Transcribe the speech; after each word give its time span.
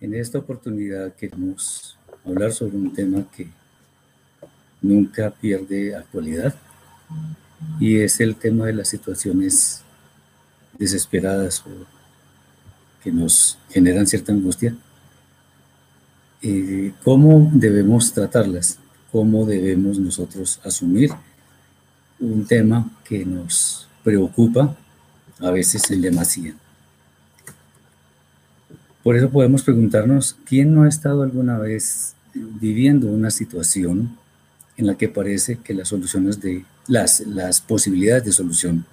En 0.00 0.14
esta 0.14 0.38
oportunidad 0.38 1.14
queremos 1.16 1.98
hablar 2.24 2.52
sobre 2.52 2.76
un 2.76 2.92
tema 2.92 3.24
que 3.34 3.48
nunca 4.80 5.30
pierde 5.30 5.96
actualidad 5.96 6.54
y 7.80 7.98
es 7.98 8.20
el 8.20 8.36
tema 8.36 8.66
de 8.66 8.74
las 8.74 8.88
situaciones 8.88 9.82
desesperadas 10.78 11.64
o 11.66 11.70
que 13.02 13.10
nos 13.10 13.58
generan 13.68 14.06
cierta 14.06 14.32
angustia. 14.32 14.76
Eh, 16.40 16.92
¿Cómo 17.02 17.50
debemos 17.52 18.12
tratarlas? 18.12 18.78
¿Cómo 19.10 19.44
debemos 19.44 19.98
nosotros 19.98 20.60
asumir 20.62 21.10
un 22.20 22.46
tema 22.46 22.88
que 23.02 23.24
nos 23.24 23.88
preocupa 24.04 24.76
a 25.40 25.50
veces 25.50 25.90
en 25.90 26.02
demasía? 26.02 26.54
Por 29.02 29.16
eso 29.16 29.30
podemos 29.30 29.62
preguntarnos, 29.62 30.36
¿quién 30.44 30.74
no 30.74 30.82
ha 30.82 30.88
estado 30.88 31.22
alguna 31.22 31.58
vez 31.58 32.14
viviendo 32.34 33.06
una 33.08 33.30
situación 33.30 34.16
en 34.76 34.86
la 34.86 34.96
que 34.96 35.08
parece 35.08 35.56
que 35.58 35.74
las 35.74 35.88
soluciones 35.88 36.40
de 36.40 36.64
las, 36.86 37.20
las 37.20 37.60
posibilidades 37.60 38.24
de 38.24 38.32
solución 38.32 38.84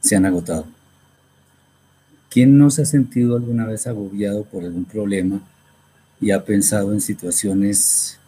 se 0.00 0.16
han 0.16 0.26
agotado? 0.26 0.66
¿Quién 2.30 2.58
no 2.58 2.70
se 2.70 2.82
ha 2.82 2.86
sentido 2.86 3.36
alguna 3.36 3.66
vez 3.66 3.86
agobiado 3.86 4.44
por 4.44 4.62
algún 4.62 4.84
problema 4.84 5.40
y 6.20 6.30
ha 6.30 6.44
pensado 6.44 6.92
en 6.92 7.00
situaciones 7.00 8.18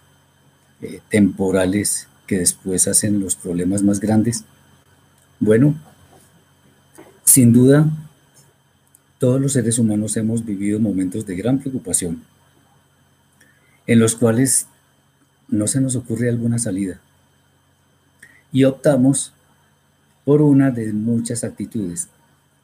eh, 0.80 1.00
temporales 1.08 2.08
que 2.26 2.38
después 2.38 2.88
hacen 2.88 3.20
los 3.20 3.36
problemas 3.36 3.82
más 3.82 4.00
grandes? 4.00 4.44
Bueno, 5.38 5.76
sin 7.24 7.52
duda, 7.52 7.88
todos 9.22 9.40
los 9.40 9.52
seres 9.52 9.78
humanos 9.78 10.16
hemos 10.16 10.44
vivido 10.44 10.80
momentos 10.80 11.24
de 11.26 11.36
gran 11.36 11.60
preocupación, 11.60 12.24
en 13.86 14.00
los 14.00 14.16
cuales 14.16 14.66
no 15.46 15.68
se 15.68 15.80
nos 15.80 15.94
ocurre 15.94 16.28
alguna 16.28 16.58
salida. 16.58 16.98
Y 18.50 18.64
optamos 18.64 19.32
por 20.24 20.42
una 20.42 20.72
de 20.72 20.92
muchas 20.92 21.44
actitudes, 21.44 22.08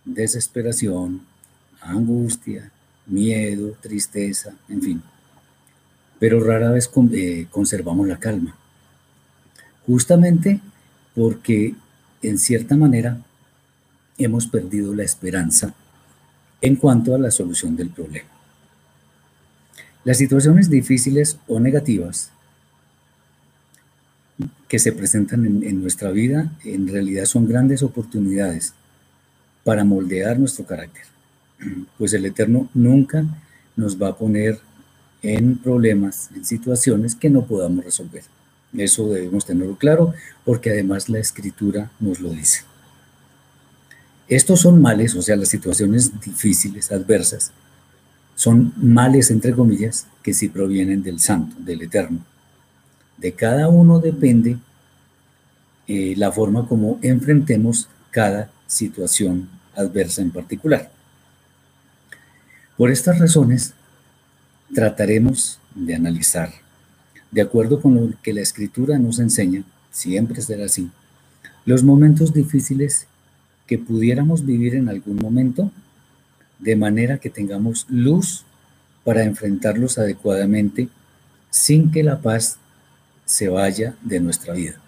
desesperación, 0.04 1.20
angustia, 1.80 2.72
miedo, 3.06 3.76
tristeza, 3.80 4.52
en 4.68 4.82
fin. 4.82 5.02
Pero 6.18 6.42
rara 6.42 6.72
vez 6.72 6.90
eh, 7.12 7.46
conservamos 7.52 8.08
la 8.08 8.18
calma, 8.18 8.56
justamente 9.86 10.60
porque 11.14 11.76
en 12.20 12.36
cierta 12.36 12.76
manera 12.76 13.22
hemos 14.18 14.48
perdido 14.48 14.92
la 14.92 15.04
esperanza 15.04 15.72
en 16.60 16.76
cuanto 16.76 17.14
a 17.14 17.18
la 17.18 17.30
solución 17.30 17.76
del 17.76 17.90
problema. 17.90 18.28
Las 20.04 20.18
situaciones 20.18 20.70
difíciles 20.70 21.38
o 21.46 21.60
negativas 21.60 22.30
que 24.68 24.78
se 24.78 24.92
presentan 24.92 25.44
en, 25.44 25.80
nuestra 25.80 26.10
vida 26.10 26.52
en 26.64 26.88
realidad 26.88 27.24
son 27.24 27.48
grandes 27.48 27.82
oportunidades 27.82 28.74
para 29.64 29.84
moldear 29.84 30.38
nuestro 30.38 30.64
carácter, 30.64 31.04
pues 31.98 32.12
el 32.12 32.24
Eterno 32.26 32.68
nunca 32.74 33.24
nos 33.76 34.00
va 34.00 34.08
a 34.08 34.16
poner 34.16 34.58
en 35.22 35.58
problemas, 35.58 36.30
en 36.34 36.44
situaciones 36.44 37.14
que 37.14 37.30
no 37.30 37.44
podamos 37.44 37.84
resolver. 37.84 38.22
Eso 38.76 39.08
debemos 39.08 39.46
tenerlo 39.46 39.76
claro 39.76 40.14
porque 40.44 40.70
además 40.70 41.08
la 41.08 41.18
escritura 41.18 41.90
nos 41.98 42.20
lo 42.20 42.30
dice. 42.30 42.67
Estos 44.28 44.60
son 44.60 44.82
males, 44.82 45.14
o 45.14 45.22
sea, 45.22 45.36
las 45.36 45.48
situaciones 45.48 46.20
difíciles, 46.20 46.92
adversas, 46.92 47.52
son 48.34 48.72
males, 48.76 49.30
entre 49.30 49.52
comillas, 49.52 50.06
que 50.22 50.34
sí 50.34 50.48
provienen 50.48 51.02
del 51.02 51.18
Santo, 51.18 51.56
del 51.58 51.82
Eterno. 51.82 52.20
De 53.16 53.32
cada 53.32 53.68
uno 53.68 53.98
depende 53.98 54.58
eh, 55.86 56.14
la 56.16 56.30
forma 56.30 56.68
como 56.68 56.98
enfrentemos 57.02 57.88
cada 58.10 58.50
situación 58.66 59.48
adversa 59.74 60.20
en 60.20 60.30
particular. 60.30 60.92
Por 62.76 62.90
estas 62.90 63.18
razones, 63.18 63.72
trataremos 64.74 65.58
de 65.74 65.94
analizar, 65.94 66.52
de 67.30 67.40
acuerdo 67.40 67.80
con 67.80 67.94
lo 67.94 68.12
que 68.22 68.34
la 68.34 68.42
Escritura 68.42 68.98
nos 68.98 69.18
enseña, 69.18 69.64
siempre 69.90 70.42
será 70.42 70.66
así, 70.66 70.90
los 71.64 71.82
momentos 71.82 72.32
difíciles 72.32 73.06
que 73.68 73.78
pudiéramos 73.78 74.44
vivir 74.44 74.74
en 74.74 74.88
algún 74.88 75.16
momento, 75.16 75.70
de 76.58 76.74
manera 76.74 77.18
que 77.18 77.30
tengamos 77.30 77.86
luz 77.88 78.44
para 79.04 79.22
enfrentarlos 79.22 79.98
adecuadamente 79.98 80.88
sin 81.50 81.92
que 81.92 82.02
la 82.02 82.20
paz 82.20 82.58
se 83.26 83.48
vaya 83.48 83.94
de 84.02 84.20
nuestra 84.20 84.54
vida. 84.54 84.80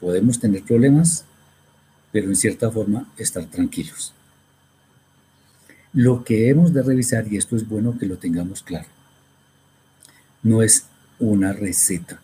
Podemos 0.00 0.40
tener 0.40 0.64
problemas, 0.64 1.24
pero 2.10 2.28
en 2.28 2.36
cierta 2.36 2.70
forma 2.70 3.08
estar 3.16 3.44
tranquilos. 3.46 4.12
Lo 5.92 6.24
que 6.24 6.48
hemos 6.48 6.74
de 6.74 6.82
revisar, 6.82 7.32
y 7.32 7.36
esto 7.36 7.54
es 7.54 7.68
bueno 7.68 7.96
que 7.96 8.06
lo 8.06 8.18
tengamos 8.18 8.62
claro, 8.62 8.88
no 10.42 10.62
es 10.62 10.86
una 11.20 11.52
receta 11.52 12.20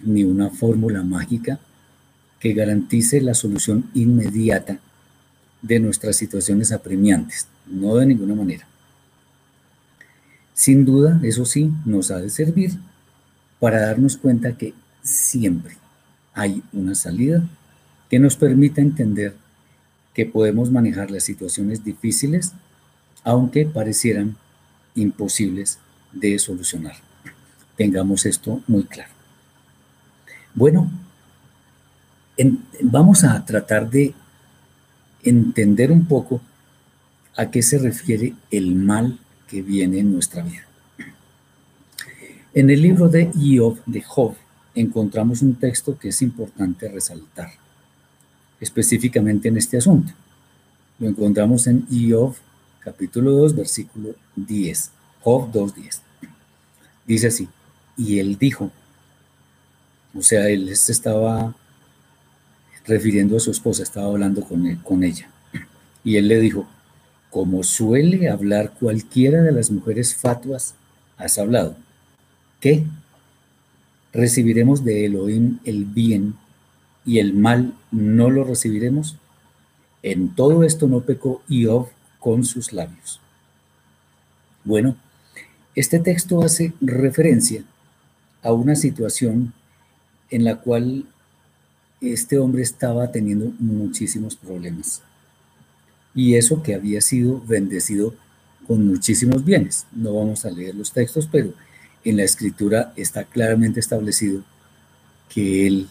ni 0.00 0.24
una 0.24 0.48
fórmula 0.48 1.02
mágica 1.02 1.60
que 2.44 2.52
garantice 2.52 3.22
la 3.22 3.32
solución 3.32 3.88
inmediata 3.94 4.78
de 5.62 5.80
nuestras 5.80 6.16
situaciones 6.16 6.72
apremiantes, 6.72 7.48
no 7.66 7.96
de 7.96 8.04
ninguna 8.04 8.34
manera. 8.34 8.68
Sin 10.52 10.84
duda, 10.84 11.18
eso 11.22 11.46
sí, 11.46 11.72
nos 11.86 12.10
ha 12.10 12.18
de 12.18 12.28
servir 12.28 12.72
para 13.60 13.80
darnos 13.80 14.18
cuenta 14.18 14.58
que 14.58 14.74
siempre 15.02 15.78
hay 16.34 16.62
una 16.74 16.94
salida 16.94 17.48
que 18.10 18.18
nos 18.18 18.36
permita 18.36 18.82
entender 18.82 19.34
que 20.12 20.26
podemos 20.26 20.70
manejar 20.70 21.10
las 21.10 21.24
situaciones 21.24 21.82
difíciles, 21.82 22.52
aunque 23.22 23.64
parecieran 23.64 24.36
imposibles 24.94 25.78
de 26.12 26.38
solucionar. 26.38 26.96
Tengamos 27.78 28.26
esto 28.26 28.60
muy 28.66 28.84
claro. 28.84 29.14
Bueno, 30.54 30.90
vamos 32.82 33.24
a 33.24 33.44
tratar 33.44 33.88
de 33.88 34.14
entender 35.22 35.92
un 35.92 36.06
poco 36.06 36.40
a 37.36 37.50
qué 37.50 37.62
se 37.62 37.78
refiere 37.78 38.34
el 38.50 38.74
mal 38.74 39.18
que 39.48 39.62
viene 39.62 40.00
en 40.00 40.12
nuestra 40.12 40.42
vida. 40.42 40.64
En 42.52 42.70
el 42.70 42.82
libro 42.82 43.08
de 43.08 43.30
Job, 44.06 44.36
encontramos 44.74 45.42
un 45.42 45.54
texto 45.56 45.98
que 45.98 46.08
es 46.08 46.22
importante 46.22 46.88
resaltar, 46.88 47.50
específicamente 48.60 49.48
en 49.48 49.56
este 49.56 49.78
asunto. 49.78 50.12
Lo 50.98 51.08
encontramos 51.08 51.66
en 51.66 51.86
Job, 51.90 52.36
capítulo 52.80 53.32
2, 53.32 53.56
versículo 53.56 54.14
10. 54.36 54.90
Job 55.20 55.50
2.10. 55.52 56.00
Dice 57.06 57.26
así, 57.26 57.48
y 57.96 58.18
él 58.18 58.38
dijo, 58.38 58.70
O 60.16 60.22
sea, 60.22 60.48
él 60.48 60.68
estaba 60.68 61.54
refiriendo 62.86 63.36
a 63.36 63.40
su 63.40 63.50
esposa, 63.50 63.82
estaba 63.82 64.06
hablando 64.06 64.42
con, 64.42 64.66
él, 64.66 64.78
con 64.82 65.04
ella. 65.04 65.28
Y 66.02 66.16
él 66.16 66.28
le 66.28 66.38
dijo, 66.40 66.66
como 67.30 67.62
suele 67.62 68.28
hablar 68.28 68.74
cualquiera 68.78 69.42
de 69.42 69.52
las 69.52 69.70
mujeres 69.70 70.14
fatuas, 70.14 70.74
has 71.16 71.38
hablado. 71.38 71.76
¿Qué? 72.60 72.84
¿Recibiremos 74.12 74.84
de 74.84 75.06
Elohim 75.06 75.58
el 75.64 75.84
bien 75.84 76.34
y 77.04 77.18
el 77.18 77.34
mal 77.34 77.74
no 77.90 78.30
lo 78.30 78.44
recibiremos? 78.44 79.16
En 80.02 80.34
todo 80.34 80.62
esto 80.64 80.86
no 80.86 81.00
pecó 81.00 81.42
Iov 81.48 81.88
con 82.18 82.44
sus 82.44 82.72
labios. 82.72 83.20
Bueno, 84.64 84.96
este 85.74 85.98
texto 85.98 86.42
hace 86.42 86.72
referencia 86.80 87.64
a 88.42 88.52
una 88.52 88.76
situación 88.76 89.52
en 90.30 90.44
la 90.44 90.56
cual 90.60 91.06
este 92.12 92.38
hombre 92.38 92.62
estaba 92.62 93.10
teniendo 93.10 93.52
muchísimos 93.58 94.36
problemas. 94.36 95.02
Y 96.14 96.34
eso 96.36 96.62
que 96.62 96.74
había 96.74 97.00
sido 97.00 97.40
bendecido 97.46 98.14
con 98.66 98.86
muchísimos 98.86 99.44
bienes. 99.44 99.86
No 99.92 100.14
vamos 100.14 100.44
a 100.44 100.50
leer 100.50 100.74
los 100.74 100.92
textos, 100.92 101.28
pero 101.30 101.52
en 102.04 102.16
la 102.16 102.24
escritura 102.24 102.92
está 102.96 103.24
claramente 103.24 103.80
establecido 103.80 104.42
que 105.28 105.66
él 105.66 105.88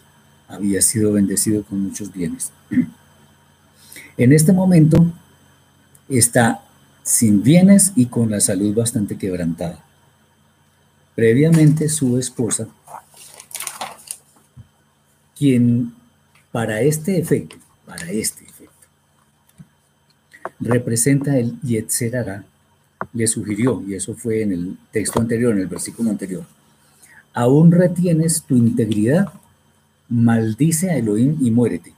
había 0.47 0.81
sido 0.81 1.13
bendecido 1.13 1.63
con 1.63 1.81
muchos 1.81 2.11
bienes. 2.13 2.51
En 4.15 4.31
este 4.31 4.53
momento 4.53 5.11
está 6.07 6.63
sin 7.01 7.41
bienes 7.41 7.93
y 7.95 8.05
con 8.05 8.29
la 8.29 8.39
salud 8.39 8.75
bastante 8.75 9.17
quebrantada. 9.17 9.83
Previamente 11.15 11.89
su 11.89 12.19
esposa, 12.19 12.67
quien 15.35 15.95
para 16.53 16.81
este 16.81 17.17
efecto, 17.17 17.57
para 17.83 18.11
este 18.11 18.45
efecto, 18.45 18.87
representa 20.59 21.35
el 21.35 21.59
Yetzerara, 21.61 22.45
le 23.11 23.27
sugirió, 23.27 23.83
y 23.85 23.95
eso 23.95 24.13
fue 24.13 24.43
en 24.43 24.51
el 24.51 24.77
texto 24.91 25.19
anterior, 25.19 25.53
en 25.53 25.61
el 25.61 25.67
versículo 25.67 26.11
anterior, 26.11 26.45
aún 27.33 27.71
retienes 27.71 28.43
tu 28.43 28.55
integridad, 28.55 29.33
maldice 30.09 30.91
a 30.91 30.97
Elohim 30.97 31.37
y 31.41 31.49
muérete. 31.49 31.91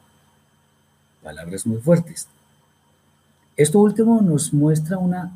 Palabras 1.22 1.68
muy 1.68 1.80
fuertes. 1.80 2.28
Esto 3.58 3.80
último 3.80 4.22
nos 4.22 4.54
muestra 4.54 4.98
una 4.98 5.34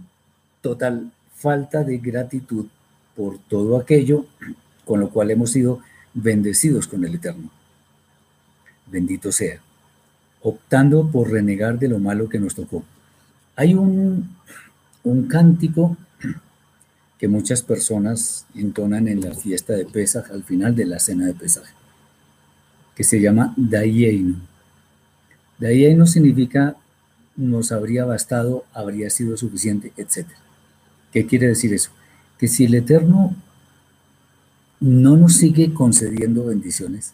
total 0.61 1.11
falta 1.35 1.83
de 1.83 1.97
gratitud 1.97 2.67
por 3.17 3.37
todo 3.37 3.77
aquello 3.77 4.25
con 4.85 5.01
lo 5.01 5.09
cual 5.09 5.29
hemos 5.29 5.51
sido 5.51 5.81
bendecidos 6.13 6.87
con 6.87 7.03
el 7.03 7.15
Eterno. 7.15 7.58
Bendito 8.91 9.31
sea, 9.31 9.59
optando 10.41 11.09
por 11.09 11.31
renegar 11.31 11.79
de 11.79 11.87
lo 11.87 11.99
malo 11.99 12.29
que 12.29 12.39
nos 12.39 12.55
tocó. 12.55 12.83
Hay 13.55 13.73
un, 13.73 14.35
un 15.03 15.27
cántico 15.27 15.97
que 17.17 17.27
muchas 17.27 17.61
personas 17.61 18.45
entonan 18.55 19.07
en 19.07 19.21
la 19.21 19.33
fiesta 19.33 19.73
de 19.73 19.85
Pesaj, 19.85 20.31
al 20.31 20.43
final 20.43 20.75
de 20.75 20.85
la 20.85 20.99
cena 20.99 21.25
de 21.25 21.33
Pesaj, 21.33 21.65
que 22.95 23.03
se 23.03 23.19
llama 23.19 23.53
Dayeinu. 23.57 24.37
Dayeinu 25.59 26.07
significa 26.07 26.77
nos 27.35 27.71
habría 27.71 28.05
bastado, 28.05 28.65
habría 28.73 29.09
sido 29.09 29.37
suficiente, 29.37 29.93
etc. 29.97 30.27
¿Qué 31.11 31.25
quiere 31.25 31.47
decir 31.47 31.73
eso? 31.73 31.91
que 32.39 32.47
si 32.47 32.65
el 32.65 32.73
Eterno 32.73 33.35
no 34.79 35.17
nos 35.17 35.35
sigue 35.35 35.73
concediendo 35.73 36.45
bendiciones, 36.45 37.13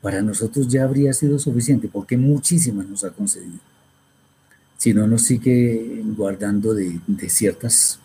para 0.00 0.22
nosotros 0.22 0.68
ya 0.68 0.84
habría 0.84 1.12
sido 1.12 1.38
suficiente, 1.38 1.88
porque 1.88 2.16
muchísimas 2.16 2.88
nos 2.88 3.04
ha 3.04 3.10
concedido. 3.10 3.58
Si 4.78 4.94
no 4.94 5.06
nos 5.06 5.22
sigue 5.22 6.02
guardando 6.16 6.72
de, 6.74 7.00
ciertas 7.28 7.98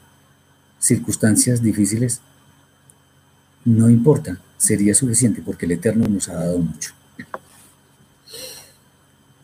circunstancias 0.80 1.62
difíciles, 1.62 2.20
no 3.64 3.90
importa, 3.90 4.40
sería 4.58 4.94
suficiente, 4.94 5.42
porque 5.42 5.66
el 5.66 5.72
Eterno 5.74 6.08
nos 6.08 6.28
ha 6.28 6.34
dado 6.34 6.60
mucho. 6.60 6.92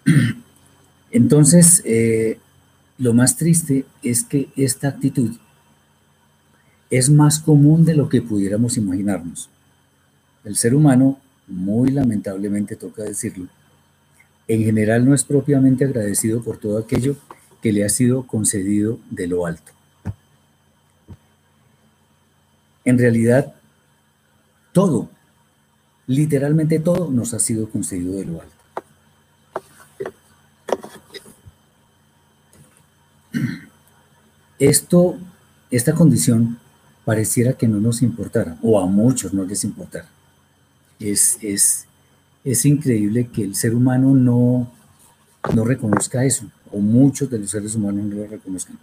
Entonces, 1.12 1.82
eh, 1.86 2.38
lo 2.98 3.14
más 3.14 3.38
triste 3.38 3.86
es 4.04 4.24
que 4.24 4.50
esta 4.58 4.90
actitud 4.90 5.32
es 6.90 7.10
más 7.10 7.40
común 7.40 7.86
de 7.86 7.96
lo 7.96 8.10
que 8.10 8.22
pudiéramos 8.22 8.76
imaginarnos. 8.78 9.50
El 10.44 10.58
ser 10.58 10.76
humano, 10.76 11.18
muy 11.48 11.92
lamentablemente 11.92 12.76
toca 12.76 13.04
decirlo, 13.04 13.48
en 14.48 14.64
general 14.64 15.06
no 15.06 15.14
es 15.14 15.24
propiamente 15.24 15.86
agradecido 15.86 16.42
por 16.42 16.58
todo 16.58 16.78
aquello 16.78 17.16
que 17.62 17.72
le 17.72 17.86
ha 17.86 17.90
sido 17.90 18.28
concedido 18.28 19.00
de 19.10 19.28
lo 19.28 19.46
alto. 19.46 19.72
En 22.84 22.98
realidad, 22.98 23.54
todo, 24.74 25.10
literalmente 26.08 26.80
todo 26.80 27.12
nos 27.12 27.34
ha 27.34 27.40
sido 27.40 27.70
concedido 27.70 28.14
de 28.14 28.26
lo 28.26 28.42
alto. 28.42 28.56
Esto, 34.60 35.18
esta 35.72 35.94
condición 35.94 36.60
pareciera 37.04 37.54
que 37.54 37.68
no 37.68 37.80
nos 37.80 38.02
importara, 38.02 38.58
o 38.62 38.80
a 38.80 38.86
muchos 38.86 39.34
no 39.34 39.44
les 39.44 39.64
importara. 39.64 40.08
Es, 41.02 41.38
es, 41.42 41.86
es 42.44 42.66
increíble 42.66 43.28
que 43.28 43.44
el 43.44 43.56
ser 43.56 43.76
humano 43.76 44.14
no, 44.14 44.72
no 45.54 45.66
reconozca 45.66 46.24
eso, 46.24 46.46
o 46.72 46.80
muchos 46.80 47.30
de 47.30 47.40
los 47.40 47.50
seres 47.50 47.76
humanos 47.76 48.06
no 48.06 48.16
lo 48.16 48.28
reconozcan. 48.28 48.78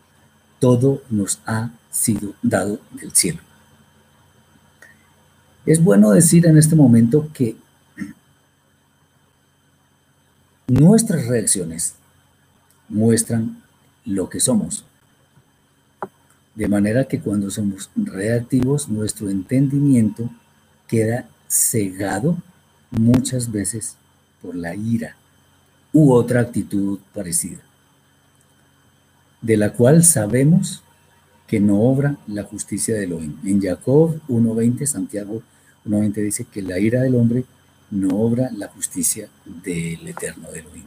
Todo 0.59 1.03
nos 1.11 1.41
ha 1.47 1.71
sido 1.91 2.35
dado 2.43 2.81
del 2.93 3.13
cielo. 3.13 3.41
Es 5.65 5.83
bueno 5.83 6.11
decir 6.11 6.47
en 6.47 6.57
este 6.57 6.75
momento 6.75 7.29
que 7.33 7.57
nuestras 10.67 11.27
reacciones 11.27 11.95
muestran 12.89 13.63
lo 14.05 14.29
que 14.29 14.41
somos. 14.41 14.85
De 16.55 16.67
manera 16.67 17.05
que 17.05 17.21
cuando 17.21 17.51
somos 17.51 17.91
reactivos, 17.95 18.89
nuestro 18.89 19.31
entendimiento 19.31 20.29
queda 20.89 21.29
cegado 21.49 22.37
muchas 22.91 23.51
veces 23.51 23.97
por 24.41 24.55
la 24.55 24.75
ira 24.75 25.17
u 25.93 26.13
otra 26.13 26.41
actitud 26.41 26.99
parecida, 27.15 27.59
de 29.41 29.57
la 29.57 29.73
cual 29.73 30.05
sabemos 30.05 30.83
que 31.47 31.61
no 31.61 31.81
obra 31.81 32.19
la 32.27 32.45
justicia 32.45 32.95
de 32.95 33.05
Elohim. 33.05 33.37
En 33.45 33.61
Jacob 33.61 34.21
1.20, 34.29 34.87
Santiago 34.87 35.43
1.20 35.87 36.13
dice 36.23 36.45
que 36.45 36.63
la 36.63 36.79
ira 36.79 37.03
del 37.03 37.15
hombre 37.15 37.45
no 37.91 38.21
obra 38.21 38.51
la 38.55 38.69
justicia 38.69 39.31
del 39.47 40.07
eterno 40.07 40.51
de 40.51 40.61
Elohim. 40.61 40.85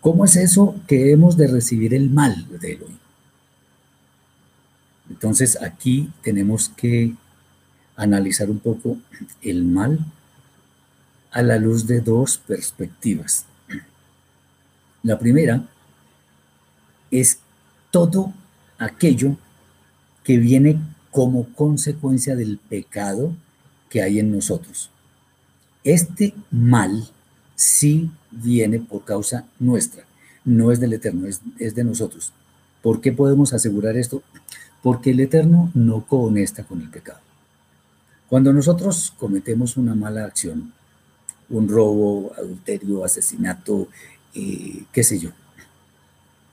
¿Cómo 0.00 0.24
es 0.24 0.36
eso 0.36 0.74
que 0.86 1.12
hemos 1.12 1.36
de 1.36 1.46
recibir 1.46 1.94
el 1.94 2.10
mal 2.10 2.46
de 2.58 2.72
Elohim? 2.72 2.98
Entonces 5.10 5.60
aquí 5.62 6.10
tenemos 6.22 6.70
que 6.70 7.14
analizar 7.98 8.48
un 8.48 8.58
poco 8.58 8.96
el 9.42 9.64
mal 9.64 9.98
a 11.30 11.42
la 11.42 11.58
luz 11.58 11.86
de 11.86 12.00
dos 12.00 12.38
perspectivas. 12.38 13.44
La 15.02 15.18
primera 15.18 15.68
es 17.10 17.40
todo 17.90 18.32
aquello 18.78 19.36
que 20.24 20.38
viene 20.38 20.80
como 21.10 21.52
consecuencia 21.54 22.36
del 22.36 22.58
pecado 22.58 23.34
que 23.90 24.02
hay 24.02 24.18
en 24.18 24.32
nosotros. 24.32 24.90
Este 25.84 26.34
mal 26.50 27.08
sí 27.54 28.10
viene 28.30 28.78
por 28.78 29.04
causa 29.04 29.46
nuestra, 29.58 30.04
no 30.44 30.70
es 30.70 30.80
del 30.80 30.92
Eterno, 30.92 31.26
es, 31.26 31.74
de 31.74 31.84
nosotros. 31.84 32.32
¿Por 32.82 33.00
qué 33.00 33.12
podemos 33.12 33.52
asegurar 33.52 33.96
esto? 33.96 34.22
porque 34.82 35.10
el 35.10 35.20
Eterno 35.20 35.70
no 35.74 36.06
conecta 36.06 36.64
con 36.64 36.80
el 36.80 36.88
pecado. 36.88 37.18
Cuando 38.28 38.52
nosotros 38.52 39.14
cometemos 39.18 39.76
una 39.76 39.94
mala 39.94 40.24
acción, 40.24 40.72
un 41.48 41.68
robo, 41.68 42.32
adulterio, 42.36 43.04
asesinato, 43.04 43.88
eh, 44.34 44.84
qué 44.92 45.02
sé 45.02 45.18
yo, 45.18 45.30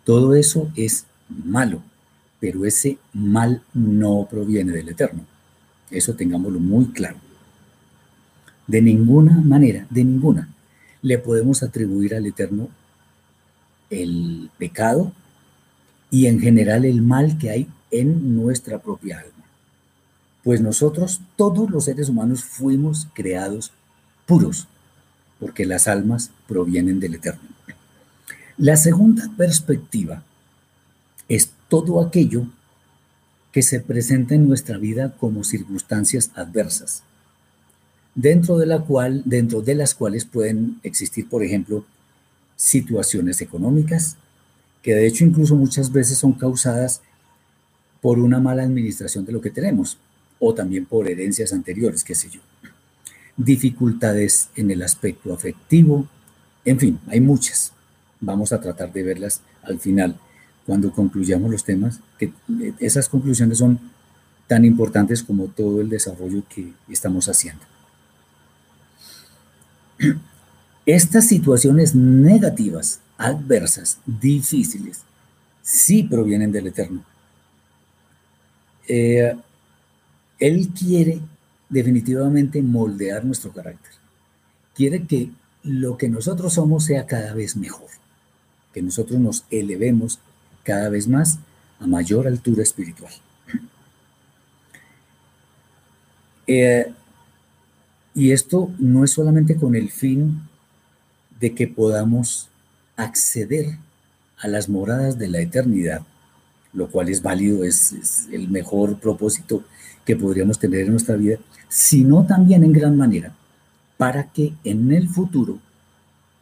todo 0.05 0.35
eso 0.35 0.71
es 0.75 1.05
malo, 1.27 1.81
pero 2.39 2.65
ese 2.65 2.97
mal 3.11 3.61
no 3.73 4.27
proviene 4.29 4.71
del 4.71 4.89
Eterno. 4.89 5.25
Eso 5.91 6.13
tengámoslo 6.13 6.59
muy 6.59 6.85
claro. 6.87 7.17
De 8.67 8.81
ninguna 8.81 9.41
manera, 9.41 9.85
de 9.89 10.03
ninguna, 10.03 10.49
le 11.01 11.17
podemos 11.17 11.61
atribuir 11.61 12.15
al 12.15 12.25
Eterno 12.25 12.69
el 13.89 14.49
pecado 14.57 15.11
y 16.09 16.27
en 16.27 16.39
general 16.39 16.85
el 16.85 17.01
mal 17.01 17.37
que 17.37 17.49
hay 17.49 17.67
en 17.91 18.35
nuestra 18.35 18.79
propia 18.79 19.19
alma. 19.19 19.34
Pues 20.45 20.61
nosotros, 20.61 21.21
todos 21.35 21.71
los 21.71 21.85
seres 21.85 22.07
humanos, 22.07 22.43
fuimos 22.43 23.07
creados 23.15 23.71
puros, 24.27 24.67
porque 25.39 25.65
las 25.65 25.87
almas 25.87 26.29
provienen 26.47 26.99
del 26.99 27.15
Eterno. 27.15 27.41
La 28.55 28.77
segunda 28.77 29.27
perspectiva 29.35 30.21
es 31.27 31.49
todo 31.67 31.99
aquello 31.99 32.45
que 33.51 33.63
se 33.63 33.79
presenta 33.79 34.35
en 34.35 34.47
nuestra 34.47 34.77
vida 34.77 35.15
como 35.17 35.43
circunstancias 35.43 36.29
adversas, 36.35 37.01
dentro 38.13 38.59
de 38.59 39.75
las 39.75 39.95
cuales 39.95 40.25
pueden 40.25 40.79
existir, 40.83 41.27
por 41.27 41.43
ejemplo, 41.43 41.85
situaciones 42.55 43.41
económicas, 43.41 44.15
que 44.83 44.93
de 44.93 45.07
hecho 45.07 45.25
incluso 45.25 45.55
muchas 45.55 45.91
veces 45.91 46.19
son 46.19 46.33
causadas 46.33 47.01
por 47.99 48.19
una 48.19 48.39
mala 48.39 48.61
administración 48.61 49.25
de 49.25 49.31
lo 49.31 49.41
que 49.41 49.49
tenemos, 49.49 49.97
o 50.39 50.53
también 50.53 50.85
por 50.85 51.09
herencias 51.09 51.53
anteriores, 51.53 52.03
qué 52.03 52.15
sé 52.15 52.29
yo. 52.29 52.41
Dificultades 53.37 54.49
en 54.55 54.71
el 54.71 54.81
aspecto 54.81 55.33
afectivo, 55.33 56.07
en 56.63 56.79
fin, 56.79 56.99
hay 57.07 57.21
muchas. 57.21 57.71
Vamos 58.19 58.51
a 58.51 58.59
tratar 58.59 58.91
de 58.91 59.03
verlas 59.03 59.41
al 59.63 59.79
final, 59.79 60.17
cuando 60.65 60.91
concluyamos 60.91 61.51
los 61.51 61.63
temas, 61.63 61.99
que 62.17 62.31
esas 62.79 63.07
conclusiones 63.07 63.59
son 63.59 63.79
tan 64.47 64.65
importantes 64.65 65.23
como 65.23 65.47
todo 65.47 65.81
el 65.81 65.89
desarrollo 65.89 66.43
que 66.47 66.73
estamos 66.89 67.29
haciendo. 67.29 67.63
Estas 70.85 71.27
situaciones 71.27 71.95
negativas, 71.95 72.99
adversas, 73.17 73.99
difíciles, 74.05 75.01
sí 75.61 76.03
provienen 76.03 76.51
del 76.51 76.67
Eterno. 76.67 77.03
Eh, 78.87 79.35
él 80.39 80.69
quiere 80.69 81.19
definitivamente 81.69 82.61
moldear 82.61 83.25
nuestro 83.25 83.51
carácter. 83.51 83.91
Quiere 84.73 85.05
que 85.05 85.31
lo 85.63 85.97
que 85.97 86.09
nosotros 86.09 86.53
somos 86.53 86.85
sea 86.85 87.05
cada 87.05 87.33
vez 87.33 87.55
mejor, 87.55 87.89
que 88.73 88.81
nosotros 88.81 89.19
nos 89.19 89.45
elevemos 89.49 90.19
cada 90.63 90.89
vez 90.89 91.07
más 91.07 91.39
a 91.79 91.87
mayor 91.87 92.27
altura 92.27 92.63
espiritual. 92.63 93.13
Eh, 96.47 96.93
y 98.13 98.31
esto 98.31 98.71
no 98.77 99.03
es 99.03 99.09
solamente 99.09 99.55
con 99.55 99.75
el 99.75 99.89
fin 99.89 100.41
de 101.39 101.55
que 101.55 101.67
podamos 101.67 102.49
acceder 102.95 103.77
a 104.37 104.47
las 104.47 104.69
moradas 104.69 105.17
de 105.17 105.27
la 105.27 105.39
eternidad, 105.39 106.03
lo 106.71 106.87
cual 106.87 107.09
es 107.09 107.21
válido, 107.21 107.63
es, 107.63 108.27
el 108.31 108.49
mejor 108.49 108.99
propósito 108.99 109.63
que 110.05 110.15
podríamos 110.15 110.59
tener 110.59 110.81
en 110.81 110.91
nuestra 110.91 111.15
vida, 111.15 111.37
sino 111.67 112.25
también 112.25 112.63
en 112.63 112.73
gran 112.73 112.95
manera 112.95 113.33
para 113.97 114.31
que 114.31 114.53
en 114.63 114.91
el 114.91 115.09
futuro 115.09 115.59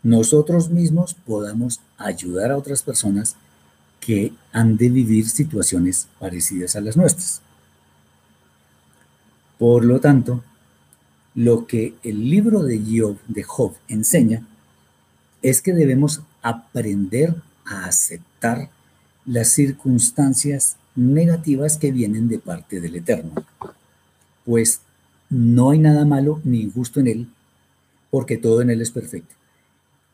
nosotros 0.01 0.69
mismos 0.69 1.13
podamos 1.13 1.79
ayudar 1.97 2.51
a 2.51 2.57
otras 2.57 2.83
personas 2.83 3.35
que 3.99 4.33
han 4.51 4.75
de 4.75 4.89
vivir 4.89 5.29
situaciones 5.29 6.07
parecidas 6.19 6.75
a 6.75 6.81
las 6.81 6.97
nuestras. 6.97 7.41
Por 9.57 9.85
lo 9.85 10.01
tanto, 10.01 10.43
lo 11.35 11.65
que 11.65 11.95
el 12.03 12.29
libro 12.29 12.63
de 12.63 12.79
Job, 12.79 13.17
de 13.27 13.43
Job 13.43 13.75
enseña 13.87 14.45
es 15.41 15.61
que 15.61 15.73
debemos 15.73 16.21
aprender 16.41 17.35
a 17.65 17.85
aceptar 17.85 18.69
las 19.25 19.49
circunstancias 19.49 20.75
negativas 20.95 21.77
que 21.77 21.91
vienen 21.91 22.27
de 22.27 22.39
parte 22.39 22.79
del 22.79 22.95
Eterno, 22.95 23.31
pues 24.45 24.81
no 25.29 25.71
hay 25.71 25.79
nada 25.79 26.05
malo 26.05 26.41
ni 26.43 26.61
injusto 26.61 26.99
en 26.99 27.07
Él, 27.07 27.27
porque 28.11 28.37
todo 28.37 28.61
en 28.61 28.69
Él 28.69 28.81
es 28.81 28.91
perfecto. 28.91 29.33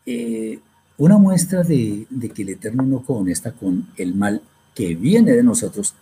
Eh, 0.06 0.60
una 0.98 1.18
muestra 1.18 1.64
de, 1.64 2.08
que 2.34 2.42
el 2.42 2.50
Eterno 2.50 2.84
no 2.84 3.04
conecta 3.04 3.52
con 3.52 3.88
el 3.98 4.16
mal 4.16 4.42
que 4.76 4.96
viene 4.96 5.34
de 5.34 5.44
nosotros 5.44 5.96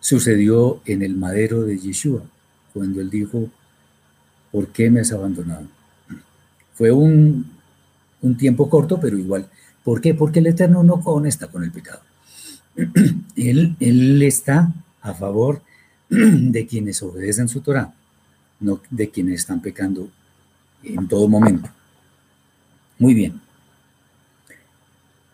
sucedió 0.00 0.80
en 0.84 1.02
el 1.02 1.14
madero 1.14 1.62
de 1.62 1.78
Yeshua, 1.78 2.22
cuando 2.72 3.00
Él 3.00 3.08
dijo, 3.08 3.48
¿por 4.50 4.68
qué 4.68 4.90
me 4.90 5.00
has 5.00 5.12
abandonado? 5.12 5.66
Fue 6.74 6.90
un, 6.90 7.46
tiempo 8.38 8.68
corto, 8.68 8.98
pero 9.00 9.16
igual. 9.16 9.48
¿Por 9.84 10.00
qué? 10.00 10.14
Porque 10.14 10.40
el 10.40 10.46
Eterno 10.48 10.82
no 10.82 11.00
conecta 11.00 11.46
con 11.46 11.62
el 11.62 11.70
pecado. 11.70 12.00
Él, 13.36 13.76
él 13.80 14.22
está 14.22 14.72
a 15.00 15.14
favor 15.14 15.62
de 16.08 16.66
quienes 16.66 17.02
obedecen 17.02 17.48
su 17.48 17.60
Torah, 17.60 17.92
no 18.60 18.80
de 18.90 19.10
quienes 19.10 19.40
están 19.40 19.60
pecando 19.60 20.08
en 20.82 21.08
todo 21.08 21.28
momento. 21.28 21.68
Muy 22.98 23.14
bien. 23.14 23.40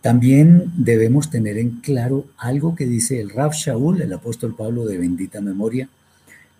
También 0.00 0.72
debemos 0.76 1.28
tener 1.28 1.58
en 1.58 1.80
claro 1.80 2.26
algo 2.38 2.74
que 2.74 2.86
dice 2.86 3.20
el 3.20 3.30
Rab 3.30 3.52
Shaul, 3.52 4.00
el 4.00 4.12
apóstol 4.12 4.54
Pablo 4.54 4.86
de 4.86 4.96
bendita 4.96 5.40
memoria. 5.40 5.88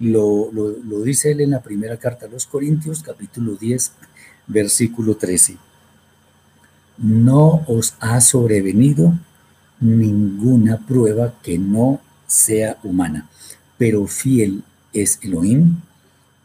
Lo, 0.00 0.50
lo, 0.52 0.70
lo 0.70 1.02
dice 1.02 1.32
él 1.32 1.40
en 1.40 1.50
la 1.50 1.62
primera 1.62 1.96
carta 1.96 2.26
a 2.26 2.28
los 2.28 2.46
Corintios, 2.46 3.02
capítulo 3.02 3.54
10, 3.54 3.92
versículo 4.48 5.16
13. 5.16 5.56
No 6.98 7.64
os 7.68 7.94
ha 8.00 8.20
sobrevenido 8.20 9.14
ninguna 9.80 10.78
prueba 10.86 11.34
que 11.42 11.58
no 11.58 12.00
sea 12.26 12.78
humana, 12.82 13.28
pero 13.76 14.06
fiel 14.06 14.62
es 14.92 15.18
Elohim, 15.22 15.76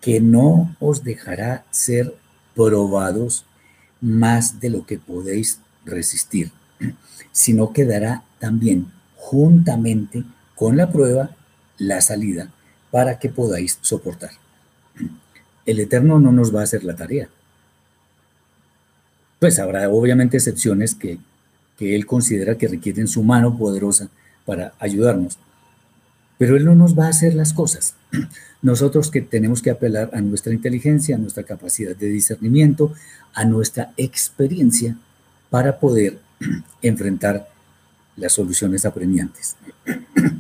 que 0.02 0.20
no 0.20 0.76
os 0.80 1.04
dejará 1.04 1.66
ser 1.72 2.16
probados 2.56 3.46
más 4.02 4.60
de 4.60 4.70
lo 4.70 4.86
que 4.86 5.00
podéis 5.00 5.60
resistir, 5.86 6.52
sino 7.32 7.74
que 7.74 7.86
dará 7.86 8.24
también 8.40 8.92
juntamente 9.16 10.24
con 10.56 10.78
la 10.78 10.92
prueba 10.92 11.32
la 11.78 12.02
salida 12.02 12.52
para 12.92 13.18
que 13.18 13.30
podáis 13.30 13.80
soportar. 13.82 14.32
El 15.66 15.80
Eterno 15.80 16.20
no 16.20 16.32
nos 16.32 16.54
va 16.54 16.62
a 16.62 16.64
hacer 16.64 16.84
la 16.84 16.96
tarea, 16.96 17.30
pues 19.40 19.60
habrá 19.60 19.90
obviamente 19.90 20.38
excepciones 20.38 20.96
que, 20.96 21.20
él 21.80 22.06
considera 22.06 22.58
que 22.58 22.68
requieren 22.68 23.08
su 23.08 23.24
mano 23.24 23.58
poderosa 23.58 24.10
para 24.46 24.74
ayudarnos. 24.80 25.38
Pero 26.38 26.58
él 26.58 26.66
no 26.66 26.76
nos 26.76 26.98
va 26.98 27.06
a 27.06 27.10
hacer 27.10 27.34
las 27.34 27.54
cosas. 27.54 27.96
Nosotros 28.62 29.12
que 29.12 29.22
tenemos 29.22 29.62
que 29.62 29.70
apelar 29.70 30.10
a 30.14 30.22
nuestra 30.22 30.54
inteligencia, 30.54 31.16
a 31.16 31.20
nuestra 31.20 31.44
capacidad 31.44 31.96
de 31.96 32.08
discernimiento, 32.08 32.94
a 33.34 33.46
nuestra 33.46 33.94
experiencia 33.98 34.98
para 35.50 35.80
poder 35.80 36.20
enfrentar 36.82 37.50
las 38.16 38.34
soluciones 38.34 38.86
apremiantes. 38.86 39.56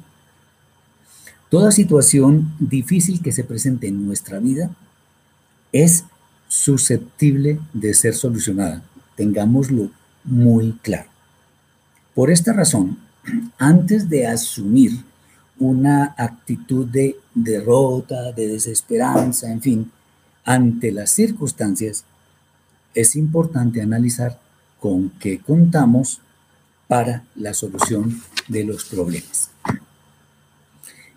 Toda 1.49 1.71
situación 1.71 2.55
difícil 2.59 3.21
que 3.21 3.31
se 3.31 3.43
presente 3.43 3.87
en 3.87 4.05
nuestra 4.05 4.39
vida 4.39 4.71
es 5.71 6.05
susceptible 6.47 7.59
de 7.73 7.93
ser 7.93 8.15
solucionada 8.15 8.83
tengámoslo 9.15 9.89
muy 10.23 10.73
claro. 10.81 11.09
Por 12.15 12.29
esta 12.29 12.53
razón, 12.53 12.99
antes 13.57 14.07
de 14.07 14.27
asumir 14.27 14.91
una 15.57 16.13
actitud 16.17 16.85
de 16.85 17.17
derrota, 17.33 18.31
de 18.33 18.47
desesperanza, 18.47 19.51
en 19.51 19.61
fin, 19.61 19.91
ante 20.45 20.91
las 20.91 21.11
circunstancias, 21.11 22.05
es 22.93 23.15
importante 23.15 23.81
analizar 23.81 24.39
con 24.79 25.09
qué 25.19 25.39
contamos 25.39 26.21
para 26.87 27.23
la 27.35 27.55
solución 27.55 28.21
de 28.47 28.63
los 28.63 28.85
problemas. 28.85 29.49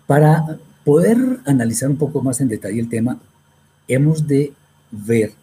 Para 0.07 0.57
poder 0.83 1.17
analizar 1.45 1.89
un 1.89 1.97
poco 1.97 2.23
más 2.23 2.41
en 2.41 2.47
detalle 2.47 2.79
el 2.79 2.89
tema, 2.89 3.19
hemos 3.87 4.25
de 4.25 4.53
ver 4.91 5.33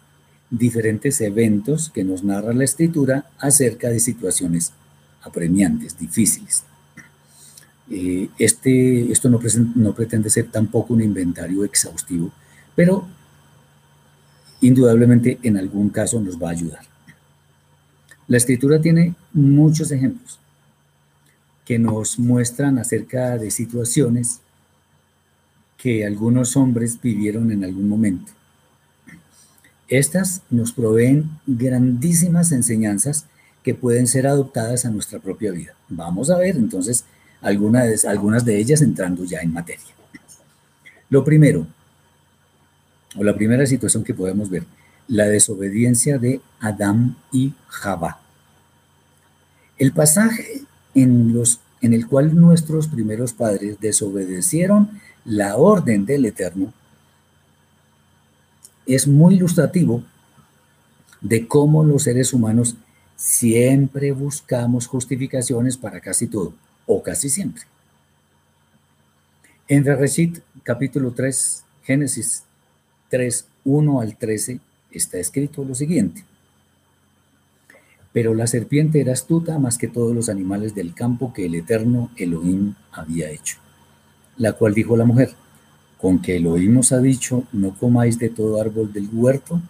diferentes 0.49 1.21
eventos 1.21 1.89
que 1.89 2.03
nos 2.03 2.23
narra 2.23 2.53
la 2.53 2.63
escritura 2.65 3.29
acerca 3.39 3.89
de 3.89 3.99
situaciones 3.99 4.73
apremiantes, 5.25 5.97
difíciles. 5.97 6.63
Eh, 7.89 8.29
este, 8.39 9.11
esto 9.11 9.29
no, 9.29 9.39
no 9.75 9.93
pretende 9.93 10.29
ser 10.29 10.49
tampoco 10.49 10.93
un 10.93 11.01
inventario 11.01 11.63
exhaustivo, 11.65 12.31
pero 12.75 13.07
indudablemente 14.61 15.39
en 15.43 15.57
algún 15.57 15.89
caso 15.89 16.19
nos 16.19 16.41
va 16.41 16.49
a 16.49 16.53
ayudar. 16.53 16.85
La 18.27 18.37
escritura 18.37 18.81
tiene 18.81 19.13
muchos 19.33 19.91
ejemplos 19.91 20.39
que 21.63 21.77
nos 21.77 22.17
muestran 22.17 22.79
acerca 22.79 23.37
de 23.37 23.51
situaciones 23.51 24.39
que 25.77 26.05
algunos 26.05 26.55
hombres 26.55 26.99
vivieron 27.01 27.51
en 27.51 27.63
algún 27.63 27.89
momento 27.89 28.31
estas 29.87 30.41
nos 30.49 30.71
proveen 30.71 31.29
grandísimas 31.45 32.51
enseñanzas 32.51 33.25
que 33.65 33.73
pueden 33.73 34.05
ser 34.05 34.27
adoptadas 34.27 34.85
a 34.85 34.91
nuestra 34.91 35.17
propia 35.17 35.51
vida. 35.51 35.73
Vamos 35.89 36.29
a 36.29 36.37
ver 36.37 36.55
entonces 36.55 37.03
algunas, 37.41 38.05
algunas 38.05 38.45
de 38.45 38.59
ellas 38.59 38.83
entrando 38.83 39.25
ya 39.25 39.39
en 39.39 39.51
materia. 39.51 39.87
Lo 41.09 41.23
primero, 41.23 41.65
o 43.17 43.23
la 43.23 43.33
primera 43.33 43.65
situación 43.65 44.03
que 44.03 44.13
podemos 44.13 44.51
ver, 44.51 44.65
la 45.07 45.25
desobediencia 45.25 46.19
de 46.19 46.41
Adán 46.59 47.17
y 47.31 47.55
Jabá. 47.67 48.19
El 49.79 49.93
pasaje 49.93 50.61
en, 50.93 51.33
los, 51.33 51.59
en 51.81 51.95
el 51.95 52.05
cual 52.05 52.35
nuestros 52.39 52.87
primeros 52.87 53.33
padres 53.33 53.79
desobedecieron 53.79 55.01
la 55.25 55.55
orden 55.57 56.05
del 56.05 56.25
Eterno 56.25 56.71
es 58.85 59.07
muy 59.07 59.33
ilustrativo 59.33 60.03
de 61.21 61.47
cómo 61.47 61.83
los 61.83 62.03
seres 62.03 62.31
humanos 62.31 62.75
siempre 63.15 64.11
buscamos 64.11 64.87
justificaciones 64.87 65.77
para 65.77 66.01
casi 66.01 66.27
todo, 66.27 66.53
o 66.85 67.01
casi 67.01 67.29
siempre. 67.29 67.63
En 69.67 69.83
Bereshit, 69.83 70.39
capítulo 70.63 71.11
3, 71.11 71.63
Génesis 71.83 72.43
3, 73.09 73.47
1 73.63 74.01
al 74.01 74.15
13, 74.15 74.59
está 74.91 75.17
escrito 75.17 75.63
lo 75.63 75.75
siguiente. 75.75 76.23
Pero 78.13 78.33
la 78.33 78.47
serpiente 78.47 79.01
era 79.01 79.13
astuta 79.13 79.59
más 79.59 79.77
que 79.77 79.87
todos 79.87 80.15
los 80.15 80.29
animales 80.29 80.75
del 80.75 80.93
campo 80.93 81.33
que 81.33 81.45
el 81.45 81.55
eterno 81.55 82.11
Elohim 82.15 82.75
había 82.91 83.29
hecho, 83.29 83.57
la 84.37 84.53
cual 84.53 84.73
dijo 84.73 84.95
la 84.95 85.05
mujer, 85.05 85.33
con 85.99 86.21
que 86.21 86.37
Elohim 86.37 86.77
os 86.77 86.91
ha 86.91 86.99
dicho, 86.99 87.45
no 87.51 87.75
comáis 87.75 88.19
de 88.19 88.29
todo 88.29 88.61
árbol 88.61 88.93
del 88.93 89.09
huerto. 89.11 89.61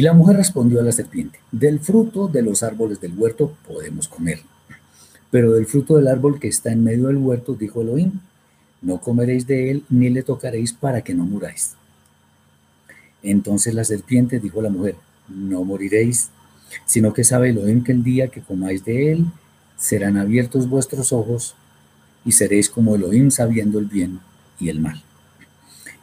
Y 0.00 0.02
la 0.02 0.14
mujer 0.14 0.36
respondió 0.36 0.80
a 0.80 0.82
la 0.82 0.92
serpiente, 0.92 1.40
del 1.52 1.78
fruto 1.78 2.26
de 2.26 2.40
los 2.40 2.62
árboles 2.62 3.02
del 3.02 3.12
huerto 3.18 3.54
podemos 3.68 4.08
comer, 4.08 4.40
pero 5.30 5.52
del 5.52 5.66
fruto 5.66 5.96
del 5.96 6.08
árbol 6.08 6.40
que 6.40 6.48
está 6.48 6.72
en 6.72 6.82
medio 6.82 7.08
del 7.08 7.18
huerto, 7.18 7.52
dijo 7.52 7.82
Elohim, 7.82 8.12
no 8.80 9.02
comeréis 9.02 9.46
de 9.46 9.70
él 9.70 9.84
ni 9.90 10.08
le 10.08 10.22
tocaréis 10.22 10.72
para 10.72 11.02
que 11.02 11.12
no 11.12 11.26
muráis. 11.26 11.74
Entonces 13.22 13.74
la 13.74 13.84
serpiente 13.84 14.40
dijo 14.40 14.60
a 14.60 14.62
la 14.62 14.70
mujer, 14.70 14.96
no 15.28 15.64
moriréis, 15.64 16.30
sino 16.86 17.12
que 17.12 17.22
sabe 17.22 17.50
Elohim 17.50 17.84
que 17.84 17.92
el 17.92 18.02
día 18.02 18.28
que 18.28 18.40
comáis 18.40 18.82
de 18.86 19.12
él, 19.12 19.26
serán 19.76 20.16
abiertos 20.16 20.66
vuestros 20.66 21.12
ojos 21.12 21.56
y 22.24 22.32
seréis 22.32 22.70
como 22.70 22.94
Elohim 22.94 23.30
sabiendo 23.30 23.78
el 23.78 23.84
bien 23.84 24.20
y 24.58 24.70
el 24.70 24.80
mal. 24.80 25.02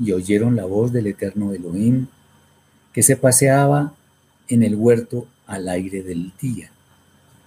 Y 0.00 0.12
oyeron 0.12 0.56
la 0.56 0.64
voz 0.64 0.92
del 0.92 1.06
eterno 1.06 1.52
Elohim, 1.52 2.06
que 2.92 3.02
se 3.02 3.16
paseaba 3.16 3.94
en 4.48 4.62
el 4.62 4.74
huerto 4.74 5.26
al 5.46 5.68
aire 5.68 6.02
del 6.02 6.32
día. 6.40 6.70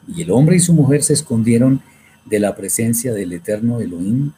Y 0.08 0.22
el 0.22 0.32
hombre 0.32 0.58
y 0.58 0.60
su 0.60 0.74
mujer 0.74 1.04
se 1.04 1.14
escondieron 1.14 1.82
de 2.26 2.40
la 2.40 2.56
presencia 2.56 3.14
del 3.14 3.34
eterno 3.34 3.80
Elohim 3.80 4.32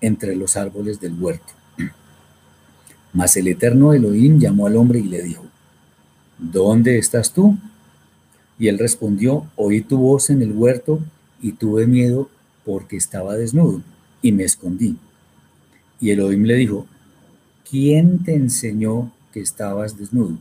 entre 0.00 0.36
los 0.36 0.56
árboles 0.56 1.00
del 1.00 1.20
huerto. 1.20 1.52
Mas 3.12 3.36
el 3.36 3.48
eterno 3.48 3.92
Elohim 3.92 4.38
llamó 4.38 4.66
al 4.66 4.76
hombre 4.76 5.00
y 5.00 5.04
le 5.04 5.22
dijo, 5.22 5.44
¿dónde 6.38 6.98
estás 6.98 7.32
tú? 7.32 7.56
Y 8.58 8.68
él 8.68 8.78
respondió, 8.78 9.46
oí 9.56 9.80
tu 9.80 9.98
voz 9.98 10.30
en 10.30 10.42
el 10.42 10.52
huerto 10.52 11.00
y 11.40 11.52
tuve 11.52 11.86
miedo 11.86 12.28
porque 12.64 12.96
estaba 12.96 13.36
desnudo 13.36 13.82
y 14.20 14.32
me 14.32 14.44
escondí. 14.44 14.96
Y 16.00 16.10
Elohim 16.10 16.44
le 16.44 16.54
dijo, 16.56 16.86
¿quién 17.72 18.22
te 18.22 18.34
enseñó 18.34 19.10
que 19.32 19.40
estabas 19.40 19.96
desnudo? 19.96 20.36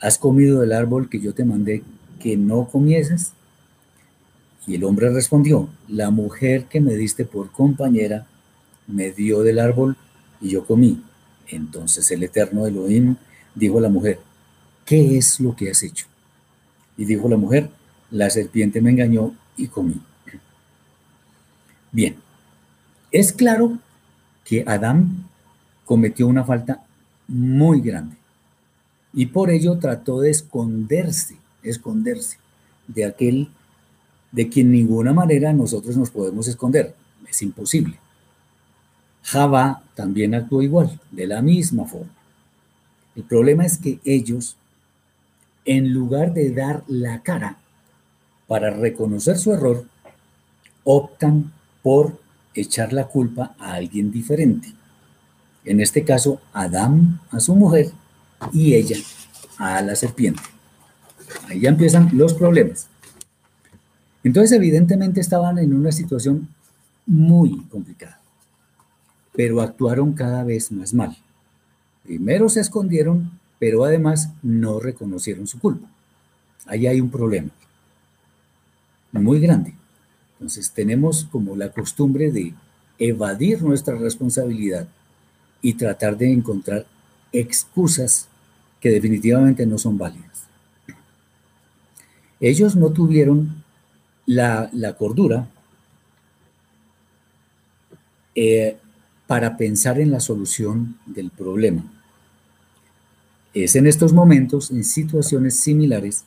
¿Has 0.00 0.18
comido 0.18 0.60
del 0.60 0.72
árbol 0.72 1.08
que 1.10 1.18
yo 1.18 1.34
te 1.34 1.44
mandé 1.44 1.82
que 2.20 2.36
no 2.36 2.68
comieses? 2.68 3.32
Y 4.68 4.76
el 4.76 4.84
hombre 4.84 5.10
respondió, 5.10 5.68
la 5.88 6.10
mujer 6.10 6.66
que 6.66 6.80
me 6.80 6.94
diste 6.94 7.24
por 7.24 7.50
compañera 7.50 8.24
me 8.86 9.10
dio 9.10 9.42
del 9.42 9.58
árbol 9.58 9.96
y 10.40 10.50
yo 10.50 10.64
comí. 10.64 11.02
Entonces 11.48 12.08
el 12.12 12.22
eterno 12.22 12.68
Elohim 12.68 13.16
dijo 13.56 13.78
a 13.78 13.82
la 13.82 13.88
mujer, 13.88 14.20
¿qué 14.84 15.18
es 15.18 15.40
lo 15.40 15.56
que 15.56 15.72
has 15.72 15.82
hecho? 15.82 16.06
Y 16.96 17.04
dijo 17.04 17.28
la 17.28 17.36
mujer, 17.36 17.68
la 18.12 18.30
serpiente 18.30 18.80
me 18.80 18.90
engañó 18.90 19.34
y 19.56 19.66
comí. 19.66 20.00
Bien, 21.90 22.14
es 23.10 23.32
claro 23.32 23.80
que 24.44 24.62
Adán 24.68 25.26
cometió 25.86 26.26
una 26.26 26.44
falta 26.44 26.82
muy 27.28 27.80
grande 27.80 28.16
y 29.14 29.26
por 29.26 29.50
ello 29.50 29.78
trató 29.78 30.20
de 30.20 30.30
esconderse, 30.30 31.38
esconderse 31.62 32.36
de 32.86 33.06
aquel 33.06 33.48
de 34.30 34.50
quien 34.50 34.70
ninguna 34.70 35.14
manera 35.14 35.54
nosotros 35.54 35.96
nos 35.96 36.10
podemos 36.10 36.46
esconder. 36.48 36.94
Es 37.26 37.40
imposible. 37.40 37.98
Java 39.22 39.82
también 39.94 40.34
actuó 40.34 40.60
igual, 40.60 41.00
de 41.10 41.26
la 41.26 41.40
misma 41.40 41.86
forma. 41.86 42.12
El 43.16 43.22
problema 43.22 43.64
es 43.64 43.78
que 43.78 43.98
ellos, 44.04 44.56
en 45.64 45.94
lugar 45.94 46.34
de 46.34 46.52
dar 46.52 46.84
la 46.86 47.22
cara 47.22 47.56
para 48.46 48.68
reconocer 48.70 49.38
su 49.38 49.54
error, 49.54 49.86
optan 50.84 51.54
por 51.82 52.20
echar 52.54 52.92
la 52.92 53.08
culpa 53.08 53.54
a 53.58 53.72
alguien 53.72 54.12
diferente. 54.12 54.75
En 55.66 55.80
este 55.80 56.04
caso, 56.04 56.40
Adán 56.52 57.20
a 57.30 57.40
su 57.40 57.54
mujer 57.54 57.90
y 58.52 58.74
ella 58.74 58.96
a 59.58 59.82
la 59.82 59.94
serpiente. 59.96 60.40
Ahí 61.48 61.66
empiezan 61.66 62.16
los 62.16 62.34
problemas. 62.34 62.88
Entonces, 64.24 64.52
evidentemente 64.52 65.20
estaban 65.20 65.58
en 65.58 65.74
una 65.74 65.92
situación 65.92 66.48
muy 67.04 67.64
complicada, 67.66 68.20
pero 69.34 69.60
actuaron 69.60 70.12
cada 70.14 70.42
vez 70.44 70.72
más 70.72 70.94
mal. 70.94 71.16
Primero 72.04 72.48
se 72.48 72.60
escondieron, 72.60 73.38
pero 73.58 73.84
además 73.84 74.30
no 74.42 74.80
reconocieron 74.80 75.46
su 75.46 75.58
culpa. 75.58 75.88
Ahí 76.66 76.86
hay 76.86 77.00
un 77.00 77.10
problema 77.10 77.50
muy 79.12 79.40
grande. 79.40 79.74
Entonces 80.34 80.70
tenemos 80.70 81.26
como 81.30 81.56
la 81.56 81.70
costumbre 81.70 82.30
de 82.30 82.54
evadir 82.98 83.62
nuestra 83.62 83.96
responsabilidad 83.96 84.88
y 85.66 85.74
tratar 85.74 86.16
de 86.16 86.32
encontrar 86.32 86.86
excusas 87.32 88.28
que 88.80 88.88
definitivamente 88.88 89.66
no 89.66 89.78
son 89.78 89.98
válidas. 89.98 90.44
Ellos 92.38 92.76
no 92.76 92.90
tuvieron 92.90 93.64
la, 94.26 94.70
cordura 94.96 95.48
eh, 98.36 98.76
para 99.26 99.56
pensar 99.56 99.98
en 99.98 100.12
la 100.12 100.20
solución 100.20 100.98
del 101.04 101.30
problema. 101.30 101.82
Es 103.52 103.74
en 103.74 103.88
estos 103.88 104.12
momentos, 104.12 104.70
en 104.70 104.84
situaciones 104.84 105.58
similares, 105.58 106.26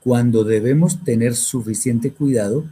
cuando 0.00 0.44
debemos 0.44 1.04
tener 1.04 1.34
suficiente 1.34 2.10
cuidado 2.10 2.64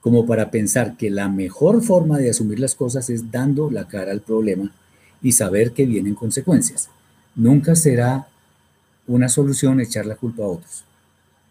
como 0.00 0.26
para 0.26 0.50
pensar 0.50 0.96
que 0.96 1.10
la 1.10 1.28
mejor 1.28 1.82
forma 1.82 2.18
de 2.18 2.30
asumir 2.30 2.58
las 2.58 2.74
cosas 2.74 3.10
es 3.10 3.30
dando 3.30 3.70
la 3.70 3.86
cara 3.86 4.12
al 4.12 4.20
problema 4.20 4.72
y 5.22 5.32
saber 5.32 5.72
que 5.72 5.84
vienen 5.84 6.14
consecuencias. 6.14 6.88
Nunca 7.34 7.74
será 7.74 8.28
una 9.06 9.28
solución 9.28 9.80
echar 9.80 10.06
la 10.06 10.16
culpa 10.16 10.44
a 10.44 10.48
otros. 10.48 10.84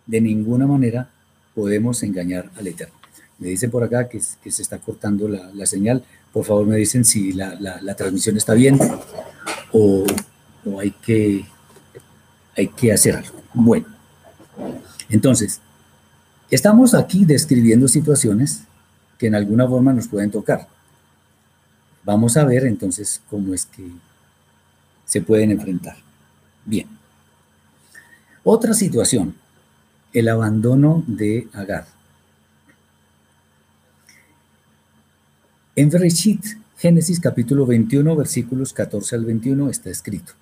De 0.06 0.20
ninguna 0.20 0.66
manera 0.66 1.10
podemos 1.54 2.02
engañar 2.04 2.50
al 2.56 2.68
Eterno. 2.68 2.96
Me 3.38 3.50
dicen 3.50 3.72
por 3.72 3.84
acá 3.84 4.10
que, 4.10 4.20
se 4.20 4.62
está 4.62 4.80
cortando 4.80 5.28
la, 5.28 5.66
señal. 5.66 6.04
Por 6.34 6.44
favor, 6.46 6.66
me 6.66 6.76
dicen 6.76 7.06
si 7.06 7.32
la, 7.32 7.96
transmisión 7.96 8.36
está 8.36 8.54
bien 8.54 8.78
o, 9.72 10.06
hay, 10.80 10.92
que, 10.92 11.46
hay 12.58 12.68
que 12.68 12.92
hacer 12.92 13.16
algo. 13.16 13.42
Bueno, 13.54 13.86
entonces, 15.10 15.62
estamos 16.52 16.94
aquí 16.94 17.26
describiendo 17.26 17.88
situaciones 17.88 18.64
que 19.18 19.28
en 19.28 19.36
alguna 19.36 19.68
forma 19.68 19.94
nos 19.94 20.08
pueden 20.08 20.32
tocar. 20.32 20.68
Vamos 22.04 22.38
a 22.38 22.46
ver 22.46 22.66
entonces 22.66 23.22
cómo 23.30 23.54
es 23.54 23.66
que 23.66 23.92
se 25.06 25.22
pueden 25.22 25.52
enfrentar. 25.52 25.98
Bien. 26.66 26.88
Otra 28.44 28.74
situación 28.74 29.36
el 30.14 30.28
abandono 30.28 31.04
de 31.08 31.48
Agar. 31.54 31.86
En 35.76 35.90
Bereshit, 35.90 36.44
Génesis 36.78 37.20
capítulo 37.20 37.66
21, 37.66 38.16
versículos 38.16 38.74
14 38.74 39.16
al 39.16 39.26
21 39.26 39.70
está 39.70 39.90
escrito. 39.90 40.34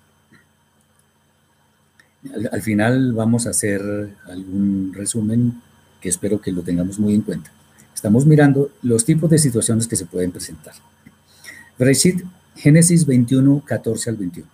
Al, 2.34 2.48
al, 2.52 2.62
final 2.62 3.12
vamos 3.12 3.46
a 3.46 3.50
hacer 3.50 3.80
algún 4.26 4.92
resumen 4.94 5.62
que 6.00 6.08
espero 6.08 6.40
que 6.40 6.52
lo 6.52 6.62
tengamos 6.62 6.98
muy 6.98 7.14
en 7.14 7.22
cuenta. 7.22 7.50
Estamos 7.94 8.26
mirando 8.26 8.70
los 8.82 9.04
tipos 9.04 9.28
de 9.30 9.38
situaciones 9.38 9.88
que 9.88 9.96
se 9.96 10.06
pueden 10.06 10.30
presentar. 10.30 10.74
Bereshit, 11.78 12.22
Génesis 12.56 13.06
21, 13.06 13.62
14 13.64 14.10
al 14.10 14.16
21. 14.16 14.48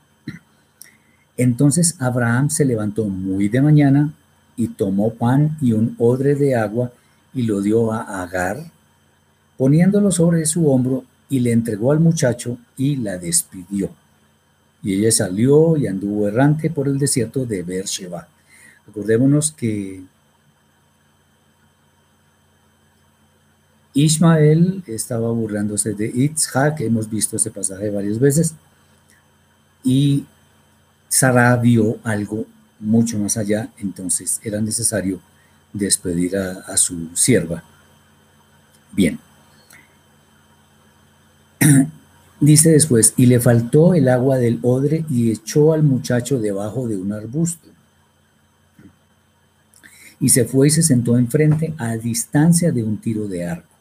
Entonces 1.37 1.97
Abraham 1.99 2.51
se 2.51 2.65
levantó 2.65 3.05
muy 3.05 3.49
de 3.49 3.61
mañana 3.61 4.15
y 4.57 4.69
tomó 4.69 5.15
pan 5.15 5.57
y 5.61 5.73
un 5.73 5.95
odre 5.99 6.37
de 6.37 6.55
agua 6.55 6.93
y 7.35 7.43
lo 7.43 7.61
dio 7.61 7.93
a 7.93 8.23
Agar, 8.23 8.71
poniéndolo 9.57 10.13
sobre 10.13 10.47
su 10.47 10.71
hombro 10.71 11.05
y 11.29 11.41
le 11.41 11.53
entregó 11.53 11.93
al 11.93 12.01
muchacho 12.01 12.59
y 12.77 12.97
la 12.97 13.19
despidió. 13.19 13.91
Y 14.83 14.95
ella 14.95 15.11
salió 15.11 15.77
y 15.77 15.87
anduvo 15.87 16.29
errante 16.29 16.71
por 16.71 16.89
el 16.89 16.99
desierto 16.99 17.47
de 17.47 17.63
Beersheba. 17.63 18.29
Acordémonos 18.89 19.51
que 19.51 20.03
Ismael 23.95 24.83
estaba 24.87 25.31
burlándose 25.31 25.95
de 25.95 26.07
Itzhak, 26.07 26.81
hemos 26.81 27.09
visto 27.09 27.37
ese 27.37 27.51
pasaje 27.51 27.91
varias 27.91 28.19
veces, 28.19 28.55
y 29.83 30.27
Sara 31.09 31.57
vio 31.57 31.99
algo 32.03 32.45
mucho 32.81 33.19
más 33.19 33.37
allá, 33.37 33.71
entonces 33.79 34.41
era 34.43 34.61
necesario 34.61 35.21
despedir 35.73 36.37
a, 36.37 36.61
a 36.67 36.77
su 36.77 37.09
sierva. 37.15 37.63
Bien. 38.93 39.19
Dice 42.41 42.73
después, 42.73 43.15
y 43.17 43.27
le 43.27 43.41
faltó 43.41 43.95
el 43.95 44.09
agua 44.09 44.39
del 44.39 44.59
odre 44.63 45.05
y 45.09 45.31
echó 45.31 45.73
al 45.73 45.83
muchacho 45.83 46.39
debajo 46.39 46.87
de 46.89 46.97
un 46.97 47.13
arbusto. 47.13 47.69
Y 50.21 50.29
se 50.29 50.45
fue 50.45 50.69
y 50.69 50.71
se 50.71 50.83
sentó 50.83 51.17
enfrente 51.17 51.75
a 51.79 51.97
distancia 51.97 52.73
de 52.73 52.83
un 52.83 52.99
tiro 52.99 53.29
de 53.29 53.47
arco, 53.47 53.74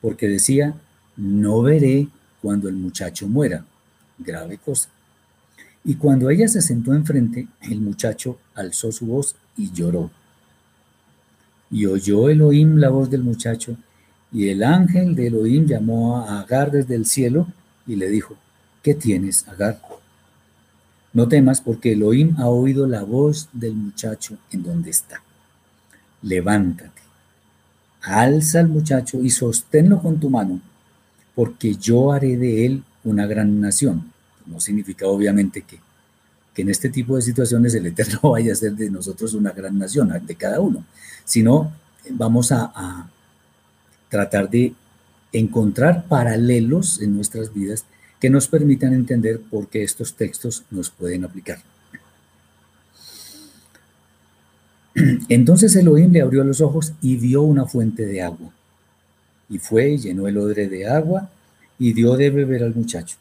porque 0.00 0.28
decía, 0.28 0.74
no 1.16 1.62
veré 1.62 2.08
cuando 2.40 2.68
el 2.68 2.76
muchacho 2.76 3.26
muera. 3.28 3.64
Grave 4.18 4.58
cosa. 4.58 4.88
Y 5.84 5.94
cuando 5.94 6.28
ella 6.30 6.48
se 6.48 6.60
sentó 6.60 6.94
enfrente, 6.94 7.48
el 7.62 7.80
muchacho 7.80 8.38
alzó 8.54 8.92
su 8.92 9.06
voz 9.06 9.36
y 9.56 9.72
lloró. 9.72 10.10
Y 11.70 11.86
oyó 11.86 12.28
Elohim 12.28 12.76
la 12.76 12.88
voz 12.88 13.10
del 13.10 13.22
muchacho, 13.22 13.76
y 14.32 14.48
el 14.48 14.62
ángel 14.62 15.14
de 15.14 15.28
Elohim 15.28 15.66
llamó 15.66 16.18
a 16.18 16.40
Agar 16.40 16.70
desde 16.70 16.94
el 16.94 17.06
cielo 17.06 17.46
y 17.86 17.96
le 17.96 18.08
dijo, 18.08 18.36
¿qué 18.82 18.94
tienes, 18.94 19.48
Agar? 19.48 19.80
No 21.12 21.28
temas 21.28 21.60
porque 21.60 21.92
Elohim 21.92 22.36
ha 22.38 22.48
oído 22.48 22.86
la 22.86 23.02
voz 23.02 23.48
del 23.52 23.74
muchacho 23.74 24.36
en 24.50 24.62
donde 24.62 24.90
está. 24.90 25.22
Levántate, 26.22 27.00
alza 28.02 28.60
al 28.60 28.68
muchacho 28.68 29.20
y 29.22 29.30
sosténlo 29.30 30.00
con 30.00 30.18
tu 30.18 30.30
mano, 30.30 30.60
porque 31.34 31.74
yo 31.74 32.12
haré 32.12 32.36
de 32.36 32.66
él 32.66 32.82
una 33.04 33.26
gran 33.26 33.60
nación 33.60 34.12
no 34.48 34.60
significa 34.60 35.06
obviamente 35.06 35.62
que, 35.62 35.78
que 36.54 36.62
en 36.62 36.70
este 36.70 36.88
tipo 36.88 37.16
de 37.16 37.22
situaciones 37.22 37.74
el 37.74 37.86
Eterno 37.86 38.20
vaya 38.32 38.52
a 38.52 38.56
ser 38.56 38.72
de 38.72 38.90
nosotros 38.90 39.34
una 39.34 39.52
gran 39.52 39.78
nación, 39.78 40.12
de 40.26 40.34
cada 40.34 40.60
uno, 40.60 40.84
sino 41.24 41.72
vamos 42.10 42.52
a, 42.52 42.72
a 42.74 43.10
tratar 44.08 44.48
de 44.48 44.74
encontrar 45.32 46.06
paralelos 46.06 47.00
en 47.02 47.14
nuestras 47.14 47.52
vidas 47.52 47.84
que 48.18 48.30
nos 48.30 48.48
permitan 48.48 48.94
entender 48.94 49.40
por 49.40 49.68
qué 49.68 49.82
estos 49.82 50.14
textos 50.14 50.64
nos 50.70 50.90
pueden 50.90 51.24
aplicar. 51.24 51.58
Entonces 55.28 55.74
Elohim 55.76 56.12
le 56.12 56.22
abrió 56.22 56.44
los 56.44 56.60
ojos 56.60 56.92
y 57.00 57.16
vio 57.16 57.42
una 57.42 57.66
fuente 57.66 58.06
de 58.06 58.22
agua. 58.22 58.52
Y 59.48 59.58
fue, 59.58 59.96
llenó 59.96 60.28
el 60.28 60.38
odre 60.38 60.68
de 60.68 60.86
agua 60.86 61.30
y 61.78 61.92
dio 61.92 62.16
de 62.16 62.30
beber 62.30 62.64
al 62.64 62.74
muchacho. 62.74 63.16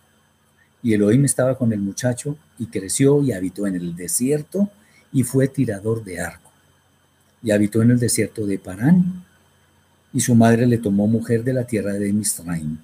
Y 0.84 0.94
Elohim 0.94 1.26
estaba 1.26 1.58
con 1.58 1.74
el 1.74 1.80
muchacho 1.80 2.38
y 2.58 2.68
creció 2.68 3.22
y 3.22 3.32
habitó 3.32 3.68
en 3.68 3.76
el 3.76 3.96
desierto 3.96 4.70
y 5.12 5.24
fue 5.24 5.48
tirador 5.48 6.04
de 6.04 6.20
arco. 6.20 6.52
Y 7.44 7.52
habitó 7.52 7.82
en 7.82 7.92
el 7.92 8.00
desierto 8.00 8.46
de 8.46 8.60
Parán. 8.60 9.24
Y 10.14 10.22
su 10.22 10.36
madre 10.36 10.66
le 10.66 10.78
tomó 10.78 11.08
mujer 11.08 11.44
de 11.44 11.54
la 11.54 11.66
tierra 11.66 11.94
de 11.94 12.12
Misraim. 12.12 12.78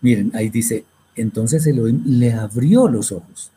Miren, 0.00 0.30
ahí 0.34 0.48
dice, 0.48 0.84
entonces 1.16 1.66
Elohim 1.66 2.02
le 2.06 2.32
abrió 2.32 2.88
los 2.88 3.12
ojos 3.12 3.50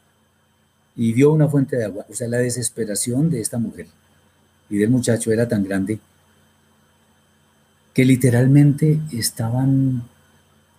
y 0.95 1.13
vio 1.13 1.31
una 1.31 1.47
fuente 1.47 1.77
de 1.77 1.85
agua. 1.85 2.05
O 2.09 2.13
sea, 2.13 2.27
la 2.27 2.37
desesperación 2.37 3.29
de 3.29 3.41
esta 3.41 3.57
mujer 3.57 3.87
y 4.69 4.77
del 4.77 4.89
muchacho 4.89 5.31
era 5.31 5.47
tan 5.47 5.63
grande 5.63 5.99
que 7.93 8.03
literalmente 8.03 8.99
estaban 9.11 10.03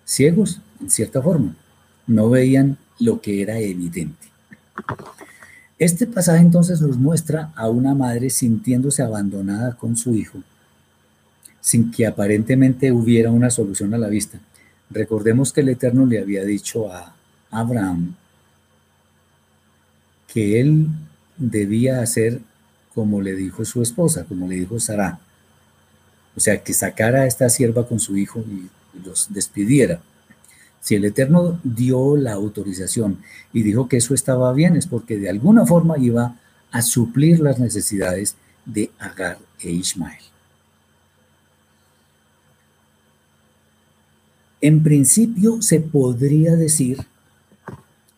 ciegos, 0.05 0.61
en 0.81 0.91
cierta 0.91 1.23
forma. 1.23 1.57
No 2.07 2.29
veían 2.29 2.77
lo 2.99 3.21
que 3.21 3.43
era 3.43 3.59
evidente. 3.59 4.27
Este 5.79 6.07
pasaje 6.07 6.41
entonces 6.41 6.81
nos 6.81 6.97
muestra 6.97 7.53
a 7.55 7.69
una 7.69 7.95
madre 7.95 8.31
sintiéndose 8.31 9.03
abandonada 9.03 9.77
con 9.77 9.97
su 9.97 10.15
hijo, 10.15 10.43
sin 11.61 11.91
que 11.91 12.07
aparentemente 12.07 12.93
hubiera 12.93 13.31
una 13.31 13.51
solución 13.51 13.93
a 13.95 13.99
la 13.99 14.09
vista. 14.09 14.39
Recordemos 14.91 15.53
que 15.53 15.63
el 15.63 15.71
Eterno 15.71 16.07
le 16.07 16.21
había 16.21 16.45
dicho 16.45 16.93
a 16.93 17.15
Abraham 17.51 18.15
que 20.33 20.61
él 20.61 20.89
debía 21.39 22.01
hacer 22.01 22.41
como 22.97 23.21
le 23.21 23.35
dijo 23.35 23.63
su 23.67 23.83
esposa, 23.83 24.25
como 24.25 24.49
le 24.49 24.55
dijo 24.55 24.81
Sara. 24.81 25.21
O 26.35 26.41
sea, 26.41 26.65
que 26.65 26.73
sacara 26.73 27.21
a 27.21 27.27
esta 27.27 27.51
sierva 27.51 27.87
con 27.87 28.01
su 28.01 28.17
hijo 28.17 28.41
y 28.41 28.71
los 29.07 29.27
despidiera. 29.35 30.01
Si 30.81 30.95
el 30.95 31.05
Eterno 31.05 31.61
dio 31.63 32.17
la 32.17 32.33
autorización 32.33 33.19
y 33.53 33.63
dijo 33.63 33.87
que 33.87 33.99
eso 33.99 34.15
estaba 34.15 34.51
bien, 34.55 34.77
es 34.77 34.87
porque 34.87 35.19
de 35.19 35.29
alguna 35.29 35.67
forma 35.67 35.99
iba 35.99 36.41
a 36.71 36.81
suplir 36.81 37.41
las 37.41 37.59
necesidades 37.59 38.37
de 38.65 38.91
Agar 38.99 39.39
e 39.61 39.71
Ismael. 39.73 40.23
En 44.63 44.83
principio 44.83 45.61
se 45.61 45.81
podría 45.81 46.57
decir 46.57 47.07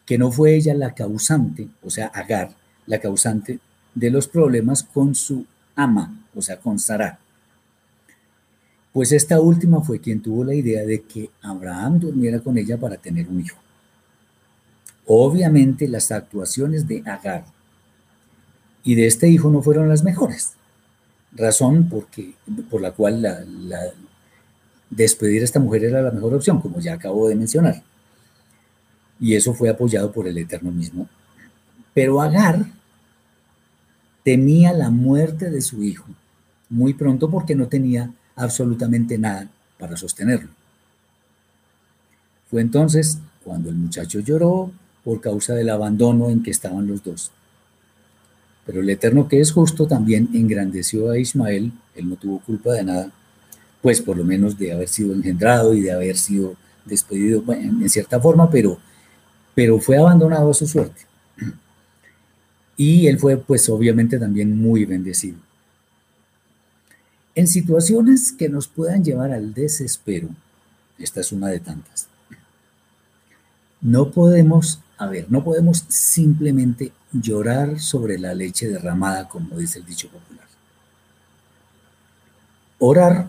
que 0.06 0.18
no 0.18 0.30
fue 0.30 0.54
ella 0.54 0.72
la 0.74 0.94
causante, 0.94 1.68
o 1.82 1.90
sea, 1.90 2.06
Agar, 2.06 2.54
la 2.86 3.00
causante 3.00 3.58
de 3.94 4.10
los 4.10 4.28
problemas 4.28 4.82
con 4.82 5.14
su 5.14 5.46
ama, 5.74 6.24
o 6.34 6.42
sea, 6.42 6.58
con 6.58 6.78
Sarah 6.78 7.18
pues 8.98 9.12
esta 9.12 9.40
última 9.40 9.80
fue 9.80 10.00
quien 10.00 10.20
tuvo 10.20 10.42
la 10.42 10.54
idea 10.54 10.84
de 10.84 11.02
que 11.02 11.30
Abraham 11.42 12.00
durmiera 12.00 12.40
con 12.40 12.58
ella 12.58 12.76
para 12.78 12.96
tener 12.96 13.28
un 13.28 13.40
hijo. 13.40 13.56
Obviamente 15.06 15.86
las 15.86 16.10
actuaciones 16.10 16.88
de 16.88 17.02
Agar 17.06 17.44
y 18.82 18.96
de 18.96 19.06
este 19.06 19.28
hijo 19.28 19.50
no 19.50 19.62
fueron 19.62 19.88
las 19.88 20.02
mejores, 20.02 20.54
razón 21.32 21.88
porque, 21.88 22.34
por 22.68 22.80
la 22.80 22.90
cual 22.90 23.22
la, 23.22 23.38
despedir 24.90 25.42
a 25.42 25.44
esta 25.44 25.60
mujer 25.60 25.84
era 25.84 26.02
la 26.02 26.10
mejor 26.10 26.34
opción, 26.34 26.60
como 26.60 26.80
ya 26.80 26.94
acabo 26.94 27.28
de 27.28 27.36
mencionar. 27.36 27.82
Y 29.20 29.36
eso 29.36 29.54
fue 29.54 29.68
apoyado 29.68 30.10
por 30.10 30.26
el 30.26 30.38
Eterno 30.38 30.72
mismo. 30.72 31.08
Pero 31.94 32.20
Agar 32.20 32.66
temía 34.22 34.72
la 34.72 34.90
muerte 34.90 35.50
de 35.50 35.60
su 35.60 35.82
hijo 35.82 36.06
muy 36.68 36.94
pronto 36.94 37.30
porque 37.30 37.54
no 37.54 37.68
tenía 37.68 38.10
absolutamente 38.36 39.18
nada 39.18 39.48
para 39.78 39.96
sostenerlo. 39.96 40.50
Fue 42.50 42.60
entonces 42.60 43.18
cuando 43.44 43.70
el 43.70 43.76
muchacho 43.76 44.20
lloró 44.20 44.70
por 45.04 45.20
causa 45.20 45.54
del 45.54 45.70
abandono 45.70 46.30
en 46.30 46.42
que 46.42 46.50
estaban 46.50 46.86
los 46.86 47.02
dos. 47.02 47.30
Pero 48.66 48.80
el 48.80 48.90
Eterno 48.90 49.28
que 49.28 49.40
es 49.40 49.52
justo 49.52 49.86
también 49.86 50.28
engrandeció 50.34 51.10
a 51.10 51.18
Ismael, 51.18 51.72
él 51.94 52.08
no 52.08 52.16
tuvo 52.16 52.40
culpa 52.40 52.72
de 52.72 52.84
nada, 52.84 53.10
pues 53.80 54.02
por 54.02 54.16
lo 54.16 54.24
menos 54.24 54.58
de 54.58 54.72
haber 54.72 54.88
sido 54.88 55.14
engendrado 55.14 55.72
y 55.72 55.80
de 55.80 55.92
haber 55.92 56.18
sido 56.18 56.56
despedido 56.84 57.42
en 57.52 57.88
cierta 57.88 58.20
forma, 58.20 58.50
pero, 58.50 58.78
pero 59.54 59.78
fue 59.78 59.96
abandonado 59.96 60.50
a 60.50 60.54
su 60.54 60.66
suerte. 60.66 61.07
Y 62.78 63.08
él 63.08 63.18
fue 63.18 63.36
pues 63.36 63.68
obviamente 63.68 64.18
también 64.18 64.56
muy 64.56 64.86
bendecido. 64.86 65.36
En 67.34 67.46
situaciones 67.46 68.32
que 68.32 68.48
nos 68.48 68.68
puedan 68.68 69.04
llevar 69.04 69.32
al 69.32 69.52
desespero, 69.52 70.28
esta 70.96 71.20
es 71.20 71.32
una 71.32 71.48
de 71.48 71.60
tantas, 71.60 72.08
no 73.80 74.10
podemos, 74.10 74.80
a 74.96 75.06
ver, 75.06 75.26
no 75.28 75.44
podemos 75.44 75.84
simplemente 75.88 76.92
llorar 77.12 77.80
sobre 77.80 78.18
la 78.18 78.34
leche 78.34 78.68
derramada, 78.68 79.28
como 79.28 79.58
dice 79.58 79.80
el 79.80 79.86
dicho 79.86 80.08
popular. 80.08 80.46
Orar 82.78 83.28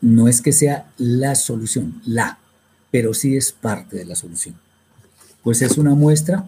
no 0.00 0.28
es 0.28 0.40
que 0.40 0.52
sea 0.52 0.90
la 0.96 1.34
solución, 1.34 2.00
la, 2.04 2.38
pero 2.92 3.14
sí 3.14 3.36
es 3.36 3.52
parte 3.52 3.96
de 3.96 4.04
la 4.04 4.14
solución. 4.14 4.54
Pues 5.42 5.60
es 5.62 5.76
una 5.76 5.94
muestra 5.94 6.46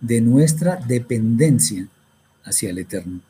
de 0.00 0.20
nuestra 0.20 0.76
dependencia 0.76 1.86
hacia 2.44 2.70
el 2.70 2.78
Eterno. 2.78 3.20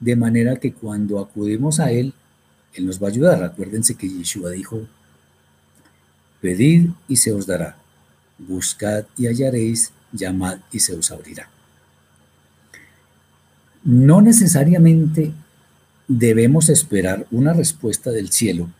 De 0.00 0.16
manera 0.16 0.56
que 0.56 0.72
cuando 0.72 1.18
acudimos 1.18 1.80
a 1.80 1.90
Él, 1.90 2.14
Él 2.74 2.86
nos 2.86 3.02
va 3.02 3.08
a 3.08 3.10
ayudar. 3.10 3.42
Acuérdense 3.42 3.94
que 3.94 4.08
Yeshua 4.08 4.50
dijo, 4.50 4.86
pedid 6.40 6.90
y 7.08 7.16
se 7.16 7.32
os 7.32 7.46
dará, 7.46 7.76
buscad 8.38 9.06
y 9.16 9.26
hallaréis, 9.26 9.92
llamad 10.12 10.58
y 10.70 10.80
se 10.80 10.94
os 10.94 11.10
abrirá. 11.10 11.50
No 13.82 14.20
necesariamente 14.20 15.32
debemos 16.06 16.68
esperar 16.68 17.26
una 17.30 17.52
respuesta 17.52 18.10
del 18.10 18.30
cielo 18.30 18.70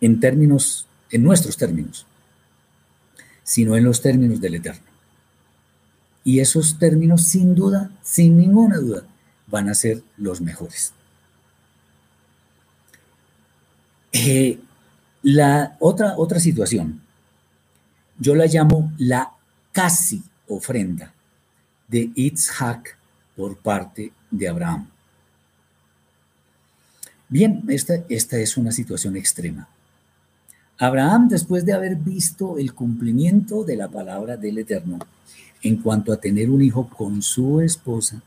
en 0.00 0.20
términos, 0.20 0.86
en 1.10 1.22
nuestros 1.22 1.56
términos, 1.56 2.06
sino 3.42 3.76
en 3.76 3.84
los 3.84 4.00
términos 4.02 4.40
del 4.40 4.56
Eterno. 4.56 4.95
Y 6.26 6.40
esos 6.40 6.76
términos, 6.76 7.22
sin 7.22 7.54
duda, 7.54 7.88
sin 8.02 8.36
ninguna 8.36 8.78
duda, 8.78 9.04
van 9.46 9.68
a 9.68 9.74
ser 9.74 10.02
los 10.16 10.40
mejores. 10.40 10.92
Eh, 14.10 14.58
la 15.22 15.76
otra, 15.78 16.14
otra 16.16 16.40
situación, 16.40 17.00
yo 18.18 18.34
la 18.34 18.46
llamo 18.46 18.92
la 18.98 19.30
casi 19.70 20.20
ofrenda 20.48 21.14
de 21.86 22.10
Itzhak 22.16 22.98
por 23.36 23.56
parte 23.58 24.12
de 24.28 24.48
Abraham. 24.48 24.90
Bien, 27.28 27.62
esta, 27.68 28.02
esta 28.08 28.36
es 28.36 28.56
una 28.56 28.72
situación 28.72 29.16
extrema. 29.16 29.68
Abraham, 30.76 31.28
después 31.28 31.64
de 31.64 31.72
haber 31.72 31.94
visto 31.94 32.58
el 32.58 32.74
cumplimiento 32.74 33.62
de 33.62 33.76
la 33.76 33.86
palabra 33.86 34.36
del 34.36 34.58
Eterno 34.58 34.98
en 35.66 35.76
cuanto 35.76 36.12
a 36.12 36.16
tener 36.16 36.50
un 36.50 36.62
hijo 36.62 36.88
con 36.88 37.22
su 37.22 37.60
esposa, 37.60 38.22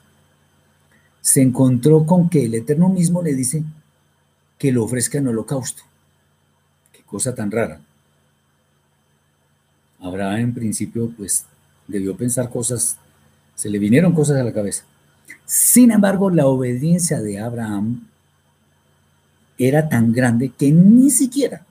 se 1.21 1.41
encontró 1.41 2.05
con 2.05 2.29
que 2.29 2.45
el 2.45 2.55
Eterno 2.55 2.89
mismo 2.89 3.21
le 3.21 3.33
dice 3.33 3.63
que 4.57 4.71
lo 4.71 4.83
ofrezca 4.83 5.17
en 5.17 5.27
holocausto. 5.27 5.83
Qué 6.91 7.03
cosa 7.03 7.33
tan 7.35 7.51
rara. 7.51 7.81
Abraham 9.99 10.39
en 10.39 10.53
principio 10.53 11.11
pues 11.15 11.45
debió 11.87 12.15
pensar 12.15 12.49
cosas, 12.49 12.97
se 13.55 13.69
le 13.69 13.79
vinieron 13.79 14.13
cosas 14.13 14.37
a 14.37 14.43
la 14.43 14.53
cabeza. 14.53 14.83
Sin 15.45 15.91
embargo, 15.91 16.29
la 16.29 16.47
obediencia 16.47 17.21
de 17.21 17.39
Abraham 17.39 18.07
era 19.57 19.89
tan 19.89 20.13
grande 20.13 20.49
que 20.49 20.71
ni 20.71 21.09
siquiera 21.09 21.65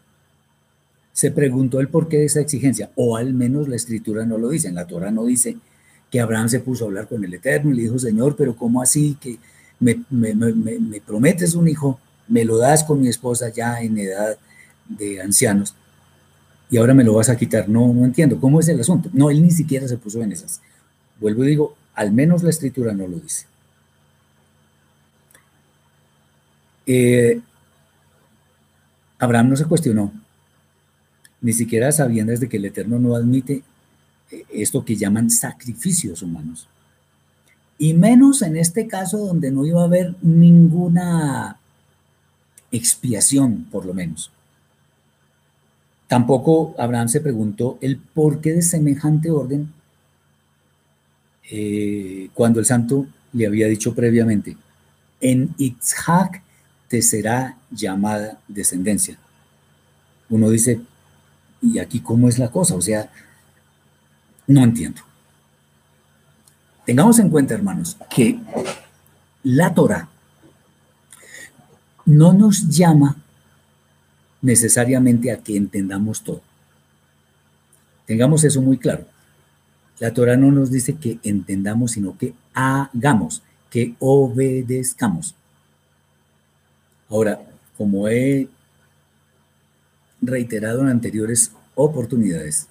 se 1.18 1.32
preguntó 1.32 1.80
el 1.80 1.88
porqué 1.88 2.18
de 2.18 2.26
esa 2.26 2.38
exigencia, 2.38 2.92
o 2.94 3.16
al 3.16 3.34
menos 3.34 3.66
la 3.66 3.74
escritura 3.74 4.24
no 4.24 4.38
lo 4.38 4.50
dice, 4.50 4.68
en 4.68 4.76
la 4.76 4.86
Torah 4.86 5.10
no 5.10 5.24
dice 5.24 5.56
que 6.12 6.20
Abraham 6.20 6.48
se 6.48 6.60
puso 6.60 6.84
a 6.84 6.86
hablar 6.86 7.08
con 7.08 7.24
el 7.24 7.34
Eterno 7.34 7.72
y 7.72 7.74
le 7.74 7.82
dijo, 7.82 7.98
Señor, 7.98 8.36
pero 8.36 8.54
¿cómo 8.54 8.80
así 8.80 9.18
que 9.20 9.36
me, 9.80 9.96
prometes 11.04 11.56
un 11.56 11.66
hijo, 11.66 11.98
me 12.28 12.44
lo 12.44 12.56
das 12.56 12.84
con 12.84 13.00
mi 13.00 13.08
esposa 13.08 13.48
ya 13.48 13.80
en 13.80 13.98
edad 13.98 14.38
de 14.88 15.20
ancianos 15.20 15.74
y 16.70 16.76
ahora 16.76 16.94
me 16.94 17.02
lo 17.02 17.14
vas 17.14 17.30
a 17.30 17.36
quitar? 17.36 17.68
No, 17.68 17.92
no 17.92 18.04
entiendo, 18.04 18.38
¿cómo 18.40 18.60
es 18.60 18.68
el 18.68 18.78
asunto? 18.78 19.10
No, 19.12 19.28
él 19.28 19.42
ni 19.42 19.50
siquiera 19.50 19.88
se 19.88 19.96
puso 19.96 20.22
en 20.22 20.30
esas. 20.30 20.60
Vuelvo 21.18 21.42
y 21.42 21.48
digo, 21.48 21.74
al 21.96 22.12
menos 22.12 22.44
la 22.44 22.50
escritura 22.50 22.92
no 22.92 23.08
lo 23.08 23.18
dice. 23.18 23.44
Eh, 26.86 27.40
Abraham 29.18 29.48
no 29.48 29.56
se 29.56 29.64
cuestionó, 29.64 30.12
ni 31.40 31.52
siquiera 31.52 31.92
sabiendo 31.92 32.32
desde 32.32 32.48
que 32.48 32.56
el 32.56 32.64
Eterno 32.64 32.98
no 32.98 33.14
admite 33.14 33.62
eh, 34.30 34.44
esto 34.50 34.84
que 34.84 34.96
llaman 34.96 35.30
sacrificios 35.30 36.22
humanos. 36.22 36.68
Y 37.78 37.94
menos 37.94 38.42
en 38.42 38.56
este 38.56 38.88
caso 38.88 39.18
donde 39.18 39.52
no 39.52 39.64
iba 39.64 39.82
a 39.82 39.86
haber 39.86 40.16
ninguna 40.20 41.58
expiación, 42.72 43.66
por 43.70 43.86
lo 43.86 43.94
menos. 43.94 44.30
Tampoco 46.08 46.74
Abraham 46.78 47.08
se 47.08 47.20
preguntó 47.20 47.78
el 47.80 47.98
porqué 47.98 48.54
de 48.54 48.62
semejante 48.62 49.30
orden 49.30 49.72
eh, 51.50 52.30
cuando 52.34 52.60
el 52.60 52.66
santo 52.66 53.06
le 53.32 53.46
había 53.46 53.68
dicho 53.68 53.94
previamente, 53.94 54.56
en 55.20 55.54
Itzhak 55.58 56.42
te 56.88 57.02
será 57.02 57.58
llamada 57.70 58.40
descendencia. 58.48 59.18
Uno 60.30 60.50
dice, 60.50 60.80
¿Y 61.60 61.78
aquí 61.78 62.00
cómo 62.00 62.28
es 62.28 62.38
la 62.38 62.50
cosa? 62.50 62.74
O 62.74 62.80
sea, 62.80 63.10
no 64.46 64.62
entiendo. 64.62 65.02
Tengamos 66.86 67.18
en 67.18 67.28
cuenta, 67.28 67.54
hermanos, 67.54 67.96
que 68.08 68.40
la 69.42 69.74
Torah 69.74 70.08
no 72.06 72.32
nos 72.32 72.68
llama 72.68 73.16
necesariamente 74.40 75.30
a 75.30 75.38
que 75.38 75.56
entendamos 75.56 76.22
todo. 76.22 76.40
Tengamos 78.06 78.44
eso 78.44 78.62
muy 78.62 78.78
claro. 78.78 79.04
La 79.98 80.14
Torah 80.14 80.36
no 80.36 80.50
nos 80.50 80.70
dice 80.70 80.94
que 80.94 81.18
entendamos, 81.22 81.92
sino 81.92 82.16
que 82.16 82.32
hagamos, 82.54 83.42
que 83.68 83.94
obedezcamos. 83.98 85.34
Ahora, 87.10 87.40
como 87.76 88.08
he 88.08 88.48
reiterado 90.20 90.80
en 90.80 90.88
anteriores 90.88 91.52
oportunidades, 91.74 92.66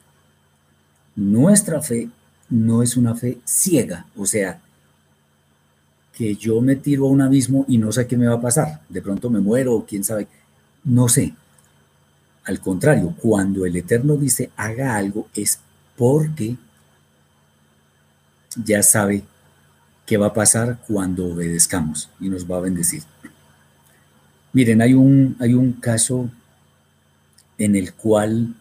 nuestra 1.16 1.82
fe 1.82 2.10
no 2.50 2.84
es 2.84 2.98
una 2.98 3.16
fe 3.16 3.40
ciega, 3.46 4.06
o 4.16 4.26
sea, 4.26 4.62
que 6.14 6.36
yo 6.36 6.62
me 6.62 6.76
tiro 6.76 7.06
a 7.06 7.10
un 7.10 7.22
abismo 7.22 7.66
y 7.68 7.78
no 7.78 7.92
sé 7.92 8.08
qué 8.08 8.18
me 8.18 8.28
va 8.28 8.36
a 8.36 8.42
pasar, 8.42 8.82
de 8.90 9.02
pronto 9.02 9.30
me 9.30 9.40
muero 9.40 9.86
quién 9.88 10.04
sabe, 10.04 10.28
no 10.84 11.10
sé. 11.10 11.34
Al 12.46 12.60
contrario, 12.60 13.14
cuando 13.20 13.66
el 13.66 13.76
Eterno 13.76 14.16
dice 14.16 14.52
haga 14.56 14.96
algo 14.96 15.28
es 15.36 15.60
porque 15.96 16.56
ya 18.64 18.82
sabe 18.82 19.24
qué 20.06 20.18
va 20.18 20.28
a 20.28 20.34
pasar 20.34 20.80
cuando 20.88 21.28
obedezcamos 21.28 22.10
y 22.20 22.30
nos 22.30 22.50
va 22.50 22.58
a 22.58 22.62
bendecir. 22.62 23.04
Miren, 24.54 24.82
hay 24.82 24.94
un, 24.94 25.36
hay 25.40 25.54
un 25.54 25.74
caso 25.74 26.30
en 27.58 27.76
el 27.76 27.93
cual 27.93 28.54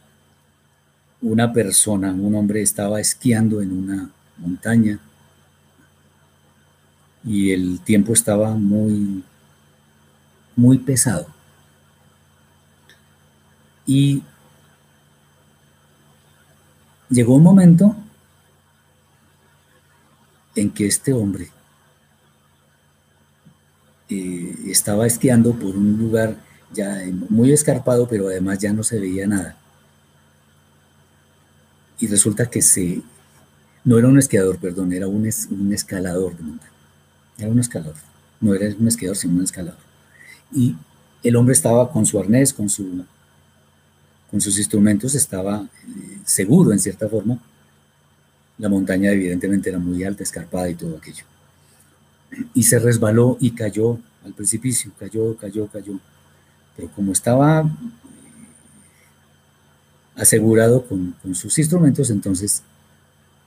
una 1.21 1.53
persona, 1.53 2.13
un 2.13 2.35
hombre 2.35 2.63
estaba 2.63 3.01
esquiando 3.01 3.61
en 3.61 3.73
una 3.73 4.11
montaña 4.39 4.99
y 7.25 7.51
el 7.51 7.81
tiempo 7.81 8.13
estaba 8.13 8.55
muy, 8.55 9.25
muy 10.55 10.79
pesado. 10.79 11.27
Y 13.85 14.23
llegó 17.09 17.37
un 17.37 17.43
momento 17.43 17.97
en 20.55 20.71
que 20.71 20.87
este 20.87 21.13
hombre 21.13 21.51
eh, 24.09 24.57
estaba 24.67 25.07
esquiando 25.07 25.53
por 25.55 25.77
un 25.77 25.99
lugar 25.99 26.46
ya 26.73 27.03
muy 27.29 27.53
escarpado, 27.53 28.09
pero 28.09 28.29
además 28.29 28.59
ya 28.59 28.73
no 28.73 28.83
se 28.83 28.99
veía 28.99 29.27
nada. 29.27 29.57
Y 31.99 32.07
resulta 32.09 32.47
que 32.47 32.61
se, 32.61 33.03
no 33.85 33.99
era 33.99 34.09
un 34.09 34.19
esquiador, 34.19 34.59
perdón, 34.59 34.93
era 34.93 35.07
un, 35.07 35.27
escalador 35.27 36.37
de 36.37 36.43
montaña. 36.43 36.73
Era 37.39 37.49
un 37.49 37.59
escalador. 37.59 37.95
No 38.41 38.55
era 38.55 38.75
un 38.79 38.89
esquiador, 38.89 39.17
sino 39.17 39.35
un 39.35 39.45
escalador. 39.45 39.79
Y 40.53 40.77
el 41.23 41.37
hombre 41.37 41.55
estaba 41.55 41.91
con 41.91 42.05
su 42.05 42.19
arnés, 42.19 42.53
con, 42.53 42.69
su, 42.69 43.05
con 44.31 44.41
sus 44.41 44.59
instrumentos, 44.59 45.15
estaba 45.15 45.63
eh, 45.63 46.19
seguro 46.25 46.73
en 46.73 46.79
cierta 46.79 47.09
forma. 47.09 47.39
La 48.59 48.69
montaña 48.69 49.11
evidentemente 49.11 49.71
era 49.71 49.79
muy 49.79 50.05
alta, 50.05 50.23
escarpada 50.23 50.69
y 50.69 50.75
todo 50.75 50.97
aquello. 50.97 51.25
Y 52.55 52.65
se 52.65 52.79
resbaló 52.79 53.39
y 53.41 53.53
cayó 53.53 53.99
al 54.25 54.35
precipicio, 54.35 54.93
cayó, 54.99 55.37
cayó, 55.37 55.67
cayó 55.69 55.99
pero 56.77 56.91
como 56.91 57.13
estaba 57.13 57.65
asegurado 60.15 60.87
con, 60.87 61.15
sus 61.35 61.59
instrumentos, 61.59 62.11
entonces 62.11 62.63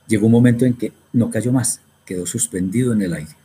llegó 0.07 0.25
un 0.25 0.31
momento 0.31 0.65
en 0.65 0.73
que 0.73 0.93
no 1.13 1.29
cayó 1.29 1.51
más, 1.51 1.79
quedó 2.05 2.25
suspendido 2.25 2.93
en 2.93 3.01
el 3.03 3.13
aire. 3.13 3.35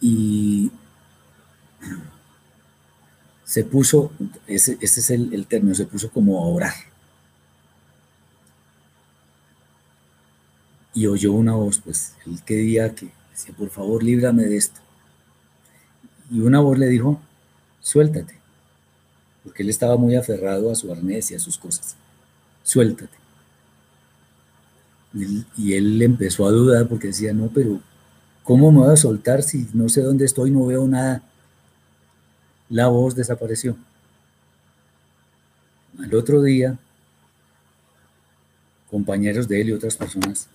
Y 0.00 0.70
se 3.44 3.64
puso, 3.64 4.12
ese, 4.46 4.76
es 4.80 5.10
el, 5.10 5.32
el, 5.32 5.46
término, 5.46 5.74
se 5.74 5.86
puso 5.86 6.10
como 6.10 6.38
a 6.38 6.46
orar. 6.46 6.74
Y 10.92 11.06
oyó 11.06 11.32
una 11.32 11.54
voz, 11.54 11.78
pues, 11.78 12.14
él 12.26 12.42
quería 12.44 12.94
que 12.94 13.10
decía, 13.30 13.54
por 13.56 13.70
favor, 13.70 14.02
líbrame 14.02 14.44
de 14.44 14.56
esto 14.56 14.85
y 16.30 16.40
una 16.40 16.60
voz 16.60 16.78
le 16.78 16.88
dijo, 16.88 17.20
suéltate, 17.80 18.34
porque 19.44 19.62
él 19.62 19.70
estaba 19.70 19.96
muy 19.96 20.16
aferrado 20.16 20.70
a 20.70 20.74
su 20.74 20.90
arnés 20.90 21.30
y 21.30 21.34
a 21.34 21.38
sus 21.38 21.56
cosas. 21.56 21.96
Suéltate. 22.62 23.14
Y 25.56 25.72
él 25.72 26.02
empezó 26.02 26.46
a 26.46 26.50
dudar 26.50 26.88
porque 26.88 27.08
decía, 27.08 27.32
no, 27.32 27.48
pero 27.48 27.80
¿cómo 28.42 28.70
me 28.70 28.78
voy 28.78 28.92
a 28.92 28.96
soltar 28.96 29.42
si 29.42 29.66
no 29.72 29.88
sé 29.88 30.02
dónde 30.02 30.24
estoy, 30.24 30.50
no 30.50 30.66
veo 30.66 30.86
nada? 30.86 31.22
La 32.68 32.88
voz 32.88 33.14
desapareció. 33.14 33.76
Al 35.98 36.14
otro 36.14 36.42
día, 36.42 36.76
compañeros 38.90 39.48
de 39.48 39.60
él 39.60 39.68
y 39.68 39.72
otras 39.72 39.96
personas 39.96 40.48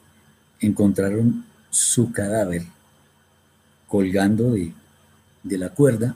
encontraron 0.59 1.43
su 1.71 2.11
cadáver 2.11 2.63
colgando 3.87 4.51
de, 4.51 4.73
de 5.43 5.57
la 5.57 5.69
cuerda 5.69 6.15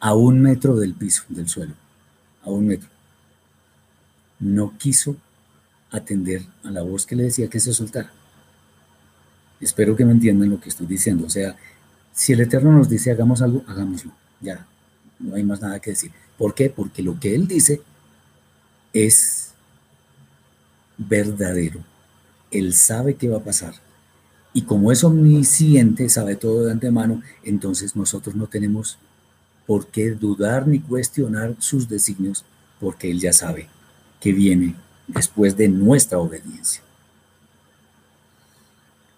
a 0.00 0.14
un 0.14 0.40
metro 0.40 0.76
del 0.76 0.94
piso, 0.94 1.24
del 1.28 1.48
suelo, 1.48 1.74
a 2.42 2.50
un 2.50 2.66
metro. 2.66 2.88
No 4.38 4.76
quiso 4.78 5.16
atender 5.90 6.42
a 6.64 6.70
la 6.70 6.82
voz 6.82 7.06
que 7.06 7.16
le 7.16 7.24
decía 7.24 7.48
que 7.48 7.60
se 7.60 7.72
soltara. 7.72 8.12
Espero 9.60 9.96
que 9.96 10.04
me 10.04 10.12
entiendan 10.12 10.50
lo 10.50 10.60
que 10.60 10.68
estoy 10.68 10.86
diciendo. 10.86 11.26
O 11.26 11.30
sea, 11.30 11.56
si 12.12 12.32
el 12.32 12.40
Eterno 12.40 12.72
nos 12.72 12.88
dice 12.88 13.10
hagamos 13.10 13.42
algo, 13.42 13.64
hagámoslo. 13.66 14.12
Ya, 14.40 14.66
no 15.18 15.34
hay 15.34 15.42
más 15.42 15.60
nada 15.60 15.80
que 15.80 15.90
decir. 15.90 16.12
¿Por 16.36 16.54
qué? 16.54 16.70
Porque 16.70 17.02
lo 17.02 17.18
que 17.18 17.34
Él 17.34 17.48
dice 17.48 17.82
es 18.92 19.52
verdadero. 20.96 21.80
Él 22.50 22.74
sabe 22.74 23.14
qué 23.14 23.28
va 23.28 23.38
a 23.38 23.44
pasar. 23.44 23.74
Y 24.58 24.62
como 24.62 24.90
es 24.90 25.04
omnisciente, 25.04 26.08
sabe 26.08 26.34
todo 26.34 26.64
de 26.64 26.72
antemano, 26.72 27.22
entonces 27.44 27.94
nosotros 27.94 28.34
no 28.34 28.48
tenemos 28.48 28.98
por 29.68 29.86
qué 29.86 30.10
dudar 30.10 30.66
ni 30.66 30.80
cuestionar 30.80 31.54
sus 31.60 31.88
designios, 31.88 32.44
porque 32.80 33.08
Él 33.08 33.20
ya 33.20 33.32
sabe 33.32 33.68
que 34.20 34.32
viene 34.32 34.74
después 35.06 35.56
de 35.56 35.68
nuestra 35.68 36.18
obediencia. 36.18 36.82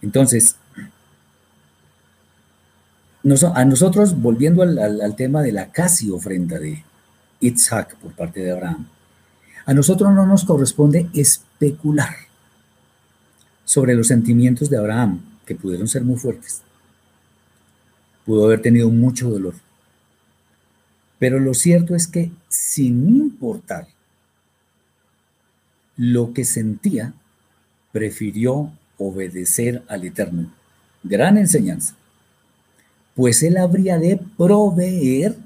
Entonces, 0.02 0.56
a 3.54 3.64
nosotros, 3.64 4.20
volviendo 4.20 4.62
al, 4.62 5.16
tema 5.16 5.40
de 5.40 5.52
la 5.52 5.72
casi 5.72 6.10
ofrenda 6.10 6.58
de 6.58 6.84
Isaac 7.40 7.96
por 7.96 8.12
parte 8.12 8.40
de 8.40 8.52
Abraham, 8.52 8.88
a 9.64 9.72
nosotros 9.72 10.12
no 10.12 10.26
nos 10.26 10.44
corresponde 10.44 11.08
especular 11.14 12.14
sobre 13.64 13.94
los 13.94 14.08
sentimientos 14.08 14.68
de 14.68 14.76
Abraham, 14.76 15.29
que 15.50 15.56
pudieron 15.56 15.88
ser 15.88 16.04
muy 16.04 16.16
fuertes. 16.16 16.62
Pudo 18.24 18.44
haber 18.44 18.62
tenido 18.62 18.88
mucho 18.88 19.28
dolor. 19.28 19.54
Pero 21.18 21.40
lo 21.40 21.54
cierto 21.54 21.96
es 21.96 22.06
que 22.06 22.30
sin 22.48 23.08
importar 23.08 23.88
lo 25.96 26.32
que 26.32 26.44
sentía, 26.44 27.14
prefirió 27.90 28.70
obedecer 28.96 29.82
al 29.88 30.04
Eterno. 30.04 30.52
Gran 31.02 31.36
enseñanza. 31.36 31.96
Pues 33.16 33.42
él 33.42 33.56
habría 33.56 33.98
de 33.98 34.20
proveer 34.36 35.36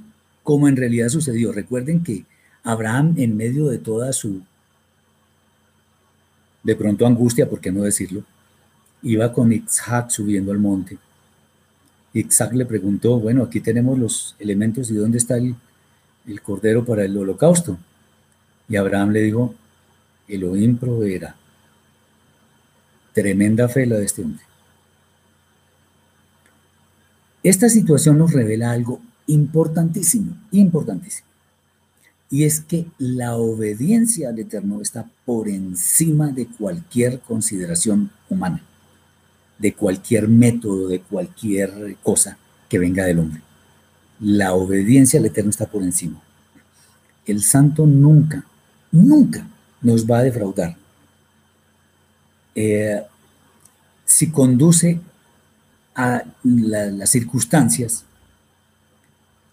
como 0.43 0.69
en 0.69 0.77
realidad 0.77 1.09
sucedió. 1.09 1.51
Recuerden 1.51 2.05
que 2.05 2.27
Abraham 2.63 3.15
en 3.17 3.39
medio 3.39 3.69
de 3.69 3.79
toda 3.79 4.13
su, 4.13 4.43
de 6.63 6.77
pronto 6.77 7.07
angustia, 7.07 7.49
por 7.49 7.63
qué 7.63 7.73
no 7.73 7.85
decirlo, 7.85 8.23
iba 9.05 9.33
con 9.33 9.53
Isaac 9.53 10.11
subiendo 10.11 10.51
al 10.51 10.59
monte. 10.59 10.99
Isaac 12.13 12.53
le 12.55 12.67
preguntó, 12.67 13.19
bueno, 13.21 13.45
aquí 13.45 13.61
tenemos 13.61 13.99
los 13.99 14.37
elementos 14.39 14.91
y 14.91 14.95
dónde 14.95 15.19
está 15.19 15.37
el, 15.37 15.55
el 16.27 16.43
cordero 16.43 16.85
para 16.85 17.05
el 17.05 17.17
holocausto. 17.17 17.79
Y 18.69 18.77
Abraham 18.77 19.11
le 19.11 19.23
dijo, 19.23 19.55
Elohim 20.27 20.77
proveerá. 20.77 21.37
Tremenda 23.13 23.69
fe 23.69 23.87
la 23.87 23.97
de 23.97 24.05
este 24.05 24.23
hombre. 24.23 24.43
Esta 27.43 27.69
situación 27.69 28.19
nos 28.19 28.33
revela 28.33 28.73
algo 28.73 29.01
importantísimo, 29.27 30.37
importantísimo. 30.51 31.29
Y 32.31 32.45
es 32.45 32.61
que 32.61 32.87
la 32.99 33.37
obediencia 33.37 34.31
al 34.31 34.39
Eterno 34.39 34.81
está 34.81 35.09
por 35.25 35.49
encima 35.49 36.29
de 36.29 36.47
cualquier 36.47 37.21
consideración 37.21 38.11
humana, 38.29 38.65
de 39.59 39.75
cualquier 39.75 40.29
método, 40.29 40.89
de 40.89 41.01
cualquier 41.01 41.97
cosa 42.03 42.39
que 42.69 42.79
venga 42.79 43.05
del 43.05 43.21
hombre. 43.21 43.41
La 44.21 44.55
obediencia 44.55 45.19
al 45.19 45.27
Eterno 45.27 45.51
está 45.51 45.67
por 45.67 45.83
encima. 45.83 46.21
El 47.27 47.43
santo 47.43 47.87
nunca, 47.87 48.45
nunca 48.91 49.47
nos 49.81 50.09
va 50.11 50.19
a 50.19 50.23
defraudar. 50.23 50.77
Eh, 52.55 53.03
si 54.05 54.31
conduce 54.31 55.01
a 55.95 56.23
las 56.43 57.11
circunstancias 57.11 58.05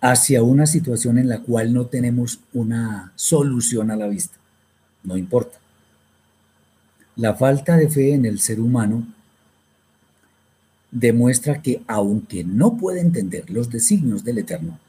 hacia 0.02 0.42
una 0.42 0.66
situación 0.66 1.18
en 1.18 1.30
la 1.30 1.40
cual 1.42 1.74
no 1.74 1.86
tenemos 1.86 2.40
una 2.54 3.12
solución 3.16 3.92
a 3.92 3.96
la 3.96 4.08
vista, 4.08 4.38
no 5.04 5.18
importa. 5.18 5.60
La 7.16 7.36
falta 7.36 7.78
de 7.78 7.90
fe 7.90 8.14
en 8.14 8.26
el 8.26 8.40
ser 8.40 8.60
humano 8.60 9.06
demuestra 10.92 11.62
que 11.62 11.82
aunque 11.88 12.44
no 12.44 12.78
puede 12.78 13.00
entender 13.00 13.50
los 13.50 13.70
designios 13.70 14.24
del 14.24 14.40
Eterno, 14.40 14.80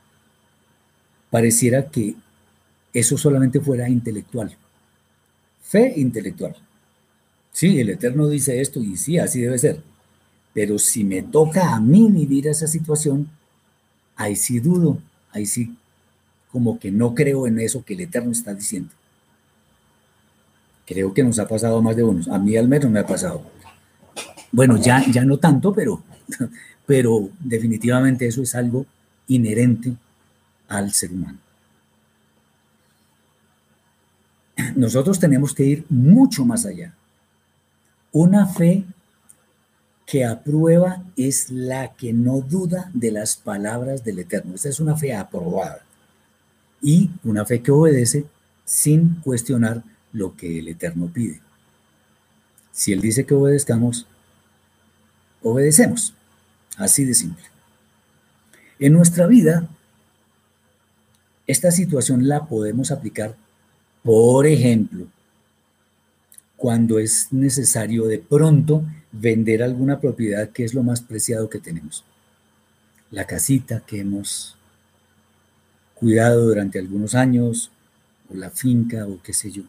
pareciera 1.30 1.88
que 1.88 2.16
eso 2.92 3.16
solamente 3.16 3.60
fuera 3.60 3.88
intelectual. 3.88 4.54
Fe 5.62 5.94
intelectual. 5.96 6.56
Sí, 7.52 7.80
el 7.80 7.90
Eterno 7.90 8.28
dice 8.28 8.60
esto 8.60 8.80
y 8.80 8.96
sí, 8.96 9.18
así 9.18 9.40
debe 9.40 9.58
ser. 9.58 9.80
Pero 10.52 10.78
si 10.78 11.04
me 11.04 11.22
toca 11.22 11.74
a 11.74 11.80
mí 11.80 12.10
vivir 12.10 12.48
esa 12.48 12.66
situación, 12.66 13.28
ahí 14.16 14.36
sí 14.36 14.60
dudo, 14.60 14.98
ahí 15.32 15.46
sí 15.46 15.74
como 16.52 16.78
que 16.78 16.92
no 16.92 17.14
creo 17.14 17.46
en 17.46 17.58
eso 17.58 17.82
que 17.82 17.94
el 17.94 18.02
Eterno 18.02 18.30
está 18.30 18.54
diciendo. 18.54 18.90
Creo 20.86 21.14
que 21.14 21.22
nos 21.22 21.38
ha 21.38 21.48
pasado 21.48 21.80
más 21.80 21.96
de 21.96 22.04
unos. 22.04 22.28
A 22.28 22.38
mí 22.38 22.56
al 22.56 22.68
menos 22.68 22.90
me 22.90 23.00
ha 23.00 23.06
pasado. 23.06 23.42
Bueno, 24.52 24.76
ya, 24.76 25.04
ya 25.10 25.24
no 25.24 25.38
tanto, 25.38 25.72
pero, 25.72 26.02
pero 26.86 27.30
definitivamente 27.40 28.26
eso 28.26 28.42
es 28.42 28.54
algo 28.54 28.86
inherente 29.26 29.94
al 30.68 30.92
ser 30.92 31.12
humano. 31.12 31.38
nosotros 34.76 35.18
tenemos 35.18 35.54
que 35.54 35.64
ir 35.64 35.84
mucho 35.88 36.44
más 36.44 36.66
allá. 36.66 36.94
Una 38.12 38.46
fe 38.46 38.84
que 40.06 40.24
aprueba 40.24 41.02
es 41.16 41.50
la 41.50 41.94
que 41.94 42.12
no 42.12 42.40
duda 42.40 42.90
de 42.92 43.10
las 43.12 43.36
palabras 43.36 44.04
del 44.04 44.18
Eterno. 44.18 44.54
Esta 44.54 44.68
es 44.68 44.80
una 44.80 44.96
fe 44.96 45.14
aprobada. 45.14 45.82
Y 46.82 47.10
una 47.24 47.44
fe 47.44 47.62
que 47.62 47.70
obedece 47.70 48.26
sin 48.64 49.16
cuestionar 49.20 49.82
lo 50.12 50.36
que 50.36 50.58
el 50.58 50.68
Eterno 50.68 51.06
pide. 51.06 51.40
Si 52.72 52.92
Él 52.92 53.00
dice 53.00 53.24
que 53.24 53.34
obedezcamos, 53.34 54.06
obedecemos. 55.42 56.14
Así 56.76 57.04
de 57.04 57.14
simple. 57.14 57.44
En 58.78 58.92
nuestra 58.92 59.26
vida, 59.26 59.68
esta 61.46 61.70
situación 61.70 62.28
la 62.28 62.46
podemos 62.46 62.90
aplicar 62.90 63.36
por 64.02 64.46
ejemplo, 64.46 65.06
cuando 66.56 66.98
es 66.98 67.32
necesario 67.32 68.06
de 68.06 68.18
pronto 68.18 68.84
vender 69.12 69.62
alguna 69.62 70.00
propiedad 70.00 70.50
que 70.50 70.64
es 70.64 70.74
lo 70.74 70.82
más 70.82 71.00
preciado 71.00 71.48
que 71.48 71.60
tenemos. 71.60 72.04
La 73.10 73.26
casita 73.26 73.82
que 73.86 74.00
hemos 74.00 74.56
cuidado 75.94 76.46
durante 76.46 76.78
algunos 76.78 77.14
años, 77.14 77.70
o 78.28 78.34
la 78.34 78.50
finca, 78.50 79.06
o 79.06 79.22
qué 79.22 79.32
sé 79.32 79.52
yo. 79.52 79.62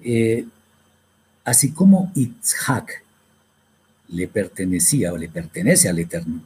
Eh, 0.00 0.46
así 1.44 1.72
como 1.72 2.12
Itzhak 2.14 3.02
le 4.08 4.28
pertenecía 4.28 5.12
o 5.12 5.16
le 5.16 5.28
pertenece 5.28 5.88
al 5.88 5.98
Eterno, 5.98 6.42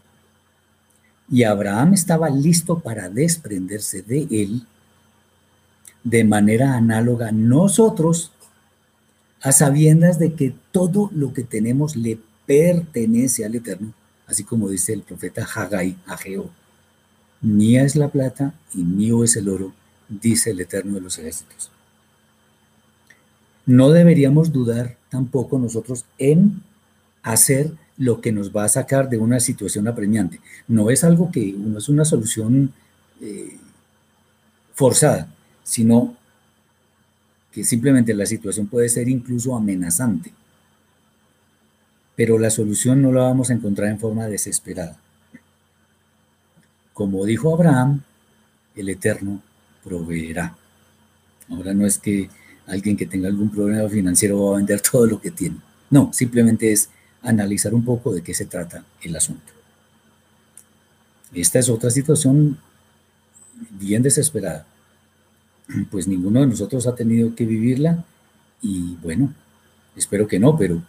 y 1.31 1.45
Abraham 1.45 1.95
estaba 1.95 2.29
listo 2.29 2.81
para 2.81 3.09
desprenderse 3.09 4.03
de 4.03 4.27
él, 4.31 4.67
de 6.05 6.25
manera 6.25 6.75
análoga 6.75 7.33
nosotros, 7.33 8.33
a 9.41 9.51
sabiendas 9.53 10.19
de 10.19 10.35
que 10.35 10.55
todo 10.73 11.11
lo 11.15 11.33
que 11.33 11.43
tenemos 11.43 11.97
le 11.97 12.19
pertenece 12.47 13.45
al 13.45 13.55
Eterno, 13.55 13.93
así 14.27 14.45
como 14.45 14.69
dice 14.69 14.93
el 14.93 15.03
profeta 15.03 15.47
Haggai 15.55 15.97
a 16.07 16.17
Geo. 16.17 16.51
Mía 17.41 17.83
es 17.83 17.97
la 17.97 18.09
plata 18.09 18.55
y 18.75 18.85
mío 18.85 19.25
es 19.25 19.37
el 19.37 19.49
oro, 19.49 19.73
dice 20.09 20.51
el 20.51 20.61
Eterno 20.61 20.95
de 20.95 21.01
los 21.01 21.19
ejércitos. 21.19 21.71
No 23.65 23.91
deberíamos 23.91 24.53
dudar 24.53 24.97
tampoco 25.09 25.59
nosotros 25.59 26.05
en 26.19 26.63
hacer 27.23 27.73
lo 27.97 28.21
que 28.21 28.33
nos 28.33 28.55
va 28.55 28.65
a 28.65 28.69
sacar 28.69 29.09
de 29.09 29.19
una 29.19 29.41
situación 29.41 29.87
apremiante. 29.87 30.41
No 30.67 30.91
es 30.91 31.05
algo 31.05 31.31
que 31.31 31.53
no 31.57 31.79
es 31.79 31.89
una 31.89 32.05
solución 32.05 32.73
eh, 33.21 33.57
forzada, 34.75 35.33
sino 35.63 36.17
que 37.53 37.65
simplemente 37.65 38.15
la 38.15 38.27
situación 38.27 38.67
puede 38.67 38.89
ser 38.89 39.09
incluso 39.09 39.55
amenazante. 39.55 40.33
Pero 42.17 42.39
la 42.39 42.51
solución 42.51 43.03
no 43.03 43.13
la 43.13 43.23
vamos 43.23 43.51
a 43.51 43.55
encontrar 43.55 43.91
en 43.91 44.01
forma 44.01 44.27
desesperada. 44.27 44.99
Como 46.93 47.25
dijo 47.25 47.55
Abraham, 47.55 48.03
el 48.75 48.89
Eterno 48.89 49.43
proveerá. 49.85 50.57
Ahora 51.51 51.75
no 51.75 51.87
es 51.87 51.99
que 51.99 52.29
alguien 52.67 52.97
que 52.97 53.07
tenga 53.07 53.29
algún 53.29 53.51
problema 53.51 53.89
financiero 53.89 54.43
va 54.43 54.55
a 54.55 54.57
vender 54.59 54.81
todo 54.91 55.07
lo 55.07 55.21
que 55.21 55.31
tiene. 55.31 55.57
No, 55.91 56.11
simplemente 56.13 56.73
es 56.73 56.89
analizar 57.23 57.75
un 57.75 57.85
poco 57.85 58.13
de 58.13 58.23
qué 58.23 58.35
se 58.35 58.47
trata 58.47 58.85
el 59.03 59.17
asunto. 59.17 59.53
Esta 61.33 61.59
es 61.59 61.69
otra 61.69 61.91
situación 61.91 62.59
bien 63.71 64.03
desesperada. 64.03 64.67
Pues 65.91 66.07
ninguno 66.07 66.41
de 66.41 66.49
nosotros 66.49 66.87
ha 66.87 66.95
tenido 66.95 67.35
que 67.35 67.47
vivirla 67.47 68.05
y 68.61 68.97
bueno, 69.03 69.33
espero 69.97 70.27
que 70.27 70.39
no, 70.39 70.57
pero, 70.57 70.83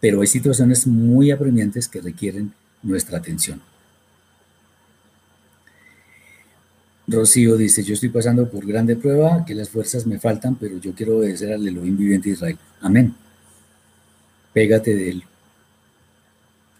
pero 0.00 0.20
hay 0.20 0.26
situaciones 0.26 0.86
muy 0.86 1.30
apremiantes 1.30 1.88
que 1.88 2.00
requieren 2.00 2.52
nuestra 2.82 3.18
atención. 3.18 3.60
Rocío 7.06 7.56
dice, 7.56 7.82
yo 7.82 7.94
estoy 7.94 8.08
pasando 8.08 8.48
por 8.48 8.66
grande 8.66 8.96
prueba, 8.96 9.44
que 9.44 9.54
las 9.54 9.68
fuerzas 9.68 10.06
me 10.06 10.18
faltan, 10.18 10.56
pero 10.56 10.78
yo 10.78 10.94
quiero 10.94 11.18
obedecer 11.18 11.52
al 11.52 11.66
Elohim 11.66 11.96
viviente 11.96 12.30
de 12.30 12.34
Israel. 12.34 12.58
Amén. 12.80 13.14
Pégate 14.54 14.94
de 14.94 15.10
él. 15.10 15.24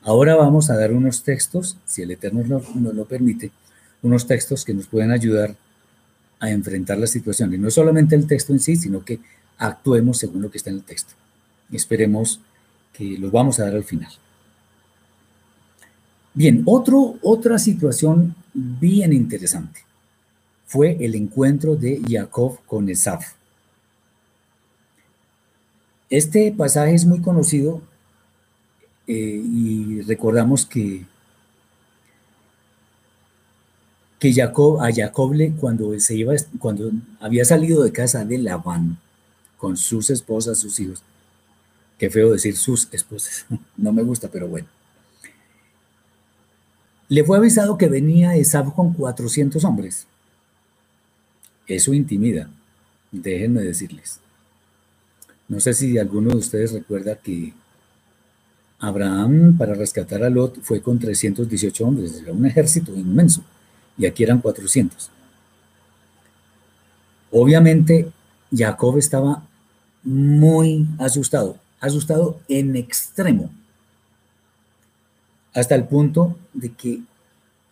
Ahora 0.05 0.37
vamos 0.37 0.69
a 0.69 0.77
dar 0.77 0.93
unos 0.93 1.23
textos, 1.23 1.79
si 1.87 2.03
el 2.03 2.11
Eterno 2.11 2.45
nos 2.45 2.95
lo 2.95 3.05
permite, 3.07 3.51
unos 4.03 4.27
textos 4.27 4.63
que 4.63 4.75
nos 4.75 4.87
pueden 4.87 5.11
ayudar 5.11 5.57
a 6.41 6.51
enfrentar 6.51 6.99
la 6.99 7.07
situación. 7.07 7.55
Y 7.55 7.59
no 7.59 7.71
solamente 7.71 8.15
el 8.15 8.27
texto 8.27 8.53
en 8.53 8.61
sí, 8.61 8.77
sino 8.77 9.03
que 9.03 9.19
actuemos 9.57 10.19
según 10.19 10.43
lo 10.43 10.51
que 10.51 10.59
está 10.59 10.69
en 10.71 10.77
el 10.77 10.83
texto. 10.83 11.15
esperemos 11.73 12.39
que 12.93 13.19
los 13.19 13.33
vamos 13.33 13.59
a 13.59 13.65
dar 13.65 13.75
al 13.75 13.85
final. 13.85 14.13
Bien, 16.35 16.63
otro, 16.67 17.17
otra 17.23 17.59
situación 17.59 18.35
bien 18.53 19.13
interesante 19.13 19.81
fue 20.67 20.97
el 21.01 21.15
encuentro 21.15 21.77
de 21.77 22.03
Jacob 22.07 22.59
con 22.67 22.89
Esaf. 22.91 23.33
Este 26.11 26.53
pasaje 26.53 26.95
es 26.95 27.07
muy 27.07 27.21
conocido 27.23 27.81
eh, 29.07 29.43
y 29.45 30.01
recordamos 30.03 30.65
que, 30.65 31.05
que 34.19 34.33
Jacob, 34.33 34.81
a 34.81 34.93
Jacob 34.93 35.35
le, 35.35 35.53
cuando, 35.53 35.99
se 36.01 36.15
iba, 36.15 36.35
cuando 36.59 36.91
había 37.21 37.45
salido 37.45 37.83
de 37.83 37.93
casa 37.93 38.25
de 38.25 38.39
Labán 38.39 38.99
con 39.59 39.77
sus 39.77 40.11
esposas, 40.11 40.59
sus 40.59 40.81
hijos, 40.81 41.03
qué 41.99 42.09
feo 42.09 42.33
decir 42.33 42.57
sus 42.57 42.89
esposas, 42.93 43.47
no 43.77 43.93
me 43.93 44.03
gusta, 44.03 44.29
pero 44.29 44.49
bueno. 44.49 44.69
Le 47.09 47.23
fue 47.23 47.37
avisado 47.37 47.77
que 47.77 47.89
venía 47.89 48.35
Esaf 48.35 48.73
con 48.73 48.95
400 48.95 49.63
hombres. 49.65 50.07
Eso 51.67 51.93
intimida, 51.93 52.49
déjenme 53.13 53.61
decirles. 53.61 54.21
No 55.49 55.61
sé 55.61 55.75
si 55.75 55.99
alguno 55.99 56.31
de 56.31 56.37
ustedes 56.39 56.73
recuerda 56.73 57.17
que 57.17 57.53
Abraham 58.87 59.57
para 59.57 59.75
rescatar 59.75 60.23
a 60.23 60.31
Lot 60.31 60.61
fue 60.63 60.81
con 60.81 60.99
318 60.99 61.87
hombres, 61.87 62.21
era 62.23 62.33
un 62.33 62.47
ejército 62.47 62.95
inmenso, 62.95 63.43
y 63.97 64.07
aquí 64.07 64.23
eran 64.23 64.41
400. 64.41 65.11
Obviamente 67.31 68.11
Jacob 68.53 68.99
estaba 68.99 69.43
muy 70.03 70.87
asustado, 70.99 71.57
asustado 71.81 72.41
en 72.49 72.77
extremo, 72.77 73.51
hasta 75.53 75.75
el 75.75 75.85
punto 75.85 76.37
de 76.53 76.71
que 76.73 77.01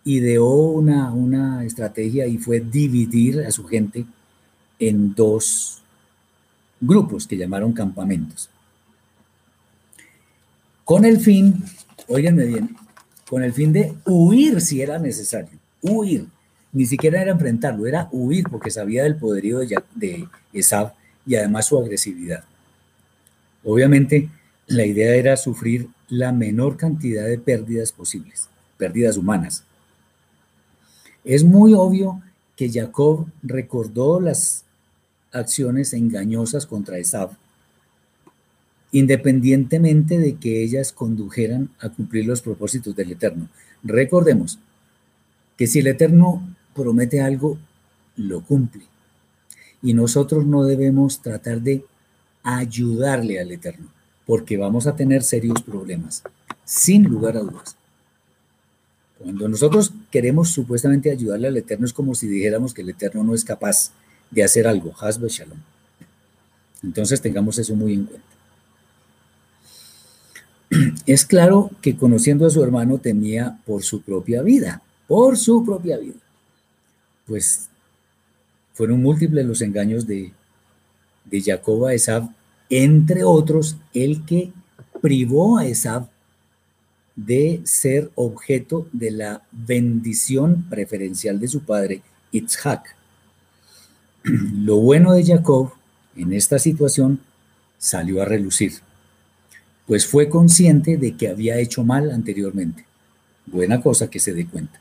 ideó 0.04 0.50
una, 0.50 1.12
una 1.12 1.64
estrategia 1.64 2.26
y 2.26 2.38
fue 2.38 2.60
dividir 2.60 3.40
a 3.40 3.50
su 3.50 3.64
gente 3.64 4.04
en 4.78 5.14
dos 5.14 5.82
grupos 6.80 7.26
que 7.26 7.36
llamaron 7.36 7.72
campamentos. 7.72 8.50
Con 10.92 11.06
el 11.06 11.20
fin, 11.20 11.64
óiganme 12.06 12.44
bien, 12.44 12.76
con 13.26 13.42
el 13.42 13.54
fin 13.54 13.72
de 13.72 13.94
huir 14.04 14.60
si 14.60 14.82
era 14.82 14.98
necesario, 14.98 15.58
huir. 15.80 16.26
Ni 16.70 16.84
siquiera 16.84 17.22
era 17.22 17.32
enfrentarlo, 17.32 17.86
era 17.86 18.10
huir 18.12 18.44
porque 18.50 18.70
sabía 18.70 19.04
del 19.04 19.16
poderío 19.16 19.60
de, 19.60 20.28
Esab 20.52 20.92
y 21.24 21.36
además 21.36 21.64
su 21.64 21.78
agresividad. 21.78 22.44
Obviamente, 23.64 24.28
la 24.66 24.84
idea 24.84 25.14
era 25.14 25.38
sufrir 25.38 25.88
la 26.10 26.30
menor 26.30 26.76
cantidad 26.76 27.24
de 27.24 27.38
pérdidas 27.38 27.90
posibles, 27.90 28.50
pérdidas 28.76 29.16
humanas. 29.16 29.64
Es 31.24 31.42
muy 31.42 31.72
obvio 31.72 32.20
que 32.54 32.70
Jacob 32.70 33.28
recordó 33.42 34.20
las 34.20 34.66
acciones 35.32 35.94
engañosas 35.94 36.66
contra 36.66 36.98
Esab, 36.98 37.30
independientemente 38.92 40.18
de 40.18 40.36
que 40.36 40.62
ellas 40.62 40.92
condujeran 40.92 41.70
a 41.80 41.88
cumplir 41.88 42.26
los 42.26 42.42
propósitos 42.42 42.94
del 42.94 43.12
Eterno. 43.12 43.48
Recordemos 43.82 44.58
que 45.56 45.66
si 45.66 45.80
el 45.80 45.86
Eterno 45.88 46.46
promete 46.74 47.20
algo, 47.20 47.58
lo 48.16 48.42
cumple. 48.42 48.84
Y 49.82 49.94
nosotros 49.94 50.46
no 50.46 50.64
debemos 50.64 51.20
tratar 51.22 51.62
de 51.62 51.84
ayudarle 52.42 53.40
al 53.40 53.50
Eterno, 53.50 53.88
porque 54.26 54.56
vamos 54.56 54.86
a 54.86 54.94
tener 54.94 55.22
serios 55.22 55.62
problemas, 55.62 56.22
sin 56.64 57.04
lugar 57.04 57.36
a 57.36 57.40
dudas. 57.40 57.76
Cuando 59.18 59.48
nosotros 59.48 59.92
queremos 60.10 60.50
supuestamente 60.50 61.10
ayudarle 61.10 61.48
al 61.48 61.56
Eterno 61.56 61.86
es 61.86 61.92
como 61.92 62.14
si 62.14 62.28
dijéramos 62.28 62.74
que 62.74 62.82
el 62.82 62.90
Eterno 62.90 63.24
no 63.24 63.34
es 63.34 63.44
capaz 63.44 63.92
de 64.30 64.42
hacer 64.42 64.66
algo. 64.66 64.92
Hasbe 65.00 65.28
Shalom. 65.28 65.58
Entonces 66.82 67.20
tengamos 67.20 67.58
eso 67.58 67.74
muy 67.76 67.94
en 67.94 68.04
cuenta. 68.04 68.31
Es 71.06 71.24
claro 71.24 71.70
que 71.82 71.96
conociendo 71.96 72.46
a 72.46 72.50
su 72.50 72.62
hermano 72.62 72.98
temía 72.98 73.58
por 73.66 73.82
su 73.82 74.00
propia 74.02 74.42
vida, 74.42 74.82
por 75.06 75.36
su 75.36 75.64
propia 75.64 75.98
vida. 75.98 76.16
Pues 77.26 77.68
fueron 78.72 79.02
múltiples 79.02 79.44
los 79.44 79.60
engaños 79.60 80.06
de, 80.06 80.32
de 81.24 81.42
Jacob 81.42 81.86
a 81.86 81.94
Esab, 81.94 82.28
entre 82.70 83.22
otros 83.24 83.76
el 83.92 84.24
que 84.24 84.52
privó 85.00 85.58
a 85.58 85.66
Esab 85.66 86.08
de 87.16 87.60
ser 87.64 88.10
objeto 88.14 88.88
de 88.92 89.10
la 89.10 89.42
bendición 89.52 90.64
preferencial 90.70 91.38
de 91.38 91.48
su 91.48 91.60
padre, 91.60 92.02
Itzhak. 92.30 92.96
Lo 94.24 94.76
bueno 94.78 95.12
de 95.12 95.24
Jacob 95.24 95.72
en 96.16 96.32
esta 96.32 96.58
situación 96.58 97.20
salió 97.78 98.22
a 98.22 98.24
relucir, 98.24 98.72
pues 99.86 100.06
fue 100.06 100.28
consciente 100.28 100.96
de 100.96 101.16
que 101.16 101.28
había 101.28 101.58
hecho 101.58 101.84
mal 101.84 102.10
anteriormente. 102.10 102.84
Buena 103.46 103.80
cosa 103.80 104.08
que 104.08 104.20
se 104.20 104.32
dé 104.32 104.46
cuenta. 104.46 104.80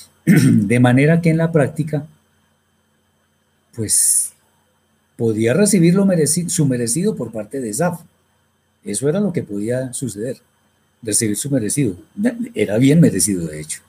De 0.24 0.80
manera 0.80 1.20
que 1.20 1.30
en 1.30 1.36
la 1.36 1.52
práctica, 1.52 2.06
pues 3.74 4.32
podía 5.16 5.54
recibir 5.54 5.94
lo 5.94 6.06
su 6.26 6.66
merecido 6.66 7.14
por 7.14 7.32
parte 7.32 7.60
de 7.60 7.72
Zaf. 7.72 8.00
Eso 8.84 9.08
era 9.08 9.20
lo 9.20 9.32
que 9.32 9.42
podía 9.42 9.92
suceder 9.92 10.38
recibir 11.02 11.36
su 11.36 11.50
merecido. 11.50 11.96
Era 12.54 12.78
bien 12.78 13.00
merecido, 13.00 13.46
de 13.46 13.60
hecho. 13.60 13.80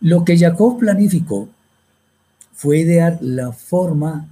Lo 0.00 0.24
que 0.24 0.38
Jacob 0.38 0.78
planificó 0.78 1.48
fue 2.52 2.78
idear 2.78 3.18
la 3.20 3.52
forma 3.52 4.28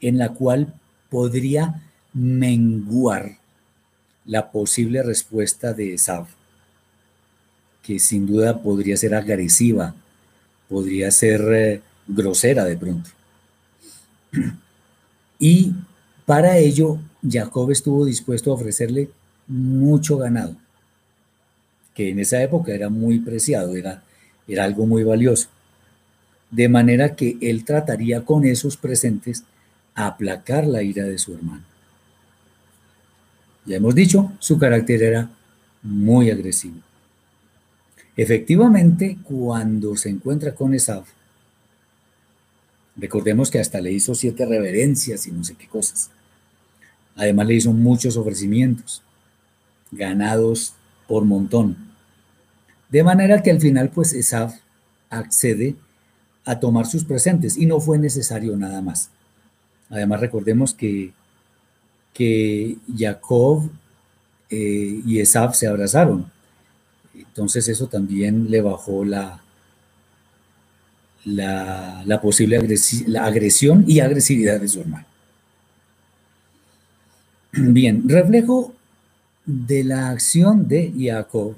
en 0.00 0.18
la 0.18 0.30
cual 0.30 0.74
podría 1.10 1.82
menguar 2.12 3.38
la 4.26 4.50
posible 4.50 5.02
respuesta 5.02 5.72
de 5.72 5.94
Esav, 5.94 6.26
que 7.82 7.98
sin 7.98 8.26
duda 8.26 8.60
podría 8.60 8.96
ser 8.96 9.14
agresiva, 9.14 9.94
podría 10.68 11.10
ser 11.10 11.40
eh, 11.52 11.80
grosera 12.06 12.64
de 12.64 12.76
pronto. 12.76 13.10
Y 15.38 15.72
para 16.24 16.58
ello, 16.58 16.98
Jacob 17.28 17.70
estuvo 17.70 18.04
dispuesto 18.04 18.50
a 18.50 18.54
ofrecerle 18.54 19.10
mucho 19.46 20.18
ganado, 20.18 20.56
que 21.94 22.10
en 22.10 22.18
esa 22.18 22.42
época 22.42 22.72
era 22.72 22.88
muy 22.88 23.20
preciado, 23.20 23.76
era, 23.76 24.02
era 24.48 24.64
algo 24.64 24.86
muy 24.86 25.04
valioso. 25.04 25.48
De 26.50 26.68
manera 26.68 27.14
que 27.14 27.36
él 27.40 27.64
trataría 27.64 28.24
con 28.24 28.44
esos 28.44 28.76
presentes 28.76 29.44
aplacar 29.94 30.66
la 30.66 30.82
ira 30.82 31.04
de 31.04 31.18
su 31.18 31.34
hermano. 31.34 31.75
Ya 33.66 33.76
hemos 33.76 33.94
dicho, 33.94 34.32
su 34.38 34.58
carácter 34.58 35.02
era 35.02 35.30
muy 35.82 36.30
agresivo. 36.30 36.76
Efectivamente, 38.16 39.18
cuando 39.24 39.96
se 39.96 40.08
encuentra 40.08 40.54
con 40.54 40.72
Esaú, 40.72 41.04
recordemos 42.96 43.50
que 43.50 43.58
hasta 43.58 43.80
le 43.80 43.92
hizo 43.92 44.14
siete 44.14 44.46
reverencias 44.46 45.26
y 45.26 45.32
no 45.32 45.44
sé 45.44 45.54
qué 45.54 45.66
cosas. 45.66 46.10
Además 47.16 47.46
le 47.46 47.54
hizo 47.54 47.72
muchos 47.72 48.16
ofrecimientos, 48.16 49.02
ganados 49.90 50.74
por 51.06 51.24
montón. 51.24 51.76
De 52.88 53.02
manera 53.02 53.42
que 53.42 53.50
al 53.50 53.60
final, 53.60 53.90
pues 53.90 54.12
Esaú 54.12 54.52
accede 55.10 55.74
a 56.44 56.60
tomar 56.60 56.86
sus 56.86 57.04
presentes 57.04 57.56
y 57.56 57.66
no 57.66 57.80
fue 57.80 57.98
necesario 57.98 58.56
nada 58.56 58.80
más. 58.80 59.10
Además, 59.90 60.20
recordemos 60.20 60.72
que, 60.72 61.12
que 62.16 62.78
Jacob 62.96 63.68
eh, 64.48 65.02
y 65.04 65.20
Esaú 65.20 65.52
se 65.52 65.66
abrazaron. 65.66 66.30
Entonces 67.14 67.68
eso 67.68 67.88
también 67.88 68.50
le 68.50 68.62
bajó 68.62 69.04
la, 69.04 69.42
la, 71.24 72.20
posible 72.22 72.56
agresión 73.18 73.84
y 73.86 74.00
agresividad 74.00 74.60
de 74.60 74.68
su 74.68 74.80
hermano. 74.80 75.06
Bien, 77.52 78.08
reflejo 78.08 78.74
de 79.44 79.84
la 79.84 80.08
acción 80.08 80.66
de 80.66 80.92
Jacob 80.98 81.54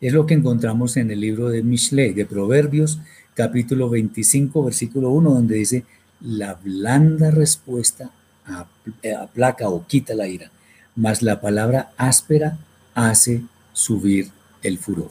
es 0.00 0.12
lo 0.12 0.26
que 0.26 0.34
encontramos 0.34 0.96
en 0.96 1.12
el 1.12 1.20
libro 1.20 1.48
de 1.48 1.62
Mishle, 1.62 2.12
de 2.12 2.26
Proverbios, 2.26 2.98
capítulo 3.34 3.88
25, 3.88 4.64
versículo 4.64 5.10
1, 5.10 5.30
donde 5.30 5.54
dice, 5.54 5.84
la 6.20 6.54
blanda 6.54 7.30
respuesta 7.30 8.10
aplaca 8.44 9.68
o 9.68 9.86
quita 9.86 10.14
la 10.14 10.28
ira, 10.28 10.50
mas 10.96 11.22
la 11.22 11.40
palabra 11.40 11.92
áspera 11.96 12.58
hace 12.94 13.42
subir 13.72 14.30
el 14.62 14.78
furor. 14.78 15.10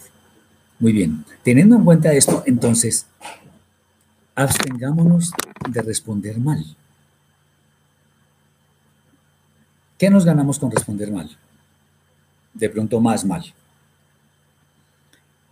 Muy 0.79 0.93
bien, 0.93 1.25
teniendo 1.43 1.75
en 1.75 1.83
cuenta 1.83 2.13
esto, 2.13 2.43
entonces, 2.45 3.05
abstengámonos 4.35 5.31
de 5.69 5.81
responder 5.81 6.39
mal. 6.39 6.65
¿Qué 9.97 10.09
nos 10.09 10.25
ganamos 10.25 10.57
con 10.57 10.71
responder 10.71 11.11
mal? 11.11 11.29
De 12.53 12.69
pronto 12.69 12.99
más 12.99 13.23
mal. 13.23 13.53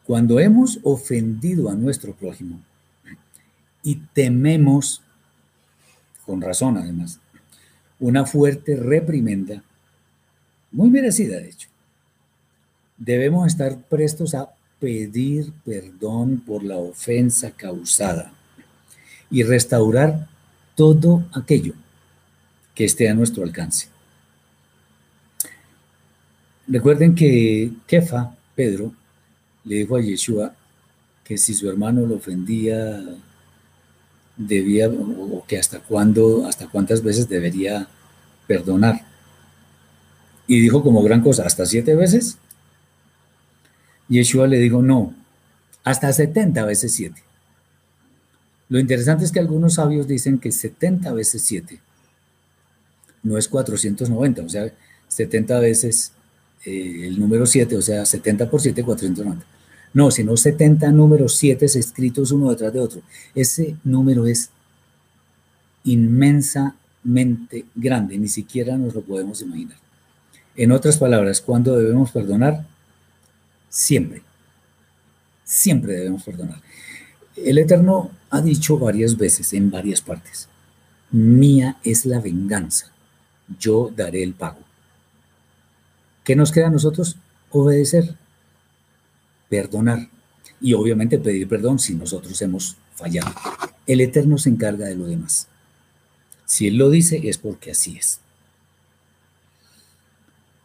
Cuando 0.06 0.40
hemos 0.40 0.80
ofendido 0.82 1.70
a 1.70 1.76
nuestro 1.76 2.16
prójimo 2.16 2.60
y 3.84 3.98
tememos, 3.98 5.04
con 6.26 6.42
razón 6.42 6.78
además, 6.78 7.20
una 8.00 8.26
fuerte 8.26 8.76
reprimenda, 8.76 9.64
muy 10.72 10.89
merecida 10.89 11.38
de 11.38 11.50
hecho, 11.50 11.70
debemos 12.97 13.47
estar 13.47 13.78
prestos 13.84 14.36
a 14.36 14.50
pedir 14.80 15.52
perdón 15.66 16.41
por 16.45 16.64
la 16.64 16.78
ofensa 16.78 17.52
causada 17.52 18.34
y 19.30 19.43
restaurar 19.43 20.30
todo 20.76 21.26
aquello 21.34 21.74
que 22.74 22.86
esté 22.86 23.10
a 23.10 23.14
nuestro 23.14 23.43
alcance. 23.43 23.88
Recuerden 26.68 27.16
que 27.16 27.72
Kefa, 27.88 28.36
Pedro, 28.56 28.93
le 29.66 29.78
dijo 29.78 29.95
a 29.95 30.02
Yeshua 30.02 30.54
que 31.24 31.38
si 31.38 31.54
su 31.54 31.70
hermano 31.70 32.06
lo 32.06 32.16
ofendía, 32.16 33.04
debía, 34.40 34.90
o 34.90 35.44
que 35.48 35.60
hasta 35.60 35.80
cuándo, 35.82 36.48
hasta 36.48 36.68
cuántas 36.68 37.04
veces 37.04 37.30
debería 37.30 37.88
perdonar. 38.48 39.06
Y 40.48 40.60
dijo 40.60 40.82
como 40.82 41.04
gran 41.04 41.22
cosa, 41.22 41.46
hasta 41.46 41.68
siete 41.68 41.94
veces. 41.94 42.40
Yeshua 44.08 44.48
le 44.48 44.58
dijo, 44.58 44.82
no, 44.82 45.14
hasta 45.84 46.12
70 46.12 46.66
veces 46.66 46.92
siete. 46.94 47.22
Lo 48.70 48.80
interesante 48.80 49.26
es 49.26 49.32
que 49.32 49.40
algunos 49.40 49.76
sabios 49.76 50.08
dicen 50.08 50.40
que 50.40 50.52
70 50.52 51.12
veces 51.14 51.42
7 51.42 51.80
no 53.24 53.38
es 53.38 53.48
490, 53.48 54.44
o 54.44 54.50
sea, 54.50 54.72
70 55.08 55.60
veces 55.60 56.14
eh, 56.66 57.08
el 57.08 57.20
número 57.20 57.46
7, 57.48 57.76
o 57.76 57.82
sea, 57.82 58.06
70 58.06 58.50
por 58.50 58.62
7, 58.62 58.84
490. 58.84 59.46
No, 59.94 60.12
sino 60.12 60.38
70 60.38 60.92
números 60.92 61.36
7 61.38 61.66
escritos 61.66 62.32
uno 62.32 62.50
detrás 62.50 62.74
de 62.74 62.80
otro. 62.80 63.02
Ese 63.34 63.76
número 63.84 64.28
es 64.28 64.52
inmensamente 65.84 67.66
grande, 67.76 68.18
ni 68.18 68.28
siquiera 68.28 68.78
nos 68.78 68.94
lo 68.94 69.02
podemos 69.02 69.42
imaginar. 69.42 69.78
En 70.56 70.72
otras 70.72 70.98
palabras, 70.98 71.42
¿cuándo 71.42 71.78
debemos 71.78 72.12
perdonar? 72.12 72.66
Siempre. 73.70 74.22
Siempre 75.44 75.94
debemos 75.94 76.24
perdonar. 76.24 76.62
El 77.36 77.58
Eterno 77.58 78.12
ha 78.30 78.42
dicho 78.42 78.78
varias 78.78 79.18
veces, 79.18 79.54
en 79.54 79.72
varias 79.72 80.02
partes, 80.02 80.50
mía 81.12 81.78
es 81.84 82.06
la 82.06 82.20
venganza, 82.20 82.92
yo 83.58 83.92
daré 83.96 84.22
el 84.22 84.34
pago. 84.34 84.60
¿Qué 86.24 86.36
nos 86.36 86.52
queda 86.52 86.68
a 86.68 86.72
nosotros? 86.72 87.16
Obedecer, 87.50 88.16
perdonar 89.50 90.08
y 90.62 90.74
obviamente 90.74 91.20
pedir 91.20 91.47
perdón 91.47 91.80
si 91.80 91.95
nosotros 91.95 92.41
hemos 92.41 92.78
fallado. 92.95 93.34
El 93.86 94.02
Eterno 94.02 94.38
se 94.38 94.50
encarga 94.50 94.86
de 94.86 94.95
lo 94.95 95.08
demás. 95.08 95.47
Si 96.45 96.68
Él 96.68 96.78
lo 96.78 96.89
dice 96.89 97.22
es 97.28 97.38
porque 97.38 97.72
así 97.72 97.97
es. 97.97 98.20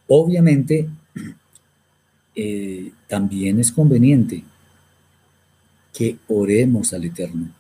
Obviamente, 0.07 0.89
eh, 2.35 2.93
también 3.09 3.59
es 3.61 3.73
conveniente 3.73 4.45
que 5.93 6.19
oremos 6.29 6.93
al 6.93 7.05
Eterno 7.05 7.51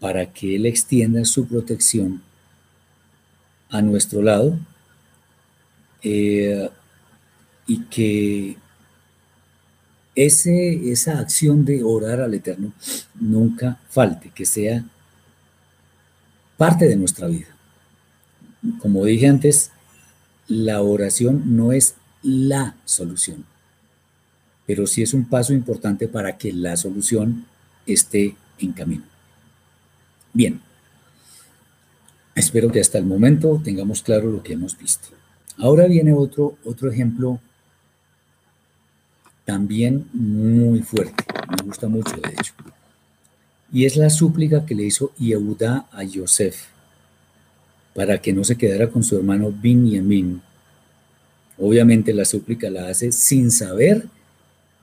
para 0.00 0.32
que 0.32 0.56
Él 0.56 0.66
extienda 0.66 1.24
su 1.24 1.46
protección 1.46 2.22
a 3.70 3.82
nuestro 3.82 4.22
lado 4.22 4.58
eh, 6.02 6.70
y 7.66 7.80
que 7.84 8.56
ese, 10.14 10.90
esa 10.90 11.18
acción 11.18 11.64
de 11.64 11.82
orar 11.82 12.20
al 12.20 12.34
Eterno 12.34 12.72
nunca 13.18 13.80
falte, 13.88 14.30
que 14.34 14.44
sea 14.44 14.84
parte 16.56 16.86
de 16.86 16.96
nuestra 16.96 17.26
vida. 17.26 17.48
Como 18.80 19.04
dije 19.04 19.26
antes, 19.26 19.70
la 20.46 20.82
oración 20.82 21.56
no 21.56 21.72
es 21.72 21.96
la 22.22 22.76
solución, 22.84 23.44
pero 24.66 24.86
sí 24.86 25.02
es 25.02 25.14
un 25.14 25.24
paso 25.26 25.52
importante 25.52 26.08
para 26.08 26.38
que 26.38 26.52
la 26.52 26.76
solución 26.76 27.46
esté 27.86 28.36
en 28.58 28.72
camino. 28.72 29.04
Bien, 30.32 30.60
espero 32.34 32.70
que 32.70 32.80
hasta 32.80 32.98
el 32.98 33.04
momento 33.04 33.60
tengamos 33.62 34.02
claro 34.02 34.30
lo 34.30 34.42
que 34.42 34.54
hemos 34.54 34.78
visto. 34.78 35.08
Ahora 35.58 35.86
viene 35.86 36.12
otro, 36.12 36.56
otro 36.64 36.90
ejemplo 36.90 37.40
también 39.44 40.08
muy 40.12 40.80
fuerte, 40.82 41.24
me 41.50 41.66
gusta 41.66 41.88
mucho 41.88 42.16
de 42.16 42.30
hecho. 42.30 42.54
Y 43.72 43.86
es 43.86 43.96
la 43.96 44.10
súplica 44.10 44.64
que 44.64 44.74
le 44.74 44.84
hizo 44.84 45.12
Yehuda 45.18 45.86
a 45.90 46.04
Yosef 46.04 46.66
para 47.94 48.20
que 48.20 48.32
no 48.32 48.44
se 48.44 48.56
quedara 48.56 48.88
con 48.88 49.02
su 49.02 49.16
hermano 49.16 49.52
Binyamin. 49.52 50.42
Obviamente 51.58 52.12
la 52.12 52.24
súplica 52.24 52.70
la 52.70 52.88
hace 52.88 53.12
sin 53.12 53.50
saber 53.50 54.06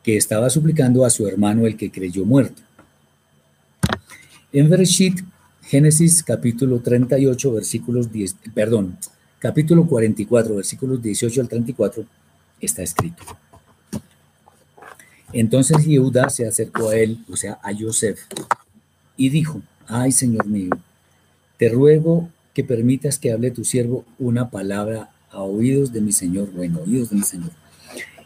que 0.04 0.18
estaba 0.18 0.50
suplicando 0.50 1.06
a 1.06 1.10
su 1.10 1.28
hermano 1.28 1.68
el 1.68 1.78
que 1.78 1.92
creyó 1.92 2.26
muerto. 2.26 2.62
En 4.54 4.70
Bereshit, 4.70 5.22
Génesis 5.64 6.24
capítulo 6.24 6.80
38, 6.80 7.54
versículos 7.54 8.12
10, 8.12 8.36
perdón, 8.54 8.98
capítulo 9.40 9.86
44, 9.86 10.56
versículos 10.56 11.02
18 11.02 11.42
al 11.42 11.48
34, 11.48 12.06
está 12.60 12.84
escrito. 12.84 13.24
Entonces 15.34 15.86
Yehuda 15.86 16.30
se 16.30 16.48
acercó 16.48 16.90
a 16.90 16.96
él, 16.96 17.24
o 17.30 17.36
sea, 17.36 17.60
a 17.64 17.72
Yosef, 17.72 18.22
y 19.18 19.30
dijo, 19.30 19.62
ay, 19.88 20.12
Señor 20.12 20.48
mío, 20.48 20.72
te 21.58 21.70
ruego 21.70 22.30
que 22.54 22.64
permitas 22.64 23.18
que 23.18 23.32
hable 23.32 23.52
tu 23.52 23.64
siervo 23.64 24.06
una 24.20 24.50
palabra 24.50 25.12
a 25.30 25.42
oídos 25.42 25.94
de 25.94 26.02
mi 26.02 26.12
Señor, 26.12 26.52
bueno, 26.52 26.82
oídos 26.82 27.12
de 27.12 27.18
mi 27.18 27.24
Señor, 27.24 27.52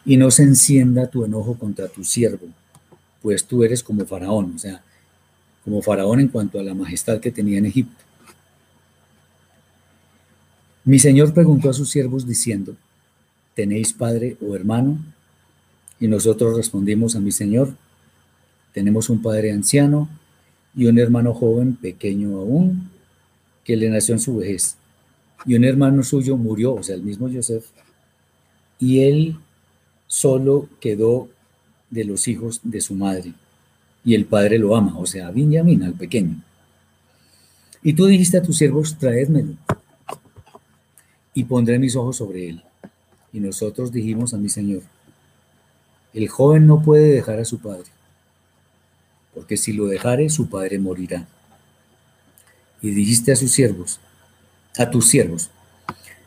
y 0.04 0.16
no 0.16 0.30
se 0.30 0.42
encienda 0.42 1.10
tu 1.10 1.24
enojo 1.24 1.58
contra 1.58 1.88
tu 1.88 2.02
siervo, 2.02 2.46
pues 3.22 3.44
tú 3.44 3.62
eres 3.62 3.82
como 3.82 4.04
faraón, 4.06 4.54
o 4.56 4.58
sea, 4.58 4.82
como 5.64 5.82
faraón 5.82 6.20
en 6.20 6.28
cuanto 6.28 6.60
a 6.60 6.62
la 6.62 6.74
majestad 6.74 7.20
que 7.20 7.32
tenía 7.32 7.58
en 7.58 7.66
Egipto. 7.66 8.04
Mi 10.84 11.00
señor 11.00 11.34
preguntó 11.34 11.68
a 11.68 11.72
sus 11.72 11.90
siervos 11.90 12.28
diciendo, 12.28 12.76
¿tenéis 13.54 13.92
padre 13.92 14.36
o 14.40 14.54
hermano? 14.54 14.98
Y 15.98 16.08
nosotros 16.08 16.56
respondimos 16.56 17.16
a 17.16 17.20
mi 17.20 17.32
señor, 17.32 17.74
tenemos 18.72 19.08
un 19.08 19.22
padre 19.22 19.52
anciano 19.52 20.08
y 20.74 20.84
un 20.84 20.98
hermano 20.98 21.32
joven, 21.32 21.76
pequeño 21.76 22.36
aún, 22.36 22.90
que 23.64 23.76
le 23.76 23.88
nació 23.88 24.14
en 24.14 24.20
su 24.20 24.36
vejez. 24.36 24.76
Y 25.46 25.54
un 25.54 25.64
hermano 25.64 26.02
suyo 26.02 26.36
murió, 26.36 26.74
o 26.74 26.82
sea, 26.82 26.94
el 26.94 27.02
mismo 27.02 27.30
Joseph, 27.32 27.64
y 28.78 29.00
él 29.00 29.38
solo 30.06 30.68
quedó 30.80 31.28
de 31.90 32.04
los 32.04 32.28
hijos 32.28 32.60
de 32.62 32.80
su 32.80 32.94
madre, 32.94 33.32
y 34.04 34.14
el 34.14 34.26
padre 34.26 34.58
lo 34.58 34.76
ama, 34.76 34.98
o 34.98 35.06
sea, 35.06 35.28
a 35.28 35.30
Benjamín, 35.30 35.82
al 35.82 35.94
pequeño. 35.94 36.42
Y 37.82 37.94
tú 37.94 38.06
dijiste 38.06 38.36
a 38.36 38.42
tus 38.42 38.58
siervos, 38.58 38.98
traédmelo, 38.98 39.54
y 41.32 41.44
pondré 41.44 41.78
mis 41.78 41.96
ojos 41.96 42.16
sobre 42.16 42.50
él. 42.50 42.62
Y 43.32 43.40
nosotros 43.40 43.92
dijimos 43.92 44.34
a 44.34 44.38
mi 44.38 44.48
señor, 44.48 44.82
el 46.16 46.28
joven 46.28 46.66
no 46.66 46.80
puede 46.80 47.12
dejar 47.12 47.38
a 47.38 47.44
su 47.44 47.58
padre, 47.58 47.90
porque 49.34 49.58
si 49.58 49.74
lo 49.74 49.86
dejare, 49.86 50.30
su 50.30 50.48
padre 50.48 50.78
morirá. 50.78 51.28
Y 52.80 52.90
dijiste 52.90 53.32
a 53.32 53.36
sus 53.36 53.52
siervos, 53.52 54.00
a 54.78 54.90
tus 54.90 55.08
siervos, 55.08 55.50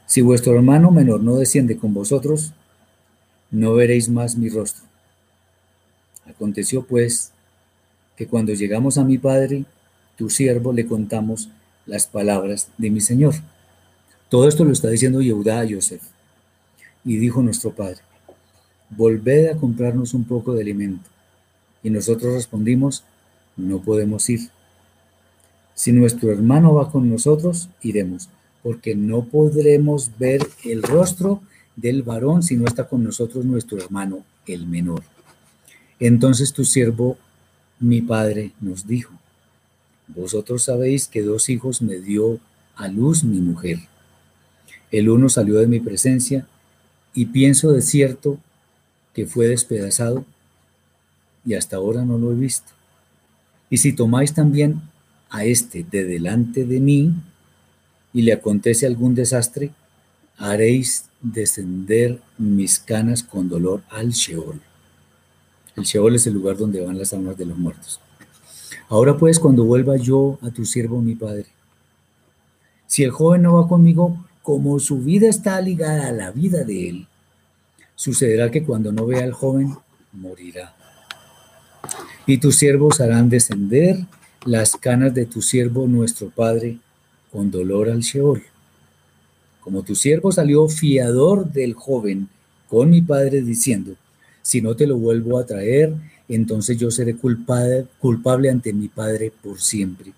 si 0.05 0.21
vuestro 0.21 0.53
hermano 0.53 0.91
menor 0.91 1.21
no 1.21 1.37
desciende 1.37 1.75
con 1.77 1.93
vosotros, 1.95 2.53
no 3.49 3.73
veréis 3.73 4.09
más 4.09 4.35
mi 4.37 4.49
rostro. 4.49 4.83
Aconteció 6.27 6.83
pues 6.85 7.31
que 8.15 8.27
cuando 8.27 8.53
llegamos 8.53 8.99
a 8.99 9.03
mi 9.03 9.17
padre, 9.17 9.65
tu 10.17 10.29
siervo, 10.29 10.71
le 10.71 10.85
contamos 10.85 11.49
las 11.87 12.05
palabras 12.05 12.69
de 12.77 12.91
mi 12.91 13.01
Señor. 13.01 13.33
Todo 14.29 14.47
esto 14.47 14.65
lo 14.65 14.71
está 14.71 14.89
diciendo 14.89 15.21
Yehudá 15.21 15.61
a 15.61 15.65
Yosef. 15.65 16.03
Y 17.03 17.17
dijo 17.17 17.41
nuestro 17.41 17.71
padre, 17.71 18.01
volved 18.89 19.49
a 19.49 19.57
comprarnos 19.57 20.13
un 20.13 20.23
poco 20.23 20.53
de 20.53 20.61
alimento. 20.61 21.09
Y 21.83 21.89
nosotros 21.89 22.33
respondimos, 22.33 23.03
no 23.55 23.81
podemos 23.81 24.29
ir. 24.29 24.49
Si 25.73 25.91
nuestro 25.91 26.31
hermano 26.31 26.73
va 26.73 26.91
con 26.91 27.09
nosotros, 27.09 27.69
iremos, 27.81 28.29
porque 28.63 28.95
no 28.95 29.23
podremos 29.25 30.11
ver 30.17 30.45
el 30.65 30.83
rostro 30.83 31.41
del 31.75 32.03
varón 32.03 32.43
si 32.43 32.57
no 32.57 32.65
está 32.65 32.87
con 32.87 33.03
nosotros 33.03 33.45
nuestro 33.45 33.77
hermano, 33.77 34.25
el 34.45 34.67
menor. 34.67 35.03
Entonces 35.99 36.51
tu 36.51 36.65
siervo, 36.65 37.17
mi 37.79 38.01
padre, 38.01 38.51
nos 38.59 38.87
dijo, 38.87 39.13
vosotros 40.07 40.63
sabéis 40.63 41.07
que 41.07 41.21
dos 41.21 41.49
hijos 41.49 41.81
me 41.81 41.99
dio 41.99 42.39
a 42.75 42.87
luz 42.87 43.23
mi 43.23 43.39
mujer. 43.39 43.79
El 44.91 45.09
uno 45.09 45.29
salió 45.29 45.55
de 45.55 45.67
mi 45.67 45.79
presencia 45.79 46.47
y 47.13 47.27
pienso 47.27 47.71
de 47.71 47.81
cierto 47.81 48.39
que 49.13 49.25
fue 49.25 49.47
despedazado 49.47 50.25
y 51.45 51.55
hasta 51.55 51.77
ahora 51.77 52.05
no 52.05 52.17
lo 52.17 52.31
he 52.31 52.35
visto. 52.35 52.71
Y 53.69 53.77
si 53.77 53.93
tomáis 53.93 54.33
también 54.33 54.81
a 55.29 55.45
este 55.45 55.83
de 55.83 56.05
delante 56.05 56.65
de 56.65 56.79
mí 56.79 57.13
y 58.13 58.21
le 58.23 58.33
acontece 58.33 58.87
algún 58.87 59.15
desastre, 59.15 59.71
haréis 60.37 61.05
descender 61.21 62.21
mis 62.37 62.79
canas 62.79 63.23
con 63.23 63.49
dolor 63.49 63.83
al 63.89 64.11
Sheol. 64.11 64.61
El 65.75 65.83
Sheol 65.83 66.15
es 66.15 66.27
el 66.27 66.33
lugar 66.33 66.57
donde 66.57 66.81
van 66.81 66.97
las 66.97 67.13
almas 67.13 67.37
de 67.37 67.45
los 67.45 67.57
muertos. 67.57 67.99
Ahora 68.89 69.17
pues, 69.17 69.39
cuando 69.39 69.65
vuelva 69.65 69.97
yo 69.97 70.39
a 70.41 70.49
tu 70.49 70.65
siervo, 70.65 71.01
mi 71.01 71.15
padre, 71.15 71.45
si 72.87 73.03
el 73.03 73.11
joven 73.11 73.43
no 73.43 73.53
va 73.53 73.67
conmigo, 73.67 74.25
como 74.41 74.79
su 74.79 74.99
vida 74.99 75.29
está 75.29 75.61
ligada 75.61 76.07
a 76.07 76.11
la 76.11 76.31
vida 76.31 76.63
de 76.63 76.89
él, 76.89 77.07
sucederá 77.99 78.49
que 78.49 78.63
cuando 78.63 78.93
no 78.93 79.05
vea 79.05 79.25
al 79.25 79.33
joven, 79.33 79.75
morirá. 80.13 80.73
Y 82.25 82.37
tus 82.37 82.55
siervos 82.55 83.01
harán 83.01 83.27
descender 83.27 84.05
las 84.45 84.77
canas 84.77 85.13
de 85.13 85.25
tu 85.25 85.41
siervo, 85.41 85.85
nuestro 85.85 86.29
padre, 86.29 86.77
con 87.29 87.51
dolor 87.51 87.89
al 87.89 87.99
Sheol. 87.99 88.41
Como 89.59 89.83
tu 89.83 89.95
siervo 89.95 90.31
salió 90.31 90.69
fiador 90.69 91.51
del 91.51 91.73
joven 91.73 92.29
con 92.69 92.89
mi 92.89 93.01
padre 93.01 93.41
diciendo, 93.41 93.95
si 94.41 94.61
no 94.61 94.77
te 94.77 94.87
lo 94.87 94.95
vuelvo 94.97 95.37
a 95.37 95.45
traer, 95.45 95.93
entonces 96.29 96.77
yo 96.77 96.91
seré 96.91 97.17
culpable, 97.17 97.85
culpable 97.99 98.49
ante 98.49 98.71
mi 98.71 98.87
padre 98.87 99.29
por 99.43 99.59
siempre. 99.59 100.13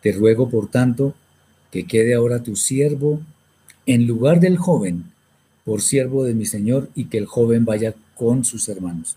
Te 0.00 0.12
ruego, 0.12 0.48
por 0.48 0.70
tanto, 0.70 1.12
que 1.70 1.86
quede 1.86 2.14
ahora 2.14 2.42
tu 2.42 2.56
siervo 2.56 3.20
en 3.84 4.06
lugar 4.06 4.40
del 4.40 4.56
joven, 4.56 5.11
por 5.64 5.80
siervo 5.80 6.24
de 6.24 6.34
mi 6.34 6.46
Señor, 6.46 6.88
y 6.94 7.06
que 7.06 7.18
el 7.18 7.26
joven 7.26 7.64
vaya 7.64 7.94
con 8.16 8.44
sus 8.44 8.68
hermanos. 8.68 9.16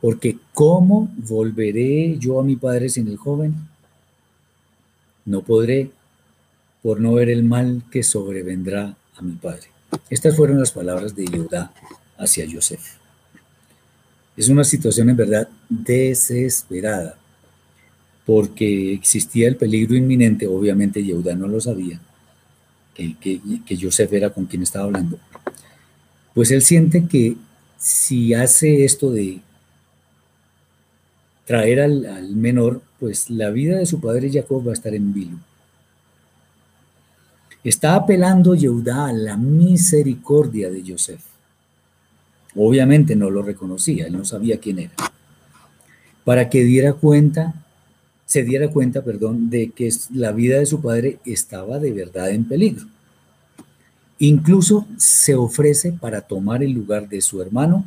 Porque 0.00 0.38
¿cómo 0.54 1.10
volveré 1.16 2.16
yo 2.18 2.40
a 2.40 2.44
mi 2.44 2.56
padre 2.56 2.88
sin 2.88 3.08
el 3.08 3.16
joven? 3.16 3.54
No 5.24 5.42
podré, 5.42 5.90
por 6.82 7.00
no 7.00 7.14
ver 7.14 7.28
el 7.28 7.44
mal 7.44 7.82
que 7.90 8.02
sobrevendrá 8.02 8.96
a 9.16 9.22
mi 9.22 9.32
padre. 9.32 9.68
Estas 10.08 10.36
fueron 10.36 10.58
las 10.58 10.72
palabras 10.72 11.14
de 11.14 11.26
Judá 11.26 11.72
hacia 12.16 12.44
Yosef. 12.44 13.00
Es 14.36 14.48
una 14.48 14.64
situación 14.64 15.10
en 15.10 15.16
verdad 15.16 15.48
desesperada, 15.68 17.18
porque 18.24 18.94
existía 18.94 19.48
el 19.48 19.56
peligro 19.56 19.96
inminente, 19.96 20.46
obviamente 20.46 21.04
Yehuda 21.04 21.34
no 21.34 21.48
lo 21.48 21.60
sabía, 21.60 22.00
que, 22.94 23.16
que, 23.18 23.40
era 24.10 24.30
con 24.30 24.46
quien 24.46 24.62
estaba 24.62 24.86
hablando. 24.86 25.18
Pues 26.34 26.50
él 26.50 26.62
siente 26.62 27.06
que 27.06 27.36
si 27.78 28.34
hace 28.34 28.84
esto 28.84 29.10
de 29.10 29.40
traer 31.44 31.80
al, 31.80 32.36
menor, 32.36 32.82
pues 33.00 33.28
la 33.30 33.50
vida 33.50 33.78
de 33.78 33.86
su 33.86 34.00
padre 34.00 34.30
Jacob 34.30 34.66
va 34.66 34.70
a 34.70 34.74
estar 34.74 34.94
en 34.94 35.12
vilo. 35.12 35.38
Está 37.64 37.94
apelando 37.94 38.54
Yehudá 38.54 39.06
a 39.06 39.12
la 39.12 39.36
misericordia 39.36 40.70
de 40.70 40.84
Joseph. 40.86 41.22
Obviamente 42.54 43.16
no 43.16 43.30
lo 43.30 43.42
reconocía, 43.42 44.06
él 44.06 44.12
no 44.12 44.24
sabía 44.24 44.60
quién 44.60 44.78
era. 44.78 44.92
Para 46.24 46.48
que 46.48 46.62
diera 46.64 46.92
cuenta, 46.92 47.54
se 48.26 48.44
diera 48.44 48.68
cuenta, 48.68 49.02
perdón, 49.02 49.50
de 49.50 49.70
que 49.70 49.92
la 50.14 50.32
vida 50.32 50.58
de 50.58 50.66
su 50.66 50.80
padre 50.80 51.18
estaba 51.24 51.78
de 51.78 51.92
verdad 51.92 52.30
en 52.30 52.44
peligro. 52.44 52.86
Incluso 54.22 54.86
se 54.98 55.34
ofrece 55.34 55.92
para 55.92 56.20
tomar 56.20 56.62
el 56.62 56.72
lugar 56.72 57.08
de 57.08 57.22
su 57.22 57.40
hermano 57.40 57.86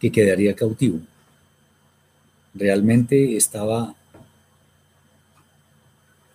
que 0.00 0.10
quedaría 0.10 0.56
cautivo. 0.56 0.98
Realmente 2.54 3.36
estaba 3.36 3.94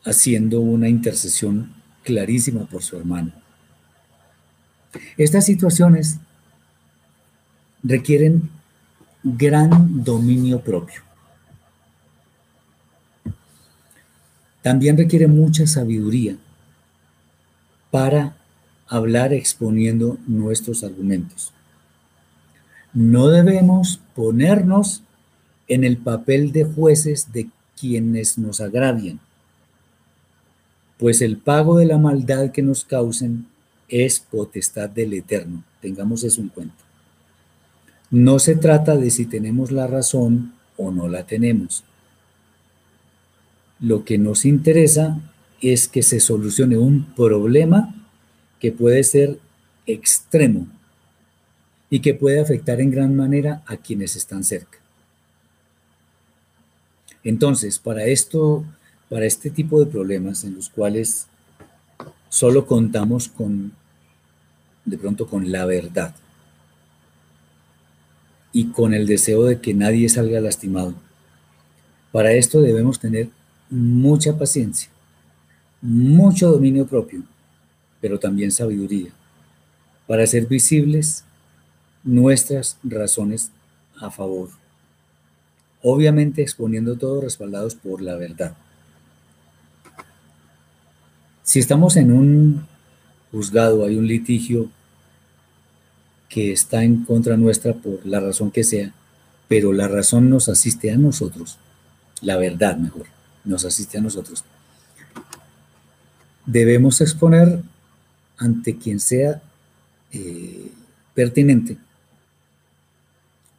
haciendo 0.06 0.62
una 0.62 0.88
intercesión 0.88 1.74
clarísima 2.04 2.66
por 2.66 2.84
su 2.84 2.96
hermano. 2.96 3.34
Estas 5.18 5.48
situaciones 5.48 6.20
requieren 7.82 8.52
gran 9.24 10.04
dominio 10.04 10.62
propio. 10.62 11.02
También 14.62 14.96
requiere 14.96 15.26
mucha 15.26 15.66
sabiduría 15.66 16.38
para 17.90 18.38
hablar 18.88 19.34
exponiendo 19.34 20.18
nuestros 20.28 20.84
argumentos. 20.84 21.54
No 22.94 23.30
debemos 23.30 24.00
ponernos 24.16 25.04
en 25.68 25.84
el 25.84 25.98
papel 25.98 26.52
de 26.52 26.66
jueces 26.66 27.32
de 27.32 27.50
quienes 27.80 28.38
nos 28.38 28.62
agravian, 28.62 29.20
pues 30.98 31.22
el 31.22 31.38
pago 31.38 31.78
de 31.78 31.86
la 31.86 31.98
maldad 31.98 32.52
que 32.52 32.62
nos 32.62 32.86
causen 32.86 33.48
es 33.90 34.20
potestad 34.20 34.90
del 34.90 35.14
Eterno. 35.14 35.64
Tengamos 35.82 36.24
eso 36.24 36.42
en 36.42 36.50
cuenta. 36.50 36.76
No 38.10 38.40
se 38.40 38.56
trata 38.56 38.96
de 38.96 39.10
si 39.10 39.26
tenemos 39.26 39.72
la 39.72 39.88
razón 39.88 40.54
o 40.78 40.92
no 40.92 41.08
la 41.08 41.26
tenemos. 41.26 41.84
Lo 43.80 44.06
que 44.06 44.18
nos 44.18 44.46
interesa 44.46 45.20
es 45.62 45.88
que 45.88 46.04
se 46.04 46.20
solucione 46.20 46.78
un 46.78 47.06
problema 47.16 48.03
que 48.64 48.72
puede 48.72 49.04
ser 49.04 49.40
extremo 49.86 50.68
y 51.90 52.00
que 52.00 52.14
puede 52.14 52.40
afectar 52.40 52.80
en 52.80 52.92
gran 52.92 53.14
manera 53.14 53.62
a 53.66 53.76
quienes 53.76 54.16
están 54.16 54.46
cerca. 54.46 54.78
Entonces, 57.26 57.78
para 57.78 58.06
esto, 58.06 58.64
para 59.10 59.26
este 59.26 59.50
tipo 59.50 59.82
de 59.82 59.92
problemas 59.92 60.46
en 60.46 60.56
los 60.56 60.70
cuales 60.70 61.28
solo 62.30 62.66
contamos 62.66 63.28
con, 63.28 63.74
de 64.86 64.98
pronto, 64.98 65.28
con 65.28 65.52
la 65.52 65.66
verdad, 65.66 66.16
y 68.54 68.68
con 68.68 68.94
el 68.94 69.06
deseo 69.06 69.44
de 69.44 69.60
que 69.60 69.74
nadie 69.74 70.08
salga 70.08 70.40
lastimado. 70.40 70.94
Para 72.14 72.32
esto 72.32 72.62
debemos 72.62 72.98
tener 72.98 73.30
mucha 73.70 74.38
paciencia, 74.38 74.90
mucho 75.82 76.50
dominio 76.50 76.88
propio, 76.88 77.24
pero 78.04 78.20
también 78.20 78.52
sabiduría, 78.52 79.12
para 80.08 80.26
hacer 80.26 80.46
visibles 80.46 81.24
nuestras 82.04 82.78
razones 82.84 83.50
a 83.98 84.12
favor. 84.12 84.50
Obviamente 85.82 86.42
exponiendo 86.42 86.98
todo 86.98 87.22
respaldados 87.22 87.76
por 87.76 88.02
la 88.02 88.16
verdad. 88.16 88.58
Si 91.44 91.60
estamos 91.60 91.96
en 91.96 92.12
un 92.12 92.68
juzgado, 93.32 93.86
hay 93.86 93.96
un 93.96 94.06
litigio 94.06 94.70
que 96.28 96.52
está 96.52 96.84
en 96.84 97.06
contra 97.06 97.38
nuestra 97.38 97.74
por 97.74 98.06
la 98.06 98.20
razón 98.20 98.52
que 98.52 98.66
sea, 98.66 98.94
pero 99.48 99.72
la 99.72 99.88
razón 99.88 100.30
nos 100.30 100.50
asiste 100.50 100.92
a 100.92 100.98
nosotros, 100.98 101.58
la 102.20 102.36
verdad 102.36 102.76
mejor, 102.76 103.06
nos 103.46 103.64
asiste 103.64 103.98
a 103.98 104.02
nosotros. 104.02 104.44
Debemos 106.46 107.00
exponer 107.00 107.64
ante 108.38 108.78
quien 108.78 109.00
sea 109.00 109.42
eh, 110.12 110.72
pertinente 111.14 111.78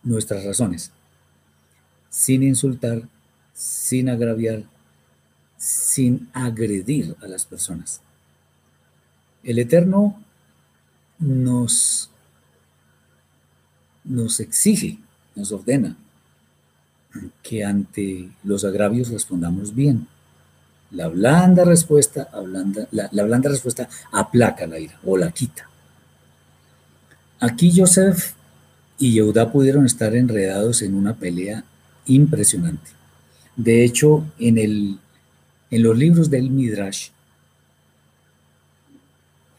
nuestras 0.03 0.45
razones, 0.45 0.91
sin 2.11 2.43
insultar, 2.43 3.03
sin 3.55 4.09
agraviar, 4.09 4.65
sin 5.57 6.29
agredir 6.33 7.17
a 7.23 7.27
las 7.27 7.45
personas. 7.45 8.01
El 9.43 9.59
Eterno 9.59 10.23
nos, 11.19 12.11
nos 14.05 14.41
exige, 14.41 14.99
nos 15.35 15.53
ordena 15.53 15.97
que 17.43 17.65
ante 17.65 18.31
los 18.43 18.65
agravios 18.65 19.09
respondamos 19.09 19.75
bien. 19.75 20.09
La 20.95 21.09
blanda 21.09 21.65
respuesta, 21.65 22.29
la, 22.93 23.09
la 23.11 23.23
blanda 23.25 23.51
respuesta 23.51 23.89
aplaca 24.13 24.67
la 24.67 24.79
ira 24.79 24.99
o 25.05 25.17
la 25.17 25.31
quita. 25.31 25.69
Aquí 27.41 27.73
Joseph 27.77 28.35
y 28.99 29.13
Yehuda 29.13 29.51
pudieron 29.51 29.87
estar 29.87 30.15
enredados 30.15 30.83
en 30.83 30.95
una 30.95 31.15
pelea 31.15 31.65
impresionante. 32.07 32.91
De 33.57 33.85
hecho, 33.85 34.25
en, 34.39 34.59
el, 34.59 34.99
en 35.71 35.83
los 35.83 35.97
libros 35.97 36.31
del 36.31 36.51
Midrash 36.51 37.09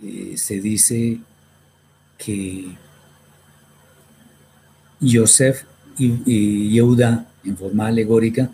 eh, 0.04 0.34
se 0.38 0.60
dice 0.60 1.20
que 2.18 2.76
Yosef 5.00 5.64
y, 5.98 6.72
Yehuda, 6.72 7.28
en 7.44 7.58
forma 7.58 7.88
alegórica, 7.88 8.50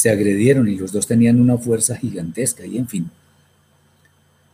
se 0.00 0.10
agredieron 0.10 0.68
y 0.68 0.76
los 0.76 0.92
dos 0.92 1.06
tenían 1.06 1.40
una 1.40 1.58
fuerza 1.58 1.96
gigantesca 1.96 2.64
y 2.64 2.78
en 2.78 2.88
fin. 2.88 3.10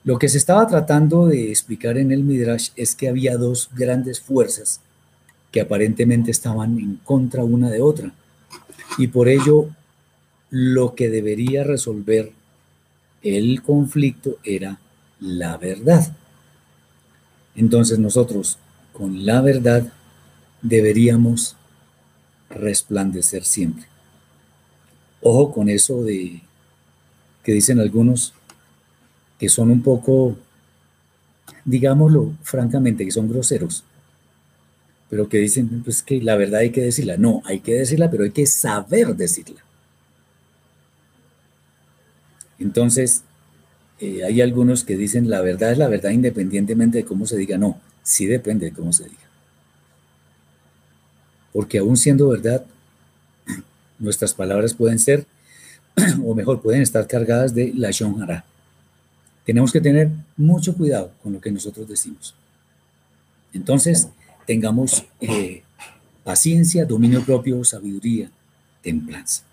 Lo 0.03 0.19
que 0.19 0.29
se 0.29 0.39
estaba 0.39 0.67
tratando 0.67 1.27
de 1.27 1.51
explicar 1.51 1.99
en 1.99 2.13
el 2.13 2.25
Midrash 2.25 2.71
es 2.77 2.95
que 2.95 3.09
había 3.09 3.37
dos 3.37 3.71
grandes 3.75 4.21
fuerzas 4.21 4.81
que 5.53 5.61
aparentemente 5.61 6.31
estaban 6.31 6.79
en 6.79 6.97
contra 6.97 7.45
una 7.45 7.71
de 7.71 7.81
otra. 7.81 8.13
Y 8.99 9.09
por 9.09 9.29
ello, 9.29 9.69
lo 10.51 10.95
que 10.95 11.11
debería 11.11 11.65
resolver 11.65 12.33
el 13.23 13.63
conflicto 13.63 14.39
era 14.45 14.79
la 15.21 15.57
verdad. 15.57 16.15
Entonces 17.55 17.99
nosotros, 17.99 18.59
con 18.93 19.27
la 19.27 19.41
verdad, 19.41 19.93
deberíamos 20.63 21.57
resplandecer 22.51 23.45
siempre. 23.45 23.96
Ojo 25.29 25.53
con 25.53 25.69
eso 25.69 26.05
de 26.05 26.41
que 27.43 27.53
dicen 27.53 27.81
algunos 27.81 28.33
que 29.39 29.49
son 29.49 29.71
un 29.71 29.83
poco, 29.83 30.37
digámoslo 31.65 32.33
francamente, 32.43 33.05
que 33.05 33.11
son 33.11 33.29
groseros 33.29 33.85
pero 35.09 35.29
que 35.29 35.39
dicen 35.39 35.83
pues 35.85 36.03
que 36.03 36.21
la 36.21 36.37
verdad 36.37 36.61
hay 36.61 36.71
que 36.71 36.83
decirla. 36.83 37.17
No, 37.17 37.43
hay 37.45 37.61
que 37.61 37.75
decirla, 37.75 38.11
pero 38.11 38.25
hay 38.25 38.31
que 38.31 38.47
saber 38.47 39.15
decirla. 39.15 39.63
Entonces, 42.59 43.23
eh, 44.01 44.25
hay 44.25 44.41
algunos 44.41 44.85
que 44.85 44.97
dicen 44.97 45.31
la 45.31 45.41
verdad 45.43 45.73
es 45.73 45.79
la 45.79 45.89
verdad 45.89 46.11
independientemente 46.11 46.99
de 46.99 47.05
cómo 47.05 47.27
se 47.27 47.37
diga. 47.37 47.59
No, 47.59 47.81
sí 48.03 48.27
depende 48.27 48.67
de 48.67 48.73
cómo 48.73 48.93
se 48.93 49.05
diga. 49.05 49.17
Porque 51.53 51.79
aún 51.79 51.97
siendo 51.97 52.29
verdad, 52.29 52.65
nuestras 53.99 54.35
palabras 54.35 54.75
pueden 54.75 54.99
ser, 54.99 55.27
o 56.25 56.35
mejor, 56.35 56.61
pueden 56.61 56.83
estar 56.83 57.07
cargadas 57.07 57.55
de 57.55 57.73
la 57.75 57.91
shonjara. 57.91 58.45
Tenemos 59.45 59.73
que 59.73 59.81
tener 59.81 60.11
mucho 60.37 60.75
cuidado 60.75 61.13
con 61.23 61.33
lo 61.33 61.41
que 61.41 61.51
nosotros 61.51 61.89
decimos. 61.89 62.35
Entonces, 63.53 64.09
tengamos 64.47 65.05
eh, 65.21 65.63
paciencia, 66.25 66.85
dominio 66.85 67.23
propio, 67.23 67.65
sabiduría, 67.65 68.31
templanza. 68.83 69.45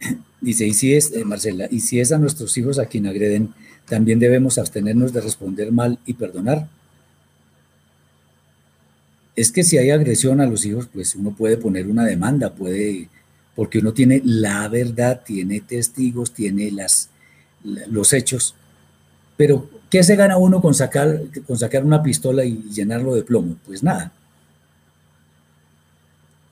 Dice, 0.40 0.66
y 0.66 0.74
si 0.74 0.94
es, 0.94 1.12
eh, 1.12 1.24
Marcela, 1.24 1.68
y 1.70 1.80
si 1.80 2.00
es 2.00 2.12
a 2.12 2.18
nuestros 2.18 2.56
hijos 2.56 2.78
a 2.78 2.86
quien 2.86 3.06
agreden, 3.06 3.52
también 3.86 4.18
debemos 4.18 4.56
abstenernos 4.56 5.12
de 5.12 5.20
responder 5.20 5.72
mal 5.72 5.98
y 6.06 6.14
perdonar. 6.14 6.68
Es 9.40 9.52
que 9.52 9.62
si 9.62 9.78
hay 9.78 9.90
agresión 9.90 10.40
a 10.40 10.46
los 10.46 10.64
hijos, 10.66 10.88
pues 10.92 11.14
uno 11.14 11.34
puede 11.34 11.56
poner 11.56 11.86
una 11.86 12.04
demanda, 12.04 12.52
puede, 12.52 13.08
porque 13.54 13.78
uno 13.78 13.92
tiene 13.92 14.20
la 14.24 14.68
verdad, 14.68 15.22
tiene 15.24 15.60
testigos, 15.60 16.32
tiene 16.32 16.70
las, 16.70 17.10
los 17.62 18.12
hechos, 18.12 18.54
pero 19.36 19.68
¿Qué 19.90 20.04
se 20.04 20.14
gana 20.14 20.38
uno 20.38 20.62
con 20.62 20.72
sacar, 20.72 21.20
con 21.46 21.58
sacar 21.58 21.84
una 21.84 22.00
pistola 22.00 22.44
y 22.44 22.62
llenarlo 22.72 23.12
de 23.16 23.24
plomo? 23.24 23.56
Pues 23.66 23.82
nada. 23.82 24.12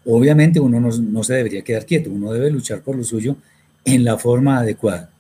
Obviamente 0.05 0.59
uno 0.59 0.80
no, 0.80 1.22
se 1.22 1.34
debería 1.34 1.62
quedar 1.62 1.86
quieto, 1.86 2.11
uno 2.11 2.32
debe 2.32 2.51
luchar 2.51 2.82
por 2.82 2.97
lo 2.97 3.05
suyo 3.05 3.36
en 3.84 4.05
la 4.05 4.18
forma 4.18 4.59
adecuada. 4.59 5.11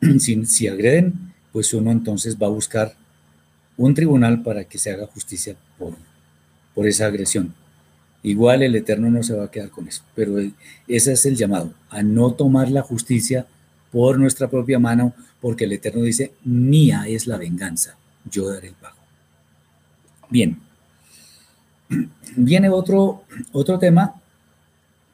Si, 0.18 0.44
si 0.44 0.66
agreden, 0.66 1.32
pues 1.52 1.72
uno 1.72 1.92
entonces 1.92 2.36
va 2.36 2.48
a 2.48 2.50
buscar 2.50 2.94
un 3.76 3.94
tribunal 3.94 4.42
para 4.42 4.64
que 4.64 4.76
se 4.76 4.90
haga 4.90 5.06
justicia 5.06 5.54
por, 5.78 5.94
por 6.74 6.86
esa 6.86 7.06
agresión. 7.06 7.54
Igual 8.22 8.62
el 8.62 8.74
Eterno 8.74 9.10
no 9.10 9.22
se 9.22 9.34
va 9.34 9.44
a 9.44 9.50
quedar 9.50 9.70
con 9.70 9.86
eso, 9.86 10.02
pero 10.14 10.38
ese 10.88 11.12
es 11.12 11.26
el 11.26 11.36
llamado, 11.36 11.74
a 11.90 12.02
no 12.02 12.32
tomar 12.32 12.70
la 12.70 12.82
justicia 12.82 13.46
por 13.92 14.18
nuestra 14.18 14.48
propia 14.48 14.78
mano, 14.78 15.12
porque 15.40 15.64
el 15.64 15.72
Eterno 15.72 16.02
dice, 16.02 16.32
mía 16.42 17.04
es 17.06 17.26
la 17.26 17.36
venganza, 17.36 17.96
yo 18.30 18.48
daré 18.48 18.68
el 18.68 18.74
pago. 18.74 18.96
Bien, 20.30 20.58
viene 22.36 22.70
otro, 22.70 23.24
otro 23.52 23.78
tema, 23.78 24.14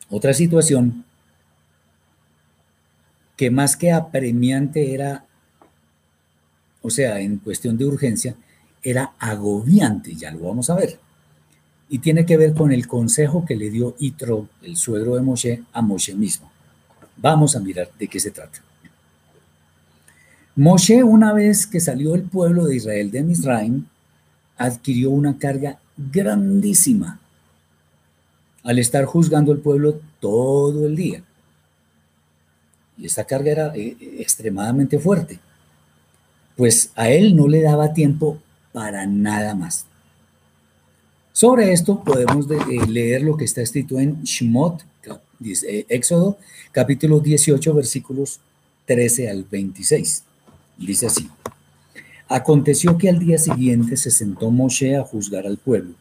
otra 0.08 0.32
situación 0.32 1.04
que 3.36 3.50
más 3.50 3.76
que 3.76 3.90
apremiante 3.90 4.94
era, 4.94 5.24
o 6.82 6.90
sea, 6.90 7.20
en 7.20 7.38
cuestión 7.38 7.76
de 7.76 7.86
urgencia, 7.86 8.36
era 8.82 9.14
agobiante, 9.18 10.14
ya 10.14 10.30
lo 10.30 10.40
vamos 10.40 10.70
a 10.70 10.76
ver. 10.76 11.00
Y 11.90 11.98
tiene 11.98 12.24
que 12.24 12.38
ver 12.38 12.54
con 12.54 12.72
el 12.72 12.86
consejo 12.86 13.44
que 13.44 13.56
le 13.56 13.68
dio 13.68 13.96
Itro, 13.98 14.48
el 14.62 14.76
suegro 14.76 15.16
de 15.16 15.22
Moshe, 15.22 15.62
a 15.72 15.82
Moshe 15.82 16.14
mismo. 16.14 16.50
Vamos 17.16 17.56
a 17.56 17.60
mirar 17.60 17.90
de 17.98 18.08
qué 18.08 18.18
se 18.18 18.30
trata. 18.30 18.62
Moshe, 20.56 21.02
una 21.02 21.32
vez 21.32 21.66
que 21.66 21.80
salió 21.80 22.14
el 22.14 22.22
pueblo 22.22 22.64
de 22.64 22.76
Israel 22.76 23.10
de 23.10 23.22
Misraim, 23.22 23.84
adquirió 24.56 25.10
una 25.10 25.36
carga 25.36 25.78
grandísima 25.96 27.18
al 28.62 28.78
estar 28.78 29.04
juzgando 29.04 29.52
al 29.52 29.58
pueblo 29.58 30.00
todo 30.20 30.86
el 30.86 30.96
día. 30.96 31.22
Y 32.96 33.06
esta 33.06 33.24
carga 33.24 33.50
era 33.50 33.72
eh, 33.74 33.96
extremadamente 34.18 34.98
fuerte, 34.98 35.40
pues 36.56 36.92
a 36.94 37.08
él 37.08 37.34
no 37.34 37.48
le 37.48 37.62
daba 37.62 37.94
tiempo 37.94 38.38
para 38.72 39.06
nada 39.06 39.54
más. 39.54 39.86
Sobre 41.40 41.72
esto 41.72 42.04
podemos 42.04 42.44
eh, 42.50 42.86
leer 42.86 43.22
lo 43.22 43.34
que 43.34 43.46
está 43.46 43.62
escrito 43.62 43.98
en 43.98 44.22
Shemot, 44.24 44.84
eh, 45.42 45.86
Éxodo, 45.88 46.36
capítulo 46.70 47.18
18, 47.18 47.72
versículos 47.72 48.40
13 48.84 49.30
al 49.30 49.44
26. 49.44 50.22
Dice 50.76 51.06
así. 51.06 51.30
Aconteció 52.28 52.98
que 52.98 53.08
al 53.08 53.18
día 53.20 53.38
siguiente 53.38 53.96
se 53.96 54.10
sentó 54.10 54.50
Moshe 54.50 54.96
a 54.96 55.02
juzgar 55.02 55.46
al 55.46 55.56
pueblo, 55.56 55.94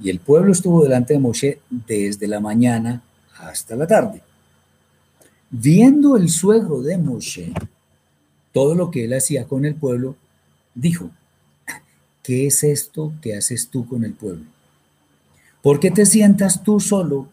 y 0.00 0.08
el 0.08 0.20
pueblo 0.20 0.52
estuvo 0.52 0.84
delante 0.84 1.14
de 1.14 1.18
Moshe 1.18 1.58
desde 1.68 2.28
la 2.28 2.38
mañana 2.38 3.02
hasta 3.40 3.74
la 3.74 3.88
tarde. 3.88 4.22
Viendo 5.50 6.16
el 6.16 6.28
suegro 6.28 6.80
de 6.80 6.96
Moshe 6.96 7.52
todo 8.52 8.76
lo 8.76 8.92
que 8.92 9.06
él 9.06 9.14
hacía 9.14 9.48
con 9.48 9.64
el 9.64 9.74
pueblo, 9.74 10.14
dijo, 10.76 11.10
¿qué 12.22 12.46
es 12.46 12.62
esto 12.62 13.12
que 13.20 13.36
haces 13.36 13.68
tú 13.68 13.84
con 13.84 14.04
el 14.04 14.12
pueblo? 14.12 14.54
¿Por 15.62 15.80
qué 15.80 15.90
te 15.90 16.06
sientas 16.06 16.62
tú 16.62 16.80
solo 16.80 17.28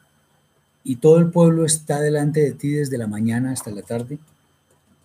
y 0.84 0.98
todo 0.98 1.20
el 1.20 1.30
pueblo 1.30 1.66
está 1.66 2.02
delante 2.02 2.42
de 2.42 2.52
ti 2.52 2.70
desde 2.70 2.98
la 2.98 3.08
mañana 3.08 3.52
hasta 3.52 3.72
la 3.72 3.82
tarde? 3.82 4.20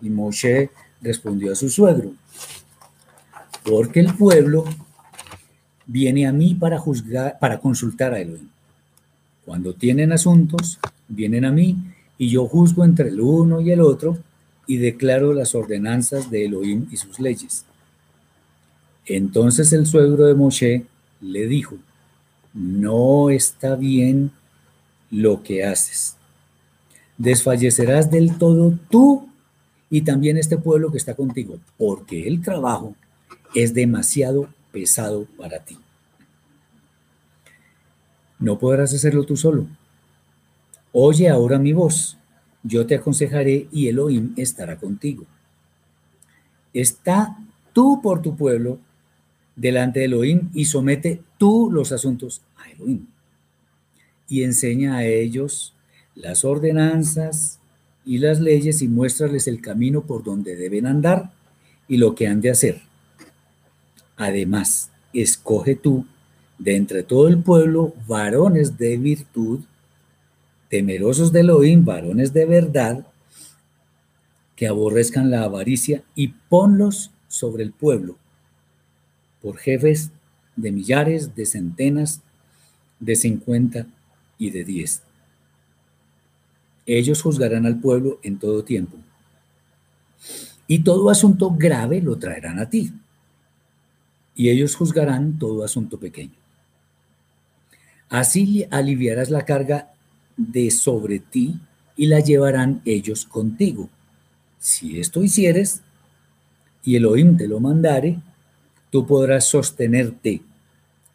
Y 0.01 0.11
Moshe 0.11 0.71
respondió 1.01 1.53
a 1.53 1.57
su 1.57 1.69
suegro, 1.69 2.13
porque 3.65 4.01
el 4.01 4.15
pueblo 4.15 4.65
viene 5.87 6.27
a 6.27 6.33
mí 6.33 6.55
para 6.55 6.79
juzgar, 6.79 7.39
para 7.39 7.59
consultar 7.59 8.15
a 8.15 8.21
Elohim. 8.21 8.49
Cuando 9.45 9.75
tienen 9.75 10.13
asuntos, 10.13 10.79
vienen 11.09 11.45
a 11.45 11.51
mí 11.51 11.77
y 12.19 12.29
yo 12.29 12.47
juzgo 12.47 12.85
entre 12.85 13.09
el 13.09 13.21
uno 13.21 13.61
y 13.61 13.71
el 13.71 13.81
otro 13.81 14.19
y 14.67 14.77
declaro 14.77 15.33
las 15.33 15.55
ordenanzas 15.55 16.31
de 16.31 16.45
Elohim 16.45 16.87
y 16.91 16.97
sus 16.99 17.19
leyes. 17.19 17.65
Entonces 19.07 19.73
el 19.73 19.87
suegro 19.87 20.27
de 20.27 20.35
Moshe 20.35 20.85
le 21.23 21.47
dijo, 21.47 21.77
no 22.59 23.31
está 23.31 23.77
bien 23.77 24.33
lo 25.13 25.45
que 25.45 25.65
haces. 25.65 26.17
Desfallecerás 27.17 28.11
del 28.11 28.37
todo 28.37 28.77
tú 28.91 29.29
y 29.89 30.03
también 30.03 30.37
este 30.37 30.59
pueblo 30.59 30.91
que 30.91 30.99
está 30.99 31.15
contigo, 31.15 31.61
porque 31.77 32.27
el 32.27 32.43
trabajo 32.43 32.97
es 33.55 33.75
demasiado 33.75 34.49
pesado 34.73 35.27
para 35.37 35.61
ti. 35.61 35.79
No 38.41 38.59
podrás 38.59 38.93
hacerlo 38.93 39.25
tú 39.25 39.37
solo. 39.37 39.67
Oye 40.93 41.29
ahora 41.29 41.61
mi 41.61 41.73
voz, 41.73 42.19
yo 42.65 42.87
te 42.87 42.97
aconsejaré 42.97 43.69
y 43.71 43.87
Elohim 43.87 44.35
estará 44.37 44.77
contigo. 44.77 45.25
Está 46.75 47.37
tú 47.73 48.01
por 48.03 48.21
tu 48.21 48.37
pueblo 48.37 48.79
delante 49.55 50.01
de 50.01 50.07
Elohim 50.07 50.51
y 50.55 50.65
somete 50.65 51.23
tú 51.39 51.71
los 51.73 51.93
asuntos 51.93 52.43
a 52.59 52.71
Elohim. 52.71 53.07
Y 54.29 54.43
enseña 54.43 54.97
a 54.97 55.05
ellos 55.05 55.75
las 56.15 56.45
ordenanzas 56.45 57.59
y 58.05 58.19
las 58.19 58.41
leyes 58.41 58.83
y 58.83 58.89
muéstrales 58.89 59.49
el 59.49 59.61
camino 59.61 60.03
por 60.03 60.25
donde 60.25 60.57
deben 60.57 60.87
andar 60.87 61.33
y 61.89 61.97
lo 61.97 62.15
que 62.15 62.27
han 62.27 62.41
de 62.41 62.51
hacer. 62.51 62.83
Además, 64.17 64.91
escoge 65.13 65.75
tú 65.75 66.07
de 66.59 66.77
entre 66.77 67.03
todo 67.03 67.29
el 67.29 67.43
pueblo 67.43 67.95
varones 68.07 68.77
de 68.79 68.97
virtud, 68.97 69.61
temerosos 70.69 71.33
de 71.33 71.41
Elohim, 71.41 71.85
varones 71.85 72.33
de 72.33 72.45
verdad, 72.45 73.07
que 74.57 74.67
aborrezcan 74.67 75.31
la 75.31 75.45
avaricia 75.45 76.03
y 76.17 76.29
ponlos 76.49 77.13
sobre 77.29 77.63
el 77.63 77.73
pueblo, 77.73 78.17
por 79.41 79.57
jefes 79.57 80.11
de 80.57 80.73
millares, 80.73 81.37
de 81.37 81.47
centenas, 81.47 82.23
de 83.01 83.17
cincuenta 83.17 83.87
y 84.39 84.51
de 84.51 84.65
diez. 84.65 85.03
Ellos 86.87 87.23
juzgarán 87.23 87.67
al 87.67 87.81
pueblo 87.81 88.19
en 88.23 88.39
todo 88.39 88.65
tiempo. 88.65 88.97
Y 90.67 90.81
todo 90.81 91.11
asunto 91.11 91.51
grave 91.51 92.01
lo 92.01 92.19
traerán 92.19 92.59
a 92.59 92.69
ti. 92.69 92.93
Y 94.35 94.49
ellos 94.51 94.75
juzgarán 94.75 95.39
todo 95.39 95.65
asunto 95.65 95.99
pequeño. 95.99 96.35
Así 98.09 98.67
aliviarás 98.71 99.31
la 99.31 99.45
carga 99.45 99.93
de 100.37 100.71
sobre 100.71 101.19
ti 101.19 101.59
y 101.97 102.07
la 102.07 102.21
llevarán 102.21 102.81
ellos 102.85 103.27
contigo. 103.27 103.91
Si 104.59 104.99
esto 104.99 105.23
hicieres, 105.23 105.83
y 106.83 106.97
Elohim 106.97 107.37
te 107.37 107.49
lo 107.49 107.61
mandare, 107.61 108.19
tú 108.91 109.07
podrás 109.07 109.47
sostenerte, 109.47 110.41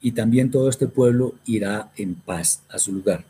y 0.04 0.12
también 0.12 0.52
todo 0.52 0.70
este 0.70 0.88
pueblo 0.88 1.34
irá 1.46 1.90
en 1.96 2.14
paz 2.14 2.62
a 2.70 2.78
su 2.78 2.92
lugar. 2.92 3.24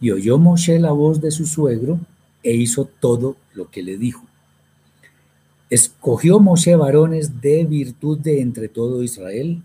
Y 0.00 0.10
oyó 0.10 0.38
Moshe 0.38 0.80
la 0.80 0.90
voz 0.90 1.20
de 1.20 1.30
su 1.30 1.46
suegro 1.46 2.00
e 2.42 2.52
hizo 2.52 2.84
todo 2.84 3.36
lo 3.54 3.70
que 3.70 3.84
le 3.84 3.96
dijo. 3.96 4.26
Escogió 5.70 6.40
Moshe 6.40 6.74
varones 6.74 7.40
de 7.40 7.64
virtud 7.64 8.18
de 8.18 8.40
entre 8.40 8.68
todo 8.68 9.04
Israel 9.04 9.62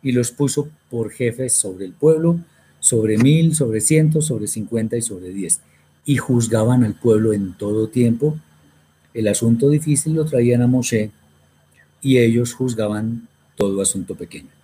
y 0.00 0.12
los 0.12 0.30
puso 0.30 0.68
por 0.88 1.10
jefes 1.10 1.54
sobre 1.54 1.86
el 1.86 1.92
pueblo, 1.92 2.38
sobre 2.78 3.18
mil, 3.18 3.56
sobre 3.56 3.80
cientos, 3.80 4.26
sobre 4.26 4.46
cincuenta 4.46 4.96
y 4.96 5.02
sobre 5.02 5.30
diez. 5.30 5.60
Y 6.04 6.18
juzgaban 6.18 6.84
al 6.84 6.94
pueblo 6.94 7.32
en 7.32 7.54
todo 7.54 7.88
tiempo. 7.88 8.38
El 9.12 9.26
asunto 9.26 9.68
difícil 9.68 10.14
lo 10.14 10.24
traían 10.24 10.62
a 10.62 10.68
Moshe 10.68 11.10
y 12.00 12.18
ellos 12.18 12.54
juzgaban 12.54 13.26
todo 13.56 13.82
asunto 13.82 14.14
pequeño. 14.14 14.59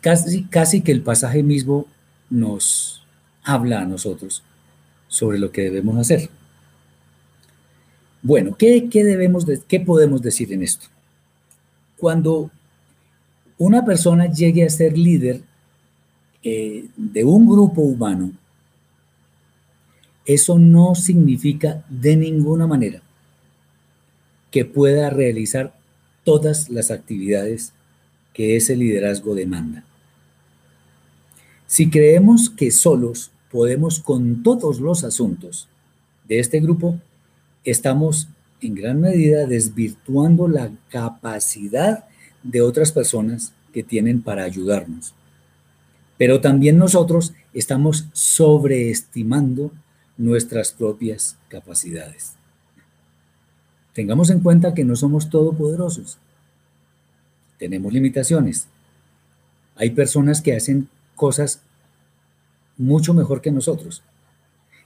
Casi, 0.00 0.44
casi 0.44 0.80
que 0.80 0.92
el 0.92 1.02
pasaje 1.02 1.42
mismo 1.42 1.86
nos 2.30 3.04
habla 3.44 3.80
a 3.80 3.84
nosotros 3.84 4.42
sobre 5.08 5.38
lo 5.38 5.52
que 5.52 5.62
debemos 5.62 5.96
hacer. 5.98 6.30
Bueno, 8.22 8.56
¿qué, 8.56 8.88
debemos 8.92 9.46
qué 9.68 9.80
podemos 9.80 10.22
decir 10.22 10.52
en 10.52 10.62
esto? 10.62 10.86
Cuando 11.98 12.50
una 13.58 13.84
persona 13.84 14.26
llegue 14.26 14.64
a 14.64 14.70
ser 14.70 14.96
líder 14.96 15.42
eh, 16.42 16.86
de 16.96 17.24
un 17.24 17.46
grupo 17.46 17.82
humano, 17.82 18.32
eso 20.24 20.58
no 20.58 20.94
significa 20.94 21.84
de 21.88 22.16
ninguna 22.16 22.66
manera 22.66 23.02
que 24.50 24.64
pueda 24.64 25.10
realizar 25.10 25.74
todas 26.24 26.70
las 26.70 26.90
actividades 26.90 27.72
que 28.32 28.56
ese 28.56 28.76
liderazgo 28.76 29.34
demanda. 29.34 29.84
Si 31.66 31.90
creemos 31.90 32.50
que 32.50 32.70
solos 32.70 33.30
podemos 33.50 34.00
con 34.00 34.42
todos 34.42 34.80
los 34.80 35.04
asuntos 35.04 35.68
de 36.28 36.38
este 36.38 36.60
grupo, 36.60 36.98
estamos 37.64 38.28
en 38.60 38.74
gran 38.74 39.00
medida 39.00 39.46
desvirtuando 39.46 40.48
la 40.48 40.70
capacidad 40.88 42.04
de 42.42 42.60
otras 42.60 42.92
personas 42.92 43.52
que 43.72 43.82
tienen 43.82 44.22
para 44.22 44.44
ayudarnos. 44.44 45.14
Pero 46.18 46.40
también 46.40 46.78
nosotros 46.78 47.32
estamos 47.52 48.06
sobreestimando 48.12 49.72
nuestras 50.16 50.72
propias 50.72 51.36
capacidades. 51.48 52.34
Tengamos 53.92 54.30
en 54.30 54.40
cuenta 54.40 54.74
que 54.74 54.84
no 54.84 54.96
somos 54.96 55.28
todopoderosos. 55.28 56.18
Tenemos 57.62 57.92
limitaciones. 57.92 58.66
Hay 59.76 59.90
personas 59.90 60.42
que 60.42 60.56
hacen 60.56 60.88
cosas 61.14 61.60
mucho 62.76 63.14
mejor 63.14 63.40
que 63.40 63.52
nosotros. 63.52 64.02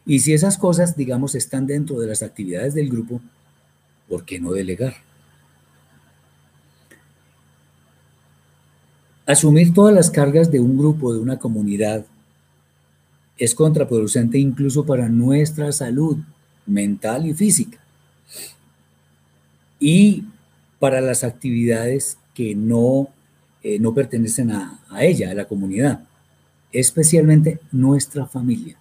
Y 0.05 0.19
si 0.19 0.35
esas 0.35 0.59
cosas, 0.59 0.95
digamos, 0.95 1.35
están 1.35 1.67
dentro 1.67 1.99
de 1.99 2.07
las 2.07 2.23
actividades 2.23 2.75
del 2.75 2.91
grupo, 2.91 3.23
¿por 4.11 4.27
qué 4.27 4.39
no 4.39 4.53
delegar? 4.53 4.93
Asumir 9.25 9.73
todas 9.73 9.95
las 9.95 10.11
cargas 10.11 10.51
de 10.51 10.61
un 10.61 10.77
grupo, 10.77 11.15
de 11.15 11.21
una 11.21 11.39
comunidad, 11.39 12.05
es 13.39 13.55
contraproducente 13.55 14.37
incluso 14.37 14.85
para 14.85 15.09
nuestra 15.09 15.73
salud 15.73 16.19
mental 16.67 17.25
y 17.25 17.33
física. 17.33 17.79
Y 19.81 20.25
para 20.79 21.01
las 21.01 21.25
actividades 21.25 22.19
que 22.37 22.55
no, 22.55 23.09
eh, 23.65 23.81
no 23.81 23.93
pertenecen 23.93 24.53
a, 24.53 24.79
a 24.89 25.05
ella, 25.05 25.33
a 25.33 25.35
la 25.35 25.47
comunidad 25.47 26.07
especialmente 26.79 27.59
nuestra 27.73 28.27
familia, 28.27 28.77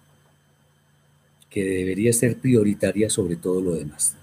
que 1.48 1.64
debería 1.64 2.12
ser 2.12 2.36
prioritaria 2.36 3.08
sobre 3.08 3.36
todo 3.36 3.60
lo 3.62 3.74
demás. 3.74 4.14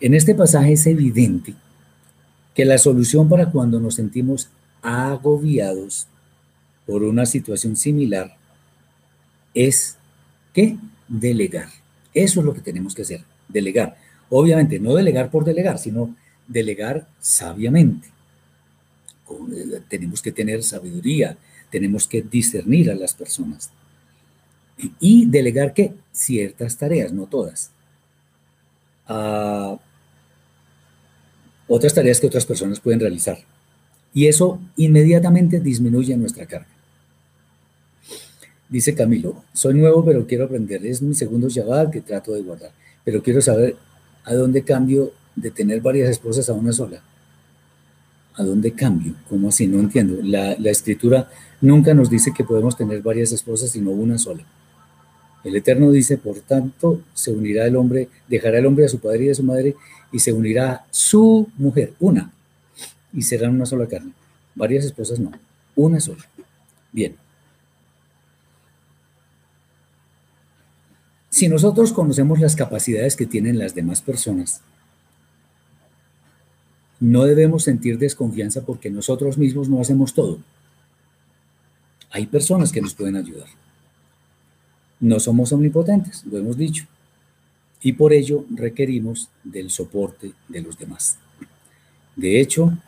En 0.00 0.14
este 0.14 0.34
pasaje 0.34 0.72
es 0.72 0.86
evidente 0.86 1.54
que 2.54 2.64
la 2.64 2.76
solución 2.76 3.28
para 3.28 3.50
cuando 3.50 3.80
nos 3.80 3.94
sentimos 3.94 4.50
agobiados 4.82 6.08
por 6.86 7.04
una 7.04 7.24
situación 7.24 7.76
similar 7.76 8.36
es 9.54 9.96
que 10.52 10.76
delegar. 11.08 11.68
Eso 12.12 12.40
es 12.40 12.46
lo 12.46 12.52
que 12.52 12.60
tenemos 12.60 12.94
que 12.94 13.02
hacer, 13.02 13.22
delegar. 13.48 13.96
Obviamente, 14.28 14.78
no 14.78 14.94
delegar 14.94 15.30
por 15.30 15.44
delegar, 15.44 15.78
sino 15.78 16.14
delegar 16.46 17.08
sabiamente. 17.20 18.08
Tenemos 19.88 20.20
que 20.20 20.32
tener 20.32 20.62
sabiduría, 20.62 21.38
tenemos 21.70 22.06
que 22.06 22.22
discernir 22.22 22.90
a 22.90 22.94
las 22.94 23.14
personas 23.14 23.70
y 25.00 25.26
delegar 25.26 25.74
que 25.74 25.94
ciertas 26.12 26.76
tareas, 26.76 27.12
no 27.12 27.26
todas. 27.26 27.70
a 29.06 29.76
otras 31.68 31.94
tareas 31.94 32.20
que 32.20 32.26
otras 32.26 32.44
personas 32.44 32.80
pueden 32.80 33.00
realizar. 33.00 33.38
Y 34.12 34.26
eso 34.26 34.60
inmediatamente 34.76 35.58
disminuye 35.60 36.16
nuestra 36.16 36.46
carga. 36.46 36.68
Dice 38.68 38.94
Camilo, 38.94 39.42
soy 39.52 39.74
nuevo 39.74 40.04
pero 40.04 40.26
quiero 40.26 40.44
aprender. 40.44 40.84
Es 40.84 41.00
mi 41.00 41.14
segundo 41.14 41.48
Shabbat 41.48 41.90
que 41.90 42.00
trato 42.00 42.32
de 42.32 42.42
guardar. 42.42 42.72
Pero 43.04 43.22
quiero 43.22 43.40
saber 43.40 43.76
a 44.24 44.34
dónde 44.34 44.62
cambio 44.64 45.12
de 45.36 45.50
tener 45.50 45.80
varias 45.80 46.10
esposas 46.10 46.48
a 46.48 46.52
una 46.52 46.72
sola. 46.72 47.02
¿A 48.34 48.42
dónde 48.42 48.72
cambio? 48.72 49.14
¿Cómo 49.28 49.48
así? 49.48 49.66
No 49.66 49.78
entiendo. 49.80 50.18
La, 50.22 50.56
la 50.58 50.70
escritura 50.70 51.28
nunca 51.60 51.94
nos 51.94 52.08
dice 52.08 52.32
que 52.34 52.44
podemos 52.44 52.76
tener 52.76 53.02
varias 53.02 53.32
esposas, 53.32 53.70
sino 53.70 53.90
una 53.90 54.18
sola. 54.18 54.44
El 55.44 55.56
Eterno 55.56 55.90
dice, 55.90 56.18
por 56.18 56.38
tanto, 56.40 57.02
se 57.14 57.32
unirá 57.32 57.66
el 57.66 57.76
hombre, 57.76 58.08
dejará 58.28 58.58
el 58.58 58.66
hombre 58.66 58.84
a 58.84 58.88
su 58.88 59.00
padre 59.00 59.24
y 59.24 59.30
a 59.30 59.34
su 59.34 59.42
madre, 59.42 59.74
y 60.12 60.18
se 60.18 60.32
unirá 60.32 60.72
a 60.72 60.86
su 60.90 61.48
mujer, 61.56 61.94
una, 61.98 62.32
y 63.12 63.22
serán 63.22 63.54
una 63.54 63.66
sola 63.66 63.86
carne. 63.86 64.12
Varias 64.54 64.84
esposas 64.84 65.18
no, 65.18 65.32
una 65.74 65.98
sola. 65.98 66.24
Bien. 66.92 67.16
Si 71.30 71.48
nosotros 71.48 71.92
conocemos 71.92 72.38
las 72.38 72.54
capacidades 72.54 73.16
que 73.16 73.26
tienen 73.26 73.58
las 73.58 73.74
demás 73.74 74.02
personas, 74.02 74.60
no 77.02 77.24
debemos 77.24 77.64
sentir 77.64 77.98
desconfianza 77.98 78.64
porque 78.64 78.88
nosotros 78.88 79.36
mismos 79.36 79.68
no 79.68 79.80
hacemos 79.80 80.14
todo. 80.14 80.38
Hay 82.12 82.26
personas 82.26 82.70
que 82.70 82.80
nos 82.80 82.94
pueden 82.94 83.16
ayudar. 83.16 83.48
No 85.00 85.18
somos 85.18 85.52
omnipotentes, 85.52 86.24
lo 86.24 86.38
hemos 86.38 86.56
dicho, 86.56 86.84
y 87.82 87.94
por 87.94 88.12
ello 88.12 88.44
requerimos 88.54 89.30
del 89.42 89.70
soporte 89.70 90.30
de 90.46 90.62
los 90.62 90.78
demás. 90.78 91.18
De 92.14 92.40
hecho, 92.40 92.78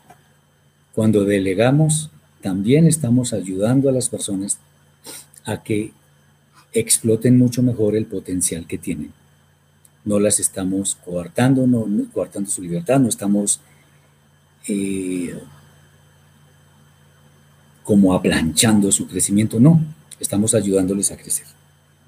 cuando 0.95 1.25
delegamos, 1.25 2.09
también 2.41 2.87
estamos 2.87 3.33
ayudando 3.33 3.89
a 3.89 3.93
las 3.93 4.09
personas 4.09 4.59
a 5.45 5.65
que 5.65 5.91
exploten 6.73 7.37
mucho 7.37 7.65
mejor 7.65 7.97
el 7.97 8.07
potencial 8.07 8.69
que 8.69 8.79
tienen. 8.79 9.13
No 10.05 10.21
las 10.21 10.39
estamos 10.39 10.95
coartando, 11.05 11.67
no, 11.67 11.89
coartando 12.13 12.49
su 12.49 12.63
libertad, 12.63 13.01
no 13.01 13.09
estamos 13.09 13.61
eh, 14.69 15.39
como 17.83 18.15
aplanchando 18.15 18.91
su 18.91 19.07
crecimiento, 19.07 19.61
no, 19.61 19.81
estamos 20.19 20.55
ayudándoles 20.55 21.11
a 21.13 21.17
crecer. 21.17 21.47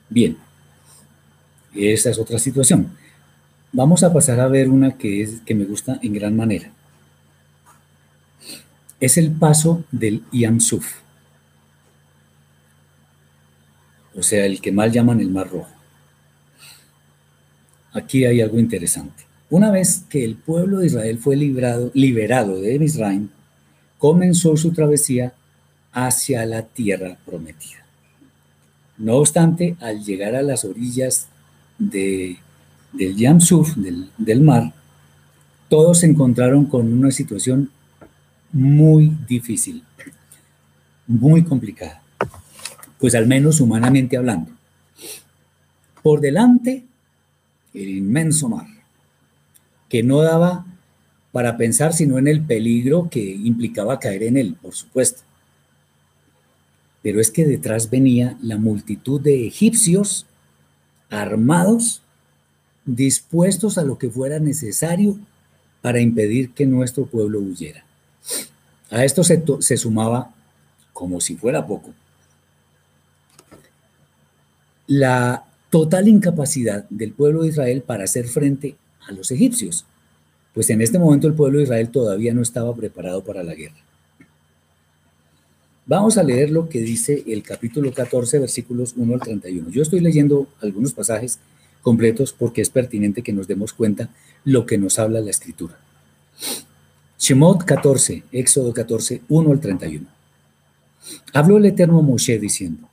Bien, 0.09 0.37
esa 1.75 2.11
es 2.11 2.19
otra 2.19 2.39
situación. 2.39 2.97
Vamos 3.73 4.03
a 4.03 4.13
pasar 4.13 4.41
a 4.41 4.49
ver 4.49 4.71
una 4.71 4.97
que, 4.97 5.23
es, 5.23 5.41
que 5.43 5.55
me 5.55 5.65
gusta 5.65 5.99
en 6.03 6.15
gran 6.15 6.35
manera. 6.37 6.71
Es 8.99 9.19
el 9.19 9.31
paso 9.31 9.85
del 9.93 10.25
Yam 10.33 10.61
Suf, 10.61 10.95
o 14.15 14.23
sea, 14.23 14.47
el 14.47 14.63
que 14.63 14.73
mal 14.73 14.91
llaman 14.91 15.21
el 15.21 15.31
Mar 15.31 15.51
Rojo. 15.51 15.69
Aquí 17.93 18.25
hay 18.25 18.41
algo 18.41 18.59
interesante. 18.59 19.26
Una 19.49 19.71
vez 19.71 20.05
que 20.09 20.25
el 20.25 20.35
pueblo 20.35 20.79
de 20.79 20.87
Israel 20.87 21.19
fue 21.19 21.37
liberado 21.37 22.61
de 22.61 22.79
Misraim, 22.79 23.29
comenzó 23.99 24.57
su 24.57 24.73
travesía 24.73 25.35
hacia 25.93 26.45
la 26.47 26.63
tierra 26.63 27.17
prometida. 27.25 27.87
No 28.99 29.17
obstante, 29.17 29.77
al 29.81 30.03
llegar 30.03 30.35
a 30.35 30.43
las 30.43 30.65
orillas 30.65 31.29
de, 31.79 32.39
del 32.93 33.17
Yamsuf, 33.17 33.77
del, 33.77 34.11
del 34.19 34.41
mar, 34.41 34.73
todos 35.69 36.01
se 36.01 36.07
encontraron 36.07 36.67
con 36.67 36.93
una 36.93 37.11
situación 37.11 37.71
muy 38.53 39.17
difícil, 39.29 39.83
muy 41.07 41.45
complicada, 41.45 42.03
pues 42.99 43.15
al 43.15 43.27
menos 43.27 43.61
humanamente 43.61 44.17
hablando. 44.17 44.51
Por 46.03 46.21
delante, 46.21 46.85
el 47.75 47.89
inmenso 47.89 48.49
mar, 48.49 48.67
que 49.89 50.03
no 50.03 50.23
daba 50.23 50.67
para 51.33 51.57
pensar 51.57 51.93
sino 51.93 52.19
en 52.19 52.29
el 52.29 52.41
peligro 52.43 53.09
que 53.11 53.23
implicaba 53.23 54.01
caer 54.01 54.23
en 54.25 54.37
él, 54.37 54.57
por 54.61 54.75
supuesto 54.75 55.27
pero 57.07 57.21
es 57.21 57.31
que 57.31 57.45
detrás 57.45 57.89
venía 57.89 58.37
la 58.43 58.57
multitud 58.57 59.21
de 59.21 59.47
egipcios 59.47 60.27
armados, 61.09 62.03
dispuestos 62.85 63.79
a 63.79 63.85
lo 63.85 63.97
que 63.97 64.11
fuera 64.11 64.41
necesario 64.41 65.17
para 65.83 66.01
impedir 66.01 66.51
que 66.51 66.67
nuestro 66.67 67.07
pueblo 67.07 67.39
huyera. 67.39 67.85
A 68.91 69.05
esto 69.05 69.23
se, 69.23 69.41
se 69.61 69.77
sumaba, 69.77 70.35
como 70.93 71.21
si 71.21 71.37
fuera 71.37 71.65
poco, 71.65 71.91
la 74.89 75.45
total 75.71 76.09
incapacidad 76.09 76.89
del 76.91 77.13
pueblo 77.13 77.43
de 77.43 77.51
Israel 77.51 77.83
para 77.83 78.03
hacer 78.03 78.27
frente 78.27 78.75
a 79.07 79.13
los 79.13 79.31
egipcios, 79.31 79.85
pues 80.55 80.71
en 80.71 80.81
este 80.81 80.99
momento 80.99 81.27
el 81.27 81.35
pueblo 81.35 81.59
de 81.59 81.65
Israel 81.65 81.91
todavía 81.91 82.33
no 82.35 82.43
estaba 82.43 82.75
preparado 82.75 83.23
para 83.23 83.43
la 83.43 83.55
guerra. 83.55 83.77
Vamos 85.89 86.19
a 86.19 86.25
leer 86.25 86.51
lo 86.51 86.69
que 86.69 86.81
dice 86.81 87.23
el 87.29 87.43
capítulo 87.43 87.93
14, 87.93 88.41
versículos 88.41 88.95
1 88.97 89.15
al 89.15 89.21
31. 89.21 89.71
Yo 89.71 89.83
estoy 89.83 90.01
leyendo 90.01 90.49
algunos 90.61 90.93
pasajes 90.93 91.39
completos 91.81 92.33
porque 92.33 92.61
es 92.61 92.71
pertinente 92.71 93.23
que 93.23 93.33
nos 93.33 93.47
demos 93.47 93.73
cuenta 93.73 94.11
lo 94.45 94.67
que 94.67 94.79
nos 94.79 94.99
habla 94.99 95.21
la 95.21 95.31
escritura. 95.31 95.79
Shemot 97.19 97.65
14, 97.65 98.25
Éxodo 98.33 98.73
14, 98.73 99.23
1 99.29 99.53
al 99.53 99.61
31. 99.61 100.07
Habló 101.33 101.59
el 101.59 101.67
eterno 101.67 102.03
Moshe 102.03 102.39
diciendo, 102.39 102.89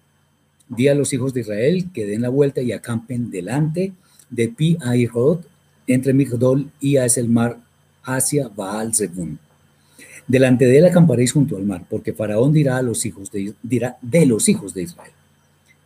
di 0.70 0.88
a 0.88 0.96
los 0.96 1.14
hijos 1.14 1.34
de 1.34 1.42
Israel 1.42 1.90
que 1.94 2.06
den 2.06 2.22
la 2.22 2.30
vuelta 2.30 2.62
y 2.62 2.72
acampen 2.72 3.32
delante 3.32 3.94
de 4.30 4.50
Pi 4.50 4.78
Ahirod, 4.82 5.40
entre 5.88 6.14
Migdol 6.14 6.72
y 6.80 6.98
hacia 6.98 7.22
el 7.22 7.30
mar, 7.30 7.60
hacia 8.04 8.48
Baal 8.48 8.94
Zebun 8.94 9.40
Delante 10.28 10.66
de 10.66 10.78
él 10.78 10.86
acamparéis 10.86 11.34
junto 11.34 11.58
al 11.58 11.66
mar, 11.66 11.86
porque 11.90 12.14
Faraón 12.14 12.54
dirá 12.54 12.78
a 12.78 12.82
los 12.82 13.06
hijos 13.06 13.30
de, 13.32 13.54
dirá 13.62 13.98
de 14.02 14.26
los 14.26 14.48
hijos 14.48 14.74
de 14.74 14.84
Israel, 14.84 15.12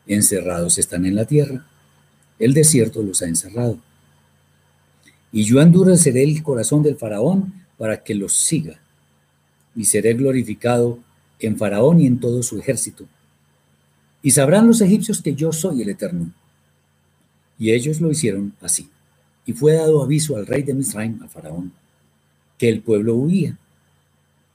encerrados 0.06 0.78
están 0.78 1.06
en 1.06 1.16
la 1.16 1.26
tierra, 1.26 1.66
el 2.38 2.54
desierto 2.54 3.02
los 3.02 3.22
ha 3.22 3.28
encerrado. 3.28 3.80
Y 5.32 5.44
yo 5.44 5.60
endureceré 5.60 6.24
el 6.24 6.44
corazón 6.44 6.84
del 6.84 6.98
Faraón 6.98 7.54
para 7.78 8.04
que 8.04 8.14
los 8.14 8.34
siga, 8.34 8.80
y 9.76 9.86
seré 9.86 10.14
glorificado 10.14 11.00
en 11.40 11.58
Faraón 11.58 12.00
y 12.00 12.06
en 12.06 12.20
todo 12.20 12.44
su 12.44 12.60
ejército. 12.60 13.06
Y 14.22 14.32
sabrán 14.32 14.68
los 14.68 14.82
egipcios 14.82 15.22
que 15.22 15.36
yo 15.36 15.52
soy 15.52 15.82
el 15.82 15.90
Eterno. 15.90 16.32
Y 17.60 17.72
ellos 17.72 18.02
lo 18.02 18.12
hicieron 18.12 18.54
así. 18.62 18.90
Y 19.48 19.54
fue 19.54 19.74
dado 19.74 20.04
aviso 20.04 20.36
al 20.36 20.46
rey 20.46 20.62
de 20.62 20.76
Misraim, 20.76 21.24
a 21.24 21.28
Faraón, 21.28 21.72
que 22.60 22.70
el 22.70 22.82
pueblo 22.82 23.16
huía 23.16 23.58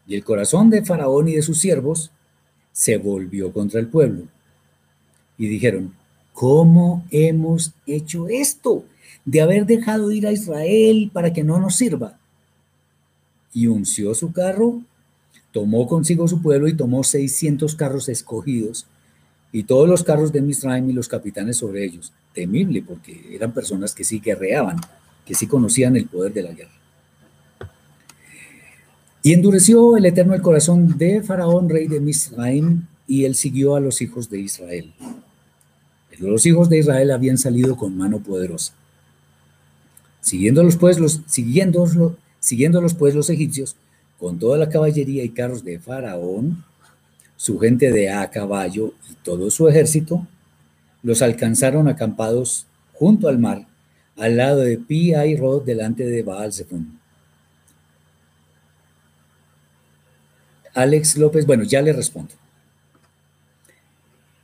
y 0.06 0.14
el 0.14 0.22
corazón 0.22 0.68
de 0.68 0.84
Faraón 0.84 1.28
y 1.28 1.34
de 1.34 1.42
sus 1.42 1.58
siervos 1.58 2.10
se 2.72 2.98
volvió 2.98 3.52
contra 3.52 3.80
el 3.80 3.88
pueblo. 3.88 4.24
Y 5.38 5.46
dijeron, 5.46 5.94
¿cómo 6.34 7.06
hemos 7.10 7.72
hecho 7.86 8.28
esto 8.28 8.84
de 9.24 9.40
haber 9.40 9.64
dejado 9.64 10.12
ir 10.12 10.26
a 10.26 10.32
Israel 10.32 11.10
para 11.12 11.32
que 11.32 11.42
no 11.42 11.58
nos 11.58 11.76
sirva? 11.76 12.18
Y 13.54 13.68
unció 13.68 14.14
su 14.14 14.30
carro, 14.32 14.82
tomó 15.52 15.88
consigo 15.88 16.28
su 16.28 16.42
pueblo 16.42 16.68
y 16.68 16.76
tomó 16.76 17.02
600 17.02 17.74
carros 17.76 18.10
escogidos 18.10 18.86
y 19.52 19.64
todos 19.64 19.88
los 19.88 20.02
carros 20.02 20.32
de 20.32 20.42
Misraim 20.42 20.88
y 20.90 20.92
los 20.92 21.08
capitanes 21.08 21.58
sobre 21.58 21.84
ellos. 21.84 22.12
Temible 22.34 22.82
porque 22.82 23.34
eran 23.34 23.52
personas 23.52 23.94
que 23.94 24.04
sí 24.04 24.20
guerreaban, 24.20 24.80
que 25.26 25.34
sí 25.34 25.46
conocían 25.46 25.96
el 25.96 26.06
poder 26.06 26.32
de 26.32 26.42
la 26.42 26.52
guerra. 26.52 26.70
Y 29.22 29.32
endureció 29.32 29.96
el 29.96 30.04
Eterno 30.04 30.34
el 30.34 30.42
corazón 30.42 30.98
de 30.98 31.22
Faraón, 31.22 31.68
rey 31.68 31.86
de 31.86 32.00
Misraim, 32.00 32.86
y 33.06 33.24
él 33.24 33.34
siguió 33.34 33.76
a 33.76 33.80
los 33.80 34.02
hijos 34.02 34.28
de 34.30 34.40
Israel. 34.40 34.92
Los 36.18 36.46
hijos 36.46 36.68
de 36.68 36.78
Israel 36.78 37.10
habían 37.10 37.38
salido 37.38 37.76
con 37.76 37.96
mano 37.96 38.20
poderosa. 38.20 38.74
Siguiéndolos 40.20 40.76
pues 40.76 40.98
los, 40.98 41.20
siguiéndolos, 41.26 42.14
siguiéndolos 42.38 42.94
pues 42.94 43.14
los 43.14 43.28
egipcios, 43.30 43.76
con 44.18 44.38
toda 44.38 44.56
la 44.56 44.68
caballería 44.68 45.24
y 45.24 45.30
carros 45.30 45.64
de 45.64 45.80
Faraón, 45.80 46.64
su 47.36 47.58
gente 47.58 47.90
de 47.90 48.08
a 48.10 48.30
caballo 48.30 48.94
y 49.10 49.14
todo 49.24 49.50
su 49.50 49.68
ejército, 49.68 50.26
los 51.02 51.22
alcanzaron 51.22 51.88
acampados 51.88 52.66
junto 52.94 53.28
al 53.28 53.38
mar, 53.38 53.66
al 54.16 54.36
lado 54.36 54.60
de 54.60 54.78
Pi 54.78 55.14
y 55.14 55.36
Rod, 55.36 55.64
delante 55.64 56.04
de 56.04 56.22
Baal 56.22 56.52
Zephon. 56.52 56.98
Alex 60.74 61.16
López, 61.16 61.46
bueno, 61.46 61.64
ya 61.64 61.82
le 61.82 61.92
respondo. 61.92 62.34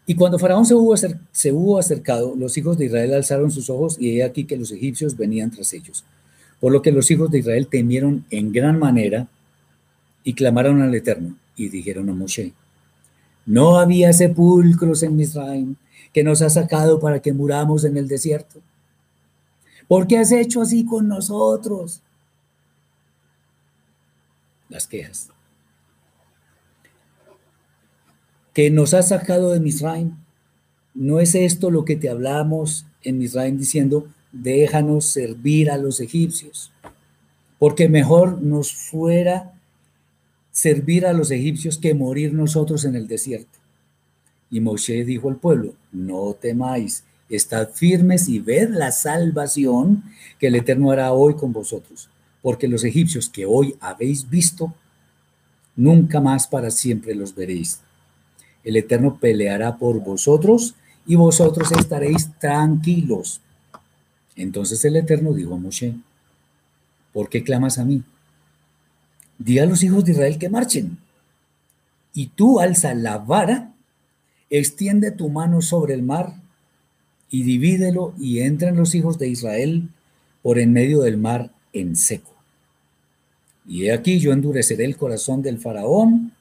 Y 0.07 0.15
cuando 0.15 0.39
Faraón 0.39 0.65
se 0.65 0.75
hubo, 0.75 0.97
se 0.97 1.53
hubo 1.53 1.79
acercado, 1.79 2.35
los 2.35 2.57
hijos 2.57 2.79
de 2.79 2.87
Israel 2.87 3.15
alzaron 3.15 3.51
sus 3.51 3.69
ojos 3.69 3.97
y 4.01 4.19
he 4.19 4.25
aquí 4.25 4.45
que 4.45 4.57
los 4.57 4.73
egipcios 4.73 5.17
venían 5.17 5.51
tras 5.51 5.73
ellos. 5.75 6.05
Por 6.61 6.73
lo 6.73 6.83
que 6.83 6.93
los 6.93 7.11
hijos 7.11 7.31
de 7.31 7.41
Israel 7.41 7.69
temieron 7.69 8.25
en 8.31 8.51
gran 8.51 8.79
manera 8.79 9.29
y 10.25 10.33
clamaron 10.33 10.83
al 10.83 10.95
Eterno 10.95 11.37
y 11.57 11.69
dijeron 11.69 12.09
a 12.09 12.15
Moshe, 12.15 12.53
no 13.45 13.79
había 13.79 14.13
sepulcros 14.13 15.03
en 15.03 15.17
Misraim 15.17 15.77
que 16.13 16.25
nos 16.25 16.43
ha 16.43 16.51
sacado 16.51 17.01
para 17.01 17.21
que 17.21 17.33
muramos 17.33 17.85
en 17.85 17.97
el 17.97 18.09
desierto. 18.09 18.61
¿Por 19.87 20.07
qué 20.07 20.19
has 20.19 20.33
hecho 20.33 20.63
así 20.63 20.85
con 20.85 21.09
nosotros? 21.09 22.03
Las 24.69 24.87
quejas. 24.87 25.31
que 28.59 28.73
nos 28.73 28.93
ha 28.93 29.03
sacado 29.03 29.53
de 29.53 29.61
Misraim. 29.61 30.17
¿No 30.93 31.21
es 31.21 31.37
esto 31.37 31.71
lo 31.71 31.85
que 31.85 31.95
te 31.95 32.09
hablamos 32.09 32.87
en 33.05 33.19
Misraim 33.19 33.57
diciendo, 33.57 34.09
déjanos 34.33 35.05
servir 35.05 35.71
a 35.71 35.79
los 35.79 36.01
egipcios? 36.01 36.73
Porque 37.61 37.89
mejor 37.89 38.43
nos 38.43 38.75
fuera 38.75 39.53
servir 40.51 41.07
a 41.07 41.13
los 41.13 41.31
egipcios 41.31 41.79
que 41.79 41.95
morir 41.95 42.35
nosotros 42.35 42.85
en 42.85 42.97
el 42.97 43.07
desierto. 43.07 43.58
Y 44.51 44.61
Moshe 44.61 45.05
dijo 45.05 45.29
al 45.29 45.37
pueblo, 45.37 45.75
no 45.93 46.35
temáis, 46.35 47.05
estad 47.29 47.71
firmes 47.71 48.29
y 48.29 48.39
ved 48.39 48.71
la 48.71 48.93
salvación 48.93 50.05
que 50.39 50.47
el 50.47 50.55
Eterno 50.55 50.91
hará 50.91 51.13
hoy 51.13 51.35
con 51.35 51.53
vosotros, 51.53 52.09
porque 52.43 52.69
los 52.69 52.85
egipcios 52.85 53.29
que 53.29 53.45
hoy 53.45 53.77
habéis 53.81 54.29
visto, 54.29 54.73
nunca 55.77 56.21
más 56.21 56.47
para 56.47 56.71
siempre 56.71 57.15
los 57.15 57.35
veréis 57.35 57.81
el 58.69 58.77
Eterno 58.77 59.19
peleará 59.19 59.79
por 59.79 59.99
vosotros 60.01 60.75
y 61.07 61.15
vosotros 61.15 61.73
estaréis 61.73 62.31
tranquilos. 62.39 63.41
Entonces 64.37 64.85
el 64.85 64.97
Eterno 64.97 65.33
dijo 65.33 65.55
a 65.55 65.59
Moshe, 65.59 65.95
¿por 67.15 67.31
qué 67.31 67.43
clamas 67.43 67.79
a 67.79 67.87
mí? 67.87 68.03
Di 69.39 69.59
a 69.59 69.65
los 69.65 69.83
hijos 69.83 70.05
de 70.05 70.13
Israel 70.13 70.39
que 70.39 70.51
marchen. 70.51 70.99
Y 72.13 72.27
tú 72.27 72.61
alza 72.61 72.95
la 72.95 73.17
vara, 73.17 73.73
extiende 74.51 75.11
tu 75.11 75.29
mano 75.29 75.61
sobre 75.61 75.95
el 75.95 76.03
mar 76.03 76.35
y 77.31 77.43
divídelo 77.43 78.15
y 78.19 78.41
entren 78.41 78.77
los 78.77 78.95
hijos 78.95 79.19
de 79.19 79.29
Israel 79.29 79.89
por 80.43 80.59
en 80.59 80.73
medio 80.73 81.01
del 81.03 81.19
mar 81.19 81.51
en 81.73 81.97
seco. 81.97 82.35
Y 83.67 83.85
he 83.85 83.93
aquí 83.93 84.19
yo 84.19 84.33
endureceré 84.33 84.85
el 84.85 84.97
corazón 84.97 85.43
del 85.43 85.59
faraón, 85.59 86.33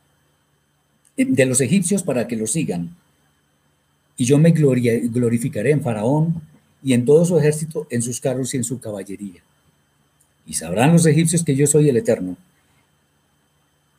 de 1.18 1.45
los 1.45 1.60
egipcios 1.60 2.03
para 2.03 2.28
que 2.28 2.38
lo 2.38 2.47
sigan. 2.47 2.95
Y 4.16 4.26
yo 4.26 4.38
me 4.38 4.51
glorificaré 4.51 5.72
en 5.72 5.82
faraón 5.82 6.41
y 6.82 6.93
en 6.93 7.05
todo 7.05 7.26
su 7.26 7.38
ejército, 7.38 7.86
en 7.89 8.01
sus 8.01 8.22
carros 8.22 8.53
y 8.53 8.58
en 8.58 8.64
su 8.64 8.80
caballería. 8.80 9.41
Y 10.45 10.53
sabrán 10.53 10.93
los 10.93 11.05
egipcios 11.05 11.43
que 11.43 11.55
yo 11.55 11.68
soy 11.68 11.89
el 11.89 11.97
eterno. 11.97 12.38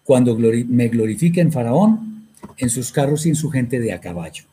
Cuando 0.04 0.34
me 0.36 0.88
glorifique 0.88 1.42
en 1.42 1.52
faraón, 1.52 2.17
en 2.56 2.70
sus 2.70 2.92
carros 2.92 3.26
y 3.26 3.30
en 3.30 3.36
su 3.36 3.50
gente 3.50 3.80
de 3.80 3.92
a 3.92 4.00
caballo. 4.00 4.44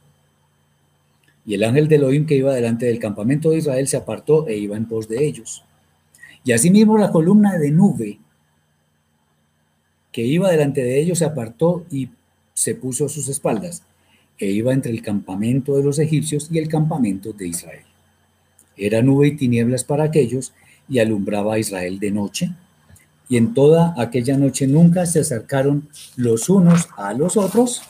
Y 1.45 1.53
el 1.53 1.63
ángel 1.63 1.87
de 1.87 1.95
Elohim 1.95 2.25
que 2.25 2.35
iba 2.35 2.53
delante 2.53 2.87
del 2.87 2.99
campamento 2.99 3.51
de 3.51 3.57
Israel 3.57 3.87
se 3.87 3.97
apartó 3.97 4.47
e 4.47 4.57
iba 4.57 4.75
en 4.75 4.87
pos 4.87 5.07
de 5.07 5.25
ellos. 5.25 5.63
Y 6.43 6.51
asimismo 6.51 6.97
la 6.97 7.11
columna 7.11 7.57
de 7.57 7.71
nube 7.71 8.19
que 10.11 10.23
iba 10.23 10.49
delante 10.49 10.81
de 10.81 10.99
ellos 10.99 11.19
se 11.19 11.25
apartó 11.25 11.85
y 11.91 12.09
se 12.53 12.73
puso 12.73 13.05
a 13.05 13.09
sus 13.09 13.27
espaldas, 13.27 13.83
e 14.37 14.47
iba 14.47 14.73
entre 14.73 14.91
el 14.91 15.01
campamento 15.01 15.75
de 15.75 15.83
los 15.83 15.99
egipcios 15.99 16.47
y 16.51 16.57
el 16.57 16.69
campamento 16.69 17.33
de 17.33 17.49
Israel. 17.49 17.83
Era 18.77 19.01
nube 19.01 19.27
y 19.27 19.35
tinieblas 19.35 19.83
para 19.83 20.05
aquellos, 20.05 20.53
y 20.87 20.99
alumbraba 20.99 21.55
a 21.55 21.59
Israel 21.59 21.99
de 21.99 22.11
noche. 22.11 22.51
Y 23.27 23.37
en 23.37 23.53
toda 23.53 23.93
aquella 23.97 24.37
noche 24.37 24.67
nunca 24.67 25.05
se 25.05 25.21
acercaron 25.21 25.89
los 26.15 26.49
unos 26.49 26.87
a 26.97 27.13
los 27.13 27.37
otros, 27.37 27.81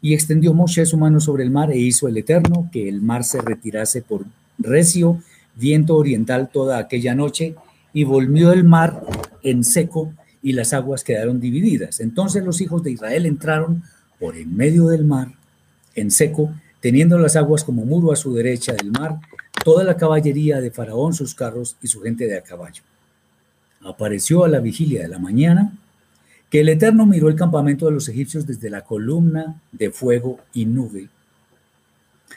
y 0.00 0.14
extendió 0.14 0.54
Moshe 0.54 0.86
su 0.86 0.96
mano 0.96 1.20
sobre 1.20 1.42
el 1.44 1.50
mar 1.50 1.70
e 1.70 1.78
hizo 1.78 2.08
el 2.08 2.16
Eterno 2.16 2.68
que 2.72 2.88
el 2.88 3.02
mar 3.02 3.24
se 3.24 3.40
retirase 3.40 4.02
por 4.02 4.24
recio 4.58 5.20
viento 5.56 5.96
oriental 5.96 6.50
toda 6.52 6.78
aquella 6.78 7.14
noche 7.14 7.56
y 7.92 8.04
volvió 8.04 8.52
el 8.52 8.64
mar 8.64 9.02
en 9.42 9.64
seco 9.64 10.12
y 10.42 10.52
las 10.52 10.72
aguas 10.72 11.02
quedaron 11.02 11.40
divididas. 11.40 12.00
Entonces 12.00 12.44
los 12.44 12.60
hijos 12.60 12.82
de 12.82 12.92
Israel 12.92 13.26
entraron 13.26 13.82
por 14.20 14.36
en 14.36 14.56
medio 14.56 14.86
del 14.86 15.04
mar 15.04 15.32
en 15.94 16.10
seco, 16.12 16.52
teniendo 16.80 17.18
las 17.18 17.34
aguas 17.34 17.64
como 17.64 17.84
muro 17.84 18.12
a 18.12 18.16
su 18.16 18.32
derecha 18.34 18.72
del 18.72 18.92
mar, 18.92 19.18
toda 19.64 19.82
la 19.82 19.96
caballería 19.96 20.60
de 20.60 20.70
Faraón, 20.70 21.12
sus 21.12 21.34
carros 21.34 21.76
y 21.82 21.88
su 21.88 22.00
gente 22.00 22.26
de 22.28 22.38
a 22.38 22.42
caballo. 22.42 22.82
Apareció 23.88 24.44
a 24.44 24.48
la 24.48 24.60
vigilia 24.60 25.02
de 25.02 25.08
la 25.08 25.18
mañana 25.18 25.72
que 26.50 26.60
el 26.60 26.68
Eterno 26.68 27.06
miró 27.06 27.28
el 27.28 27.36
campamento 27.36 27.86
de 27.86 27.92
los 27.92 28.08
egipcios 28.08 28.46
desde 28.46 28.70
la 28.70 28.82
columna 28.82 29.60
de 29.72 29.90
fuego 29.90 30.40
y 30.54 30.64
nube, 30.66 31.08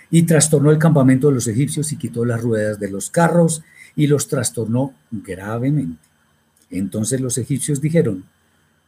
y 0.10 0.24
trastornó 0.24 0.72
el 0.72 0.78
campamento 0.78 1.28
de 1.28 1.36
los 1.36 1.47
egipcios 1.47 1.91
y 1.91 1.97
quitó 1.97 2.26
las 2.26 2.41
ruedas 2.41 2.80
de 2.80 2.89
los 2.89 3.10
carros 3.10 3.64
y 3.95 4.08
los 4.08 4.28
trastornó 4.28 4.93
gravemente. 5.12 6.02
Entonces 6.70 7.20
los 7.22 7.38
egipcios 7.38 7.82
dijeron, 7.82 8.26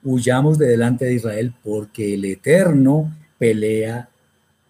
huyamos 0.03 0.57
de 0.57 0.67
delante 0.67 1.05
de 1.05 1.15
Israel 1.15 1.53
porque 1.63 2.13
el 2.13 2.25
Eterno 2.25 3.13
pelea 3.37 4.09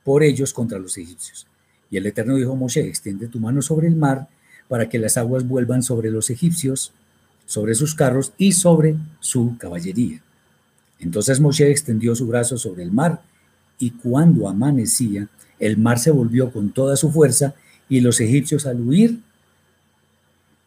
por 0.04 0.24
ellos 0.24 0.54
contra 0.54 0.80
los 0.80 0.98
egipcios. 0.98 1.48
Y 1.90 1.98
el 1.98 2.06
Eterno 2.06 2.36
dijo 2.36 2.54
a 2.54 2.56
Moshe, 2.56 2.88
extiende 2.88 3.28
tu 3.28 3.40
mano 3.40 3.62
sobre 3.62 3.88
el 3.88 3.96
mar 3.96 4.28
para 4.68 4.90
que 4.90 5.00
las 5.00 5.18
aguas 5.18 5.48
vuelvan 5.48 5.84
sobre 5.84 6.10
los 6.10 6.30
egipcios, 6.30 6.94
sobre 7.46 7.76
sus 7.76 7.96
carros 7.96 8.34
y 8.38 8.52
sobre 8.54 8.96
su 9.20 9.58
caballería. 9.58 10.22
Entonces 11.00 11.40
Moshe 11.40 11.70
extendió 11.70 12.16
su 12.16 12.28
brazo 12.28 12.58
sobre 12.58 12.84
el 12.84 12.92
mar 12.92 13.22
y 13.78 13.92
cuando 13.92 14.48
amanecía, 14.48 15.28
el 15.60 15.78
mar 15.78 16.00
se 16.00 16.12
volvió 16.12 16.52
con 16.52 16.72
toda 16.72 16.96
su 16.96 17.12
fuerza 17.12 17.56
y 17.90 18.00
los 18.02 18.20
egipcios 18.22 18.66
al 18.66 18.82
huir 18.82 19.20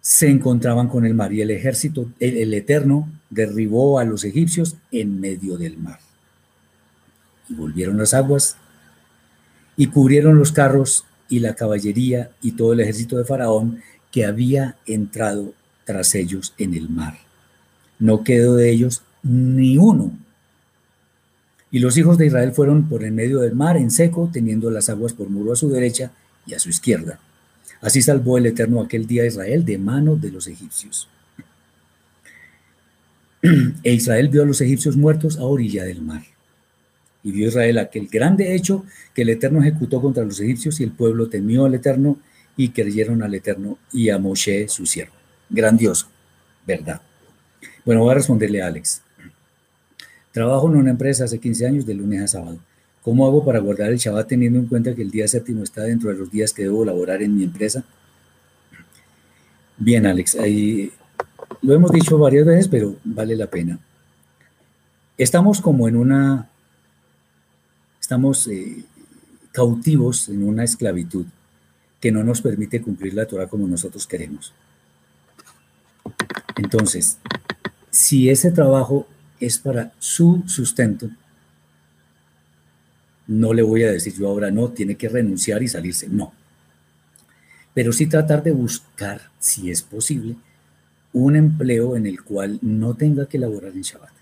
se 0.06 0.28
encontraban 0.28 0.86
con 0.86 1.04
el 1.04 1.14
mar 1.14 1.32
y 1.32 1.40
el 1.40 1.50
ejército, 1.50 2.08
el, 2.20 2.54
Eterno, 2.54 3.10
derribó 3.28 3.98
a 3.98 4.04
los 4.04 4.22
egipcios 4.22 4.76
en 4.92 5.18
medio 5.18 5.58
del 5.58 5.78
mar. 5.78 5.98
Y 7.48 7.54
volvieron 7.54 7.98
las 7.98 8.14
aguas 8.14 8.56
y 9.76 9.88
cubrieron 9.88 10.38
los 10.38 10.52
carros 10.52 11.06
y 11.28 11.40
la 11.40 11.56
caballería 11.56 12.30
y 12.40 12.52
todo 12.52 12.72
el 12.72 12.78
ejército 12.78 13.18
de 13.18 13.24
Faraón 13.24 13.80
que 14.12 14.24
había 14.24 14.76
entrado 14.86 15.54
tras 15.86 16.14
ellos 16.14 16.52
en 16.58 16.74
el 16.74 16.90
mar. 16.90 17.16
No 17.98 18.24
quedó 18.24 18.56
de 18.56 18.70
ellos 18.70 19.00
ni 19.22 19.78
uno 19.78 20.12
y 21.70 21.78
los 21.78 21.98
hijos 21.98 22.16
de 22.16 22.26
Israel 22.26 22.52
fueron 22.52 22.88
por 22.88 23.04
en 23.04 23.14
medio 23.14 23.40
del 23.40 23.54
mar 23.54 23.76
en 23.76 23.90
seco, 23.90 24.30
teniendo 24.32 24.70
las 24.70 24.88
aguas 24.88 25.12
por 25.12 25.28
muro 25.28 25.52
a 25.52 25.56
su 25.56 25.68
derecha 25.68 26.12
y 26.46 26.54
a 26.54 26.58
su 26.58 26.70
izquierda. 26.70 27.20
Así 27.80 28.00
salvó 28.02 28.38
el 28.38 28.46
Eterno 28.46 28.80
aquel 28.80 29.06
día 29.06 29.24
a 29.24 29.26
Israel 29.26 29.64
de 29.64 29.76
mano 29.76 30.16
de 30.16 30.30
los 30.30 30.46
egipcios. 30.46 31.08
E 33.82 33.92
Israel 33.92 34.28
vio 34.28 34.42
a 34.42 34.46
los 34.46 34.60
egipcios 34.62 34.96
muertos 34.96 35.36
a 35.36 35.42
orilla 35.42 35.84
del 35.84 36.02
mar. 36.02 36.22
Y 37.22 37.32
vio 37.32 37.48
Israel 37.48 37.78
aquel 37.78 38.08
grande 38.08 38.54
hecho 38.54 38.84
que 39.12 39.22
el 39.22 39.28
Eterno 39.28 39.60
ejecutó 39.60 40.00
contra 40.00 40.24
los 40.24 40.40
egipcios 40.40 40.80
y 40.80 40.84
el 40.84 40.92
pueblo 40.92 41.28
temió 41.28 41.64
al 41.64 41.74
Eterno 41.74 42.18
y 42.56 42.70
creyeron 42.70 43.22
al 43.22 43.34
Eterno 43.34 43.76
y 43.92 44.08
a 44.08 44.18
Moshe 44.18 44.68
su 44.68 44.86
siervo. 44.86 45.15
Grandioso, 45.48 46.08
¿verdad? 46.66 47.00
Bueno, 47.84 48.02
voy 48.02 48.10
a 48.10 48.14
responderle 48.14 48.62
a 48.62 48.66
Alex. 48.66 49.02
Trabajo 50.32 50.68
en 50.68 50.76
una 50.76 50.90
empresa 50.90 51.24
hace 51.24 51.38
15 51.38 51.66
años 51.66 51.86
de 51.86 51.94
lunes 51.94 52.22
a 52.22 52.28
sábado. 52.28 52.58
¿Cómo 53.02 53.26
hago 53.26 53.44
para 53.44 53.60
guardar 53.60 53.90
el 53.90 53.98
Shabbat 53.98 54.26
teniendo 54.26 54.58
en 54.58 54.66
cuenta 54.66 54.94
que 54.94 55.02
el 55.02 55.10
día 55.10 55.28
séptimo 55.28 55.62
está 55.62 55.82
dentro 55.82 56.10
de 56.10 56.16
los 56.16 56.30
días 56.30 56.52
que 56.52 56.64
debo 56.64 56.84
laborar 56.84 57.22
en 57.22 57.36
mi 57.36 57.44
empresa? 57.44 57.84
Bien, 59.78 60.06
Alex, 60.06 60.36
lo 61.62 61.74
hemos 61.74 61.92
dicho 61.92 62.18
varias 62.18 62.44
veces, 62.44 62.66
pero 62.68 62.96
vale 63.04 63.36
la 63.36 63.46
pena. 63.46 63.78
Estamos 65.16 65.60
como 65.60 65.86
en 65.86 65.96
una, 65.96 66.50
estamos 68.00 68.48
eh, 68.48 68.84
cautivos 69.52 70.28
en 70.28 70.42
una 70.42 70.64
esclavitud 70.64 71.26
que 72.00 72.12
no 72.12 72.24
nos 72.24 72.42
permite 72.42 72.82
cumplir 72.82 73.14
la 73.14 73.26
Torah 73.26 73.46
como 73.46 73.66
nosotros 73.66 74.06
queremos. 74.06 74.52
Entonces, 76.56 77.18
si 77.90 78.30
ese 78.30 78.50
trabajo 78.50 79.06
es 79.40 79.58
para 79.58 79.92
su 79.98 80.42
sustento. 80.46 81.10
No 83.26 83.52
le 83.52 83.62
voy 83.62 83.82
a 83.84 83.90
decir 83.90 84.14
yo 84.14 84.28
ahora 84.28 84.50
no, 84.50 84.70
tiene 84.70 84.96
que 84.96 85.08
renunciar 85.08 85.62
y 85.62 85.68
salirse, 85.68 86.08
no. 86.08 86.32
Pero 87.74 87.92
sí 87.92 88.06
tratar 88.06 88.42
de 88.42 88.52
buscar, 88.52 89.30
si 89.38 89.70
es 89.70 89.82
posible, 89.82 90.36
un 91.12 91.36
empleo 91.36 91.96
en 91.96 92.06
el 92.06 92.22
cual 92.22 92.58
no 92.62 92.94
tenga 92.94 93.26
que 93.26 93.38
laborar 93.38 93.72
en 93.72 93.82
Shabbat. 93.82 94.12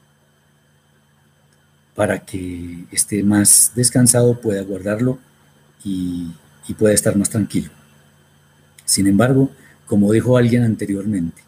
Para 1.95 2.25
que 2.25 2.85
esté 2.91 3.23
más 3.23 3.73
descansado, 3.77 4.41
pueda 4.41 4.63
guardarlo 4.63 5.19
y, 5.85 6.33
y 6.67 6.75
pueda 6.75 6.95
estar 6.95 7.17
más 7.17 7.31
tranquilo. 7.31 7.71
Sin 8.85 9.07
embargo, 9.07 9.51
como 9.87 10.11
dijo 10.11 10.37
alguien 10.37 10.65
anteriormente, 10.65 11.44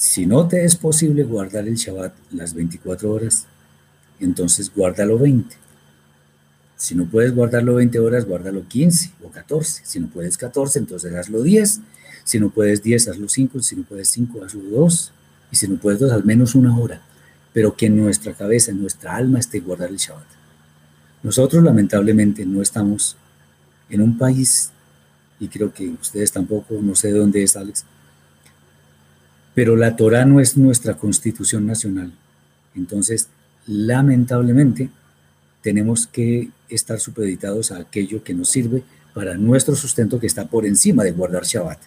si 0.00 0.24
no 0.24 0.48
te 0.48 0.64
es 0.64 0.76
posible 0.76 1.24
guardar 1.24 1.68
el 1.68 1.74
Shabbat 1.74 2.14
las 2.30 2.54
24 2.54 3.12
horas, 3.12 3.46
entonces 4.18 4.72
guárdalo 4.74 5.18
20. 5.18 5.54
Si 6.74 6.94
no 6.94 7.04
puedes 7.04 7.34
guardarlo 7.34 7.74
20 7.74 7.98
horas, 7.98 8.24
guárdalo 8.24 8.66
15 8.66 9.10
o 9.22 9.28
14. 9.28 9.82
Si 9.84 10.00
no 10.00 10.08
puedes 10.08 10.38
14, 10.38 10.78
entonces 10.78 11.14
hazlo 11.14 11.42
10. 11.42 11.80
Si 12.24 12.40
no 12.40 12.48
puedes 12.48 12.82
10, 12.82 13.08
hazlo 13.08 13.28
5. 13.28 13.60
Si 13.60 13.76
no 13.76 13.82
puedes 13.82 14.08
5, 14.08 14.42
hazlo 14.42 14.62
2. 14.62 15.12
Y 15.52 15.56
si 15.56 15.68
no 15.68 15.76
puedes 15.76 16.00
2, 16.00 16.12
al 16.12 16.24
menos 16.24 16.54
una 16.54 16.74
hora. 16.78 17.02
Pero 17.52 17.76
que 17.76 17.84
en 17.84 17.98
nuestra 17.98 18.32
cabeza, 18.32 18.70
en 18.70 18.80
nuestra 18.80 19.14
alma 19.14 19.38
esté 19.38 19.60
guardar 19.60 19.90
el 19.90 19.98
Shabbat. 19.98 20.24
Nosotros 21.22 21.62
lamentablemente 21.62 22.46
no 22.46 22.62
estamos 22.62 23.18
en 23.90 24.00
un 24.00 24.16
país, 24.16 24.70
y 25.38 25.48
creo 25.48 25.74
que 25.74 25.90
ustedes 25.90 26.32
tampoco, 26.32 26.78
no 26.80 26.94
sé 26.94 27.12
de 27.12 27.18
dónde 27.18 27.42
es 27.42 27.54
Alex, 27.54 27.84
pero 29.60 29.76
la 29.76 29.94
Torah 29.94 30.24
no 30.24 30.40
es 30.40 30.56
nuestra 30.56 30.96
constitución 30.96 31.66
nacional. 31.66 32.14
Entonces, 32.74 33.28
lamentablemente, 33.66 34.88
tenemos 35.60 36.06
que 36.06 36.48
estar 36.70 36.98
supeditados 36.98 37.70
a 37.70 37.76
aquello 37.76 38.24
que 38.24 38.32
nos 38.32 38.48
sirve 38.48 38.82
para 39.12 39.34
nuestro 39.34 39.76
sustento 39.76 40.18
que 40.18 40.26
está 40.26 40.46
por 40.46 40.64
encima 40.64 41.04
de 41.04 41.12
guardar 41.12 41.44
Shabbat. 41.44 41.78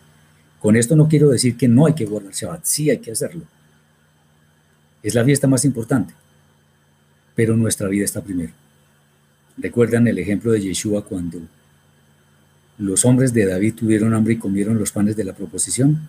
Con 0.60 0.76
esto 0.76 0.96
no 0.96 1.08
quiero 1.08 1.30
decir 1.30 1.58
que 1.58 1.68
no 1.68 1.88
hay 1.88 1.96
que 1.96 2.06
guardar 2.06 2.32
Shabbat, 2.32 2.64
sí 2.64 2.92
hay 2.92 3.00
que 3.00 3.12
hacerlo. 3.12 3.42
Es 5.02 5.16
la 5.16 5.26
fiesta 5.26 5.48
más 5.48 5.66
importante. 5.66 6.14
pero 7.34 7.58
nuestra 7.58 7.88
vida 7.88 8.06
está 8.06 8.22
primero. 8.22 8.54
¿Recuerdan 9.58 10.08
el 10.08 10.20
ejemplo 10.20 10.52
de 10.52 10.62
Yeshua 10.62 11.04
cuando 11.04 11.40
los 12.78 13.04
hombres 13.04 13.34
de 13.34 13.48
David 13.48 13.74
tuvieron 13.74 14.14
hambre 14.14 14.36
y 14.36 14.38
comieron 14.38 14.78
los 14.78 14.92
panes 14.92 15.16
de 15.16 15.24
la 15.24 15.34
proposición? 15.34 16.08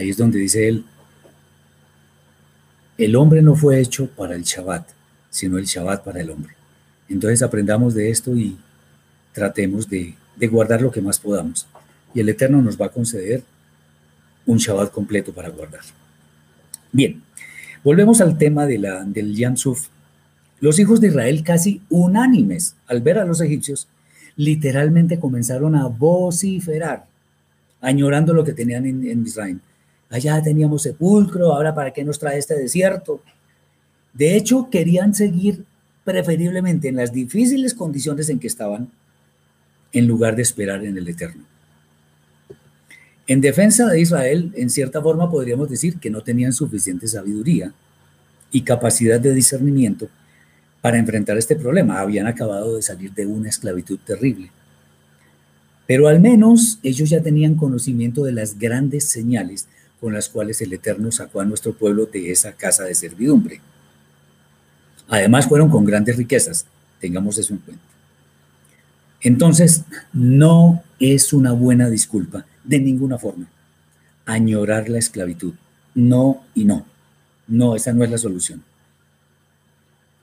Ahí 0.00 0.08
es 0.08 0.16
donde 0.16 0.38
dice 0.38 0.66
él, 0.66 0.82
el 2.96 3.16
hombre 3.16 3.42
no 3.42 3.54
fue 3.54 3.78
hecho 3.78 4.08
para 4.08 4.34
el 4.34 4.44
Shabbat, 4.44 4.88
sino 5.28 5.58
el 5.58 5.66
Shabbat 5.66 6.02
para 6.02 6.22
el 6.22 6.30
hombre. 6.30 6.54
Entonces 7.10 7.42
aprendamos 7.42 7.92
de 7.92 8.08
esto 8.08 8.34
y 8.34 8.56
tratemos 9.34 9.90
de, 9.90 10.14
guardar 10.50 10.80
lo 10.80 10.90
que 10.90 11.02
más 11.02 11.18
podamos. 11.18 11.66
Y 12.14 12.20
el 12.20 12.30
Eterno 12.30 12.62
nos 12.62 12.80
va 12.80 12.86
a 12.86 12.88
conceder 12.88 13.42
un 14.46 14.56
Shabbat 14.56 14.90
completo 14.90 15.34
para 15.34 15.50
guardar. 15.50 15.82
Bien, 16.92 17.22
volvemos 17.84 18.22
al 18.22 18.38
tema 18.38 18.64
de 18.64 18.78
la, 18.78 19.04
del 19.04 19.36
Yam 19.36 19.58
Suf. 19.58 19.88
Los 20.60 20.78
hijos 20.78 21.02
de 21.02 21.08
Israel, 21.08 21.44
casi 21.44 21.82
unánimes 21.90 22.74
al 22.86 23.02
ver 23.02 23.18
a 23.18 23.26
los 23.26 23.42
egipcios, 23.42 23.86
literalmente 24.34 25.20
comenzaron 25.20 25.76
a 25.76 25.88
vociferar, 25.88 27.04
añorando 27.82 28.32
lo 28.32 28.44
que 28.44 28.54
tenían 28.54 28.86
en, 28.86 29.06
en 29.06 29.26
Israel. 29.26 29.60
Allá 30.10 30.42
teníamos 30.42 30.82
sepulcro, 30.82 31.54
ahora 31.54 31.72
para 31.72 31.92
qué 31.92 32.04
nos 32.04 32.18
trae 32.18 32.36
este 32.36 32.54
desierto. 32.54 33.22
De 34.12 34.36
hecho, 34.36 34.68
querían 34.68 35.14
seguir 35.14 35.64
preferiblemente 36.04 36.88
en 36.88 36.96
las 36.96 37.12
difíciles 37.12 37.74
condiciones 37.74 38.28
en 38.28 38.40
que 38.40 38.48
estaban, 38.48 38.90
en 39.92 40.06
lugar 40.08 40.34
de 40.34 40.42
esperar 40.42 40.84
en 40.84 40.98
el 40.98 41.08
Eterno. 41.08 41.44
En 43.28 43.40
defensa 43.40 43.86
de 43.86 44.00
Israel, 44.00 44.52
en 44.56 44.70
cierta 44.70 45.00
forma 45.00 45.30
podríamos 45.30 45.70
decir 45.70 45.98
que 46.00 46.10
no 46.10 46.22
tenían 46.22 46.52
suficiente 46.52 47.06
sabiduría 47.06 47.72
y 48.50 48.62
capacidad 48.62 49.20
de 49.20 49.32
discernimiento 49.32 50.08
para 50.80 50.98
enfrentar 50.98 51.38
este 51.38 51.54
problema. 51.54 52.00
Habían 52.00 52.26
acabado 52.26 52.74
de 52.74 52.82
salir 52.82 53.12
de 53.14 53.26
una 53.26 53.48
esclavitud 53.48 54.00
terrible. 54.04 54.50
Pero 55.86 56.08
al 56.08 56.20
menos 56.20 56.80
ellos 56.82 57.08
ya 57.08 57.22
tenían 57.22 57.54
conocimiento 57.54 58.24
de 58.24 58.32
las 58.32 58.58
grandes 58.58 59.04
señales 59.04 59.68
con 60.00 60.14
las 60.14 60.28
cuales 60.28 60.60
el 60.62 60.72
Eterno 60.72 61.12
sacó 61.12 61.40
a 61.40 61.44
nuestro 61.44 61.72
pueblo 61.72 62.06
de 62.06 62.30
esa 62.30 62.52
casa 62.52 62.84
de 62.84 62.94
servidumbre. 62.94 63.60
Además 65.08 65.46
fueron 65.46 65.68
con 65.68 65.84
grandes 65.84 66.16
riquezas, 66.16 66.66
tengamos 67.00 67.36
eso 67.38 67.52
en 67.52 67.58
cuenta. 67.60 67.84
Entonces, 69.20 69.84
no 70.12 70.82
es 70.98 71.32
una 71.32 71.52
buena 71.52 71.90
disculpa 71.90 72.46
de 72.64 72.78
ninguna 72.78 73.18
forma. 73.18 73.46
Añorar 74.24 74.88
la 74.88 74.98
esclavitud. 74.98 75.54
No 75.94 76.44
y 76.54 76.64
no. 76.64 76.86
No, 77.46 77.74
esa 77.74 77.92
no 77.92 78.04
es 78.04 78.10
la 78.10 78.18
solución. 78.18 78.62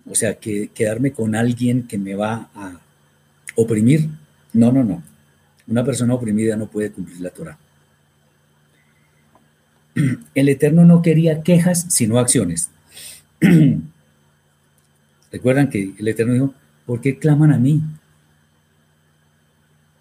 O 0.10 0.16
sea, 0.16 0.36
que 0.36 0.70
quedarme 0.70 1.12
con 1.12 1.36
alguien 1.36 1.84
que 1.84 1.98
me 1.98 2.16
va 2.16 2.50
a 2.56 2.80
oprimir. 3.56 4.10
No, 4.54 4.72
no, 4.72 4.84
no. 4.84 5.04
Una 5.68 5.84
persona 5.84 6.14
oprimida 6.14 6.56
no 6.56 6.68
puede 6.68 6.92
cumplir 6.92 7.20
la 7.20 7.30
Torah. 7.30 7.58
El 10.36 10.50
Eterno 10.50 10.86
no 10.86 11.02
quería 11.02 11.42
quejas, 11.44 11.86
sino 11.90 12.20
acciones. 12.20 12.70
Recuerdan 15.32 15.70
que 15.70 15.94
el 15.98 16.08
Eterno 16.08 16.34
dijo, 16.34 16.54
¿por 16.86 17.02
qué 17.02 17.18
claman 17.18 17.52
a 17.52 17.58
mí? 17.58 17.82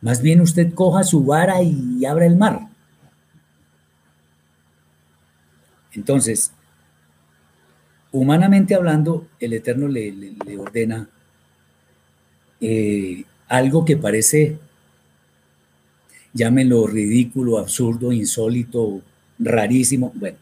Más 0.01 0.23
bien 0.23 0.41
usted 0.41 0.73
coja 0.75 1.03
su 1.05 1.25
vara 1.25 1.63
y 1.63 2.05
abra 2.05 2.27
el 2.27 2.37
mar. 2.37 2.69
Entonces, 5.93 6.53
humanamente 8.13 8.75
hablando, 8.75 9.27
el 9.41 9.55
Eterno 9.55 9.89
le, 9.89 10.37
ordena 10.59 11.09
eh, 12.61 13.25
algo 13.49 13.85
que 13.85 13.97
parece, 13.97 14.59
llámenlo 16.35 16.87
ridículo, 16.87 17.59
absurdo, 17.59 18.13
insólito, 18.13 19.01
rarísimo, 19.39 20.13
bueno, 20.15 20.39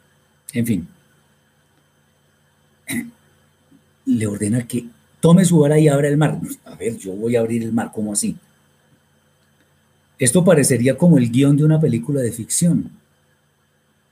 en 0.53 0.67
fin. 0.67 0.89
Le 4.07 4.27
ordena 4.27 4.67
que 4.67 4.87
tome 5.21 5.45
su 5.45 5.59
vara 5.59 5.79
y 5.79 5.89
abra 5.89 6.09
el 6.09 6.17
mar. 6.17 6.39
A 6.65 6.75
ver, 6.75 6.97
yo 6.99 7.13
voy 7.13 7.37
a 7.37 7.41
abrir 7.41 7.63
el 7.63 7.73
mar, 7.73 7.91
¿cómo 7.95 8.13
así? 8.13 8.37
Esto 10.19 10.45
parecería 10.45 10.97
como 10.97 11.19
el 11.19 11.31
guion 11.31 11.57
de 11.57 11.65
una 11.65 11.81
película 11.81 12.21
de 12.21 12.31
ficción, 12.31 12.91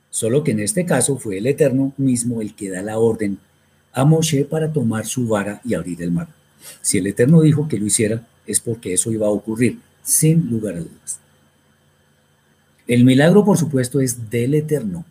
solo 0.09 0.43
que 0.43 0.51
en 0.51 0.59
este 0.59 0.85
caso 0.85 1.17
fue 1.17 1.37
el 1.37 1.47
Eterno 1.47 1.93
mismo 1.97 2.41
el 2.41 2.55
que 2.55 2.69
da 2.69 2.81
la 2.81 2.99
orden 2.99 3.37
a 3.93 4.03
Moshe 4.03 4.43
para 4.43 4.73
tomar 4.73 5.05
su 5.05 5.27
vara 5.27 5.61
y 5.63 5.75
abrir 5.75 6.01
el 6.01 6.11
mar. 6.11 6.27
Si 6.81 6.97
el 6.97 7.07
Eterno 7.07 7.41
dijo 7.41 7.67
que 7.67 7.77
lo 7.77 7.85
hiciera, 7.85 8.27
es 8.45 8.59
porque 8.59 8.93
eso 8.93 9.11
iba 9.11 9.27
a 9.27 9.31
ocurrir, 9.31 9.79
sin 10.03 10.49
lugar 10.49 10.75
a 10.75 10.79
dudas. 10.79 11.19
El 12.87 13.05
milagro, 13.05 13.45
por 13.45 13.57
supuesto, 13.57 14.01
es 14.01 14.29
del 14.29 14.55
Eterno, 14.55 15.05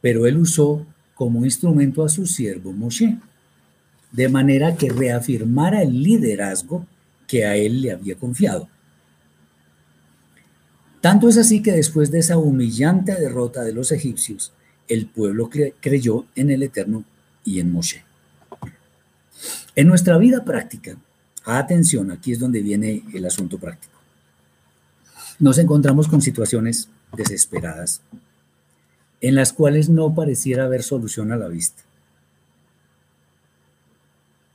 pero 0.00 0.26
él 0.26 0.36
usó 0.36 0.84
como 1.14 1.44
instrumento 1.44 2.04
a 2.04 2.08
su 2.08 2.26
siervo 2.26 2.72
Moshe, 2.72 3.18
de 4.10 4.28
manera 4.28 4.76
que 4.76 4.90
reafirmara 4.90 5.82
el 5.82 6.02
liderazgo 6.02 6.86
que 7.28 7.44
a 7.44 7.56
él 7.56 7.82
le 7.82 7.92
había 7.92 8.16
confiado. 8.16 8.68
Tanto 11.00 11.28
es 11.28 11.38
así 11.38 11.62
que 11.62 11.72
después 11.72 12.10
de 12.10 12.18
esa 12.18 12.36
humillante 12.36 13.14
derrota 13.14 13.62
de 13.62 13.72
los 13.72 13.92
egipcios, 13.92 14.52
el 14.88 15.06
pueblo 15.06 15.48
creyó 15.80 16.26
en 16.34 16.50
el 16.50 16.64
Eterno 16.64 17.04
y 17.44 17.60
en 17.60 17.70
Moshe. 17.70 18.02
En 19.76 19.86
nuestra 19.86 20.18
vida 20.18 20.44
práctica, 20.44 20.96
atención, 21.44 22.10
aquí 22.10 22.32
es 22.32 22.40
donde 22.40 22.60
viene 22.60 23.04
el 23.14 23.24
asunto 23.24 23.56
práctico. 23.56 23.99
Nos 25.40 25.56
encontramos 25.56 26.06
con 26.06 26.20
situaciones 26.20 26.88
desesperadas 27.16 28.02
en 29.22 29.34
las 29.34 29.52
cuales 29.54 29.88
no 29.88 30.14
pareciera 30.14 30.64
haber 30.64 30.82
solución 30.82 31.32
a 31.32 31.36
la 31.36 31.48
vista. 31.48 31.82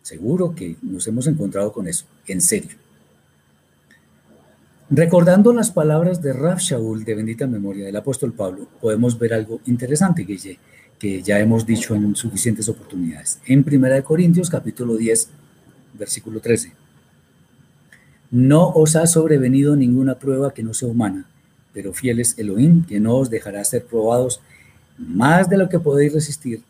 Seguro 0.03 0.53
que 0.53 0.75
nos 0.83 1.07
hemos 1.07 1.25
encontrado 1.25 1.71
con 1.73 1.87
eso, 1.87 2.05
en 2.27 2.39
serio. 2.39 2.77
Recordando 4.91 5.51
las 5.51 5.71
palabras 5.71 6.21
de 6.21 6.33
Raf 6.33 6.59
Shaul 6.59 7.03
de 7.03 7.15
bendita 7.15 7.47
memoria 7.47 7.85
del 7.85 7.95
apóstol 7.95 8.33
Pablo, 8.33 8.67
podemos 8.79 9.17
ver 9.17 9.33
algo 9.33 9.61
interesante 9.65 10.25
que, 10.25 10.59
que 10.99 11.23
ya 11.23 11.39
hemos 11.39 11.65
dicho 11.65 11.95
en 11.95 12.15
suficientes 12.15 12.69
oportunidades. 12.69 13.39
En 13.47 13.65
1 13.67 14.03
Corintios 14.03 14.51
capítulo 14.51 14.95
10, 14.95 15.29
versículo 15.97 16.39
13. 16.39 16.84
No 18.35 18.67
os 18.71 18.97
ha 18.97 19.07
sobrevenido 19.07 19.77
ninguna 19.77 20.15
prueba 20.15 20.53
que 20.53 20.61
no 20.61 20.73
sea 20.73 20.89
humana, 20.89 21.25
pero 21.71 21.93
fiel 21.93 22.19
es 22.19 22.37
Elohim, 22.37 22.83
que 22.83 22.99
no 22.99 23.15
os 23.15 23.29
dejará 23.29 23.63
ser 23.63 23.85
probados 23.85 24.41
más 24.97 25.49
de 25.49 25.55
lo 25.55 25.69
que 25.69 25.79
podéis 25.79 26.11
resistir, 26.11 26.61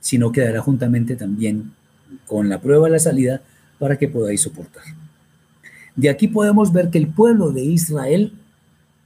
sino 0.00 0.32
quedará 0.32 0.60
juntamente 0.60 1.14
también 1.14 1.72
con 2.26 2.48
la 2.48 2.60
prueba 2.60 2.86
de 2.86 2.94
la 2.94 2.98
salida 2.98 3.42
para 3.78 3.96
que 3.96 4.08
podáis 4.08 4.40
soportar. 4.40 4.82
De 5.94 6.10
aquí 6.10 6.26
podemos 6.26 6.72
ver 6.72 6.90
que 6.90 6.98
el 6.98 7.06
pueblo 7.06 7.52
de 7.52 7.62
Israel 7.62 8.32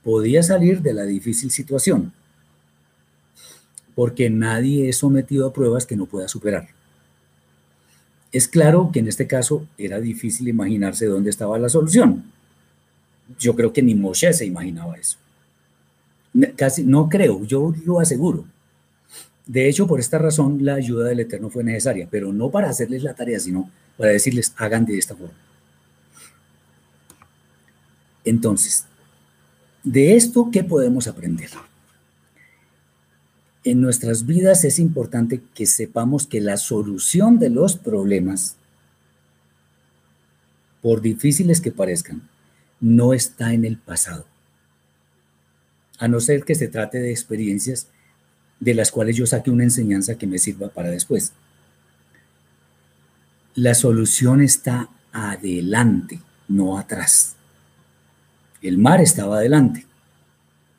podía 0.02 0.42
salir 0.42 0.80
de 0.80 0.94
la 0.94 1.02
difícil 1.02 1.50
situación, 1.50 2.14
porque 3.94 4.30
nadie 4.30 4.88
es 4.88 4.96
sometido 4.96 5.46
a 5.46 5.52
pruebas 5.52 5.84
que 5.84 5.96
no 5.96 6.06
pueda 6.06 6.26
superar. 6.26 6.79
Es 8.32 8.46
claro 8.46 8.90
que 8.92 9.00
en 9.00 9.08
este 9.08 9.26
caso 9.26 9.66
era 9.76 10.00
difícil 10.00 10.48
imaginarse 10.48 11.06
dónde 11.06 11.30
estaba 11.30 11.58
la 11.58 11.68
solución. 11.68 12.24
Yo 13.38 13.56
creo 13.56 13.72
que 13.72 13.82
ni 13.82 13.94
Moshe 13.94 14.32
se 14.32 14.46
imaginaba 14.46 14.96
eso. 14.96 15.18
Casi 16.56 16.84
no 16.84 17.08
creo, 17.08 17.44
yo 17.44 17.74
lo 17.84 17.98
aseguro. 17.98 18.44
De 19.46 19.68
hecho, 19.68 19.88
por 19.88 19.98
esta 19.98 20.18
razón 20.18 20.64
la 20.64 20.74
ayuda 20.74 21.08
del 21.08 21.20
Eterno 21.20 21.50
fue 21.50 21.64
necesaria, 21.64 22.06
pero 22.08 22.32
no 22.32 22.50
para 22.50 22.70
hacerles 22.70 23.02
la 23.02 23.14
tarea, 23.14 23.40
sino 23.40 23.68
para 23.96 24.12
decirles 24.12 24.54
hagan 24.56 24.86
de 24.86 24.96
esta 24.96 25.16
forma. 25.16 25.34
Entonces, 28.24 28.84
de 29.82 30.14
esto, 30.14 30.50
¿qué 30.52 30.62
podemos 30.62 31.08
aprender? 31.08 31.50
En 33.62 33.80
nuestras 33.80 34.24
vidas 34.24 34.64
es 34.64 34.78
importante 34.78 35.42
que 35.54 35.66
sepamos 35.66 36.26
que 36.26 36.40
la 36.40 36.56
solución 36.56 37.38
de 37.38 37.50
los 37.50 37.76
problemas, 37.76 38.56
por 40.80 41.02
difíciles 41.02 41.60
que 41.60 41.70
parezcan, 41.70 42.28
no 42.80 43.12
está 43.12 43.52
en 43.52 43.66
el 43.66 43.76
pasado. 43.76 44.24
A 45.98 46.08
no 46.08 46.20
ser 46.20 46.44
que 46.44 46.54
se 46.54 46.68
trate 46.68 46.98
de 46.98 47.10
experiencias 47.10 47.88
de 48.60 48.74
las 48.74 48.90
cuales 48.90 49.16
yo 49.16 49.26
saque 49.26 49.50
una 49.50 49.64
enseñanza 49.64 50.16
que 50.16 50.26
me 50.26 50.38
sirva 50.38 50.68
para 50.68 50.90
después. 50.90 51.32
La 53.54 53.74
solución 53.74 54.40
está 54.40 54.88
adelante, 55.12 56.20
no 56.48 56.78
atrás. 56.78 57.36
El 58.62 58.78
mar 58.78 59.02
estaba 59.02 59.36
adelante. 59.36 59.86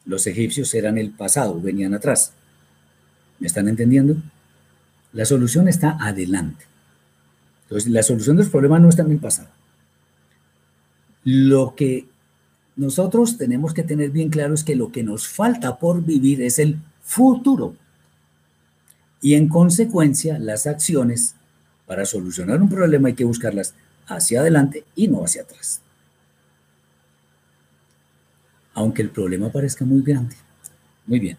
Los 0.06 0.26
egipcios 0.26 0.74
eran 0.74 0.98
el 0.98 1.12
pasado, 1.12 1.62
venían 1.62 1.94
atrás. 1.94 2.34
¿Me 3.42 3.48
están 3.48 3.68
entendiendo? 3.68 4.16
La 5.14 5.26
solución 5.26 5.68
está 5.68 5.98
adelante. 6.00 6.64
Entonces, 7.64 7.92
la 7.92 8.04
solución 8.04 8.38
de 8.38 8.44
los 8.44 8.52
problemas 8.52 8.82
no 8.82 8.90
está 8.90 9.02
en 9.02 9.12
el 9.12 9.18
pasado. 9.18 9.50
Lo 11.24 11.74
que 11.76 12.06
nosotros 12.76 13.38
tenemos 13.38 13.74
que 13.74 13.82
tener 13.82 14.12
bien 14.12 14.30
claro 14.30 14.54
es 14.54 14.64
que 14.64 14.76
lo 14.76 14.92
que 14.92 15.02
nos 15.02 15.28
falta 15.28 15.80
por 15.80 16.06
vivir 16.06 16.40
es 16.44 16.60
el 16.60 16.78
futuro. 17.02 17.76
Y 19.22 19.34
en 19.34 19.50
consecuencia, 19.50 20.38
las 20.38 20.68
acciones 20.68 21.34
para 21.88 22.06
solucionar 22.06 22.62
un 22.62 22.70
problema 22.70 23.08
hay 23.08 23.16
que 23.16 23.26
buscarlas 23.26 23.74
hacia 24.06 24.42
adelante 24.42 24.84
y 24.96 25.08
no 25.08 25.24
hacia 25.24 25.42
atrás. 25.42 25.82
Aunque 28.76 29.02
el 29.02 29.10
problema 29.10 29.52
parezca 29.52 29.84
muy 29.84 30.04
grande. 30.04 30.36
Muy 31.08 31.20
bien. 31.20 31.38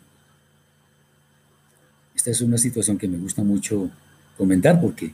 Esta 2.23 2.31
es 2.31 2.41
una 2.41 2.57
situación 2.57 2.99
que 2.99 3.09
me 3.09 3.19
gusta 3.19 3.43
mucho 3.43 3.91
comentar 4.39 4.81
porque 4.81 5.13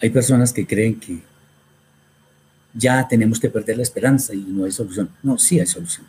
hay 0.00 0.10
personas 0.10 0.52
que 0.52 0.66
creen 0.66 0.98
que 0.98 1.22
ya 2.74 3.06
tenemos 3.06 3.38
que 3.38 3.48
perder 3.48 3.76
la 3.76 3.84
esperanza 3.84 4.34
y 4.34 4.40
no 4.40 4.64
hay 4.64 4.72
solución. 4.72 5.10
No, 5.22 5.38
sí 5.38 5.60
hay 5.60 5.66
solución. 5.68 6.04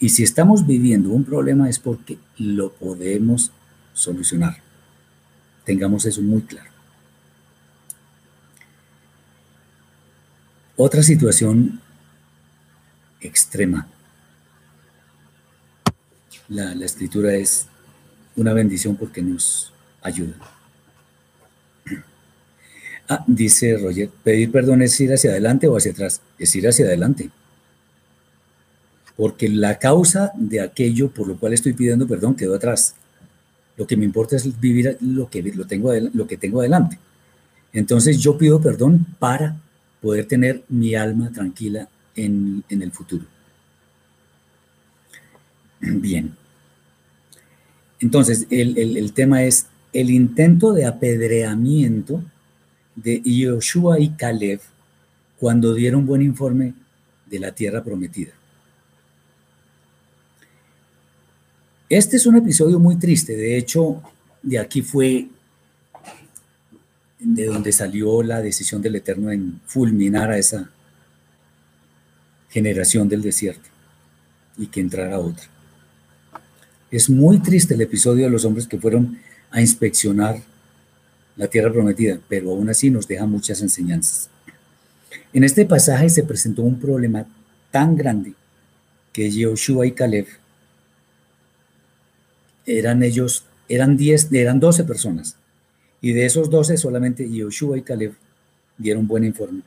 Y 0.00 0.08
si 0.08 0.22
estamos 0.22 0.66
viviendo 0.66 1.10
un 1.10 1.22
problema 1.22 1.68
es 1.68 1.78
porque 1.78 2.16
lo 2.38 2.72
podemos 2.72 3.52
solucionar. 3.92 4.56
Tengamos 5.66 6.06
eso 6.06 6.22
muy 6.22 6.40
claro. 6.40 6.70
Otra 10.78 11.02
situación 11.02 11.78
extrema. 13.20 13.86
La, 16.48 16.74
la 16.74 16.86
escritura 16.86 17.34
es 17.34 17.66
una 18.36 18.52
bendición 18.52 18.96
porque 18.96 19.22
nos 19.22 19.72
ayuda. 20.02 20.34
Ah, 23.08 23.24
dice 23.26 23.76
Roger, 23.76 24.08
pedir 24.22 24.52
perdón 24.52 24.80
es 24.80 24.98
ir 25.00 25.12
hacia 25.12 25.32
adelante 25.32 25.66
o 25.66 25.76
hacia 25.76 25.90
atrás. 25.90 26.22
Es 26.38 26.54
ir 26.54 26.68
hacia 26.68 26.86
adelante. 26.86 27.30
Porque 29.16 29.48
la 29.48 29.78
causa 29.78 30.30
de 30.36 30.60
aquello 30.60 31.10
por 31.10 31.26
lo 31.26 31.36
cual 31.36 31.52
estoy 31.52 31.72
pidiendo 31.72 32.06
perdón 32.06 32.36
quedó 32.36 32.54
atrás. 32.54 32.94
Lo 33.76 33.86
que 33.86 33.96
me 33.96 34.04
importa 34.04 34.36
es 34.36 34.58
vivir 34.60 34.96
lo 35.00 35.28
que, 35.28 35.42
lo 35.42 35.66
tengo, 35.66 35.92
lo 35.92 36.26
que 36.26 36.36
tengo 36.36 36.60
adelante. 36.60 36.98
Entonces 37.72 38.18
yo 38.18 38.38
pido 38.38 38.60
perdón 38.60 39.04
para 39.18 39.56
poder 40.00 40.26
tener 40.26 40.62
mi 40.68 40.94
alma 40.94 41.30
tranquila 41.32 41.88
en, 42.14 42.64
el 42.68 42.92
futuro. 42.92 43.24
Bien. 45.80 46.41
Entonces, 48.02 48.48
el, 48.50 48.76
el, 48.76 49.12
tema 49.12 49.44
es 49.44 49.66
el 49.92 50.10
intento 50.10 50.72
de 50.72 50.86
apedreamiento 50.86 52.22
de 52.96 53.22
Yoshua 53.22 54.00
y 54.00 54.10
Caleb 54.10 54.60
cuando 55.38 55.72
dieron 55.72 56.04
buen 56.04 56.20
informe 56.20 56.74
de 57.26 57.38
la 57.38 57.54
tierra 57.54 57.82
prometida. 57.84 58.32
Este 61.88 62.16
es 62.16 62.26
un 62.26 62.36
episodio 62.36 62.80
muy 62.80 62.96
triste, 62.96 63.36
de 63.36 63.56
hecho, 63.56 64.02
de 64.42 64.58
aquí 64.58 64.82
fue 64.82 65.28
de 67.20 67.46
donde 67.46 67.70
salió 67.70 68.20
la 68.24 68.42
decisión 68.42 68.82
del 68.82 68.96
Eterno 68.96 69.30
en 69.30 69.60
fulminar 69.64 70.32
a 70.32 70.38
esa 70.38 70.70
generación 72.50 73.08
del 73.08 73.22
desierto 73.22 73.68
y 74.58 74.66
que 74.66 74.80
entrara 74.80 75.20
otra. 75.20 75.51
Es 76.92 77.08
muy 77.08 77.38
triste 77.38 77.72
el 77.72 77.80
episodio 77.80 78.26
de 78.26 78.30
los 78.30 78.44
hombres 78.44 78.68
que 78.68 78.78
fueron 78.78 79.18
a 79.50 79.62
inspeccionar 79.62 80.42
la 81.36 81.48
tierra 81.48 81.72
prometida, 81.72 82.20
pero 82.28 82.50
aún 82.50 82.68
así 82.68 82.90
nos 82.90 83.08
deja 83.08 83.24
muchas 83.24 83.62
enseñanzas. 83.62 84.28
En 85.32 85.42
este 85.42 85.64
pasaje 85.64 86.10
se 86.10 86.22
presentó 86.22 86.60
un 86.60 86.78
problema 86.78 87.26
tan 87.70 87.96
grande 87.96 88.34
que 89.10 89.32
Joshua 89.32 89.86
y 89.86 89.92
Caleb 89.92 90.26
eran 92.66 93.02
ellos, 93.02 93.46
eran 93.70 93.96
10, 93.96 94.30
eran 94.34 94.60
12 94.60 94.84
personas, 94.84 95.36
y 96.02 96.12
de 96.12 96.26
esos 96.26 96.50
12 96.50 96.76
solamente 96.76 97.26
Joshua 97.26 97.78
y 97.78 97.82
Caleb 97.82 98.12
dieron 98.76 99.06
buen 99.06 99.24
informe, 99.24 99.62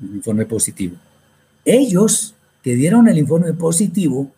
un 0.00 0.16
informe 0.16 0.46
positivo. 0.46 0.96
Ellos 1.62 2.34
que 2.62 2.74
dieron 2.74 3.06
el 3.06 3.18
informe 3.18 3.52
positivo, 3.52 4.32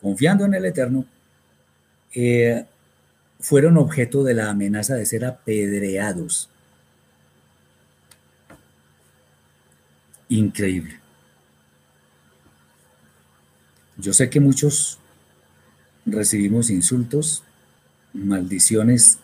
confiando 0.00 0.44
en 0.44 0.54
el 0.54 0.64
Eterno, 0.64 1.04
eh, 2.14 2.64
fueron 3.40 3.76
objeto 3.76 4.24
de 4.24 4.34
la 4.34 4.50
amenaza 4.50 4.94
de 4.94 5.06
ser 5.06 5.24
apedreados. 5.24 6.48
Increíble. 10.28 10.98
Yo 13.98 14.12
sé 14.12 14.28
que 14.28 14.40
muchos 14.40 14.98
recibimos 16.04 16.70
insultos, 16.70 17.42
maldiciones, 18.12 19.18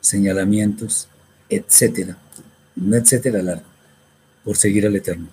señalamientos, 0.00 1.08
etcétera, 1.48 2.16
no 2.76 2.96
etcétera 2.96 3.62
por 4.44 4.56
seguir 4.56 4.86
al 4.86 4.96
Eterno. 4.96 5.28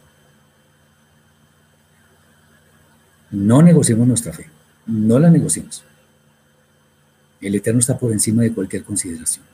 No 3.32 3.62
negociemos 3.62 4.08
nuestra 4.08 4.34
fe, 4.34 4.48
no 4.88 5.20
la 5.20 5.30
negociemos. 5.30 5.84
El 7.42 7.56
Eterno 7.56 7.80
está 7.80 7.98
por 7.98 8.12
encima 8.12 8.42
de 8.42 8.54
cualquier 8.54 8.84
consideración. 8.84 9.46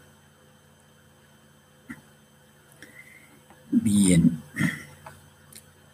Bien. 3.72 4.39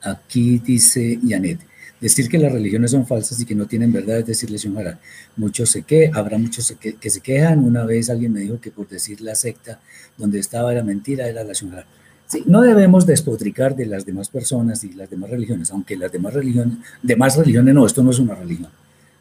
Aquí 0.02 0.60
dice 0.60 1.20
Janet, 1.26 1.60
decir 2.00 2.30
que 2.30 2.38
las 2.38 2.52
religiones 2.52 2.92
son 2.92 3.08
falsas 3.08 3.40
y 3.42 3.46
que 3.46 3.56
no 3.56 3.66
tienen 3.66 3.92
verdad 3.92 4.20
es 4.20 4.28
decirle 4.28 4.58
Shonjara. 4.58 5.00
Muchos 5.36 5.72
se 5.72 5.84
que, 5.84 6.12
habrá 6.14 6.38
muchos 6.38 6.74
que, 6.80 7.10
se 7.10 7.22
quejan. 7.22 7.64
Una 7.64 7.86
vez 7.86 8.10
alguien 8.10 8.34
me 8.34 8.42
dijo 8.42 8.60
que 8.60 8.72
por 8.72 8.88
decir 8.88 9.22
la 9.22 9.36
secta 9.36 9.80
donde 10.18 10.40
estaba 10.40 10.74
la 10.74 10.84
mentira 10.84 11.28
era 11.28 11.44
la 11.44 11.54
Shonjara. 11.54 11.86
Sí, 12.28 12.44
no 12.46 12.62
debemos 12.62 13.08
despotricar 13.08 13.76
de 13.76 13.88
las 13.88 14.06
demás 14.06 14.30
personas 14.30 14.84
y 14.84 14.94
las 14.94 15.10
demás 15.10 15.32
religiones, 15.32 15.72
aunque 15.72 15.98
las 15.98 16.12
demás 16.12 16.34
religiones, 16.36 16.78
demás 17.02 17.36
religiones 17.36 17.74
no, 17.74 17.88
esto 17.88 18.04
no 18.04 18.12
es 18.12 18.20
una 18.20 18.36
religión. 18.36 18.70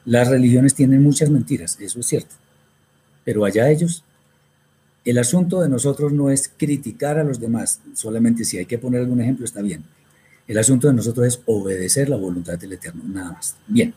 Las 0.09 0.29
religiones 0.29 0.75
tienen 0.75 1.03
muchas 1.03 1.31
mentiras, 1.31 1.79
eso 1.81 2.01
es 2.01 2.07
cierto 2.07 2.35
pero 3.29 3.45
allá 3.45 3.69
ellos. 3.69 4.05
El 5.05 5.19
asunto 5.19 5.61
de 5.61 5.69
nosotros 5.69 6.15
no 6.15 6.31
es 6.31 6.49
criticar 6.49 7.19
a 7.19 7.25
los 7.25 7.39
demás, 7.39 7.79
solamente 7.93 8.43
si 8.43 8.57
hay 8.57 8.65
que 8.65 8.79
poner 8.79 9.03
algún 9.03 9.21
ejemplo 9.21 9.45
está 9.45 9.61
bien. 9.61 9.85
El 10.47 10.57
asunto 10.57 10.87
de 10.87 10.95
nosotros 10.95 11.27
es 11.27 11.43
obedecer 11.45 12.09
la 12.09 12.17
voluntad 12.17 12.59
del 12.59 12.73
Eterno, 12.73 13.05
nada 13.07 13.33
más. 13.33 13.55
Bien. 13.67 13.93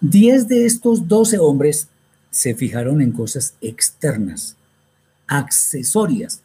Diez 0.00 0.46
de 0.46 0.66
estos 0.66 1.08
doce 1.08 1.40
hombres 1.40 1.88
se 2.30 2.54
fijaron 2.54 3.00
en 3.00 3.10
cosas 3.10 3.54
externas, 3.60 4.54
accesorias, 5.26 6.42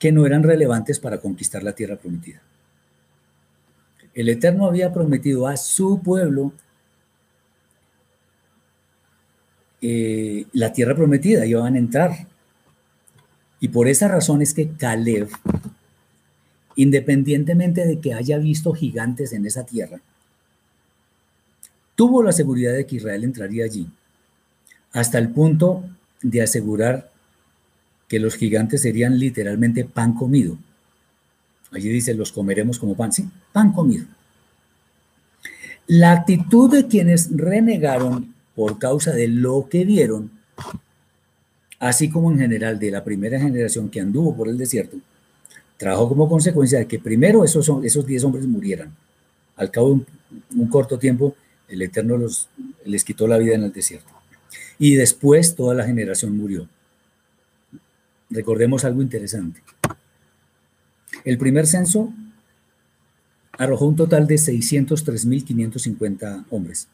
que 0.00 0.10
no 0.10 0.26
eran 0.26 0.42
relevantes 0.42 0.98
para 0.98 1.20
conquistar 1.20 1.62
la 1.62 1.76
tierra 1.76 1.94
prometida. 1.94 2.42
El 4.20 4.28
Eterno 4.28 4.66
había 4.66 4.92
prometido 4.92 5.46
a 5.46 5.56
su 5.56 6.00
pueblo 6.02 6.52
Eh, 9.82 10.44
la 10.52 10.72
tierra 10.72 10.94
prometida, 10.94 11.46
iban 11.46 11.74
a 11.74 11.78
entrar. 11.78 12.26
Y 13.60 13.68
por 13.68 13.88
esa 13.88 14.08
razón 14.08 14.42
es 14.42 14.54
que 14.54 14.68
Caleb, 14.68 15.28
independientemente 16.76 17.86
de 17.86 17.98
que 17.98 18.14
haya 18.14 18.38
visto 18.38 18.72
gigantes 18.72 19.32
en 19.32 19.46
esa 19.46 19.64
tierra, 19.64 20.00
tuvo 21.94 22.22
la 22.22 22.32
seguridad 22.32 22.72
de 22.72 22.86
que 22.86 22.96
Israel 22.96 23.24
entraría 23.24 23.64
allí, 23.64 23.86
hasta 24.92 25.18
el 25.18 25.30
punto 25.30 25.84
de 26.22 26.42
asegurar 26.42 27.10
que 28.08 28.18
los 28.18 28.34
gigantes 28.34 28.82
serían 28.82 29.18
literalmente 29.18 29.84
pan 29.84 30.14
comido. 30.14 30.58
Allí 31.72 31.88
dice, 31.88 32.14
los 32.14 32.32
comeremos 32.32 32.78
como 32.78 32.96
pan, 32.96 33.12
sí, 33.12 33.28
pan 33.52 33.72
comido. 33.72 34.06
La 35.86 36.12
actitud 36.12 36.70
de 36.70 36.86
quienes 36.86 37.30
renegaron 37.36 38.34
por 38.54 38.78
causa 38.78 39.12
de 39.12 39.28
lo 39.28 39.68
que 39.68 39.84
vieron, 39.84 40.30
así 41.78 42.10
como 42.10 42.30
en 42.30 42.38
general 42.38 42.78
de 42.78 42.90
la 42.90 43.02
primera 43.04 43.40
generación 43.40 43.88
que 43.88 44.00
anduvo 44.00 44.36
por 44.36 44.48
el 44.48 44.58
desierto, 44.58 44.98
trajo 45.76 46.08
como 46.08 46.28
consecuencia 46.28 46.78
de 46.78 46.86
que 46.86 46.98
primero 46.98 47.44
esos, 47.44 47.70
esos 47.82 48.06
diez 48.06 48.22
hombres 48.22 48.46
murieran. 48.46 48.94
Al 49.56 49.70
cabo 49.70 49.88
de 49.88 50.04
un, 50.56 50.68
corto 50.68 50.98
tiempo, 50.98 51.34
el 51.68 51.82
Eterno 51.82 52.18
les 52.84 53.04
quitó 53.04 53.26
la 53.26 53.38
vida 53.38 53.54
en 53.54 53.64
el 53.64 53.72
desierto. 53.72 54.10
Y 54.78 54.94
después 54.94 55.54
toda 55.54 55.74
la 55.74 55.84
generación 55.84 56.36
murió. 56.36 56.68
Recordemos 58.28 58.84
algo 58.84 59.02
interesante. 59.02 59.60
El 61.24 61.38
primer 61.38 61.66
censo 61.66 62.12
arrojó 63.52 63.86
un 63.86 63.96
total 63.96 64.26
de 64.26 64.34
603.550 64.36 66.46
hombres. 66.50 66.88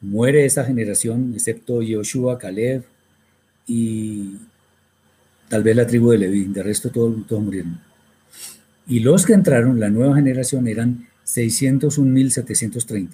Muere 0.00 0.46
esa 0.46 0.64
generación, 0.64 1.32
excepto 1.34 1.82
Yoshua, 1.82 2.38
Caleb, 2.38 2.84
y 3.66 4.36
tal 5.48 5.62
vez 5.62 5.76
la 5.76 5.86
tribu 5.86 6.12
de 6.12 6.18
Leví, 6.18 6.44
de 6.44 6.62
resto 6.62 6.90
todos, 6.90 7.42
murieron. 7.42 7.78
Y 8.86 9.00
los 9.00 9.26
que 9.26 9.34
entraron, 9.34 9.78
la 9.78 9.90
nueva 9.90 10.16
generación, 10.16 10.66
eran 10.66 11.06
601.730. 11.26 13.10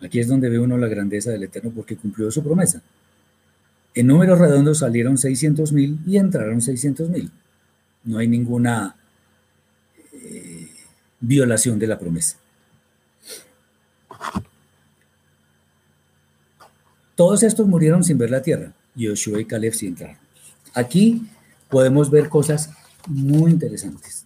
Aquí 0.00 0.20
es 0.20 0.28
donde 0.28 0.48
ve 0.48 0.58
uno 0.58 0.78
la 0.78 0.88
grandeza 0.88 1.30
del 1.30 1.42
Eterno 1.42 1.72
porque 1.74 1.96
cumplió 1.96 2.30
su 2.30 2.42
promesa. 2.42 2.80
En 3.94 4.06
números 4.06 4.38
redondos 4.38 4.78
salieron 4.78 5.16
600.000 5.16 6.06
y 6.06 6.16
entraron 6.16 6.60
600.000. 6.60 7.30
No 8.04 8.18
hay 8.18 8.28
ninguna 8.28 8.96
eh, 10.12 10.68
violación 11.20 11.78
de 11.78 11.86
la 11.86 11.98
promesa. 11.98 12.36
Todos 17.16 17.42
estos 17.42 17.66
murieron 17.66 18.04
sin 18.04 18.16
ver 18.16 18.30
la 18.30 18.42
tierra. 18.42 18.72
Yoshua 18.94 19.40
y 19.40 19.44
Caleb 19.44 19.74
sí 19.74 19.86
entraron. 19.86 20.16
Aquí 20.74 21.28
podemos 21.68 22.10
ver 22.10 22.28
cosas 22.28 22.70
muy 23.06 23.50
interesantes. 23.50 24.24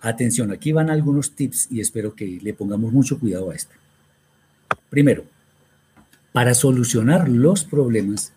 Atención, 0.00 0.52
aquí 0.52 0.70
van 0.70 0.90
algunos 0.90 1.32
tips 1.32 1.72
y 1.72 1.80
espero 1.80 2.14
que 2.14 2.38
le 2.40 2.54
pongamos 2.54 2.92
mucho 2.92 3.18
cuidado 3.18 3.50
a 3.50 3.54
esto. 3.56 3.74
Primero, 4.88 5.24
para 6.36 6.52
solucionar 6.52 7.30
los 7.30 7.64
problemas, 7.64 8.34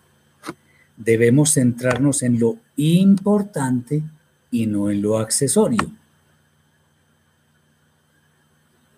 debemos 0.96 1.52
centrarnos 1.52 2.22
en 2.22 2.40
lo 2.40 2.56
importante 2.76 4.02
y 4.50 4.64
no 4.64 4.90
en 4.90 5.02
lo 5.02 5.18
accesorio. 5.18 5.92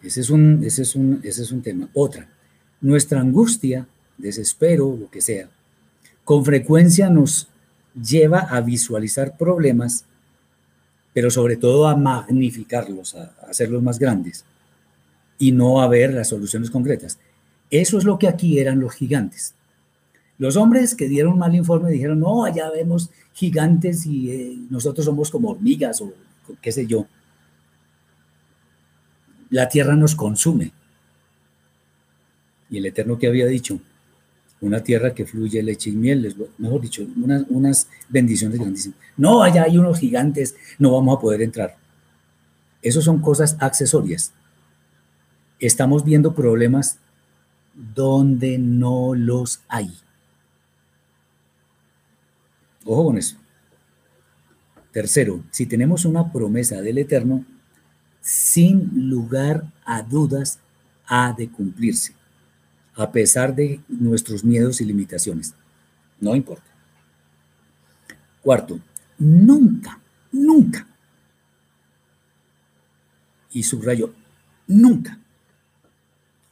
Ese 0.05 0.21
es 0.21 0.31
un, 0.31 0.63
ese 0.63 0.83
es 0.83 0.95
un, 0.95 1.19
ese 1.25 1.43
es 1.43 1.51
un 1.51 1.63
tema. 1.63 1.89
Otra, 1.95 2.29
nuestra 2.81 3.21
angustia, 3.21 3.89
desespero, 4.19 4.97
lo 4.97 5.11
que 5.11 5.21
sea, 5.21 5.49
con 6.23 6.45
frecuencia 6.45 7.11
nos 7.11 7.49
lleva 8.01 8.39
a 8.39 8.61
visualizar 8.61 9.37
problemas, 9.37 10.05
pero 11.13 11.29
sobre 11.29 11.57
todo 11.57 11.89
a 11.89 11.97
magnificarlos, 11.97 13.17
a 13.17 13.35
hacerlos 13.51 13.83
más 13.83 13.99
grandes 13.99 14.45
y 15.41 15.51
no 15.51 15.83
a 15.83 15.89
ver 15.89 16.15
las 16.15 16.29
soluciones 16.29 16.71
concretas. 16.71 17.19
Eso 17.73 17.97
es 17.97 18.05
lo 18.05 18.19
que 18.19 18.29
aquí 18.29 18.59
eran 18.59 18.81
los 18.81 18.93
gigantes. 18.93 19.55
Los 20.37 20.57
hombres 20.57 20.95
que 20.95 21.09
dieron 21.09 21.39
mal 21.39 21.55
informe 21.55 21.91
dijeron, 21.91 22.21
no, 22.21 22.45
allá 22.45 22.71
vemos 22.71 23.11
gigantes 23.33 24.05
y 24.05 24.31
eh, 24.31 24.59
nosotros 24.69 25.07
somos 25.07 25.31
como 25.31 25.49
hormigas 25.49 26.03
o 26.03 26.13
qué 26.61 26.71
sé 26.71 26.87
yo. 26.87 27.07
La 29.49 29.71
tierra 29.71 29.97
nos 29.97 30.15
consume. 30.15 30.71
Y 32.69 32.77
el 32.77 32.85
Eterno 32.85 33.19
que 33.19 33.27
había 33.27 33.47
dicho, 33.47 33.81
una 34.61 34.85
tierra 34.85 35.15
que 35.15 35.25
fluye 35.25 35.63
leche 35.63 35.89
y 35.89 35.95
miel, 35.95 36.37
mejor 36.59 36.83
dicho, 36.83 37.07
unas 37.49 37.89
bendiciones 38.11 38.59
grandísimas. 38.59 38.99
No, 39.17 39.43
allá 39.43 39.63
hay 39.63 39.79
unos 39.79 39.99
gigantes, 39.99 40.57
no 40.79 40.93
vamos 40.93 41.17
a 41.17 41.21
poder 41.21 41.41
entrar. 41.41 41.77
Eso 42.83 43.01
son 43.01 43.21
cosas 43.21 43.57
accesorias. 43.61 44.35
Estamos 45.59 46.05
viendo 46.05 46.35
problemas 46.35 46.99
donde 47.75 48.59
no 48.59 49.15
los 49.15 49.63
hay. 49.69 49.93
Ojo 52.85 53.07
con 53.07 53.19
eso. 53.19 53.37
Tercero, 54.91 55.43
si 55.51 55.67
tenemos 55.67 56.05
una 56.05 56.33
promesa 56.33 56.81
del 56.83 56.99
Eterno, 56.99 57.45
sin 58.21 59.09
lugar 59.09 59.73
a 59.85 60.03
dudas 60.03 60.59
ha 61.07 61.33
de 61.33 61.49
cumplirse 61.49 62.15
a 62.95 63.11
pesar 63.11 63.55
de 63.55 63.81
nuestros 63.89 64.45
miedos 64.45 64.81
y 64.81 64.85
limitaciones. 64.85 65.55
No 66.21 66.37
importa. 66.37 66.65
Cuarto, 68.43 68.81
nunca, 69.19 69.99
nunca, 70.31 70.87
y 73.53 73.63
subrayo, 73.63 74.13
nunca 74.67 75.19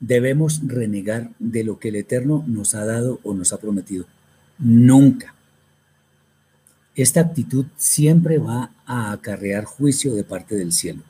debemos 0.00 0.62
renegar 0.66 1.30
de 1.38 1.62
lo 1.62 1.78
que 1.78 1.90
el 1.90 1.96
Eterno 1.96 2.42
nos 2.46 2.74
ha 2.74 2.84
dado 2.84 3.20
o 3.22 3.34
nos 3.34 3.52
ha 3.52 3.58
prometido. 3.58 4.06
Nunca. 4.58 5.34
Esta 6.94 7.20
actitud 7.20 7.66
siempre 7.76 8.38
va 8.38 8.72
a 8.86 9.12
acarrear 9.12 9.64
juicio 9.64 10.14
de 10.14 10.24
parte 10.24 10.56
del 10.56 10.72
cielo, 10.72 11.02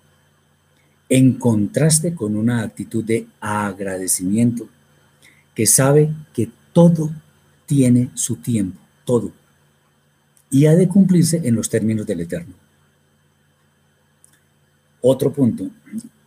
en 1.09 1.39
contraste 1.39 2.15
con 2.15 2.37
una 2.37 2.62
actitud 2.62 3.05
de 3.05 3.27
agradecimiento 3.41 4.69
que 5.55 5.67
sabe 5.67 6.15
que 6.35 6.51
todo 6.73 7.11
tiene 7.67 8.11
su 8.15 8.37
tiempo, 8.37 8.79
todo, 9.05 9.33
y 10.51 10.67
ha 10.67 10.75
de 10.75 10.89
cumplirse 10.89 11.41
en 11.45 11.55
los 11.55 11.71
términos 11.71 12.07
del 12.07 12.21
Eterno. 12.21 12.55
Otro 15.01 15.33
punto, 15.33 15.71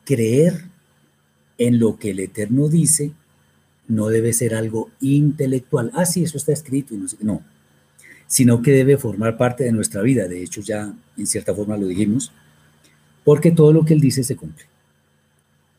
creer 0.03 0.72
en 1.57 1.79
lo 1.79 1.97
que 1.97 2.11
el 2.11 2.19
Eterno 2.19 2.67
dice 2.67 3.11
no 3.87 4.07
debe 4.07 4.31
ser 4.33 4.55
algo 4.55 4.89
intelectual. 5.01 5.91
Ah, 5.93 6.05
sí, 6.05 6.23
eso 6.23 6.37
está 6.37 6.53
escrito 6.53 6.93
y 6.93 6.97
no 6.97 7.07
sé 7.07 7.17
no. 7.21 7.41
Sino 8.27 8.61
que 8.61 8.71
debe 8.71 8.97
formar 8.97 9.37
parte 9.37 9.65
de 9.65 9.71
nuestra 9.71 10.01
vida. 10.01 10.27
De 10.27 10.41
hecho, 10.41 10.61
ya 10.61 10.93
en 11.17 11.27
cierta 11.27 11.53
forma 11.53 11.77
lo 11.77 11.87
dijimos, 11.87 12.31
porque 13.23 13.51
todo 13.51 13.73
lo 13.73 13.83
que 13.85 13.93
Él 13.93 13.99
dice 13.99 14.23
se 14.23 14.35
cumple. 14.35 14.65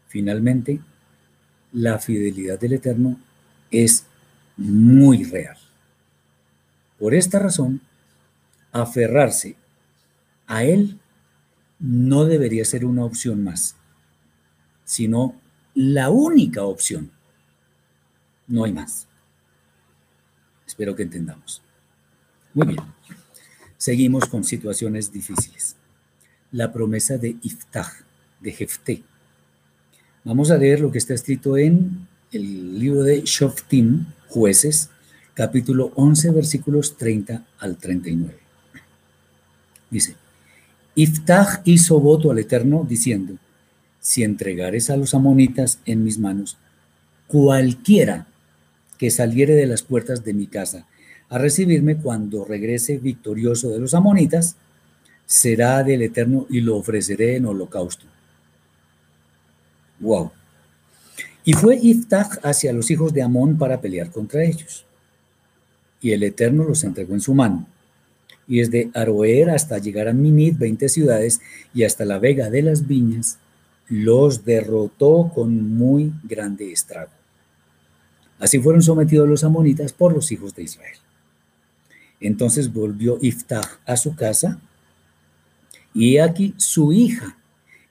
Finalmente, 0.08 0.80
la 1.72 1.98
fidelidad 1.98 2.60
del 2.60 2.74
Eterno 2.74 3.18
es 3.70 4.04
muy 4.56 5.24
real. 5.24 5.56
Por 6.98 7.14
esta 7.14 7.38
razón, 7.38 7.80
aferrarse 8.70 9.56
a 10.46 10.64
él 10.64 10.98
no 11.78 12.24
debería 12.24 12.64
ser 12.64 12.84
una 12.84 13.04
opción 13.04 13.42
más, 13.42 13.76
sino 14.84 15.34
la 15.74 16.10
única 16.10 16.62
opción. 16.64 17.10
No 18.46 18.64
hay 18.64 18.72
más. 18.72 19.06
Espero 20.66 20.94
que 20.94 21.02
entendamos. 21.02 21.62
Muy 22.52 22.68
bien. 22.68 22.80
Seguimos 23.76 24.26
con 24.26 24.44
situaciones 24.44 25.12
difíciles. 25.12 25.76
La 26.52 26.72
promesa 26.72 27.18
de 27.18 27.36
Iftah, 27.42 27.92
de 28.40 28.52
Jefté. 28.52 29.02
Vamos 30.22 30.50
a 30.50 30.56
leer 30.56 30.80
lo 30.80 30.90
que 30.90 30.98
está 30.98 31.14
escrito 31.14 31.56
en 31.56 32.06
el 32.32 32.78
libro 32.78 33.02
de 33.02 33.22
Shoftim, 33.24 34.06
jueces, 34.28 34.90
capítulo 35.34 35.92
11, 35.96 36.30
versículos 36.30 36.96
30 36.96 37.44
al 37.58 37.76
39. 37.76 38.38
Dice, 39.90 40.16
Iftach 40.94 41.60
hizo 41.64 42.00
voto 42.00 42.30
al 42.30 42.38
Eterno 42.38 42.86
diciendo, 42.88 43.36
si 44.04 44.22
entregares 44.22 44.90
a 44.90 44.98
los 44.98 45.14
amonitas 45.14 45.78
en 45.86 46.04
mis 46.04 46.18
manos, 46.18 46.58
cualquiera 47.26 48.26
que 48.98 49.10
saliere 49.10 49.54
de 49.54 49.66
las 49.66 49.82
puertas 49.82 50.24
de 50.24 50.34
mi 50.34 50.46
casa 50.46 50.86
a 51.30 51.38
recibirme 51.38 51.96
cuando 51.96 52.44
regrese 52.44 52.98
victorioso 52.98 53.70
de 53.70 53.78
los 53.78 53.94
amonitas, 53.94 54.56
será 55.24 55.82
del 55.82 56.02
Eterno 56.02 56.46
y 56.50 56.60
lo 56.60 56.76
ofreceré 56.76 57.36
en 57.36 57.46
holocausto. 57.46 58.04
Wow. 60.00 60.32
Y 61.46 61.54
fue 61.54 61.78
Iftach 61.80 62.40
hacia 62.42 62.74
los 62.74 62.90
hijos 62.90 63.14
de 63.14 63.22
Amón 63.22 63.56
para 63.56 63.80
pelear 63.80 64.10
contra 64.10 64.44
ellos. 64.44 64.84
Y 66.02 66.12
el 66.12 66.24
Eterno 66.24 66.64
los 66.64 66.84
entregó 66.84 67.14
en 67.14 67.22
su 67.22 67.32
mano. 67.32 67.66
Y 68.46 68.58
desde 68.58 68.90
Aroer 68.92 69.48
hasta 69.48 69.78
llegar 69.78 70.08
a 70.08 70.12
Minit, 70.12 70.58
20 70.58 70.90
ciudades, 70.90 71.40
y 71.72 71.84
hasta 71.84 72.04
la 72.04 72.18
vega 72.18 72.50
de 72.50 72.60
las 72.60 72.86
viñas, 72.86 73.38
los 73.88 74.44
derrotó 74.44 75.30
con 75.34 75.76
muy 75.76 76.12
grande 76.22 76.72
estrago. 76.72 77.12
Así 78.38 78.58
fueron 78.58 78.82
sometidos 78.82 79.28
los 79.28 79.44
amonitas 79.44 79.92
por 79.92 80.14
los 80.14 80.32
hijos 80.32 80.54
de 80.54 80.64
Israel. 80.64 80.96
Entonces 82.20 82.72
volvió 82.72 83.18
Iftach 83.20 83.80
a 83.86 83.96
su 83.96 84.14
casa, 84.16 84.60
y 85.92 86.18
aquí 86.18 86.54
su 86.56 86.92
hija, 86.92 87.38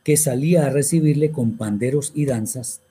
que 0.03 0.17
salía 0.17 0.65
a 0.65 0.69
recibirle 0.69 1.31
con 1.31 1.55
panderos 1.55 2.11
y 2.13 2.25
danzas, 2.25 2.81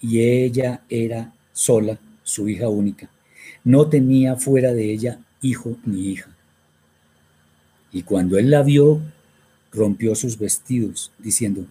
y 0.00 0.20
ella 0.20 0.82
era 0.88 1.32
sola, 1.52 1.98
su 2.22 2.48
hija 2.48 2.68
única. 2.68 3.10
No 3.64 3.88
tenía 3.88 4.36
fuera 4.36 4.72
de 4.72 4.92
ella 4.92 5.18
hijo 5.40 5.76
ni 5.84 6.10
hija. 6.10 6.30
Y 7.92 8.02
cuando 8.02 8.38
él 8.38 8.50
la 8.50 8.62
vio, 8.62 9.00
rompió 9.72 10.14
sus 10.14 10.38
vestidos, 10.38 11.10
diciendo, 11.18 11.66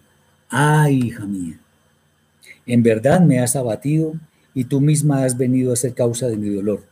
ay, 0.48 1.00
hija 1.06 1.24
mía, 1.26 1.58
en 2.66 2.82
verdad 2.82 3.20
me 3.20 3.38
has 3.40 3.56
abatido 3.56 4.14
y 4.54 4.64
tú 4.64 4.80
misma 4.80 5.24
has 5.24 5.36
venido 5.36 5.72
a 5.72 5.76
ser 5.76 5.94
causa 5.94 6.28
de 6.28 6.36
mi 6.36 6.48
dolor, 6.48 6.84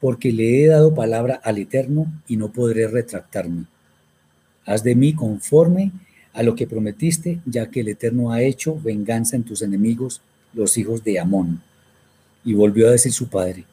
porque 0.00 0.32
le 0.32 0.62
he 0.62 0.66
dado 0.68 0.94
palabra 0.94 1.40
al 1.42 1.58
Eterno 1.58 2.06
y 2.26 2.36
no 2.36 2.52
podré 2.52 2.86
retractarme. 2.86 3.64
Haz 4.64 4.82
de 4.82 4.94
mí 4.94 5.14
conforme 5.14 5.92
a 6.32 6.42
lo 6.42 6.54
que 6.54 6.66
prometiste, 6.66 7.40
ya 7.46 7.70
que 7.70 7.80
el 7.80 7.88
Eterno 7.88 8.32
ha 8.32 8.42
hecho 8.42 8.78
venganza 8.80 9.36
en 9.36 9.42
tus 9.42 9.62
enemigos 9.62 10.20
los 10.52 10.76
hijos 10.76 11.02
de 11.02 11.18
Amón. 11.18 11.62
Y 12.44 12.54
volvió 12.54 12.88
a 12.88 12.92
decir 12.92 13.12
su 13.12 13.28
padre, 13.28 13.64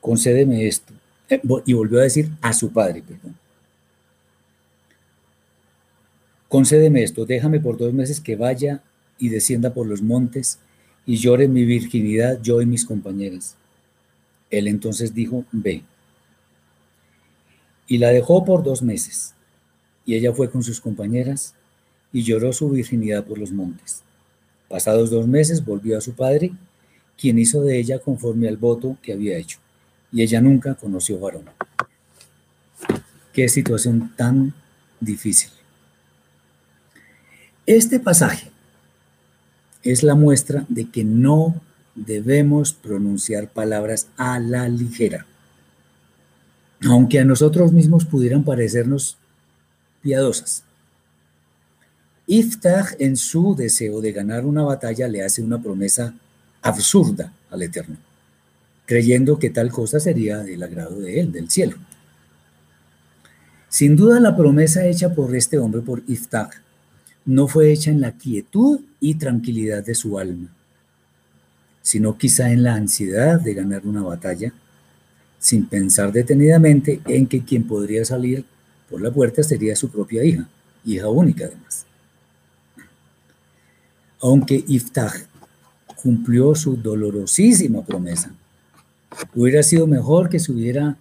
concédeme 0.00 0.66
esto. 0.66 0.92
Eh, 1.28 1.40
y 1.66 1.72
volvió 1.74 2.00
a 2.00 2.04
decir 2.04 2.30
a 2.40 2.52
su 2.52 2.72
padre, 2.72 3.02
perdón. 3.06 3.36
Concédeme 6.48 7.02
esto, 7.02 7.26
déjame 7.26 7.60
por 7.60 7.76
dos 7.76 7.92
meses 7.92 8.20
que 8.20 8.36
vaya 8.36 8.82
y 9.18 9.28
descienda 9.28 9.74
por 9.74 9.86
los 9.86 10.00
montes 10.00 10.58
y 11.04 11.16
llore 11.16 11.46
mi 11.48 11.64
virginidad 11.64 12.40
yo 12.42 12.62
y 12.62 12.66
mis 12.66 12.86
compañeras. 12.86 13.56
Él 14.50 14.66
entonces 14.66 15.14
dijo, 15.14 15.44
ve. 15.52 15.82
Y 17.86 17.98
la 17.98 18.08
dejó 18.08 18.44
por 18.44 18.62
dos 18.62 18.82
meses. 18.82 19.34
Y 20.06 20.14
ella 20.14 20.32
fue 20.32 20.50
con 20.50 20.62
sus 20.62 20.80
compañeras 20.80 21.54
y 22.12 22.22
lloró 22.22 22.52
su 22.52 22.70
virginidad 22.70 23.24
por 23.24 23.38
los 23.38 23.52
montes. 23.52 24.02
Pasados 24.68 25.10
dos 25.10 25.26
meses 25.26 25.64
volvió 25.64 25.98
a 25.98 26.02
su 26.02 26.14
padre, 26.14 26.52
quien 27.18 27.38
hizo 27.38 27.62
de 27.62 27.78
ella 27.78 27.98
conforme 27.98 28.48
al 28.48 28.56
voto 28.56 28.96
que 29.02 29.12
había 29.12 29.36
hecho. 29.36 29.58
Y 30.12 30.22
ella 30.22 30.40
nunca 30.40 30.74
conoció 30.74 31.18
varón. 31.18 31.44
Qué 33.32 33.48
situación 33.48 34.14
tan 34.16 34.54
difícil. 35.00 35.50
Este 37.68 38.00
pasaje 38.00 38.50
es 39.82 40.02
la 40.02 40.14
muestra 40.14 40.64
de 40.70 40.88
que 40.88 41.04
no 41.04 41.60
debemos 41.94 42.72
pronunciar 42.72 43.50
palabras 43.50 44.06
a 44.16 44.38
la 44.38 44.66
ligera. 44.70 45.26
Aunque 46.86 47.20
a 47.20 47.26
nosotros 47.26 47.72
mismos 47.72 48.06
pudieran 48.06 48.42
parecernos 48.42 49.18
piadosas. 50.00 50.64
Iftach 52.26 52.96
en 53.00 53.18
su 53.18 53.54
deseo 53.54 54.00
de 54.00 54.12
ganar 54.12 54.46
una 54.46 54.62
batalla 54.62 55.06
le 55.06 55.22
hace 55.22 55.42
una 55.42 55.60
promesa 55.60 56.14
absurda 56.62 57.34
al 57.50 57.60
Eterno, 57.60 57.98
creyendo 58.86 59.38
que 59.38 59.50
tal 59.50 59.70
cosa 59.70 60.00
sería 60.00 60.38
del 60.38 60.62
agrado 60.62 61.00
de 61.00 61.20
él, 61.20 61.32
del 61.32 61.50
cielo. 61.50 61.76
Sin 63.68 63.94
duda 63.94 64.20
la 64.20 64.34
promesa 64.34 64.86
hecha 64.86 65.14
por 65.14 65.36
este 65.36 65.58
hombre, 65.58 65.82
por 65.82 66.02
Iftach, 66.06 66.62
no 67.28 67.46
fue 67.46 67.70
hecha 67.70 67.90
en 67.90 68.00
la 68.00 68.12
quietud 68.12 68.80
y 69.00 69.16
tranquilidad 69.16 69.84
de 69.84 69.94
su 69.94 70.18
alma, 70.18 70.48
sino 71.82 72.16
quizá 72.16 72.50
en 72.52 72.62
la 72.62 72.74
ansiedad 72.74 73.38
de 73.38 73.52
ganar 73.52 73.86
una 73.86 74.00
batalla, 74.00 74.54
sin 75.38 75.66
pensar 75.66 76.10
detenidamente 76.10 77.02
en 77.04 77.26
que 77.26 77.44
quien 77.44 77.64
podría 77.64 78.02
salir 78.06 78.46
por 78.88 79.02
la 79.02 79.10
puerta 79.10 79.42
sería 79.42 79.76
su 79.76 79.90
propia 79.90 80.24
hija, 80.24 80.48
hija 80.86 81.08
única 81.10 81.44
además. 81.44 81.84
Aunque 84.22 84.64
Iftach 84.66 85.26
cumplió 86.02 86.54
su 86.54 86.78
dolorosísima 86.78 87.84
promesa, 87.84 88.32
hubiera 89.34 89.62
sido 89.62 89.86
mejor 89.86 90.30
que 90.30 90.38
se 90.38 90.50
hubiera 90.50 90.96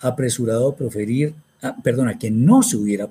apresurado 0.00 0.70
a 0.70 0.76
proferir, 0.76 1.34
ah, 1.62 1.76
perdona, 1.84 2.18
que 2.18 2.32
no 2.32 2.64
se 2.64 2.76
hubiera 2.76 3.08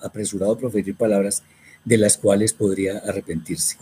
apresurado 0.00 0.52
a 0.52 0.58
proferir 0.58 0.94
palabras 0.94 1.42
de 1.88 1.96
las 1.96 2.18
cuales 2.18 2.52
podría 2.52 2.98
arrepentirse. 2.98 3.78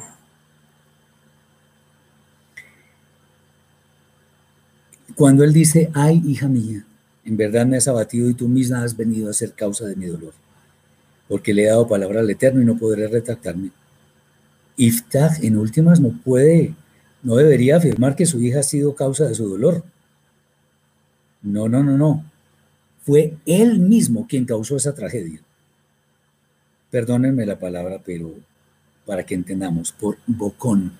Cuando 5.17 5.43
él 5.43 5.53
dice, 5.53 5.91
ay, 5.93 6.23
hija 6.25 6.47
mía, 6.47 6.87
en 7.25 7.37
verdad 7.37 7.67
me 7.67 7.79
has 7.79 7.89
abatido 7.89 8.31
y 8.31 8.35
tú 8.35 8.47
misma 8.47 8.85
has 8.85 8.97
venido 8.97 9.29
a 9.29 9.33
ser 9.33 9.55
causa 9.55 9.87
de 9.87 9.97
mi 9.97 10.07
dolor, 10.07 10.35
porque 11.27 11.53
le 11.53 11.65
he 11.65 11.67
dado 11.67 11.89
palabra 11.89 12.21
al 12.21 12.31
Eterno 12.31 12.63
y 12.63 12.65
no 12.65 12.79
podré 12.79 13.09
retractarme. 13.09 13.73
Iftach, 14.77 15.43
en 15.43 15.57
últimas, 15.57 15.99
no 15.99 16.11
puede, 16.23 16.77
no 17.25 17.35
debería 17.35 17.79
afirmar 17.79 18.15
que 18.15 18.27
su 18.27 18.41
hija 18.41 18.61
ha 18.61 18.63
sido 18.63 18.95
causa 18.95 19.25
de 19.27 19.35
su 19.35 19.49
dolor. 19.49 19.83
No, 21.43 21.69
no, 21.69 21.83
no, 21.83 21.99
no. 21.99 22.25
Fue 23.03 23.37
él 23.47 23.81
mismo 23.81 24.29
quien 24.29 24.45
causó 24.45 24.77
esa 24.77 24.95
tragedia. 24.95 25.41
Perdónenme 26.97 27.45
la 27.45 27.59
palabra, 27.59 28.01
pero 28.03 28.33
para 29.05 29.27
que 29.27 29.35
entendamos, 29.35 29.93
por 29.93 30.17
bocón 30.27 30.93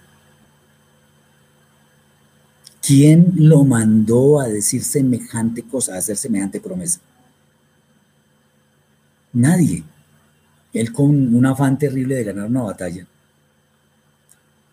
¿Quién 2.83 3.33
lo 3.37 3.65
mandó 3.65 4.39
a 4.39 4.47
decir 4.47 4.85
semejante 4.85 5.63
cosa, 5.63 5.95
a 5.95 5.97
hacer 5.97 6.19
semejante 6.19 6.61
promesa? 6.61 7.01
Nadie. 9.33 9.85
Él 10.75 10.93
con 10.93 11.35
un 11.35 11.47
afán 11.47 11.79
terrible 11.79 12.15
de 12.15 12.25
ganar 12.25 12.45
una 12.45 12.65
batalla 12.65 13.07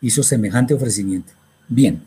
hizo 0.02 0.24
semejante 0.24 0.74
ofrecimiento. 0.74 1.32
Bien. 1.70 2.04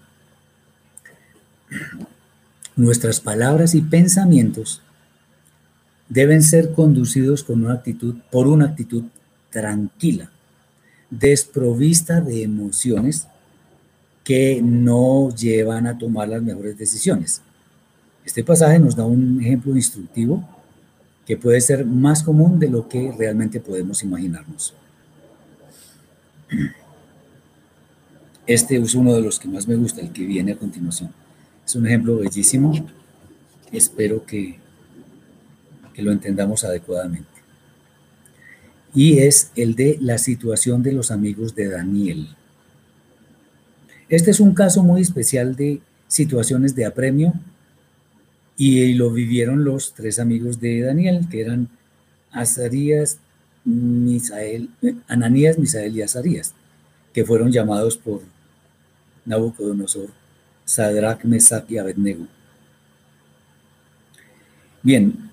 Nuestras 2.77 3.19
palabras 3.19 3.75
y 3.75 3.81
pensamientos 3.81 4.83
deben 6.09 6.43
ser 6.43 6.73
conducidos 6.73 7.43
con 7.43 7.65
una 7.65 7.75
actitud, 7.75 8.17
por 8.31 8.47
una 8.47 8.67
actitud 8.67 9.05
tranquila, 9.51 10.31
desprovista 11.11 12.21
de 12.21 12.43
emociones 12.43 13.27
que 14.25 14.61
no 14.63 15.31
llevan 15.35 15.87
a 15.87 15.97
tomar 15.97 16.29
las 16.29 16.43
mejores 16.43 16.77
decisiones. 16.77 17.43
Este 18.25 18.43
pasaje 18.43 18.79
nos 18.79 18.97
da 18.97 19.05
un 19.07 19.41
ejemplo 19.41 19.75
instructivo 19.77 20.47
que 21.25 21.37
puede 21.37 21.61
ser 21.61 21.85
más 21.85 22.23
común 22.23 22.59
de 22.59 22.69
lo 22.69 22.89
que 22.89 23.13
realmente 23.17 23.61
podemos 23.61 24.03
imaginarnos. 24.03 24.75
Este 28.47 28.77
es 28.77 28.95
uno 28.95 29.15
de 29.15 29.23
los 29.23 29.39
que 29.41 29.49
más 29.49 29.67
me 29.67 29.75
gusta, 29.75 30.01
el 30.01 30.13
que 30.13 30.25
viene 30.25 30.53
a 30.53 30.57
continuación. 30.57 31.13
Es 31.65 31.75
un 31.75 31.87
ejemplo 31.87 32.17
bellísimo. 32.19 32.73
Espero 33.73 34.25
que, 34.25 34.59
que 35.97 36.03
lo 36.03 36.13
entendamos 36.13 36.63
adecuadamente. 36.63 37.27
Y 38.95 39.21
es 39.21 39.51
el 39.57 39.75
de 39.75 39.97
la 39.99 40.19
situación 40.19 40.83
de 40.83 40.93
los 40.93 41.11
amigos 41.11 41.55
de 41.55 41.71
Daniel. 41.71 42.29
Este 44.11 44.31
es 44.31 44.39
un 44.39 44.53
caso 44.53 44.83
muy 44.83 45.01
especial 45.01 45.57
de 45.57 45.81
situaciones 46.07 46.75
de 46.77 46.85
apremio 46.85 47.33
y 48.59 48.93
lo 48.93 49.11
vivieron 49.11 49.65
los 49.65 49.95
tres 49.95 50.19
amigos 50.19 50.61
de 50.61 50.83
Daniel, 50.83 51.29
que 51.31 51.41
eran 51.41 51.71
Azarías, 52.31 53.19
Misael, 53.65 54.69
Ananías, 55.09 55.59
Misael 55.59 55.97
y 55.97 56.03
Azarías, 56.03 56.55
que 57.15 57.25
fueron 57.25 57.51
llamados 57.51 57.97
por 57.97 58.21
Nabucodonosor, 59.25 60.11
Sadrach, 60.67 61.25
Mesach 61.25 61.71
y 61.71 61.79
Abednego. 61.79 62.27
Bien, 64.83 65.27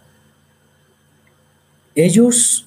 ellos, 1.96 2.66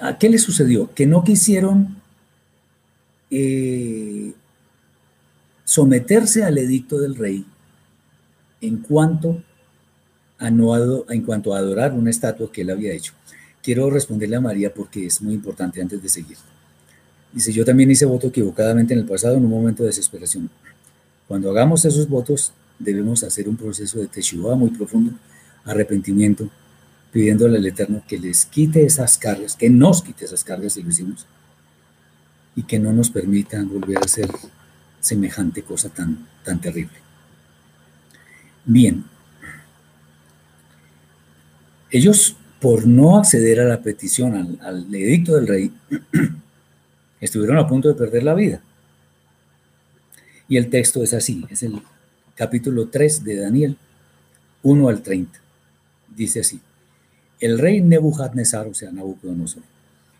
¿a 0.00 0.18
qué 0.18 0.28
les 0.28 0.42
sucedió? 0.42 0.92
Que 0.94 1.06
no 1.06 1.24
quisieron 1.24 1.96
eh, 3.30 4.32
someterse 5.64 6.44
al 6.44 6.58
edicto 6.58 6.98
del 6.98 7.16
rey 7.16 7.44
en 8.60 8.78
cuanto 8.78 9.42
a, 10.38 10.50
no, 10.50 11.04
en 11.10 11.22
cuanto 11.22 11.54
a 11.54 11.58
adorar 11.58 11.92
una 11.92 12.10
estatua 12.10 12.50
que 12.50 12.62
él 12.62 12.70
había 12.70 12.92
hecho. 12.92 13.12
Quiero 13.62 13.88
responderle 13.90 14.36
a 14.36 14.40
María 14.40 14.72
porque 14.72 15.06
es 15.06 15.22
muy 15.22 15.34
importante 15.34 15.80
antes 15.80 16.02
de 16.02 16.08
seguir. 16.08 16.36
Dice, 17.32 17.52
yo 17.52 17.64
también 17.64 17.90
hice 17.90 18.04
voto 18.04 18.28
equivocadamente 18.28 18.94
en 18.94 19.00
el 19.00 19.06
pasado 19.06 19.36
en 19.36 19.44
un 19.44 19.50
momento 19.50 19.82
de 19.82 19.88
desesperación. 19.88 20.48
Cuando 21.26 21.50
hagamos 21.50 21.84
esos 21.84 22.08
votos, 22.08 22.52
debemos 22.78 23.24
hacer 23.24 23.48
un 23.48 23.56
proceso 23.56 23.98
de 23.98 24.06
teshuva 24.06 24.54
muy 24.54 24.70
profundo, 24.70 25.12
arrepentimiento, 25.64 26.48
pidiéndole 27.14 27.58
al 27.58 27.66
Eterno 27.66 28.02
que 28.08 28.18
les 28.18 28.44
quite 28.44 28.84
esas 28.84 29.18
cargas, 29.18 29.54
que 29.54 29.70
nos 29.70 30.02
quite 30.02 30.24
esas 30.24 30.42
cargas 30.42 30.72
si 30.72 30.82
lo 30.82 30.88
hicimos, 30.88 31.28
y 32.56 32.64
que 32.64 32.80
no 32.80 32.92
nos 32.92 33.08
permita 33.08 33.62
volver 33.62 33.98
a 33.98 34.08
ser 34.08 34.28
semejante 34.98 35.62
cosa 35.62 35.90
tan, 35.90 36.26
tan 36.42 36.60
terrible. 36.60 36.96
Bien, 38.64 39.04
ellos 41.92 42.36
por 42.60 42.84
no 42.84 43.16
acceder 43.16 43.60
a 43.60 43.64
la 43.64 43.80
petición, 43.80 44.34
al, 44.34 44.58
al 44.60 44.92
edicto 44.92 45.36
del 45.36 45.46
rey, 45.46 45.72
estuvieron 47.20 47.58
a 47.58 47.68
punto 47.68 47.88
de 47.90 47.94
perder 47.94 48.24
la 48.24 48.34
vida. 48.34 48.60
Y 50.48 50.56
el 50.56 50.68
texto 50.68 51.00
es 51.04 51.14
así, 51.14 51.46
es 51.48 51.62
el 51.62 51.80
capítulo 52.34 52.88
3 52.88 53.22
de 53.22 53.36
Daniel, 53.36 53.76
1 54.64 54.88
al 54.88 55.00
30. 55.00 55.38
Dice 56.16 56.40
así, 56.40 56.60
el 57.44 57.58
rey 57.58 57.80
Nebuchadnezzar, 57.80 58.66
o 58.66 58.74
sea, 58.74 58.90
Nabucodonosor, 58.90 59.62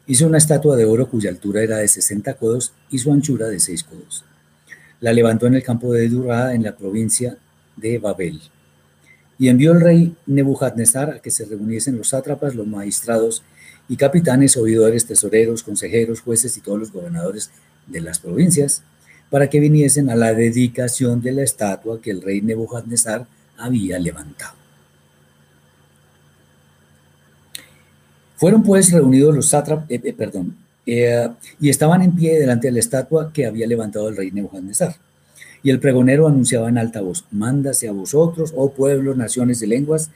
hizo 0.06 0.26
una 0.26 0.38
estatua 0.38 0.76
de 0.76 0.84
oro 0.84 1.08
cuya 1.08 1.30
altura 1.30 1.62
era 1.62 1.78
de 1.78 1.88
60 1.88 2.34
codos 2.34 2.72
y 2.90 2.98
su 2.98 3.12
anchura 3.12 3.48
de 3.48 3.60
6 3.60 3.84
codos 3.84 4.24
la 5.04 5.12
levantó 5.12 5.46
en 5.46 5.54
el 5.54 5.62
campo 5.62 5.92
de 5.92 6.08
Durá, 6.08 6.54
en 6.54 6.62
la 6.62 6.74
provincia 6.74 7.36
de 7.76 7.98
Babel. 7.98 8.40
Y 9.38 9.48
envió 9.48 9.72
el 9.72 9.82
rey 9.82 10.16
Nebuchadnezzar 10.24 11.10
a 11.10 11.18
que 11.18 11.30
se 11.30 11.44
reuniesen 11.44 11.98
los 11.98 12.08
sátrapas, 12.08 12.54
los 12.54 12.66
magistrados 12.66 13.42
y 13.86 13.96
capitanes, 13.96 14.56
oidores, 14.56 15.04
tesoreros, 15.04 15.62
consejeros, 15.62 16.22
jueces 16.22 16.56
y 16.56 16.62
todos 16.62 16.78
los 16.78 16.90
gobernadores 16.90 17.50
de 17.86 18.00
las 18.00 18.18
provincias, 18.18 18.82
para 19.28 19.50
que 19.50 19.60
viniesen 19.60 20.08
a 20.08 20.16
la 20.16 20.32
dedicación 20.32 21.20
de 21.20 21.32
la 21.32 21.42
estatua 21.42 22.00
que 22.00 22.10
el 22.10 22.22
rey 22.22 22.40
Nebuchadnezzar 22.40 23.26
había 23.58 23.98
levantado. 23.98 24.63
Fueron 28.44 28.62
pues 28.62 28.92
reunidos 28.92 29.34
los 29.34 29.48
sátrapas, 29.48 29.90
eh, 29.90 29.98
eh, 30.04 30.12
perdón, 30.12 30.54
eh, 30.84 31.30
y 31.58 31.70
estaban 31.70 32.02
en 32.02 32.14
pie 32.14 32.38
delante 32.38 32.66
de 32.66 32.72
la 32.72 32.80
estatua 32.80 33.32
que 33.32 33.46
había 33.46 33.66
levantado 33.66 34.10
el 34.10 34.18
rey 34.18 34.32
Nebuchadnezzar. 34.32 34.96
Y 35.62 35.70
el 35.70 35.80
pregonero 35.80 36.28
anunciaba 36.28 36.68
en 36.68 36.76
alta 36.76 37.00
voz, 37.00 37.24
mándase 37.30 37.88
a 37.88 37.92
vosotros, 37.92 38.52
oh 38.54 38.72
pueblos, 38.72 39.16
naciones 39.16 39.62
y 39.62 39.66
lenguas, 39.66 40.10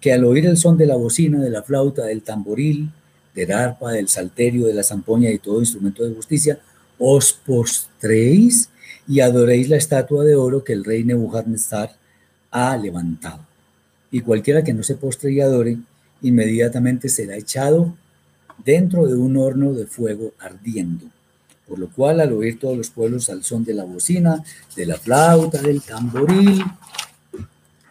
que 0.00 0.12
al 0.12 0.24
oír 0.24 0.46
el 0.46 0.56
son 0.56 0.76
de 0.76 0.86
la 0.86 0.96
bocina, 0.96 1.38
de 1.38 1.50
la 1.50 1.62
flauta, 1.62 2.04
del 2.04 2.22
tamboril, 2.22 2.90
del 3.32 3.52
arpa, 3.52 3.92
del 3.92 4.08
salterio, 4.08 4.66
de 4.66 4.74
la 4.74 4.82
zampoña 4.82 5.30
y 5.30 5.38
todo 5.38 5.60
instrumento 5.60 6.02
de 6.02 6.16
justicia, 6.16 6.58
os 6.98 7.32
postréis 7.32 8.70
y 9.06 9.20
adoréis 9.20 9.68
la 9.68 9.76
estatua 9.76 10.24
de 10.24 10.34
oro 10.34 10.64
que 10.64 10.72
el 10.72 10.84
rey 10.84 11.04
Nebuchadnezzar 11.04 11.92
ha 12.50 12.76
levantado. 12.76 13.46
Y 14.10 14.22
cualquiera 14.22 14.64
que 14.64 14.74
no 14.74 14.82
se 14.82 14.96
postre 14.96 15.30
y 15.30 15.40
adore, 15.40 15.78
inmediatamente 16.22 17.08
será 17.08 17.36
echado 17.36 17.94
dentro 18.64 19.06
de 19.06 19.14
un 19.14 19.36
horno 19.36 19.72
de 19.72 19.86
fuego 19.86 20.32
ardiendo. 20.38 21.06
Por 21.66 21.78
lo 21.78 21.88
cual, 21.90 22.20
al 22.20 22.32
oír 22.32 22.58
todos 22.58 22.76
los 22.76 22.90
pueblos 22.90 23.28
al 23.28 23.44
son 23.44 23.64
de 23.64 23.74
la 23.74 23.84
bocina, 23.84 24.42
de 24.74 24.86
la 24.86 24.96
flauta, 24.96 25.60
del 25.60 25.82
tamboril, 25.82 26.62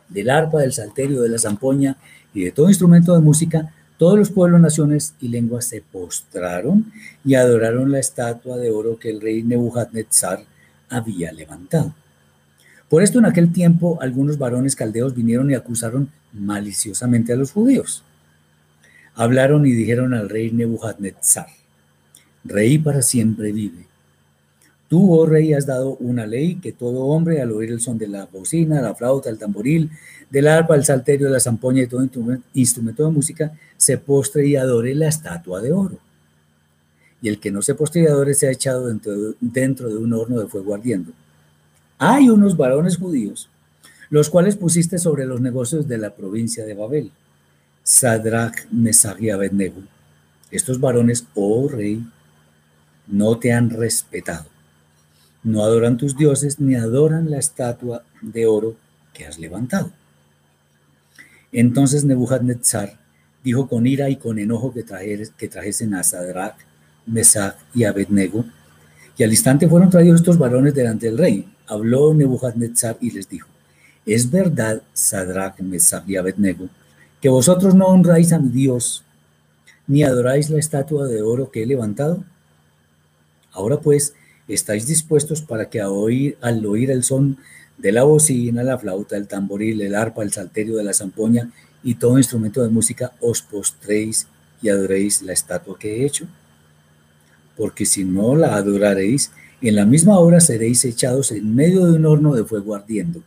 del 0.10 0.30
arpa, 0.30 0.60
del 0.60 0.74
salterio, 0.74 1.22
de 1.22 1.30
la 1.30 1.38
zampoña 1.38 1.98
y 2.34 2.44
de 2.44 2.52
todo 2.52 2.70
instrumento 2.70 3.14
de 3.14 3.22
música, 3.22 3.74
todos 3.98 4.18
los 4.18 4.30
pueblos, 4.30 4.62
naciones 4.62 5.14
y 5.20 5.28
lenguas 5.28 5.66
se 5.66 5.82
postraron 5.82 6.92
y 7.26 7.36
adoraron 7.36 7.92
la 7.92 8.00
estatua 8.00 8.58
de 8.58 8.70
oro 8.70 9.00
que 9.00 9.10
el 9.10 9.22
rey 9.22 9.44
Nebuchadnezzar 9.44 10.44
había 10.90 11.32
levantado. 11.32 11.94
Por 12.90 13.04
esto 13.04 13.20
en 13.20 13.26
aquel 13.26 13.52
tiempo 13.52 13.98
algunos 14.02 14.38
varones 14.38 14.76
caldeos 14.76 15.16
vinieron 15.16 15.52
y 15.52 15.56
acusaron 15.56 16.10
maliciosamente 16.32 17.34
a 17.34 17.36
los 17.36 17.52
judíos. 17.52 18.04
Hablaron 19.20 19.66
y 19.66 19.72
dijeron 19.72 20.14
al 20.14 20.30
rey 20.30 20.52
Nebuchadnezzar, 20.52 21.48
Rey 22.44 22.78
para 22.78 23.02
siempre 23.02 23.52
vive. 23.52 23.88
Tú, 24.88 25.12
oh 25.12 25.26
rey, 25.26 25.54
has 25.54 25.66
dado 25.66 25.96
una 25.96 26.28
ley 26.28 26.58
que 26.58 26.72
todo 26.72 27.06
hombre 27.06 27.42
al 27.42 27.52
oír 27.52 27.72
el 27.72 27.82
son 27.82 27.98
de 27.98 28.08
la 28.08 28.28
bocina, 28.28 28.80
la 28.80 28.94
flauta, 28.94 29.32
el 29.32 29.40
tamboril, 29.40 29.90
del 30.30 30.48
arpa, 30.48 30.76
el 30.76 30.86
salterio, 30.86 31.30
la 31.30 31.40
zampoña 31.40 31.82
y 31.82 31.88
todo 31.88 32.08
instrumento 32.54 33.06
de 33.06 33.12
música, 33.12 33.54
se 33.76 33.98
postre 33.98 34.46
y 34.46 34.56
adore 34.56 34.94
la 34.94 35.08
estatua 35.08 35.62
de 35.62 35.74
oro. 35.74 35.98
Y 37.20 37.30
el 37.30 37.40
que 37.40 37.50
no 37.50 37.64
se 37.64 37.74
postre 37.74 38.04
y 38.04 38.06
adore 38.06 38.36
se 38.36 38.48
ha 38.48 38.52
echado 38.52 38.86
dentro 38.86 39.18
de, 39.18 39.36
dentro 39.42 39.90
de 39.90 39.98
un 39.98 40.14
horno 40.14 40.40
de 40.40 40.46
fuego 40.46 40.76
ardiendo. 40.76 41.12
Hay 41.98 42.30
unos 42.30 42.56
varones 42.56 42.98
judíos, 42.98 43.50
los 44.12 44.30
cuales 44.30 44.58
pusiste 44.58 45.00
sobre 45.00 45.26
los 45.26 45.42
negocios 45.42 45.88
de 45.88 45.98
la 45.98 46.16
provincia 46.16 46.68
de 46.68 46.76
Babel 46.76 47.12
Sadrach, 47.88 48.68
Mesach 48.70 49.18
y 49.22 49.30
Abednego. 49.30 49.82
Estos 50.52 50.78
varones, 50.78 51.26
oh 51.36 51.70
rey, 51.70 52.06
no 53.08 53.40
te 53.40 53.54
han 53.54 53.70
respetado. 53.70 54.46
No 55.42 55.64
adoran 55.64 55.96
tus 55.96 56.18
dioses 56.18 56.60
ni 56.60 56.76
adoran 56.76 57.32
la 57.32 57.38
estatua 57.38 58.04
de 58.22 58.46
oro 58.46 58.76
que 59.14 59.26
has 59.26 59.40
levantado. 59.40 59.94
Entonces 61.54 62.04
Nebuchadnezzar 62.04 63.00
dijo 63.42 63.70
con 63.70 63.88
ira 63.88 64.10
y 64.10 64.18
con 64.18 64.38
enojo 64.38 64.74
que, 64.74 64.84
trajesen 65.48 65.94
a 65.94 66.04
Sadrach, 66.04 66.58
Mesach 67.06 67.56
y 67.74 67.86
Abednego. 67.86 68.44
Y 69.18 69.24
al 69.24 69.32
instante 69.32 69.70
fueron 69.70 69.90
traídos 69.90 70.20
estos 70.20 70.38
varones 70.38 70.76
delante 70.76 71.06
del 71.06 71.18
rey. 71.18 71.54
Habló 71.68 72.14
Nebuchadnezzar 72.14 72.98
y 73.00 73.12
les 73.12 73.30
dijo, 73.30 73.48
¿es 74.06 74.30
verdad, 74.30 74.82
Sadrach, 74.92 75.62
Mesach 75.62 76.04
y 76.06 76.18
Abednego, 76.18 76.68
que 77.22 77.30
vosotros 77.30 77.76
no 77.76 77.88
honráis 77.88 78.32
a 78.34 78.40
mi 78.40 78.50
Dios, 78.50 79.04
ni 79.88 80.04
adoráis 80.04 80.50
la 80.50 80.60
estatua 80.60 81.08
de 81.08 81.22
oro 81.22 81.52
que 81.52 81.64
he 81.64 81.66
levantado? 81.66 82.24
Ahora 83.52 83.80
pues, 83.80 84.14
¿estáis 84.48 84.86
dispuestos 84.88 85.42
para 85.42 85.70
que 85.70 85.82
al 85.82 85.88
oír, 85.88 86.38
al 86.42 86.66
oír 86.66 86.92
el 86.92 87.04
son 87.04 87.38
de 87.78 87.92
la 87.92 88.04
bocina, 88.04 88.64
la 88.64 88.78
flauta, 88.78 89.18
el 89.18 89.28
tamboril, 89.28 89.82
el 89.82 89.96
arpa, 89.96 90.24
el 90.24 90.32
salterio 90.32 90.78
de 90.78 90.84
la 90.84 90.94
zampoña 90.94 91.52
y 91.84 91.96
todo 91.96 92.18
instrumento 92.18 92.62
de 92.62 92.70
música, 92.70 93.14
os 93.22 93.42
postréis 93.42 94.28
y 94.62 94.70
adoréis 94.70 95.22
la 95.22 95.34
estatua 95.34 95.78
que 95.78 95.98
he 95.98 96.06
hecho? 96.06 96.28
Porque 97.56 97.86
si 97.86 98.04
no 98.04 98.36
la 98.36 98.56
adoraréis, 98.56 99.32
en 99.62 99.76
la 99.76 99.86
misma 99.86 100.20
hora 100.20 100.40
seréis 100.40 100.86
echados 100.86 101.32
en 101.32 101.56
medio 101.56 101.86
de 101.86 101.94
un 101.94 102.06
horno 102.06 102.36
de 102.36 102.44
fuego 102.44 102.76
ardiendo. 102.76 103.24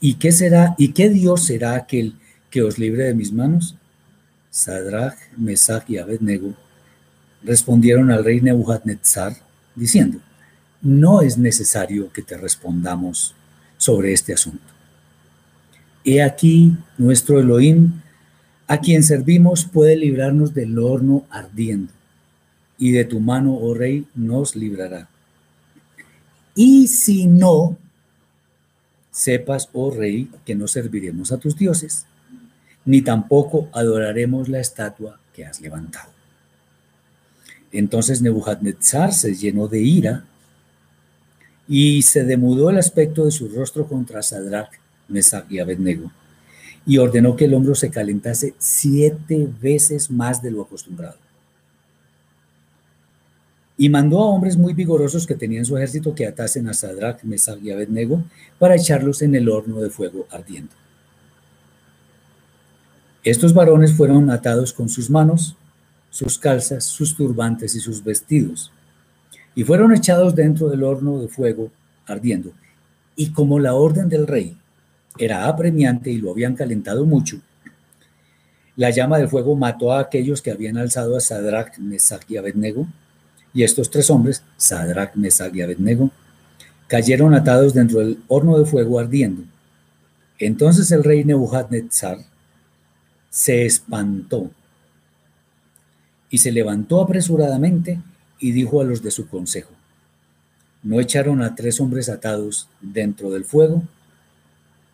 ¿Y 0.00 0.14
qué 0.14 0.32
será, 0.32 0.74
y 0.78 0.92
qué 0.92 1.08
Dios 1.08 1.44
será 1.44 1.74
aquel 1.74 2.14
que 2.50 2.62
os 2.62 2.78
libre 2.78 3.04
de 3.04 3.14
mis 3.14 3.32
manos? 3.32 3.76
Sadrach, 4.50 5.16
Mesach 5.36 5.88
y 5.90 5.98
Abednego 5.98 6.54
respondieron 7.42 8.10
al 8.10 8.24
rey 8.24 8.40
Nebuchadnezzar 8.40 9.36
diciendo, 9.74 10.18
no 10.82 11.20
es 11.20 11.38
necesario 11.38 12.12
que 12.12 12.22
te 12.22 12.36
respondamos 12.36 13.34
sobre 13.76 14.12
este 14.12 14.32
asunto. 14.32 14.64
He 16.04 16.22
aquí 16.22 16.76
nuestro 16.98 17.40
Elohim, 17.40 18.00
a 18.68 18.78
quien 18.78 19.02
servimos, 19.02 19.64
puede 19.64 19.96
librarnos 19.96 20.54
del 20.54 20.78
horno 20.78 21.24
ardiendo, 21.30 21.92
y 22.78 22.92
de 22.92 23.04
tu 23.04 23.20
mano, 23.20 23.54
oh 23.54 23.74
rey, 23.74 24.06
nos 24.14 24.54
librará. 24.54 25.08
Y 26.54 26.86
si 26.86 27.26
no, 27.26 27.76
Sepas, 29.16 29.70
oh 29.72 29.90
rey, 29.90 30.28
que 30.44 30.54
no 30.54 30.68
serviremos 30.68 31.32
a 31.32 31.38
tus 31.38 31.56
dioses, 31.56 32.04
ni 32.84 33.00
tampoco 33.00 33.70
adoraremos 33.72 34.50
la 34.50 34.60
estatua 34.60 35.18
que 35.32 35.46
has 35.46 35.58
levantado. 35.62 36.10
Entonces 37.72 38.20
Nebuchadnezzar 38.20 39.14
se 39.14 39.34
llenó 39.34 39.68
de 39.68 39.80
ira 39.80 40.24
y 41.66 42.02
se 42.02 42.24
demudó 42.24 42.68
el 42.68 42.76
aspecto 42.76 43.24
de 43.24 43.30
su 43.30 43.48
rostro 43.48 43.88
contra 43.88 44.22
Sadrach, 44.22 44.72
Mesach 45.08 45.50
y 45.50 45.60
Abednego, 45.60 46.12
y 46.84 46.98
ordenó 46.98 47.36
que 47.36 47.46
el 47.46 47.54
hombro 47.54 47.74
se 47.74 47.90
calentase 47.90 48.54
siete 48.58 49.48
veces 49.62 50.10
más 50.10 50.42
de 50.42 50.50
lo 50.50 50.60
acostumbrado. 50.60 51.16
Y 53.78 53.88
mandó 53.88 54.20
a 54.20 54.26
hombres 54.26 54.56
muy 54.56 54.72
vigorosos 54.72 55.26
que 55.26 55.34
tenían 55.34 55.64
su 55.64 55.76
ejército 55.76 56.14
que 56.14 56.26
atasen 56.26 56.68
a 56.68 56.74
Sadrach, 56.74 57.22
Mesach 57.24 57.62
y 57.62 57.70
Abednego 57.70 58.22
para 58.58 58.76
echarlos 58.76 59.20
en 59.22 59.34
el 59.34 59.48
horno 59.48 59.80
de 59.80 59.90
fuego 59.90 60.26
ardiendo. 60.30 60.72
Estos 63.22 63.52
varones 63.52 63.92
fueron 63.92 64.30
atados 64.30 64.72
con 64.72 64.88
sus 64.88 65.10
manos, 65.10 65.56
sus 66.10 66.38
calzas, 66.38 66.84
sus 66.84 67.16
turbantes 67.16 67.74
y 67.74 67.80
sus 67.80 68.02
vestidos, 68.04 68.70
y 69.54 69.64
fueron 69.64 69.92
echados 69.92 70.34
dentro 70.34 70.68
del 70.68 70.84
horno 70.84 71.18
de 71.18 71.28
fuego 71.28 71.70
ardiendo. 72.06 72.52
Y 73.16 73.32
como 73.32 73.58
la 73.58 73.74
orden 73.74 74.08
del 74.08 74.26
rey 74.26 74.56
era 75.18 75.48
apremiante 75.48 76.10
y 76.10 76.18
lo 76.18 76.30
habían 76.30 76.54
calentado 76.54 77.04
mucho, 77.04 77.40
la 78.76 78.90
llama 78.90 79.18
del 79.18 79.28
fuego 79.28 79.56
mató 79.56 79.92
a 79.92 80.00
aquellos 80.00 80.40
que 80.40 80.50
habían 80.50 80.76
alzado 80.76 81.16
a 81.16 81.20
Sadrach, 81.20 81.78
Mesach 81.78 82.30
y 82.30 82.36
Abednego, 82.36 82.86
y 83.54 83.62
estos 83.62 83.90
tres 83.90 84.10
hombres, 84.10 84.42
Sadrach, 84.56 85.14
Mesach 85.14 85.54
y 85.54 85.62
Abednego, 85.62 86.10
cayeron 86.86 87.34
atados 87.34 87.74
dentro 87.74 88.00
del 88.00 88.18
horno 88.28 88.58
de 88.58 88.66
fuego 88.66 88.98
ardiendo. 88.98 89.42
Entonces 90.38 90.90
el 90.92 91.04
rey 91.04 91.24
Nebuchadnezzar 91.24 92.18
se 93.30 93.64
espantó 93.66 94.50
y 96.30 96.38
se 96.38 96.52
levantó 96.52 97.00
apresuradamente 97.00 98.00
y 98.38 98.52
dijo 98.52 98.80
a 98.80 98.84
los 98.84 99.02
de 99.02 99.10
su 99.10 99.28
consejo, 99.28 99.72
¿no 100.82 101.00
echaron 101.00 101.42
a 101.42 101.54
tres 101.54 101.80
hombres 101.80 102.08
atados 102.08 102.68
dentro 102.80 103.30
del 103.30 103.44
fuego? 103.44 103.82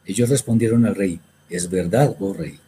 Ellos 0.04 0.28
respondieron 0.28 0.86
al 0.86 0.94
rey, 0.94 1.20
es 1.48 1.68
verdad, 1.68 2.16
oh 2.20 2.32
rey. 2.32 2.58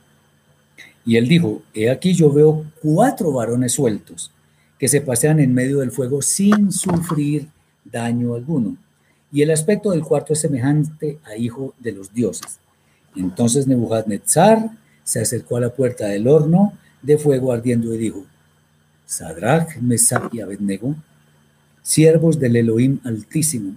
Y 1.07 1.17
él 1.17 1.29
dijo, 1.29 1.63
he 1.75 1.91
aquí 1.91 2.15
yo 2.15 2.33
veo 2.33 2.65
cuatro 2.81 3.33
varones 3.33 3.73
sueltos 3.73 4.31
que 4.79 4.89
se 4.89 5.01
pasean 5.01 5.41
en 5.41 5.55
medio 5.55 5.79
del 5.79 5.91
fuego 5.91 6.23
sin 6.23 6.73
sufrir 6.73 7.49
daño 7.85 8.35
alguno. 8.35 8.77
Y 9.33 9.43
el 9.43 9.51
aspecto 9.51 9.91
del 9.91 10.03
cuarto 10.03 10.33
es 10.33 10.41
semejante 10.41 11.19
a 11.25 11.37
hijo 11.37 11.75
de 11.79 11.93
los 11.93 12.13
dioses. 12.13 12.59
Entonces 13.17 13.67
Nebuchadnezzar 13.67 14.71
se 15.03 15.21
acercó 15.21 15.57
a 15.57 15.61
la 15.61 15.75
puerta 15.75 16.07
del 16.07 16.29
horno 16.29 16.73
de 17.03 17.19
fuego 17.19 17.53
ardiendo 17.53 17.95
y 17.95 17.99
dijo, 17.99 18.25
Sadrach, 19.07 19.77
Mesach 19.79 20.33
y 20.33 20.41
Abednego, 20.41 20.95
siervos 21.83 22.39
del 22.39 22.57
Elohim 22.57 22.99
Altísimo, 23.05 23.77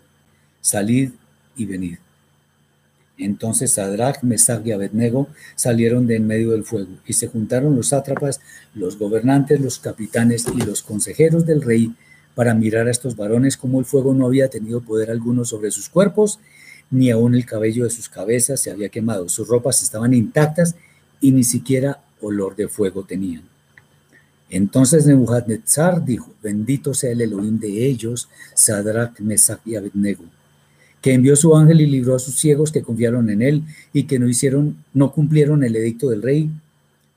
salid 0.61 1.11
y 1.56 1.65
venid. 1.65 1.98
Entonces 3.18 3.73
Sadrach, 3.73 4.22
Mesach 4.22 4.65
y 4.65 4.72
Abednego 4.72 5.27
salieron 5.56 6.06
de 6.06 6.18
en 6.18 6.27
medio 6.27 6.52
del 6.52 6.64
fuego 6.64 6.89
y 7.06 7.14
se 7.14 7.27
juntaron 7.27 7.76
los 7.76 7.88
sátrapas, 7.88 8.39
los 8.76 8.98
gobernantes, 8.99 9.60
los 9.60 9.80
capitanes 9.80 10.45
y 10.53 10.61
los 10.61 10.84
consejeros 10.84 11.45
del 11.45 11.61
rey 11.61 11.94
para 12.35 12.53
mirar 12.53 12.88
a 12.88 12.91
estos 12.91 13.15
varones 13.15 13.57
como 13.57 13.80
el 13.80 13.85
fuego 13.85 14.14
no 14.14 14.27
había 14.27 14.49
tenido 14.49 14.81
poder 14.81 15.10
alguno 15.10 15.44
sobre 15.44 15.72
sus 15.72 15.89
cuerpos, 15.89 16.39
ni 16.91 17.10
aún 17.10 17.34
el 17.34 17.45
cabello 17.45 17.84
de 17.84 17.89
sus 17.89 18.10
cabezas 18.10 18.60
se 18.60 18.69
había 18.69 18.89
quemado, 18.89 19.27
sus 19.30 19.48
ropas 19.48 19.81
estaban 19.81 20.14
intactas 20.14 20.76
y 21.19 21.31
ni 21.31 21.44
siquiera 21.44 22.03
olor 22.22 22.56
de 22.56 22.68
fuego 22.68 23.03
tenían. 23.03 23.44
Entonces 24.49 25.06
Nebuchadnezzar 25.06 26.06
dijo, 26.06 26.34
bendito 26.41 26.94
sea 26.94 27.11
el 27.11 27.22
Elohim 27.22 27.60
de 27.60 27.85
ellos, 27.85 28.30
Sadrach, 28.53 29.19
Mesach 29.19 29.60
y 29.65 29.76
Abednego, 29.76 30.23
que 31.07 31.13
envió 31.13 31.38
su 31.38 31.55
ángel 31.55 31.79
y 31.79 31.85
libró 31.85 32.17
a 32.17 32.19
sus 32.19 32.38
ciegos 32.38 32.73
que 32.73 32.81
confiaron 32.81 33.29
en 33.29 33.41
él 33.41 33.63
y 33.93 34.07
que 34.07 34.19
no 34.19 34.27
hicieron, 34.27 34.84
no 34.93 35.13
cumplieron 35.13 35.63
el 35.63 35.73
edicto 35.77 36.09
del 36.09 36.21
rey 36.21 36.51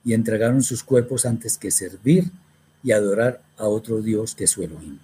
y 0.05 0.13
entregaron 0.13 0.63
sus 0.63 0.85
cuerpos 0.85 1.27
antes 1.27 1.59
que 1.59 1.73
servir 1.73 2.31
y 2.85 2.93
adorar 2.93 3.43
a 3.57 3.67
otro 3.67 4.01
Dios 4.01 4.37
que 4.37 4.47
su 4.47 4.63
Elohim. 4.63 5.01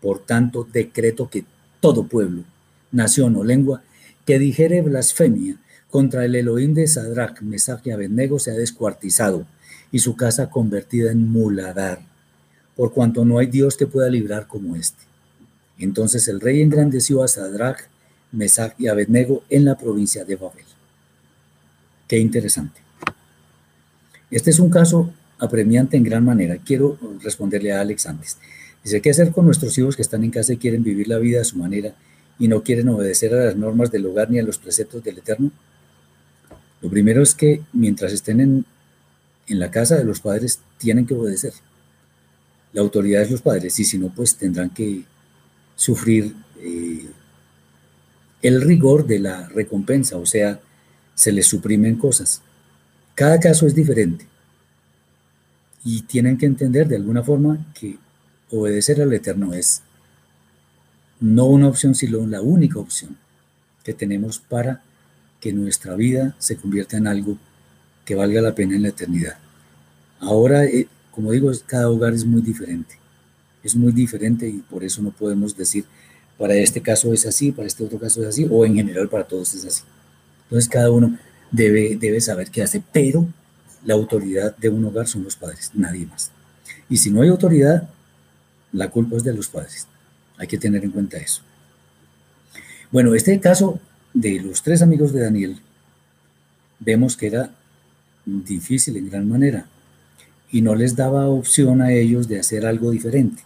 Por 0.00 0.20
tanto, 0.20 0.66
decreto 0.72 1.28
que 1.28 1.44
todo 1.80 2.06
pueblo, 2.06 2.44
nación 2.92 3.36
o 3.36 3.44
lengua 3.44 3.82
que 4.24 4.38
dijere 4.38 4.80
blasfemia 4.80 5.58
contra 5.90 6.24
el 6.24 6.34
Elohim 6.34 6.72
de 6.72 6.86
Sadrach, 6.86 7.42
Mesach 7.42 7.86
y 7.86 7.90
Abednego 7.90 8.38
sea 8.38 8.54
descuartizado 8.54 9.46
y 9.92 9.98
su 9.98 10.16
casa 10.16 10.48
convertida 10.48 11.12
en 11.12 11.28
muladar, 11.28 12.00
por 12.74 12.94
cuanto 12.94 13.26
no 13.26 13.36
hay 13.36 13.48
Dios 13.48 13.76
que 13.76 13.86
pueda 13.86 14.08
librar 14.08 14.46
como 14.46 14.76
este. 14.76 15.04
Entonces 15.78 16.26
el 16.28 16.40
rey 16.40 16.62
engrandeció 16.62 17.22
a 17.22 17.28
Sadrach, 17.28 17.88
Mesach 18.32 18.74
y 18.78 18.88
Abednego 18.88 19.44
en 19.50 19.64
la 19.64 19.76
provincia 19.76 20.24
de 20.24 20.36
Babel. 20.36 20.64
Qué 22.08 22.18
interesante. 22.18 22.80
Este 24.30 24.50
es 24.50 24.58
un 24.58 24.70
caso 24.70 25.12
apremiante 25.38 25.96
en 25.96 26.04
gran 26.04 26.24
manera. 26.24 26.56
Quiero 26.64 26.98
responderle 27.22 27.72
a 27.72 27.80
Alex 27.80 28.06
antes. 28.06 28.38
Dice, 28.82 29.00
¿qué 29.00 29.10
hacer 29.10 29.32
con 29.32 29.44
nuestros 29.44 29.76
hijos 29.78 29.96
que 29.96 30.02
están 30.02 30.24
en 30.24 30.30
casa 30.30 30.52
y 30.52 30.56
quieren 30.56 30.82
vivir 30.82 31.08
la 31.08 31.18
vida 31.18 31.40
a 31.40 31.44
su 31.44 31.58
manera 31.58 31.94
y 32.38 32.48
no 32.48 32.62
quieren 32.62 32.88
obedecer 32.88 33.34
a 33.34 33.46
las 33.46 33.56
normas 33.56 33.90
del 33.90 34.06
hogar 34.06 34.30
ni 34.30 34.38
a 34.38 34.42
los 34.42 34.58
preceptos 34.58 35.02
del 35.02 35.18
Eterno? 35.18 35.50
Lo 36.80 36.90
primero 36.90 37.22
es 37.22 37.34
que 37.34 37.62
mientras 37.72 38.12
estén 38.12 38.40
en, 38.40 38.64
en 39.48 39.58
la 39.58 39.70
casa 39.70 39.96
de 39.96 40.04
los 40.04 40.20
padres, 40.20 40.60
tienen 40.78 41.06
que 41.06 41.14
obedecer. 41.14 41.52
La 42.72 42.82
autoridad 42.82 43.22
es 43.22 43.30
los 43.30 43.42
padres 43.42 43.78
y 43.80 43.84
si 43.84 43.98
no, 43.98 44.08
pues 44.14 44.36
tendrán 44.36 44.70
que 44.70 45.04
sufrir 45.76 46.34
eh, 46.58 47.06
el 48.42 48.62
rigor 48.62 49.06
de 49.06 49.18
la 49.20 49.48
recompensa, 49.48 50.16
o 50.16 50.26
sea, 50.26 50.60
se 51.14 51.32
les 51.32 51.46
suprimen 51.46 51.96
cosas. 51.96 52.42
Cada 53.14 53.38
caso 53.38 53.66
es 53.66 53.74
diferente 53.74 54.26
y 55.84 56.02
tienen 56.02 56.36
que 56.36 56.46
entender 56.46 56.88
de 56.88 56.96
alguna 56.96 57.22
forma 57.22 57.64
que 57.78 57.98
obedecer 58.50 59.00
al 59.00 59.12
Eterno 59.12 59.54
es 59.54 59.82
no 61.20 61.46
una 61.46 61.68
opción, 61.68 61.94
sino 61.94 62.26
la 62.26 62.42
única 62.42 62.78
opción 62.78 63.16
que 63.84 63.94
tenemos 63.94 64.38
para 64.38 64.82
que 65.40 65.52
nuestra 65.52 65.94
vida 65.94 66.34
se 66.38 66.56
convierta 66.56 66.96
en 66.96 67.06
algo 67.06 67.38
que 68.04 68.14
valga 68.14 68.40
la 68.40 68.54
pena 68.54 68.76
en 68.76 68.82
la 68.82 68.88
eternidad. 68.88 69.38
Ahora, 70.20 70.64
eh, 70.64 70.88
como 71.10 71.32
digo, 71.32 71.50
cada 71.66 71.88
hogar 71.88 72.12
es 72.12 72.24
muy 72.24 72.42
diferente 72.42 72.98
es 73.66 73.76
muy 73.76 73.92
diferente 73.92 74.48
y 74.48 74.58
por 74.58 74.84
eso 74.84 75.02
no 75.02 75.10
podemos 75.10 75.56
decir 75.56 75.84
para 76.38 76.54
este 76.54 76.82
caso 76.82 77.12
es 77.12 77.26
así, 77.26 77.52
para 77.52 77.66
este 77.66 77.84
otro 77.84 77.98
caso 77.98 78.22
es 78.22 78.28
así, 78.28 78.46
o 78.50 78.64
en 78.66 78.74
general 78.74 79.08
para 79.08 79.24
todos 79.24 79.54
es 79.54 79.64
así. 79.64 79.82
Entonces 80.44 80.68
cada 80.68 80.90
uno 80.90 81.18
debe, 81.50 81.96
debe 81.96 82.20
saber 82.20 82.50
qué 82.50 82.62
hace, 82.62 82.82
pero 82.92 83.26
la 83.84 83.94
autoridad 83.94 84.56
de 84.56 84.68
un 84.68 84.84
hogar 84.84 85.08
son 85.08 85.24
los 85.24 85.36
padres, 85.36 85.70
nadie 85.74 86.06
más. 86.06 86.30
Y 86.88 86.98
si 86.98 87.10
no 87.10 87.22
hay 87.22 87.28
autoridad, 87.28 87.88
la 88.72 88.90
culpa 88.90 89.16
es 89.16 89.24
de 89.24 89.32
los 89.32 89.48
padres. 89.48 89.86
Hay 90.36 90.46
que 90.46 90.58
tener 90.58 90.84
en 90.84 90.90
cuenta 90.90 91.16
eso. 91.16 91.42
Bueno, 92.92 93.14
este 93.14 93.38
caso 93.40 93.80
de 94.12 94.40
los 94.40 94.62
tres 94.62 94.82
amigos 94.82 95.12
de 95.12 95.20
Daniel, 95.20 95.60
vemos 96.78 97.16
que 97.16 97.28
era 97.28 97.50
difícil 98.24 98.96
en 98.96 99.08
gran 99.08 99.28
manera 99.28 99.66
y 100.50 100.60
no 100.60 100.74
les 100.74 100.96
daba 100.96 101.28
opción 101.28 101.80
a 101.80 101.92
ellos 101.92 102.28
de 102.28 102.38
hacer 102.38 102.66
algo 102.66 102.90
diferente. 102.90 103.42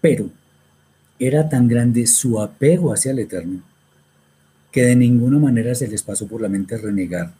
Pero 0.00 0.30
era 1.18 1.48
tan 1.48 1.68
grande 1.68 2.06
su 2.06 2.40
apego 2.40 2.92
hacia 2.92 3.12
el 3.12 3.18
Eterno 3.20 3.62
que 4.72 4.82
de 4.82 4.96
ninguna 4.96 5.38
manera 5.38 5.74
se 5.74 5.88
les 5.88 6.02
pasó 6.02 6.26
por 6.26 6.40
la 6.40 6.48
mente 6.48 6.78
renegar 6.78 7.34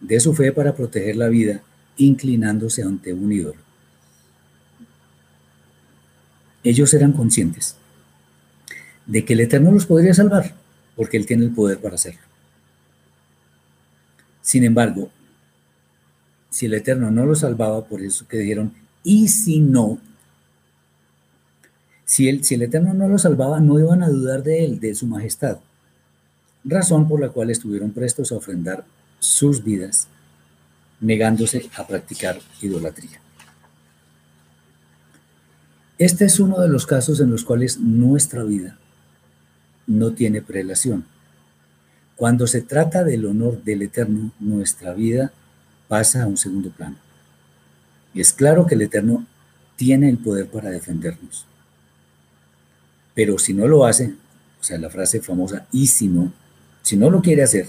de 0.00 0.20
su 0.20 0.34
fe 0.34 0.52
para 0.52 0.74
proteger 0.74 1.16
la 1.16 1.28
vida, 1.28 1.62
inclinándose 1.96 2.82
ante 2.82 3.12
un 3.12 3.32
ídolo. 3.32 3.60
Ellos 6.62 6.92
eran 6.94 7.12
conscientes 7.12 7.76
de 9.06 9.24
que 9.24 9.32
el 9.32 9.40
Eterno 9.40 9.72
los 9.72 9.86
podría 9.86 10.12
salvar, 10.12 10.54
porque 10.94 11.16
Él 11.16 11.26
tiene 11.26 11.44
el 11.44 11.52
poder 11.52 11.78
para 11.78 11.94
hacerlo. 11.94 12.20
Sin 14.42 14.64
embargo, 14.64 15.10
si 16.50 16.66
el 16.66 16.74
Eterno 16.74 17.10
no 17.10 17.24
los 17.26 17.40
salvaba, 17.40 17.86
por 17.86 18.02
eso 18.02 18.28
que 18.28 18.38
dijeron, 18.38 18.72
y 19.02 19.28
si 19.28 19.60
no, 19.60 19.98
si 22.08 22.26
el, 22.30 22.42
si 22.42 22.54
el 22.54 22.62
Eterno 22.62 22.94
no 22.94 23.06
lo 23.06 23.18
salvaba, 23.18 23.60
no 23.60 23.78
iban 23.78 24.02
a 24.02 24.08
dudar 24.08 24.42
de 24.42 24.64
él, 24.64 24.80
de 24.80 24.94
su 24.94 25.06
majestad. 25.06 25.58
Razón 26.64 27.06
por 27.06 27.20
la 27.20 27.28
cual 27.28 27.50
estuvieron 27.50 27.90
prestos 27.90 28.32
a 28.32 28.36
ofrendar 28.36 28.86
sus 29.18 29.62
vidas, 29.62 30.08
negándose 31.00 31.68
a 31.76 31.86
practicar 31.86 32.38
idolatría. 32.62 33.20
Este 35.98 36.24
es 36.24 36.40
uno 36.40 36.58
de 36.60 36.68
los 36.68 36.86
casos 36.86 37.20
en 37.20 37.30
los 37.30 37.44
cuales 37.44 37.78
nuestra 37.78 38.42
vida 38.42 38.78
no 39.86 40.14
tiene 40.14 40.40
prelación. 40.40 41.04
Cuando 42.16 42.46
se 42.46 42.62
trata 42.62 43.04
del 43.04 43.26
honor 43.26 43.62
del 43.64 43.82
Eterno, 43.82 44.32
nuestra 44.40 44.94
vida 44.94 45.30
pasa 45.88 46.22
a 46.22 46.26
un 46.26 46.38
segundo 46.38 46.70
plano. 46.70 46.96
Y 48.14 48.22
es 48.22 48.32
claro 48.32 48.64
que 48.64 48.76
el 48.76 48.82
Eterno 48.82 49.26
tiene 49.76 50.08
el 50.08 50.16
poder 50.16 50.48
para 50.48 50.70
defendernos. 50.70 51.44
Pero 53.18 53.36
si 53.36 53.52
no 53.52 53.66
lo 53.66 53.84
hace, 53.84 54.14
o 54.60 54.62
sea, 54.62 54.78
la 54.78 54.90
frase 54.90 55.20
famosa, 55.20 55.66
y 55.72 55.88
si 55.88 56.06
no, 56.06 56.32
si 56.82 56.96
no 56.96 57.10
lo 57.10 57.20
quiere 57.20 57.42
hacer, 57.42 57.66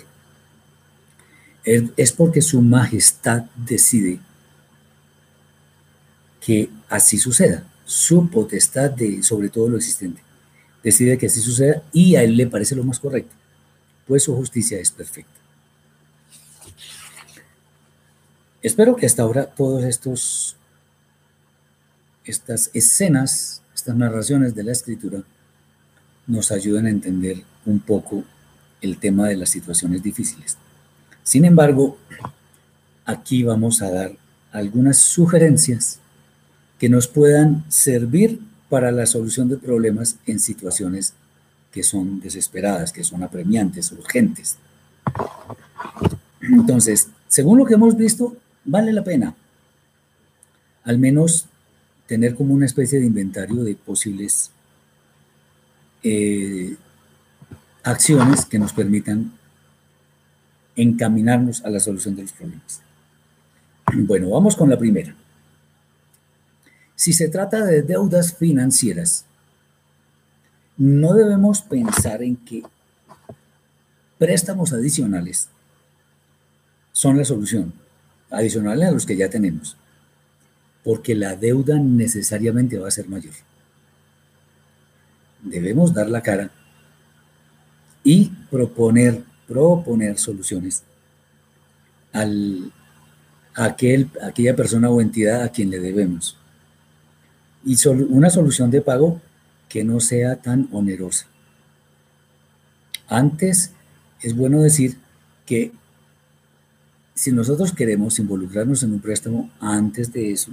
es, 1.63 2.11
porque 2.11 2.39
su 2.43 2.61
majestad 2.61 3.45
decide 3.55 4.19
que 6.39 6.69
así 6.88 7.17
suceda. 7.17 7.67
Su 7.84 8.30
potestad 8.30 8.91
de, 8.91 9.23
sobre 9.23 9.49
todo 9.49 9.67
lo 9.69 9.77
existente, 9.77 10.21
decide 10.84 11.17
que 11.17 11.26
así 11.26 11.41
suceda 11.41 11.81
y 11.91 12.15
a 12.15 12.21
él 12.21 12.38
le 12.38 12.45
parece 12.45 12.76
lo 12.76 12.84
más 12.84 12.99
correcto, 12.99 13.34
pues 14.05 14.21
su 14.21 14.35
justicia 14.35 14.80
es 14.80 14.91
perfecta. 14.91 15.34
Espero 18.61 18.95
que 18.95 19.07
hasta 19.07 19.23
ahora 19.23 19.47
todos 19.47 19.84
estos 19.84 20.57
estas 22.23 22.69
escenas, 22.76 23.63
estas 23.73 23.95
narraciones 23.95 24.53
de 24.53 24.61
la 24.61 24.73
escritura 24.73 25.23
nos 26.30 26.53
ayudan 26.53 26.85
a 26.85 26.89
entender 26.89 27.43
un 27.65 27.81
poco 27.81 28.23
el 28.81 28.97
tema 28.97 29.27
de 29.27 29.35
las 29.35 29.49
situaciones 29.49 30.01
difíciles. 30.01 30.57
Sin 31.23 31.43
embargo, 31.43 31.97
aquí 33.03 33.43
vamos 33.43 33.81
a 33.81 33.91
dar 33.91 34.14
algunas 34.53 34.97
sugerencias 34.97 35.99
que 36.80 36.88
nos 36.88 37.07
puedan 37.07 37.65
servir 37.68 38.39
para 38.69 38.91
la 38.91 39.06
solución 39.06 39.49
de 39.49 39.57
problemas 39.57 40.15
en 40.26 40.39
situaciones 40.39 41.14
que 41.72 41.84
son 41.84 42.22
desesperadas, 42.22 42.93
que 42.93 43.03
son 43.03 43.23
apremiantes, 43.23 43.91
urgentes. 43.91 44.57
Entonces, 46.41 47.10
según 47.27 47.57
lo 47.57 47.65
que 47.65 47.73
hemos 47.73 47.97
visto, 47.97 48.38
vale 48.64 48.93
la 48.93 49.03
pena 49.03 49.35
al 50.84 50.97
menos 50.97 51.45
tener 52.07 52.34
como 52.34 52.53
una 52.56 52.65
especie 52.65 52.99
de 52.99 53.06
inventario 53.06 53.64
de 53.64 53.76
posibles 53.76 54.49
eh, 56.03 56.76
acciones 57.84 58.45
que 58.45 58.59
nos 58.59 58.73
permitan 58.73 59.34
encaminarnos 60.76 61.63
a 61.65 61.69
la 61.69 61.80
solución 61.80 62.15
de 62.15 62.21
los 62.23 62.31
problemas. 62.31 62.81
Bueno, 63.93 64.30
vamos 64.30 64.55
con 64.55 64.69
la 64.69 64.77
primera. 64.77 65.15
Si 66.95 67.13
se 67.13 67.27
trata 67.27 67.65
de 67.65 67.81
deudas 67.81 68.34
financieras, 68.34 69.26
no 70.77 71.13
debemos 71.13 71.61
pensar 71.61 72.23
en 72.23 72.38
que 72.38 72.63
préstamos 74.17 74.71
adicionales 74.71 75.49
son 76.91 77.17
la 77.17 77.26
solución, 77.26 77.73
adicionales 78.30 78.88
a 78.88 78.91
los 78.91 79.05
que 79.05 79.17
ya 79.17 79.30
tenemos, 79.30 79.76
porque 80.84 81.15
la 81.15 81.35
deuda 81.35 81.80
necesariamente 81.80 82.77
va 82.77 82.88
a 82.88 82.91
ser 82.91 83.07
mayor 83.07 83.34
debemos 85.44 85.94
dar 85.94 86.10
la 86.10 86.22
cara 86.22 86.52
y 88.03 88.32
proponer, 88.49 89.24
proponer 89.48 90.18
soluciones 90.18 90.84
al, 92.14 92.72
a 93.56 93.66
aquel, 93.66 94.10
aquella 94.22 94.56
persona 94.56 94.90
o 94.90 95.02
entidad 95.02 95.44
a 95.44 95.49
quien 95.49 95.70
le 95.70 95.80
debemos. 95.80 96.38
Y 97.66 97.76
una 97.88 98.30
solución 98.30 98.72
de 98.72 98.82
pago 98.82 99.22
que 99.68 99.84
no 99.84 99.99
sea 99.99 100.38
tan 100.38 100.68
onerosa. 100.72 101.28
Antes, 103.07 103.74
es 104.22 104.36
bueno 104.36 104.61
decir 104.61 104.98
que 105.45 105.72
si 107.14 107.32
nosotros 107.32 107.74
queremos 107.74 108.18
involucrarnos 108.18 108.82
en 108.84 108.94
un 108.94 108.99
préstamo, 109.02 109.49
antes 109.60 110.11
de 110.14 110.32
eso, 110.32 110.52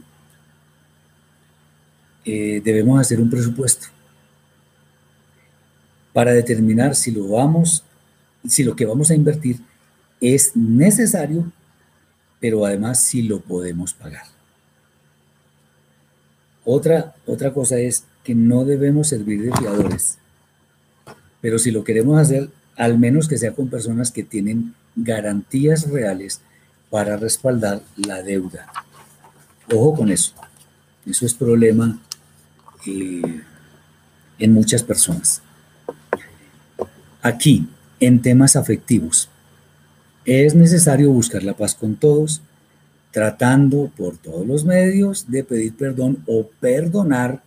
eh, 2.24 2.60
debemos 2.64 3.00
hacer 3.00 3.20
un 3.20 3.30
presupuesto 3.30 3.86
para 6.16 6.32
determinar 6.32 6.94
si 6.94 7.10
lo 7.10 7.28
vamos, 7.28 7.84
si 8.48 8.64
lo 8.64 8.74
que 8.74 8.86
vamos 8.86 9.10
a 9.10 9.14
invertir 9.14 9.60
es 10.18 10.56
necesario, 10.56 11.52
pero 12.40 12.64
además 12.64 13.02
si 13.02 13.20
lo 13.20 13.40
podemos 13.40 13.92
pagar. 13.92 14.24
Otra, 16.64 17.14
otra 17.26 17.52
cosa 17.52 17.78
es 17.78 18.04
que 18.24 18.34
no 18.34 18.64
debemos 18.64 19.08
servir 19.08 19.42
de 19.42 19.52
fiadores, 19.58 20.16
pero 21.42 21.58
si 21.58 21.70
lo 21.70 21.84
queremos 21.84 22.18
hacer, 22.18 22.48
al 22.76 22.98
menos 22.98 23.28
que 23.28 23.36
sea 23.36 23.52
con 23.52 23.68
personas 23.68 24.10
que 24.10 24.22
tienen 24.22 24.74
garantías 24.94 25.90
reales 25.90 26.40
para 26.88 27.18
respaldar 27.18 27.82
la 27.94 28.22
deuda. 28.22 28.72
Ojo 29.70 29.96
con 29.96 30.10
eso. 30.10 30.32
Eso 31.04 31.26
es 31.26 31.34
problema 31.34 32.00
eh, 32.86 33.42
en 34.38 34.52
muchas 34.54 34.82
personas. 34.82 35.42
Aquí, 37.26 37.66
en 37.98 38.22
temas 38.22 38.54
afectivos, 38.54 39.28
es 40.24 40.54
necesario 40.54 41.10
buscar 41.10 41.42
la 41.42 41.54
paz 41.54 41.74
con 41.74 41.96
todos, 41.96 42.40
tratando 43.10 43.90
por 43.96 44.16
todos 44.16 44.46
los 44.46 44.64
medios 44.64 45.28
de 45.28 45.42
pedir 45.42 45.74
perdón 45.74 46.22
o 46.28 46.46
perdonar 46.60 47.42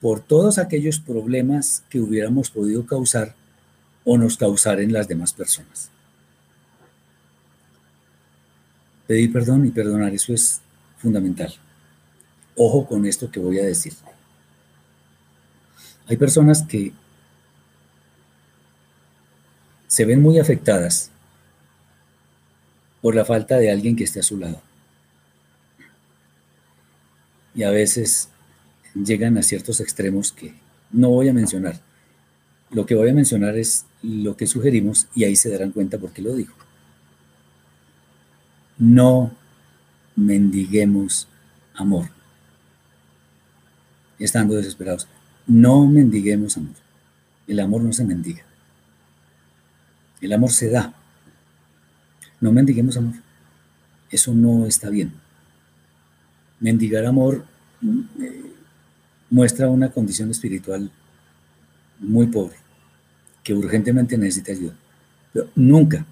por 0.00 0.20
todos 0.20 0.58
aquellos 0.58 1.00
problemas 1.00 1.82
que 1.90 1.98
hubiéramos 1.98 2.48
podido 2.48 2.86
causar 2.86 3.34
o 4.04 4.16
nos 4.16 4.36
causar 4.36 4.78
en 4.78 4.92
las 4.92 5.08
demás 5.08 5.32
personas. 5.32 5.90
Pedir 9.08 9.32
perdón 9.32 9.66
y 9.66 9.72
perdonar, 9.72 10.14
eso 10.14 10.32
es 10.32 10.60
fundamental. 10.98 11.52
Ojo 12.54 12.86
con 12.86 13.04
esto 13.04 13.32
que 13.32 13.40
voy 13.40 13.58
a 13.58 13.64
decir. 13.64 13.94
Hay 16.06 16.16
personas 16.16 16.62
que 16.62 16.92
se 19.96 20.04
ven 20.04 20.20
muy 20.20 20.38
afectadas 20.38 21.10
por 23.00 23.14
la 23.14 23.24
falta 23.24 23.56
de 23.56 23.70
alguien 23.70 23.96
que 23.96 24.04
esté 24.04 24.20
a 24.20 24.22
su 24.22 24.36
lado. 24.36 24.60
Y 27.54 27.62
a 27.62 27.70
veces 27.70 28.28
llegan 28.92 29.38
a 29.38 29.42
ciertos 29.42 29.80
extremos 29.80 30.32
que 30.32 30.52
no 30.90 31.08
voy 31.08 31.30
a 31.30 31.32
mencionar. 31.32 31.80
Lo 32.72 32.84
que 32.84 32.94
voy 32.94 33.08
a 33.08 33.14
mencionar 33.14 33.56
es 33.56 33.86
lo 34.02 34.36
que 34.36 34.46
sugerimos 34.46 35.06
y 35.14 35.24
ahí 35.24 35.34
se 35.34 35.48
darán 35.48 35.72
cuenta 35.72 35.96
por 35.96 36.12
qué 36.12 36.20
lo 36.20 36.34
digo. 36.34 36.52
No 38.76 39.30
mendiguemos 40.14 41.26
amor. 41.72 42.10
Estando 44.18 44.56
desesperados. 44.56 45.08
No 45.46 45.86
mendiguemos 45.86 46.58
amor. 46.58 46.74
El 47.46 47.60
amor 47.60 47.80
no 47.80 47.94
se 47.94 48.04
mendiga. 48.04 48.45
El 50.20 50.32
amor 50.32 50.50
se 50.50 50.70
da. 50.70 50.94
No 52.40 52.52
mendiguemos 52.52 52.96
amor. 52.96 53.14
Eso 54.10 54.34
no 54.34 54.66
está 54.66 54.88
bien. 54.88 55.12
Mendigar 56.60 57.04
amor 57.04 57.44
eh, 58.20 58.52
muestra 59.30 59.68
una 59.68 59.90
condición 59.90 60.30
espiritual 60.30 60.90
muy 61.98 62.26
pobre, 62.26 62.56
que 63.42 63.54
urgentemente 63.54 64.16
necesita 64.16 64.52
ayuda. 64.52 64.74
Pero 65.32 65.48
nunca. 65.54 66.06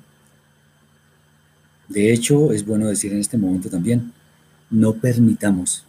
De 1.89 2.13
hecho, 2.13 2.53
es 2.53 2.65
bueno 2.65 2.87
decir 2.87 3.13
en 3.13 3.21
este 3.21 3.39
momento 3.39 3.69
también, 3.69 4.13
no 4.71 4.95
permitamos 4.95 5.85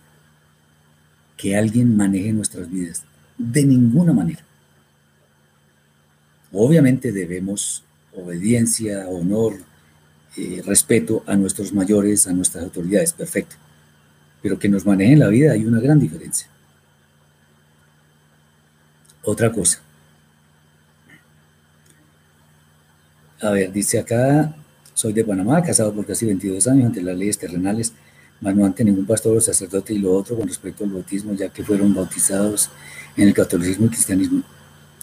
que 1.37 1.55
alguien 1.55 1.95
maneje 1.95 2.31
nuestras 2.31 2.69
vidas. 2.69 3.03
De 3.37 3.65
ninguna 3.65 4.13
manera. 4.13 4.43
Obviamente 6.51 7.11
debemos 7.11 7.83
obediencia, 8.15 9.07
honor, 9.07 9.55
eh, 10.37 10.61
respeto 10.65 11.23
a 11.27 11.35
nuestros 11.35 11.73
mayores, 11.73 12.27
a 12.27 12.33
nuestras 12.33 12.63
autoridades, 12.63 13.13
perfecto. 13.13 13.55
Pero 14.41 14.59
que 14.59 14.69
nos 14.69 14.85
manejen 14.85 15.19
la 15.19 15.27
vida 15.27 15.53
hay 15.53 15.65
una 15.65 15.79
gran 15.79 15.99
diferencia. 15.99 16.47
Otra 19.23 19.51
cosa. 19.51 19.81
A 23.41 23.49
ver, 23.51 23.71
dice 23.71 23.99
acá, 23.99 24.55
soy 24.93 25.13
de 25.13 25.23
Panamá, 25.23 25.61
casado 25.61 25.93
por 25.93 26.05
casi 26.05 26.25
22 26.25 26.67
años 26.67 26.85
ante 26.85 27.01
las 27.01 27.17
leyes 27.17 27.37
terrenales, 27.37 27.93
mas 28.41 28.55
no 28.55 28.65
ante 28.65 28.83
ningún 28.83 29.05
pastor 29.05 29.37
o 29.37 29.41
sacerdote 29.41 29.93
y 29.93 29.99
lo 29.99 30.13
otro 30.13 30.37
con 30.37 30.47
respecto 30.47 30.83
al 30.83 30.91
bautismo, 30.91 31.33
ya 31.33 31.49
que 31.49 31.63
fueron 31.63 31.93
bautizados 31.93 32.69
en 33.15 33.27
el 33.27 33.33
catolicismo 33.33 33.87
y 33.87 33.89
cristianismo. 33.89 34.43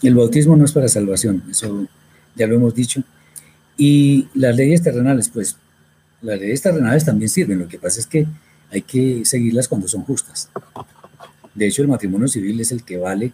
El 0.03 0.15
bautismo 0.15 0.57
no 0.57 0.65
es 0.65 0.73
para 0.73 0.89
salvación, 0.89 1.43
eso 1.51 1.87
ya 2.35 2.47
lo 2.47 2.57
hemos 2.57 2.75
dicho. 2.75 3.03
Y 3.77 4.29
las 4.35 4.57
leyes 4.57 4.83
terrenales, 4.83 5.29
pues 5.29 5.57
las 6.21 6.39
leyes 6.39 6.63
terrenales 6.63 7.05
también 7.05 7.29
sirven, 7.29 7.59
lo 7.59 7.69
que 7.69 7.79
pasa 7.79 8.01
es 8.01 8.07
que 8.07 8.27
hay 8.71 8.83
que 8.83 9.25
seguirlas 9.25 9.69
cuando 9.69 9.89
son 9.89 10.03
justas. 10.03 10.49
De 11.55 11.67
hecho, 11.67 11.83
el 11.83 11.89
matrimonio 11.89 12.29
civil 12.29 12.61
es 12.61 12.73
el 12.73 12.85
que 12.85 12.97
vale 12.97 13.33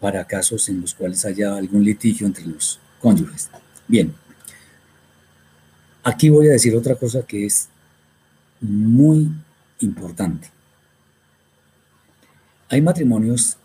para 0.00 0.26
casos 0.26 0.68
en 0.68 0.80
los 0.80 0.94
cuales 0.94 1.24
haya 1.24 1.56
algún 1.56 1.84
litigio 1.84 2.26
entre 2.26 2.46
los 2.46 2.80
cónyuges. 3.00 3.50
Bien, 3.86 4.12
aquí 6.02 6.28
voy 6.28 6.48
a 6.48 6.52
decir 6.52 6.74
otra 6.74 6.96
cosa 6.96 7.22
que 7.22 7.46
es 7.46 7.68
muy 8.60 9.30
importante. 9.80 10.50
Hay 12.68 12.80
matrimonios 12.80 13.56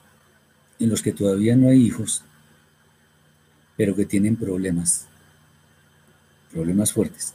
en 0.80 0.90
los 0.90 1.02
que 1.02 1.12
todavía 1.12 1.56
no 1.56 1.70
hay 1.70 1.86
hijos 1.86 2.24
pero 3.82 3.96
que 3.96 4.06
tienen 4.06 4.36
problemas, 4.36 5.08
problemas 6.52 6.94
fuertes. 6.94 7.34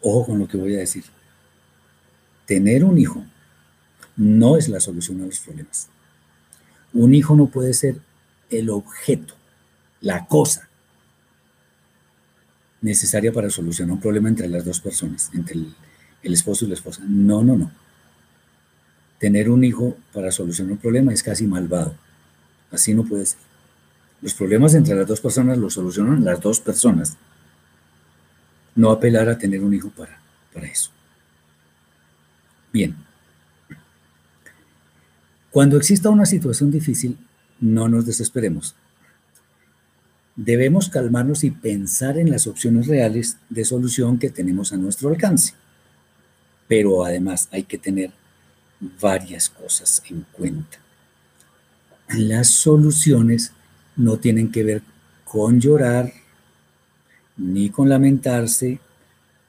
Ojo 0.00 0.28
con 0.28 0.38
lo 0.38 0.48
que 0.48 0.56
voy 0.56 0.74
a 0.76 0.78
decir. 0.78 1.04
Tener 2.46 2.82
un 2.82 2.96
hijo 2.96 3.22
no 4.16 4.56
es 4.56 4.70
la 4.70 4.80
solución 4.80 5.20
a 5.20 5.26
los 5.26 5.40
problemas. 5.40 5.88
Un 6.94 7.14
hijo 7.14 7.36
no 7.36 7.48
puede 7.48 7.74
ser 7.74 8.00
el 8.48 8.70
objeto, 8.70 9.34
la 10.00 10.24
cosa 10.26 10.70
necesaria 12.80 13.30
para 13.30 13.50
solucionar 13.50 13.92
un 13.92 14.00
problema 14.00 14.30
entre 14.30 14.48
las 14.48 14.64
dos 14.64 14.80
personas, 14.80 15.28
entre 15.34 15.56
el, 16.22 16.32
esposo 16.32 16.64
y 16.64 16.68
la 16.68 16.74
esposa. 16.76 17.02
No, 17.06 17.44
no, 17.44 17.58
no. 17.58 17.70
Tener 19.18 19.50
un 19.50 19.64
hijo 19.64 19.98
para 20.14 20.32
solucionar 20.32 20.72
un 20.72 20.78
problema 20.78 21.12
es 21.12 21.22
casi 21.22 21.46
malvado. 21.46 21.94
Así 22.70 22.94
no 22.94 23.04
puede 23.04 23.26
ser. 23.26 23.51
Los 24.22 24.34
problemas 24.34 24.74
entre 24.74 24.94
las 24.94 25.06
dos 25.06 25.20
personas 25.20 25.58
los 25.58 25.74
solucionan 25.74 26.24
las 26.24 26.40
dos 26.40 26.60
personas. 26.60 27.16
No 28.76 28.90
apelar 28.90 29.28
a 29.28 29.36
tener 29.36 29.62
un 29.62 29.74
hijo 29.74 29.90
para, 29.90 30.18
para 30.54 30.68
eso. 30.68 30.90
Bien. 32.72 32.96
Cuando 35.50 35.76
exista 35.76 36.08
una 36.08 36.24
situación 36.24 36.70
difícil, 36.70 37.18
no 37.60 37.88
nos 37.88 38.06
desesperemos. 38.06 38.74
Debemos 40.36 40.88
calmarnos 40.88 41.44
y 41.44 41.50
pensar 41.50 42.16
en 42.16 42.30
las 42.30 42.46
opciones 42.46 42.86
reales 42.86 43.36
de 43.50 43.64
solución 43.64 44.18
que 44.18 44.30
tenemos 44.30 44.72
a 44.72 44.76
nuestro 44.76 45.10
alcance. 45.10 45.54
Pero 46.68 47.04
además 47.04 47.48
hay 47.50 47.64
que 47.64 47.76
tener 47.76 48.12
varias 49.00 49.50
cosas 49.50 50.02
en 50.08 50.24
cuenta. 50.32 50.78
Las 52.08 52.48
soluciones 52.48 53.52
no 53.96 54.18
tienen 54.18 54.50
que 54.50 54.64
ver 54.64 54.82
con 55.24 55.60
llorar, 55.60 56.12
ni 57.36 57.70
con 57.70 57.88
lamentarse 57.88 58.80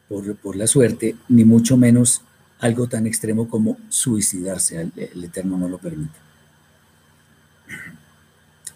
por, 0.07 0.55
la 0.55 0.67
suerte, 0.67 1.15
ni 1.27 1.43
mucho 1.43 1.75
menos 1.77 2.21
algo 2.59 2.87
tan 2.87 3.07
extremo 3.07 3.49
como 3.49 3.77
suicidarse. 3.89 4.79
El, 4.79 4.91
el 4.95 5.23
Eterno 5.23 5.57
no 5.57 5.67
lo 5.67 5.77
permite. 5.77 6.17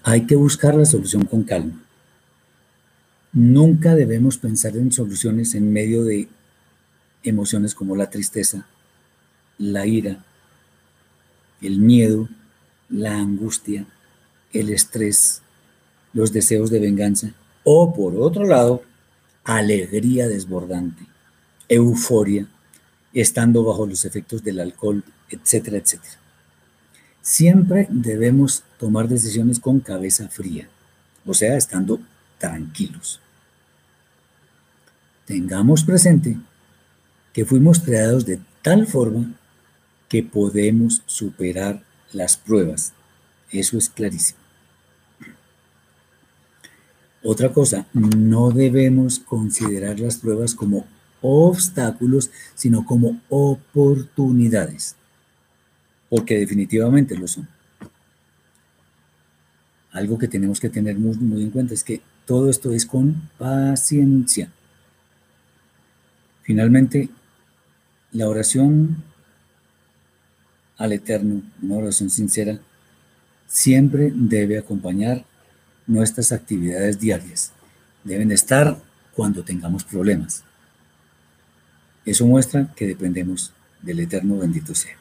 Hay 0.04 0.26
que 0.26 0.36
buscar 0.36 0.76
la 0.76 0.86
solución 0.86 1.26
con 1.26 1.44
calma. 1.44 1.82
Nunca 3.34 3.94
debemos 3.94 4.38
pensar 4.38 4.76
en 4.78 4.92
soluciones 4.92 5.54
en 5.54 5.72
medio 5.72 6.04
de 6.04 6.28
emociones 7.24 7.76
como 7.76 7.96
la 7.96 8.10
tristeza, 8.10 8.66
la 9.58 9.86
ira, 9.86 10.24
el 11.62 11.80
miedo, 11.80 12.30
la 12.90 13.18
angustia, 13.18 13.86
el 14.54 14.70
estrés, 14.70 15.42
los 16.18 16.34
deseos 16.34 16.72
de 16.72 16.80
venganza, 16.80 17.32
o 17.64 17.94
por 17.94 18.16
otro 18.16 18.44
lado, 18.44 18.82
alegría 19.44 20.28
desbordante, 20.28 21.04
euforia, 21.70 22.48
estando 23.14 23.64
bajo 23.64 23.86
los 23.86 24.04
efectos 24.04 24.44
del 24.44 24.60
alcohol, 24.60 25.04
etcétera, 25.30 25.78
etcétera. 25.78 26.16
Siempre 27.22 27.86
debemos 27.92 28.64
tomar 28.80 29.08
decisiones 29.08 29.60
con 29.60 29.80
cabeza 29.80 30.28
fría, 30.28 30.68
o 31.24 31.36
sea, 31.36 31.56
estando 31.56 32.00
tranquilos. 32.40 33.20
Tengamos 35.26 35.84
presente 35.84 36.36
que 37.32 37.46
fuimos 37.46 37.78
creados 37.78 38.26
de 38.26 38.40
tal 38.64 38.88
forma 38.88 39.36
que 40.10 40.24
podemos 40.24 41.04
superar 41.06 41.84
las 42.12 42.38
pruebas. 42.38 42.94
Eso 43.52 43.78
es 43.78 43.88
clarísimo. 43.88 44.47
Otra 47.30 47.52
cosa, 47.52 47.86
no 47.92 48.52
debemos 48.52 49.20
considerar 49.20 50.00
las 50.00 50.16
pruebas 50.16 50.56
como 50.56 50.88
obstáculos, 51.20 52.32
sino 52.56 52.86
como 52.86 53.20
oportunidades, 53.28 54.96
porque 56.10 56.40
definitivamente 56.40 57.18
lo 57.18 57.28
son. 57.28 57.46
Algo 59.92 60.18
que 60.18 60.30
tenemos 60.30 60.62
que 60.62 60.70
tener 60.70 60.98
muy, 60.98 61.44
en 61.44 61.50
cuenta 61.50 61.74
es 61.74 61.84
que 61.84 62.00
todo 62.26 62.50
esto 62.50 62.72
es 62.72 62.86
con 62.86 63.30
paciencia. 63.38 64.50
Finalmente, 66.44 67.10
la 68.14 68.30
oración 68.30 69.04
al 70.78 70.94
Eterno, 70.94 71.42
una 71.62 71.76
oración 71.76 72.10
sincera, 72.10 72.58
siempre 73.48 74.14
debe 74.16 74.58
acompañar 74.58 75.26
nuestras 75.88 76.32
actividades 76.32 77.00
diarias. 77.00 77.52
Deben 78.04 78.32
estar 78.32 78.78
cuando 79.16 79.44
tengamos 79.44 79.84
problemas. 79.84 80.44
Eso 82.06 82.26
muestra 82.26 82.72
que 82.76 82.86
dependemos 82.86 83.52
del 83.82 84.00
Eterno 84.02 84.38
bendito 84.38 84.76
sea. 84.76 84.96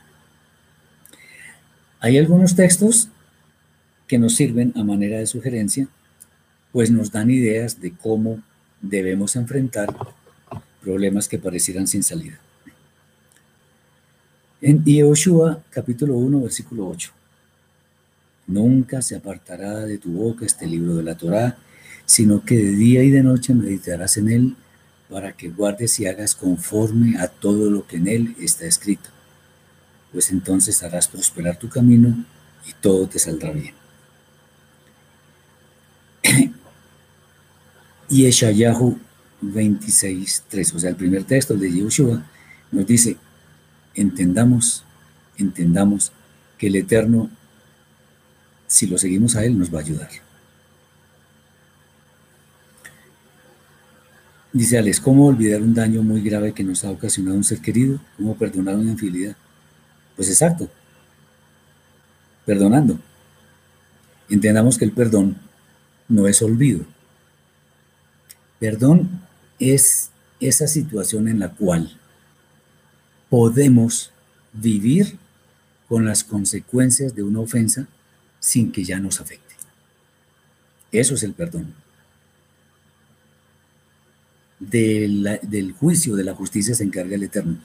Hay 2.00 2.18
algunos 2.18 2.54
textos 2.54 3.08
que 4.06 4.18
nos 4.18 4.34
sirven 4.34 4.72
a 4.76 4.84
manera 4.84 5.18
de 5.18 5.26
sugerencia, 5.26 5.88
pues 6.72 6.90
nos 6.90 7.10
dan 7.10 7.30
ideas 7.30 7.80
de 7.80 7.92
cómo 7.92 8.42
debemos 8.80 9.36
enfrentar 9.36 9.88
problemas 10.80 11.28
que 11.28 11.38
parecieran 11.38 11.86
sin 11.86 12.02
salida. 12.02 12.38
En 14.60 14.84
Yehoshua 14.84 15.62
capítulo 15.70 16.14
1 16.14 16.42
versículo 16.42 16.88
8. 16.88 17.12
Nunca 18.46 19.02
se 19.02 19.16
apartará 19.16 19.80
de 19.80 19.98
tu 19.98 20.12
boca 20.12 20.46
este 20.46 20.66
libro 20.66 20.96
de 20.96 21.02
la 21.02 21.16
Torá, 21.16 21.58
sino 22.04 22.44
que 22.44 22.56
de 22.56 22.70
día 22.72 23.02
y 23.02 23.10
de 23.10 23.22
noche 23.22 23.54
meditarás 23.54 24.16
en 24.16 24.30
él 24.30 24.56
para 25.10 25.32
que 25.32 25.50
guardes 25.50 25.98
y 26.00 26.06
hagas 26.06 26.34
conforme 26.34 27.18
a 27.18 27.28
todo 27.28 27.70
lo 27.70 27.86
que 27.86 27.96
en 27.96 28.08
él 28.08 28.36
está 28.40 28.66
escrito. 28.66 29.10
Pues 30.12 30.30
entonces 30.30 30.82
harás 30.82 31.08
prosperar 31.08 31.58
tu 31.58 31.68
camino 31.68 32.24
y 32.66 32.72
todo 32.80 33.06
te 33.08 33.18
saldrá 33.18 33.50
bien. 33.52 33.74
y 38.08 38.26
Eshayahu 38.26 38.98
26.3, 39.42 40.74
o 40.74 40.78
sea, 40.78 40.90
el 40.90 40.96
primer 40.96 41.24
texto 41.24 41.54
de 41.54 41.70
Yehoshua, 41.70 42.24
nos 42.72 42.86
dice, 42.86 43.16
entendamos, 43.94 44.84
entendamos 45.36 46.12
que 46.58 46.68
el 46.68 46.76
Eterno, 46.76 47.30
si 48.66 48.86
lo 48.86 48.98
seguimos 48.98 49.36
a 49.36 49.44
Él, 49.44 49.58
nos 49.58 49.72
va 49.72 49.78
a 49.78 49.82
ayudar. 49.82 50.10
Dice 54.52 54.78
Alex, 54.78 55.00
¿cómo 55.00 55.26
olvidar 55.26 55.60
un 55.60 55.74
daño 55.74 56.02
muy 56.02 56.22
grave 56.22 56.54
que 56.54 56.64
nos 56.64 56.82
ha 56.84 56.90
ocasionado 56.90 57.36
un 57.36 57.44
ser 57.44 57.60
querido? 57.60 58.00
¿Cómo 58.16 58.36
perdonar 58.36 58.76
una 58.76 58.92
infidelidad? 58.92 59.36
Pues 60.16 60.30
exacto, 60.30 60.70
perdonando. 62.46 62.98
Entendamos 64.30 64.78
que 64.78 64.86
el 64.86 64.92
perdón 64.92 65.36
no 66.08 66.26
es 66.26 66.40
olvido. 66.40 66.86
Perdón 68.58 69.20
es 69.58 70.10
esa 70.40 70.66
situación 70.66 71.28
en 71.28 71.38
la 71.38 71.50
cual 71.50 71.98
podemos 73.28 74.10
vivir 74.54 75.18
con 75.86 76.06
las 76.06 76.24
consecuencias 76.24 77.14
de 77.14 77.22
una 77.22 77.40
ofensa 77.40 77.86
sin 78.40 78.72
que 78.72 78.84
ya 78.84 78.98
nos 78.98 79.20
afecte. 79.20 79.54
Eso 80.92 81.14
es 81.14 81.22
el 81.22 81.34
perdón. 81.34 81.74
del 84.58 85.74
juicio 85.78 86.16
de 86.16 86.24
la 86.24 86.34
justicia 86.34 86.74
se 86.74 86.84
encarga 86.84 87.14
el 87.14 87.24
Eterno. 87.24 87.58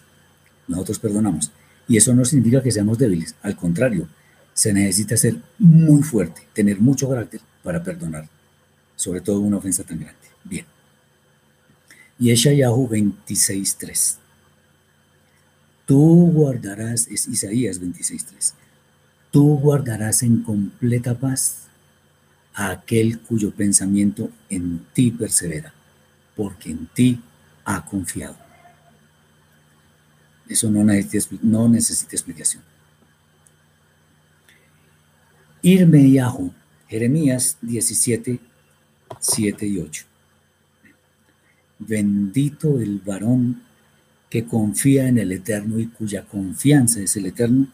Nosotros 0.68 1.00
perdonamos. 1.00 1.52
Y 1.88 1.98
eso 1.98 2.14
no 2.14 2.26
significa 2.26 2.62
que 2.62 2.72
seamos 2.72 2.98
débiles. 2.98 3.36
Al 3.42 3.56
contrario, 3.56 4.08
se 4.54 4.74
necesita 4.74 5.18
ser 5.18 5.38
muy 5.58 6.04
fuerte, 6.04 6.48
tener 6.54 6.80
mucho 6.80 7.10
carácter 7.10 7.42
para 7.64 7.84
perdonar, 7.84 8.28
sobre 8.96 9.22
todo 9.22 9.40
una 9.40 9.58
ofensa 9.58 9.84
tan 9.84 10.00
grande. 10.00 10.20
Bien. 10.44 10.66
Y 12.20 12.34
Yahoo 12.36 12.88
26.3. 12.88 14.18
Tú 15.86 16.32
guardarás, 16.32 17.08
es 17.08 17.28
Isaías 17.28 17.82
26.3. 17.82 18.54
Tú 19.32 19.58
guardarás 19.58 20.24
en 20.24 20.44
completa 20.44 21.18
paz 21.18 21.68
a 22.54 22.72
aquel 22.72 23.20
cuyo 23.20 23.52
pensamiento 23.52 24.30
en 24.50 24.86
ti 24.94 25.12
persevera, 25.12 25.74
porque 26.36 26.70
en 26.72 26.88
ti 26.88 27.22
ha 27.64 27.86
confiado. 27.86 28.36
Eso 30.50 30.70
no 30.70 30.84
necesita, 30.84 32.12
explicación. 32.12 32.62
Irme 35.62 36.12
Yahoo, 36.12 36.54
Jeremías 36.90 37.58
17, 37.62 38.40
7 39.18 39.66
y 39.66 39.80
8. 39.80 40.06
Bendito 41.80 42.82
el 42.82 43.00
varón 43.00 43.64
que 44.30 44.46
confía 44.46 45.08
en 45.08 45.20
el 45.20 45.32
Eterno 45.32 45.80
y 45.80 45.88
cuya 45.88 46.26
confianza 46.26 47.00
es 47.00 47.16
el 47.16 47.28
Eterno, 47.28 47.68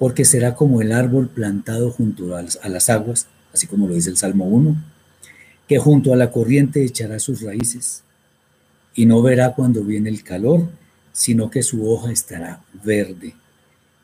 porque 0.00 0.24
será 0.24 0.54
como 0.54 0.80
el 0.80 0.92
árbol 0.92 1.28
plantado 1.28 1.90
junto 1.90 2.34
a 2.34 2.42
las, 2.42 2.88
aguas, 2.88 3.26
así 3.52 3.66
como 3.66 3.86
lo 3.86 3.92
dice 3.92 4.08
el 4.08 4.16
Salmo 4.16 4.46
1, 4.46 4.74
que 5.68 5.78
junto 5.78 6.14
a 6.14 6.16
la 6.16 6.30
corriente 6.30 6.82
echará 6.82 7.18
sus 7.18 7.42
raíces 7.42 8.02
y 8.94 9.04
no 9.04 9.20
verá 9.20 9.52
cuando 9.52 9.84
viene 9.84 10.08
el 10.08 10.24
calor, 10.24 10.70
sino 11.12 11.50
que 11.50 11.62
su 11.62 11.86
hoja 11.86 12.10
estará 12.10 12.62
verde 12.82 13.34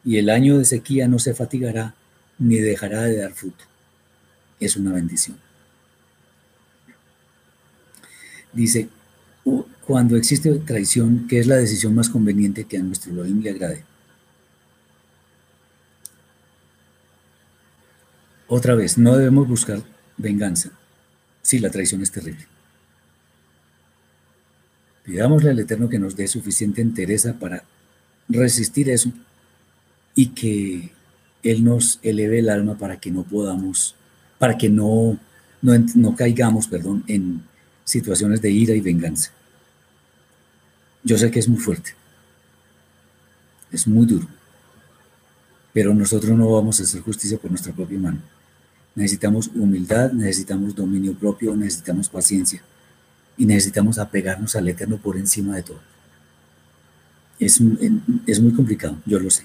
y 0.04 0.18
el 0.18 0.28
año 0.28 0.58
de 0.58 0.66
sequía 0.66 1.08
no 1.08 1.18
se 1.18 1.32
fatigará 1.32 1.94
ni 2.38 2.56
dejará 2.56 3.04
de 3.04 3.16
dar 3.16 3.32
fruto. 3.32 3.64
Es 4.60 4.76
una 4.76 4.92
bendición. 4.92 5.38
Dice, 8.52 8.90
cuando 9.86 10.16
existe 10.16 10.52
traición, 10.56 11.26
¿qué 11.26 11.38
es 11.38 11.46
la 11.46 11.56
decisión 11.56 11.94
más 11.94 12.10
conveniente 12.10 12.64
que 12.64 12.76
a 12.76 12.82
nuestro 12.82 13.12
Elohim 13.12 13.40
le 13.40 13.50
agrade? 13.50 13.95
Otra 18.48 18.74
vez, 18.74 18.96
no 18.96 19.16
debemos 19.16 19.48
buscar 19.48 19.82
venganza. 20.16 20.70
Sí, 21.42 21.58
la 21.58 21.70
traición 21.70 22.02
es 22.02 22.10
terrible. 22.10 22.46
Pidámosle 25.04 25.50
al 25.50 25.58
Eterno 25.58 25.88
que 25.88 25.98
nos 25.98 26.16
dé 26.16 26.26
suficiente 26.28 26.80
entereza 26.80 27.34
para 27.38 27.64
resistir 28.28 28.90
eso 28.90 29.12
y 30.14 30.28
que 30.28 30.90
Él 31.42 31.64
nos 31.64 32.00
eleve 32.02 32.40
el 32.40 32.48
alma 32.48 32.76
para 32.76 32.98
que 32.98 33.10
no 33.10 33.22
podamos, 33.22 33.94
para 34.38 34.58
que 34.58 34.68
no, 34.68 35.18
no, 35.62 35.72
no 35.94 36.16
caigamos, 36.16 36.66
perdón, 36.66 37.04
en 37.06 37.42
situaciones 37.84 38.42
de 38.42 38.50
ira 38.50 38.74
y 38.74 38.80
venganza. 38.80 39.30
Yo 41.04 41.16
sé 41.16 41.30
que 41.30 41.38
es 41.38 41.48
muy 41.48 41.60
fuerte, 41.60 41.94
es 43.70 43.86
muy 43.86 44.06
duro, 44.06 44.26
pero 45.72 45.94
nosotros 45.94 46.36
no 46.36 46.50
vamos 46.50 46.80
a 46.80 46.82
hacer 46.82 47.00
justicia 47.02 47.38
por 47.38 47.50
nuestra 47.50 47.72
propia 47.72 47.98
mano. 47.98 48.35
Necesitamos 48.96 49.50
humildad, 49.54 50.10
necesitamos 50.12 50.74
dominio 50.74 51.12
propio, 51.14 51.54
necesitamos 51.54 52.08
paciencia 52.08 52.62
y 53.36 53.44
necesitamos 53.44 53.98
apegarnos 53.98 54.56
al 54.56 54.66
Eterno 54.68 54.96
por 54.96 55.18
encima 55.18 55.54
de 55.54 55.62
todo. 55.62 55.80
Es, 57.38 57.60
es 58.26 58.40
muy 58.40 58.52
complicado, 58.52 58.96
yo 59.04 59.20
lo 59.20 59.28
sé. 59.28 59.44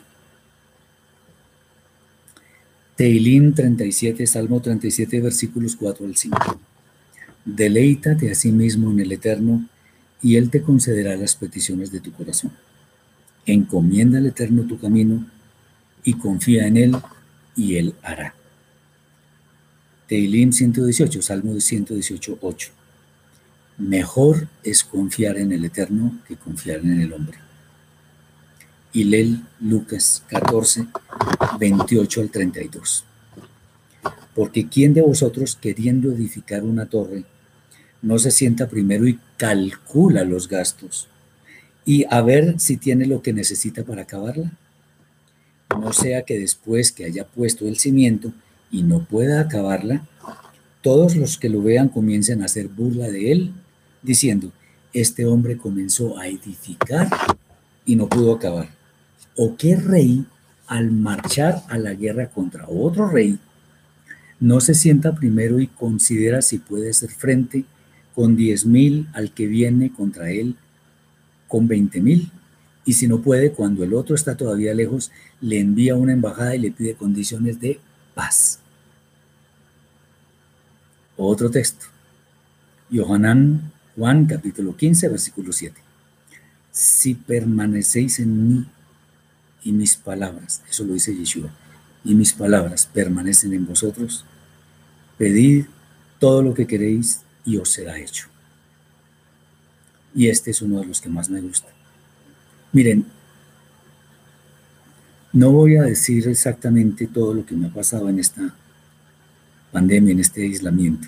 Teilim 2.95 3.53
37, 3.53 4.25
Salmo 4.25 4.61
37, 4.61 5.19
versículos 5.19 5.75
4 5.75 6.05
al 6.05 6.15
5. 6.15 6.59
Deleítate 7.43 8.31
a 8.31 8.35
sí 8.35 8.53
mismo 8.53 8.89
en 8.91 9.01
el 9.01 9.11
Eterno 9.11 9.67
y 10.21 10.37
Él 10.37 10.49
te 10.49 10.61
concederá 10.61 11.17
las 11.17 11.35
peticiones 11.35 11.91
de 11.91 11.99
tu 11.99 12.13
corazón. 12.13 12.51
Encomienda 13.45 14.19
al 14.19 14.27
Eterno 14.27 14.63
tu 14.63 14.79
camino 14.79 15.25
y 16.05 16.13
confía 16.13 16.67
en 16.67 16.77
Él 16.77 16.97
y 17.57 17.75
Él 17.75 17.95
hará. 18.01 18.35
Teilim 20.11 20.51
118, 20.51 21.21
Salmo 21.21 21.53
de 21.53 21.61
118, 21.61 22.39
8. 22.41 22.71
Mejor 23.77 24.49
es 24.61 24.83
confiar 24.83 25.37
en 25.37 25.53
el 25.53 25.63
Eterno 25.63 26.19
que 26.27 26.35
confiar 26.35 26.79
en 26.79 26.99
el 26.99 27.13
hombre. 27.13 27.37
Hilel 28.91 29.41
Lucas 29.61 30.21
14, 30.27 30.87
28 31.57 32.19
al 32.19 32.29
32. 32.29 33.05
Porque 34.35 34.67
¿quién 34.67 34.93
de 34.93 35.01
vosotros 35.01 35.55
queriendo 35.55 36.11
edificar 36.11 36.65
una 36.65 36.87
torre 36.87 37.23
no 38.01 38.19
se 38.19 38.31
sienta 38.31 38.67
primero 38.67 39.07
y 39.07 39.17
calcula 39.37 40.25
los 40.25 40.49
gastos 40.49 41.07
y 41.85 42.03
a 42.09 42.21
ver 42.21 42.59
si 42.59 42.75
tiene 42.75 43.05
lo 43.05 43.21
que 43.21 43.31
necesita 43.31 43.85
para 43.85 44.01
acabarla? 44.01 44.51
No 45.69 45.93
sea 45.93 46.23
que 46.23 46.37
después 46.37 46.91
que 46.91 47.05
haya 47.05 47.25
puesto 47.25 47.65
el 47.65 47.79
cimiento 47.79 48.33
y 48.71 48.83
no 48.83 49.03
pueda 49.05 49.41
acabarla, 49.41 50.03
todos 50.81 51.15
los 51.15 51.37
que 51.37 51.49
lo 51.49 51.61
vean 51.61 51.89
comiencen 51.89 52.41
a 52.41 52.45
hacer 52.45 52.67
burla 52.67 53.09
de 53.09 53.31
él, 53.31 53.53
diciendo, 54.01 54.51
este 54.93 55.25
hombre 55.25 55.57
comenzó 55.57 56.17
a 56.17 56.27
edificar 56.27 57.09
y 57.85 57.95
no 57.95 58.07
pudo 58.09 58.33
acabar. 58.33 58.69
¿O 59.35 59.55
qué 59.55 59.75
rey, 59.75 60.25
al 60.67 60.91
marchar 60.91 61.63
a 61.69 61.77
la 61.77 61.93
guerra 61.93 62.29
contra 62.29 62.67
otro 62.67 63.07
rey, 63.09 63.37
no 64.39 64.59
se 64.59 64.73
sienta 64.73 65.13
primero 65.13 65.59
y 65.59 65.67
considera 65.67 66.41
si 66.41 66.57
puede 66.57 66.89
hacer 66.89 67.11
frente 67.11 67.65
con 68.15 68.35
diez 68.35 68.65
mil 68.65 69.07
al 69.13 69.33
que 69.33 69.47
viene 69.47 69.91
contra 69.91 70.31
él 70.31 70.55
con 71.47 71.67
veinte 71.67 72.01
mil? 72.01 72.31
Y 72.85 72.93
si 72.93 73.07
no 73.07 73.21
puede, 73.21 73.51
cuando 73.51 73.83
el 73.83 73.93
otro 73.93 74.15
está 74.15 74.35
todavía 74.35 74.73
lejos, 74.73 75.11
le 75.39 75.59
envía 75.59 75.95
una 75.95 76.13
embajada 76.13 76.55
y 76.55 76.59
le 76.59 76.71
pide 76.71 76.95
condiciones 76.95 77.59
de 77.59 77.79
paz. 78.15 78.60
Otro 81.23 81.51
texto. 81.51 81.85
Yohanan 82.89 83.71
Juan 83.95 84.25
capítulo 84.25 84.75
15, 84.75 85.07
versículo 85.07 85.51
7. 85.51 85.79
Si 86.71 87.13
permanecéis 87.13 88.19
en 88.21 88.47
mí 88.47 88.65
y 89.61 89.71
mis 89.71 89.97
palabras, 89.97 90.63
eso 90.67 90.83
lo 90.83 90.93
dice 90.93 91.15
Yeshua, 91.15 91.51
y 92.03 92.15
mis 92.15 92.33
palabras 92.33 92.89
permanecen 92.91 93.53
en 93.53 93.67
vosotros, 93.67 94.25
pedid 95.19 95.65
todo 96.17 96.41
lo 96.41 96.55
que 96.55 96.65
queréis 96.65 97.21
y 97.45 97.57
os 97.57 97.69
será 97.69 97.99
hecho. 97.99 98.25
Y 100.15 100.27
este 100.27 100.49
es 100.49 100.63
uno 100.63 100.79
de 100.79 100.87
los 100.87 101.01
que 101.01 101.09
más 101.09 101.29
me 101.29 101.39
gusta. 101.39 101.67
Miren, 102.71 103.05
no 105.33 105.51
voy 105.51 105.75
a 105.75 105.83
decir 105.83 106.27
exactamente 106.27 107.05
todo 107.05 107.35
lo 107.35 107.45
que 107.45 107.55
me 107.55 107.67
ha 107.67 107.71
pasado 107.71 108.09
en 108.09 108.17
esta 108.17 108.55
pandemia, 109.71 110.11
en 110.11 110.19
este 110.19 110.43
aislamiento. 110.43 111.07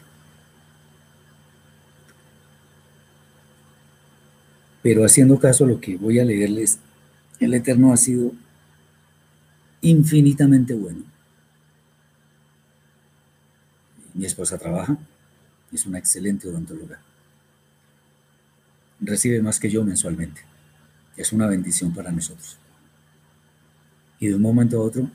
Pero 4.82 5.06
haciendo 5.06 5.40
caso 5.40 5.64
a 5.64 5.68
lo 5.68 5.80
que 5.80 5.98
voy 5.98 6.20
a 6.20 6.26
leerles, 6.26 6.80
el 7.40 7.54
Eterno 7.54 7.94
ha 7.94 7.98
sido 7.98 8.34
infinitamente 9.82 10.74
bueno. 10.74 11.04
Mi 14.14 14.26
esposa 14.26 14.58
trabaja, 14.58 14.98
es 15.72 15.86
una 15.86 16.00
excelente 16.00 16.48
odontóloga. 16.48 17.00
Recibe 19.00 19.42
más 19.42 19.60
que 19.60 19.70
yo 19.70 19.84
mensualmente. 19.84 20.42
Es 21.18 21.34
una 21.34 21.48
bendición 21.48 21.94
para 21.94 22.12
nosotros. 22.12 22.58
Y 24.20 24.28
de 24.28 24.36
un 24.36 24.42
momento 24.42 24.78
a 24.78 24.84
otro, 24.84 25.10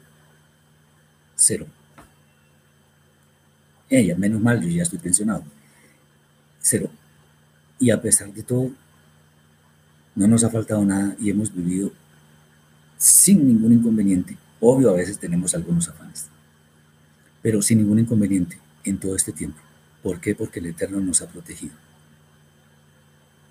cero. 1.37 1.67
Ella, 3.91 4.17
menos 4.17 4.41
mal, 4.41 4.61
yo 4.61 4.69
ya 4.69 4.83
estoy 4.83 4.99
pensionado. 4.99 5.45
Cero. 6.61 6.91
Y 7.79 7.91
a 7.91 8.01
pesar 8.01 8.33
de 8.33 8.43
todo, 8.43 8.71
no 10.15 10.27
nos 10.27 10.45
ha 10.45 10.51
faltado 10.51 10.85
nada 10.85 11.15
y 11.21 11.31
hemos 11.31 11.55
vivido 11.55 11.93
sin 12.99 13.47
ningún 13.47 13.73
inconveniente. 13.73 14.37
Obvio, 14.61 14.91
a 14.91 14.95
veces 14.95 15.19
tenemos 15.19 15.55
algunos 15.55 15.89
afanes, 15.89 16.27
pero 17.41 17.63
sin 17.63 17.79
ningún 17.79 18.01
inconveniente 18.01 18.59
en 18.85 18.99
todo 18.99 19.15
este 19.15 19.33
tiempo. 19.33 19.59
¿Por 20.03 20.21
qué? 20.21 20.35
Porque 20.35 20.59
el 20.59 20.67
Eterno 20.67 21.01
nos 21.01 21.23
ha 21.23 21.29
protegido. 21.29 21.75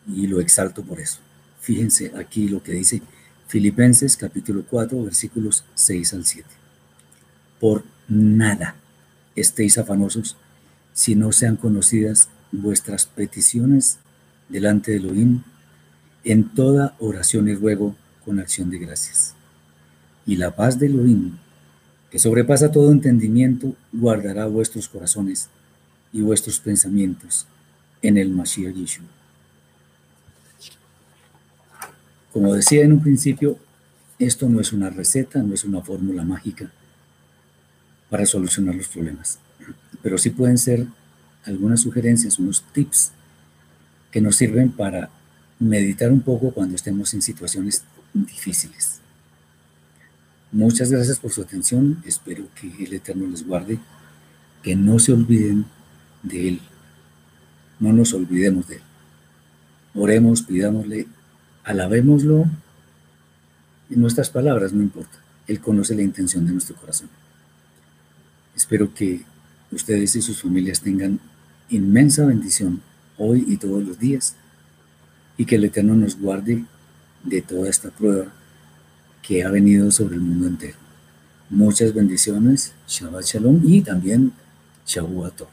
Y 0.08 0.28
lo 0.28 0.42
exalto 0.42 0.84
por 0.84 1.00
eso. 1.00 1.20
Fíjense 1.62 2.12
aquí 2.16 2.48
lo 2.50 2.62
que 2.62 2.74
dice 2.74 3.02
Filipenses 3.48 4.18
capítulo 4.18 4.66
4, 4.70 5.04
versículos 5.04 5.64
6 5.76 6.14
al 6.14 6.26
7. 6.26 6.50
Por 7.60 7.84
nada 8.08 8.76
estéis 9.38 9.78
afanosos 9.78 10.36
si 10.94 11.16
no 11.16 11.32
sean 11.32 11.56
conocidas 11.56 12.30
vuestras 12.52 13.06
peticiones 13.06 14.00
delante 14.50 14.92
de 14.92 14.98
Elohim 14.98 15.44
en 16.24 16.50
toda 16.50 16.96
oración 17.00 17.48
y 17.48 17.54
ruego 17.54 17.96
con 18.26 18.40
acción 18.40 18.70
de 18.70 18.80
gracias. 18.80 19.36
Y 20.26 20.36
la 20.36 20.56
paz 20.56 20.80
de 20.80 20.88
Elohim, 20.88 21.38
que 22.10 22.20
sobrepasa 22.20 22.72
todo 22.72 22.92
entendimiento, 22.92 23.76
guardará 23.94 24.48
vuestros 24.48 24.90
corazones 24.90 25.50
y 26.12 26.22
vuestros 26.22 26.60
pensamientos 26.60 27.46
en 28.02 28.18
el 28.18 28.32
Mashiach 28.32 28.74
Yeshua. 28.76 29.06
Como 32.34 32.54
decía 32.54 32.84
en 32.84 32.94
un 32.94 33.02
principio, 33.02 33.58
esto 34.20 34.50
no 34.50 34.60
es 34.60 34.74
una 34.74 34.90
receta, 34.90 35.42
no 35.44 35.54
es 35.54 35.64
una 35.64 35.82
fórmula 35.82 36.24
mágica 36.24 36.72
para 38.10 38.26
solucionar 38.26 38.76
los 38.76 38.88
problemas. 38.88 39.40
Pero 40.02 40.18
sí 40.18 40.30
pueden 40.30 40.58
ser 40.58 40.88
algunas 41.46 41.82
sugerencias, 41.82 42.40
unos 42.40 42.64
tips 42.74 43.12
que 44.12 44.22
nos 44.22 44.36
sirven 44.36 44.72
para 44.72 45.10
meditar 45.60 46.12
un 46.12 46.22
poco 46.22 46.52
cuando 46.52 46.76
estemos 46.76 47.14
en 47.14 47.22
situaciones 47.22 47.84
difíciles. 48.14 49.00
Muchas 50.52 50.92
gracias 50.92 51.20
por 51.20 51.32
su 51.32 51.42
atención. 51.42 52.02
Espero 52.06 52.48
que 52.56 52.84
el 52.84 52.94
Eterno 52.94 53.28
les 53.28 53.46
guarde, 53.46 53.80
que 54.64 54.76
no 54.76 55.00
se 55.00 55.12
olviden 55.12 55.66
de 56.24 56.48
Él. 56.48 56.62
No 57.80 57.92
nos 57.94 58.14
olvidemos 58.14 58.68
de 58.68 58.78
Él. 58.78 58.82
Oremos, 59.94 60.44
pidámosle, 60.44 61.08
alabémoslo 61.64 62.46
en 63.90 64.02
nuestras 64.02 64.30
palabras, 64.30 64.74
no 64.74 64.82
importa. 64.82 65.18
Él 65.48 65.60
conoce 65.60 65.96
la 65.96 66.02
intención 66.02 66.46
de 66.46 66.54
nuestro 66.54 66.76
corazón. 66.76 67.10
Espero 68.58 68.92
que 68.92 69.22
ustedes 69.72 70.16
y 70.16 70.22
sus 70.24 70.42
familias 70.42 70.82
tengan 70.82 71.20
inmensa 71.70 72.26
bendición 72.26 72.82
hoy 73.20 73.46
y 73.48 73.58
todos 73.58 73.84
los 73.84 74.00
días 74.00 74.36
y 75.38 75.46
que 75.46 75.58
el 75.58 75.66
Eterno 75.66 75.94
nos 75.94 76.20
guarde 76.20 76.66
de 77.24 77.42
toda 77.44 77.70
esta 77.70 77.92
prueba 77.92 78.34
que 79.22 79.44
ha 79.44 79.52
venido 79.52 79.92
sobre 79.92 80.16
el 80.16 80.22
mundo 80.22 80.48
entero. 80.48 80.76
Muchas 81.52 81.94
bendiciones, 81.94 82.74
Shabbat 82.88 83.26
Shalom 83.26 83.62
y 83.64 83.82
también 83.82 84.32
Shavuot 84.88 85.48